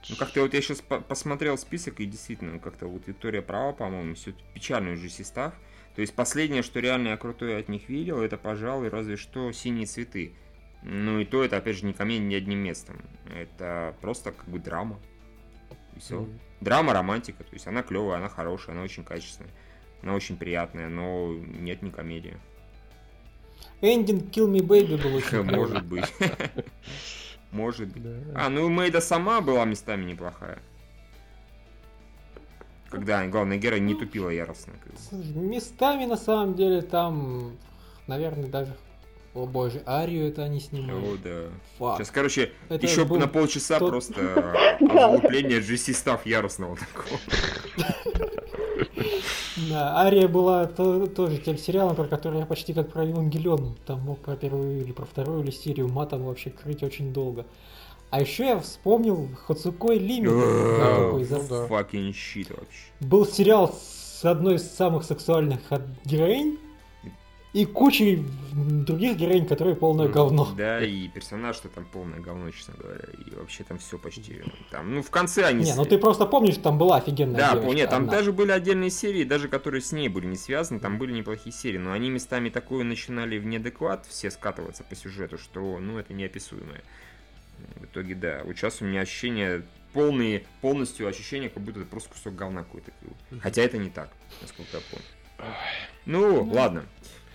Ну 0.09 0.17
как-то 0.17 0.43
вот 0.43 0.55
я 0.55 0.61
сейчас 0.61 0.81
посмотрел 0.81 1.59
список, 1.59 2.01
и 2.01 2.07
действительно, 2.07 2.55
ну, 2.55 2.61
как-то 2.61 2.87
вот 2.87 3.07
Виктория 3.07 3.43
права, 3.43 3.73
по-моему, 3.73 4.15
все 4.15 4.33
печальный 4.55 4.95
уже 4.95 5.09
состав. 5.09 5.55
То 5.95 6.03
есть 6.03 6.15
последнее, 6.15 6.63
что 6.63 6.81
реально 6.81 7.09
я 7.09 7.17
крутое 7.17 7.59
от 7.59 7.69
них 7.69 7.89
видел, 7.89 8.21
это, 8.21 8.37
пожалуй, 8.37 8.89
разве 8.89 9.17
что 9.17 9.51
«Синие 9.53 9.87
цветы». 9.87 10.35
Ну 10.83 11.19
и 11.19 11.25
то 11.25 11.43
это, 11.43 11.57
опять 11.57 11.77
же, 11.77 11.87
не 11.87 11.93
комедия 11.93 12.25
ни 12.25 12.35
одним 12.35 12.59
местом. 12.59 13.01
Это 13.35 13.97
просто 14.01 14.33
как 14.33 14.47
бы 14.47 14.59
драма. 14.59 15.01
И 15.97 16.01
все. 16.01 16.21
Мгм. 16.21 16.39
Драма, 16.61 16.93
романтика. 16.93 17.43
То 17.45 17.55
есть 17.55 17.67
она 17.67 17.83
клевая, 17.83 18.19
она 18.19 18.29
хорошая, 18.29 18.77
она 18.77 18.85
очень 18.85 19.05
качественная. 19.05 19.51
Она 20.03 20.15
очень 20.15 20.37
приятная, 20.37 20.89
но 20.89 21.33
нет, 21.35 21.83
не 21.83 21.91
комедия. 21.91 22.39
Эндинг 23.81 24.25
Kill 24.25 24.49
Me 24.49 24.61
Baby 24.61 25.03
был 25.03 25.15
очень. 25.17 25.43
Может 25.57 25.85
быть. 25.85 26.13
Может 27.53 27.89
быть. 27.89 28.03
Да. 28.03 28.47
А, 28.47 28.49
ну 28.49 28.67
и 28.67 28.69
Мэйда 28.69 29.01
сама 29.01 29.41
была 29.41 29.65
местами 29.65 30.05
неплохая. 30.05 30.59
Когда 32.91 33.27
главная 33.27 33.57
героиня 33.59 33.85
не 33.87 33.95
тупила 33.95 34.31
яростно. 34.31 34.73
Слушай, 35.09 35.33
Местами 35.35 36.05
на 36.07 36.17
самом 36.17 36.55
деле 36.55 36.83
там, 36.83 37.57
наверное, 38.07 38.49
даже, 38.49 38.75
о 39.35 39.47
боже, 39.47 39.83
Арию 39.87 40.29
это 40.29 40.45
они 40.45 40.59
О, 40.59 40.61
снимали. 40.61 41.17
да. 41.23 41.41
Фак. 41.79 41.99
Сейчас, 41.99 42.11
короче, 42.11 42.53
Это 42.69 42.87
еще 42.87 43.05
был 43.05 43.19
на 43.19 43.27
полчаса 43.29 43.79
тот- 43.79 43.91
просто 43.91 44.53
оглупление 44.81 45.61
GC 45.61 45.95
став 45.95 46.25
яростного 46.27 46.77
такого. 46.77 47.19
Да, 49.69 49.97
Ария 49.99 50.29
была 50.29 50.67
то- 50.67 51.07
тоже 51.07 51.39
тем 51.39 51.59
сериалом, 51.59 51.97
про 51.97 52.05
который 52.05 52.41
я 52.41 52.47
почти 52.47 52.73
как 52.73 52.93
про 52.93 53.05
Евангелион. 53.05 53.77
Там 53.87 54.01
мог 54.01 54.19
про 54.21 54.37
первую 54.37 54.83
или 54.83 54.93
про 54.93 55.05
вторую 55.05 55.43
или 55.43 55.51
серию 55.51 55.89
матом 55.89 56.25
вообще 56.25 56.51
крыть 56.51 56.83
очень 56.83 57.13
долго. 57.13 57.45
А 58.11 58.21
еще 58.21 58.45
я 58.47 58.61
вспомнил 58.61 59.29
Хацукой 59.47 59.99
Лимит. 59.99 60.31
Fucking 61.69 62.13
shit 62.13 62.51
вообще. 62.51 62.87
Был 63.01 63.27
сериал 63.27 63.75
с 63.75 64.25
одной 64.25 64.57
из 64.57 64.71
самых 64.71 65.05
сексуальных 65.05 65.61
героинь 66.05 66.59
и 67.57 67.65
кучей 67.65 68.23
других 68.53 69.17
героинь, 69.17 69.47
которые 69.47 69.77
полное 69.77 70.09
говно. 70.09 70.53
Да, 70.57 70.85
и 70.85 71.09
персонаж-то 71.09 71.71
там 71.71 71.87
полное 71.87 72.21
говно, 72.21 72.51
честно 72.51 72.75
говоря. 72.79 73.07
И 73.27 73.35
вообще 73.35 73.65
там 73.65 73.79
все 73.79 73.99
почти. 73.99 74.43
Там, 74.71 74.95
ну, 74.95 75.03
в 75.03 75.11
конце 75.11 75.45
они... 75.45 75.65
Не, 75.65 75.75
ну 75.75 75.87
ты 75.87 75.97
просто 75.97 76.27
помнишь, 76.27 76.55
что 76.55 76.65
там 76.65 76.77
была 76.77 76.97
офигенная 76.99 77.39
Да, 77.39 77.53
девочка 77.53 77.75
нет, 77.75 77.89
там 77.89 78.03
одна. 78.03 78.13
даже 78.13 78.33
были 78.33 78.51
отдельные 78.51 78.91
серии, 78.91 79.25
даже 79.25 79.49
которые 79.49 79.81
с 79.81 79.91
ней 79.93 80.11
были 80.11 80.27
не 80.27 80.37
связаны, 80.37 80.81
там 80.81 80.99
были 80.99 81.13
неплохие 81.13 81.51
серии, 81.51 81.79
но 81.79 81.93
они 81.93 82.11
местами 82.11 82.51
такое 82.51 82.85
начинали 82.85 83.39
в 83.39 83.47
неадекват 83.47 84.05
все 84.07 84.31
скатываться 84.31 84.85
по 84.85 84.95
сюжету, 84.95 85.39
что, 85.39 85.79
ну, 85.79 85.99
это 85.99 86.13
неописуемое. 86.13 86.83
В 87.77 87.87
итоге, 87.87 88.15
да, 88.15 88.43
вот 88.45 88.55
сейчас 88.57 88.83
у 88.83 88.85
меня 88.85 89.01
ощущение, 89.01 89.63
полные, 89.95 90.45
полностью 90.61 91.09
ощущение, 91.09 91.49
как 91.49 91.63
будто 91.63 91.81
это 91.81 91.89
просто 91.89 92.11
кусок 92.11 92.35
говна 92.35 92.65
какой-то. 92.65 92.93
Хотя 93.41 93.63
это 93.63 93.79
не 93.79 93.89
так, 93.89 94.11
насколько 94.43 94.77
я 94.77 94.83
понял. 94.91 95.05
Ну, 96.05 96.45
ладно. 96.45 96.85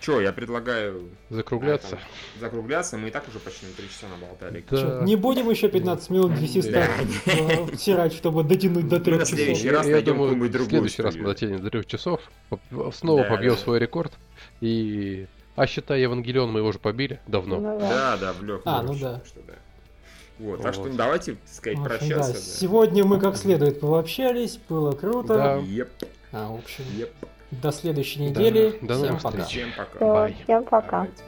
Че, 0.02 0.20
я 0.20 0.32
предлагаю 0.32 1.08
Закругляться. 1.30 1.96
а, 1.96 2.40
закругляться, 2.40 2.98
мы 2.98 3.08
и 3.08 3.10
так 3.12 3.26
уже 3.28 3.38
почти 3.38 3.66
на 3.66 3.72
3 3.72 3.88
часа 3.88 4.06
наболтали. 4.08 4.64
Да. 4.68 5.04
Не 5.04 5.14
будем 5.14 5.48
еще 5.48 5.68
15 5.68 6.10
минут 6.10 6.32
вести 6.38 6.60
Да. 6.62 6.88
втирать, 7.72 8.12
чтобы 8.12 8.42
дотянуть 8.42 8.88
до 8.88 8.98
Ну, 8.98 9.04
трех 9.04 9.20
на 9.20 9.24
следующий 9.26 9.54
часов. 9.62 9.64
Я, 9.64 9.72
раз 9.78 9.86
я 9.86 9.92
найдем 9.92 10.16
думаю, 10.16 10.34
в 10.50 10.64
следующий 10.68 11.02
раз 11.02 11.14
мы 11.14 11.24
дотянем 11.24 11.62
до 11.62 11.70
трех 11.70 11.86
часов, 11.86 12.20
поп- 12.50 12.94
снова 12.94 13.22
побьем 13.22 13.56
свой 13.56 13.78
рекорд. 13.78 14.12
И... 14.60 15.26
А 15.54 15.66
считай, 15.66 16.00
Евангелион 16.00 16.50
мы 16.50 16.60
его 16.60 16.68
уже 16.70 16.78
побили 16.80 17.20
давно. 17.28 17.60
Ну 17.60 17.78
да. 17.78 17.88
Да, 17.88 18.16
да, 18.16 18.32
в 18.32 18.42
легком. 18.42 18.72
А, 18.74 18.82
ну 18.82 18.94
да. 18.94 19.20
Вот, 20.38 20.62
так 20.62 20.74
что 20.74 20.88
давайте, 20.88 21.34
так 21.34 21.40
сказать, 21.48 21.78
общем, 21.78 21.88
прощаться. 21.88 22.32
да, 22.32 22.38
да. 22.38 22.44
Сегодня 22.44 23.04
мы 23.04 23.20
как 23.20 23.36
следует 23.36 23.78
пообщались, 23.78 24.58
было 24.68 24.92
круто. 24.92 25.34
Да. 25.34 25.56
Еп, 25.58 25.90
А, 26.32 26.48
в 26.50 26.56
общем, 26.56 26.84
еп. 26.96 27.10
До 27.52 27.70
следующей 27.72 28.18
Да. 28.30 28.40
недели. 28.40 28.78
До 28.82 28.94
Всем 28.94 29.16
пока. 29.18 29.28
встреч. 29.44 29.46
Всем 29.46 29.68
пока. 29.76 30.28
Всем 30.44 30.64
пока. 30.64 30.88
Давайте. 30.90 31.22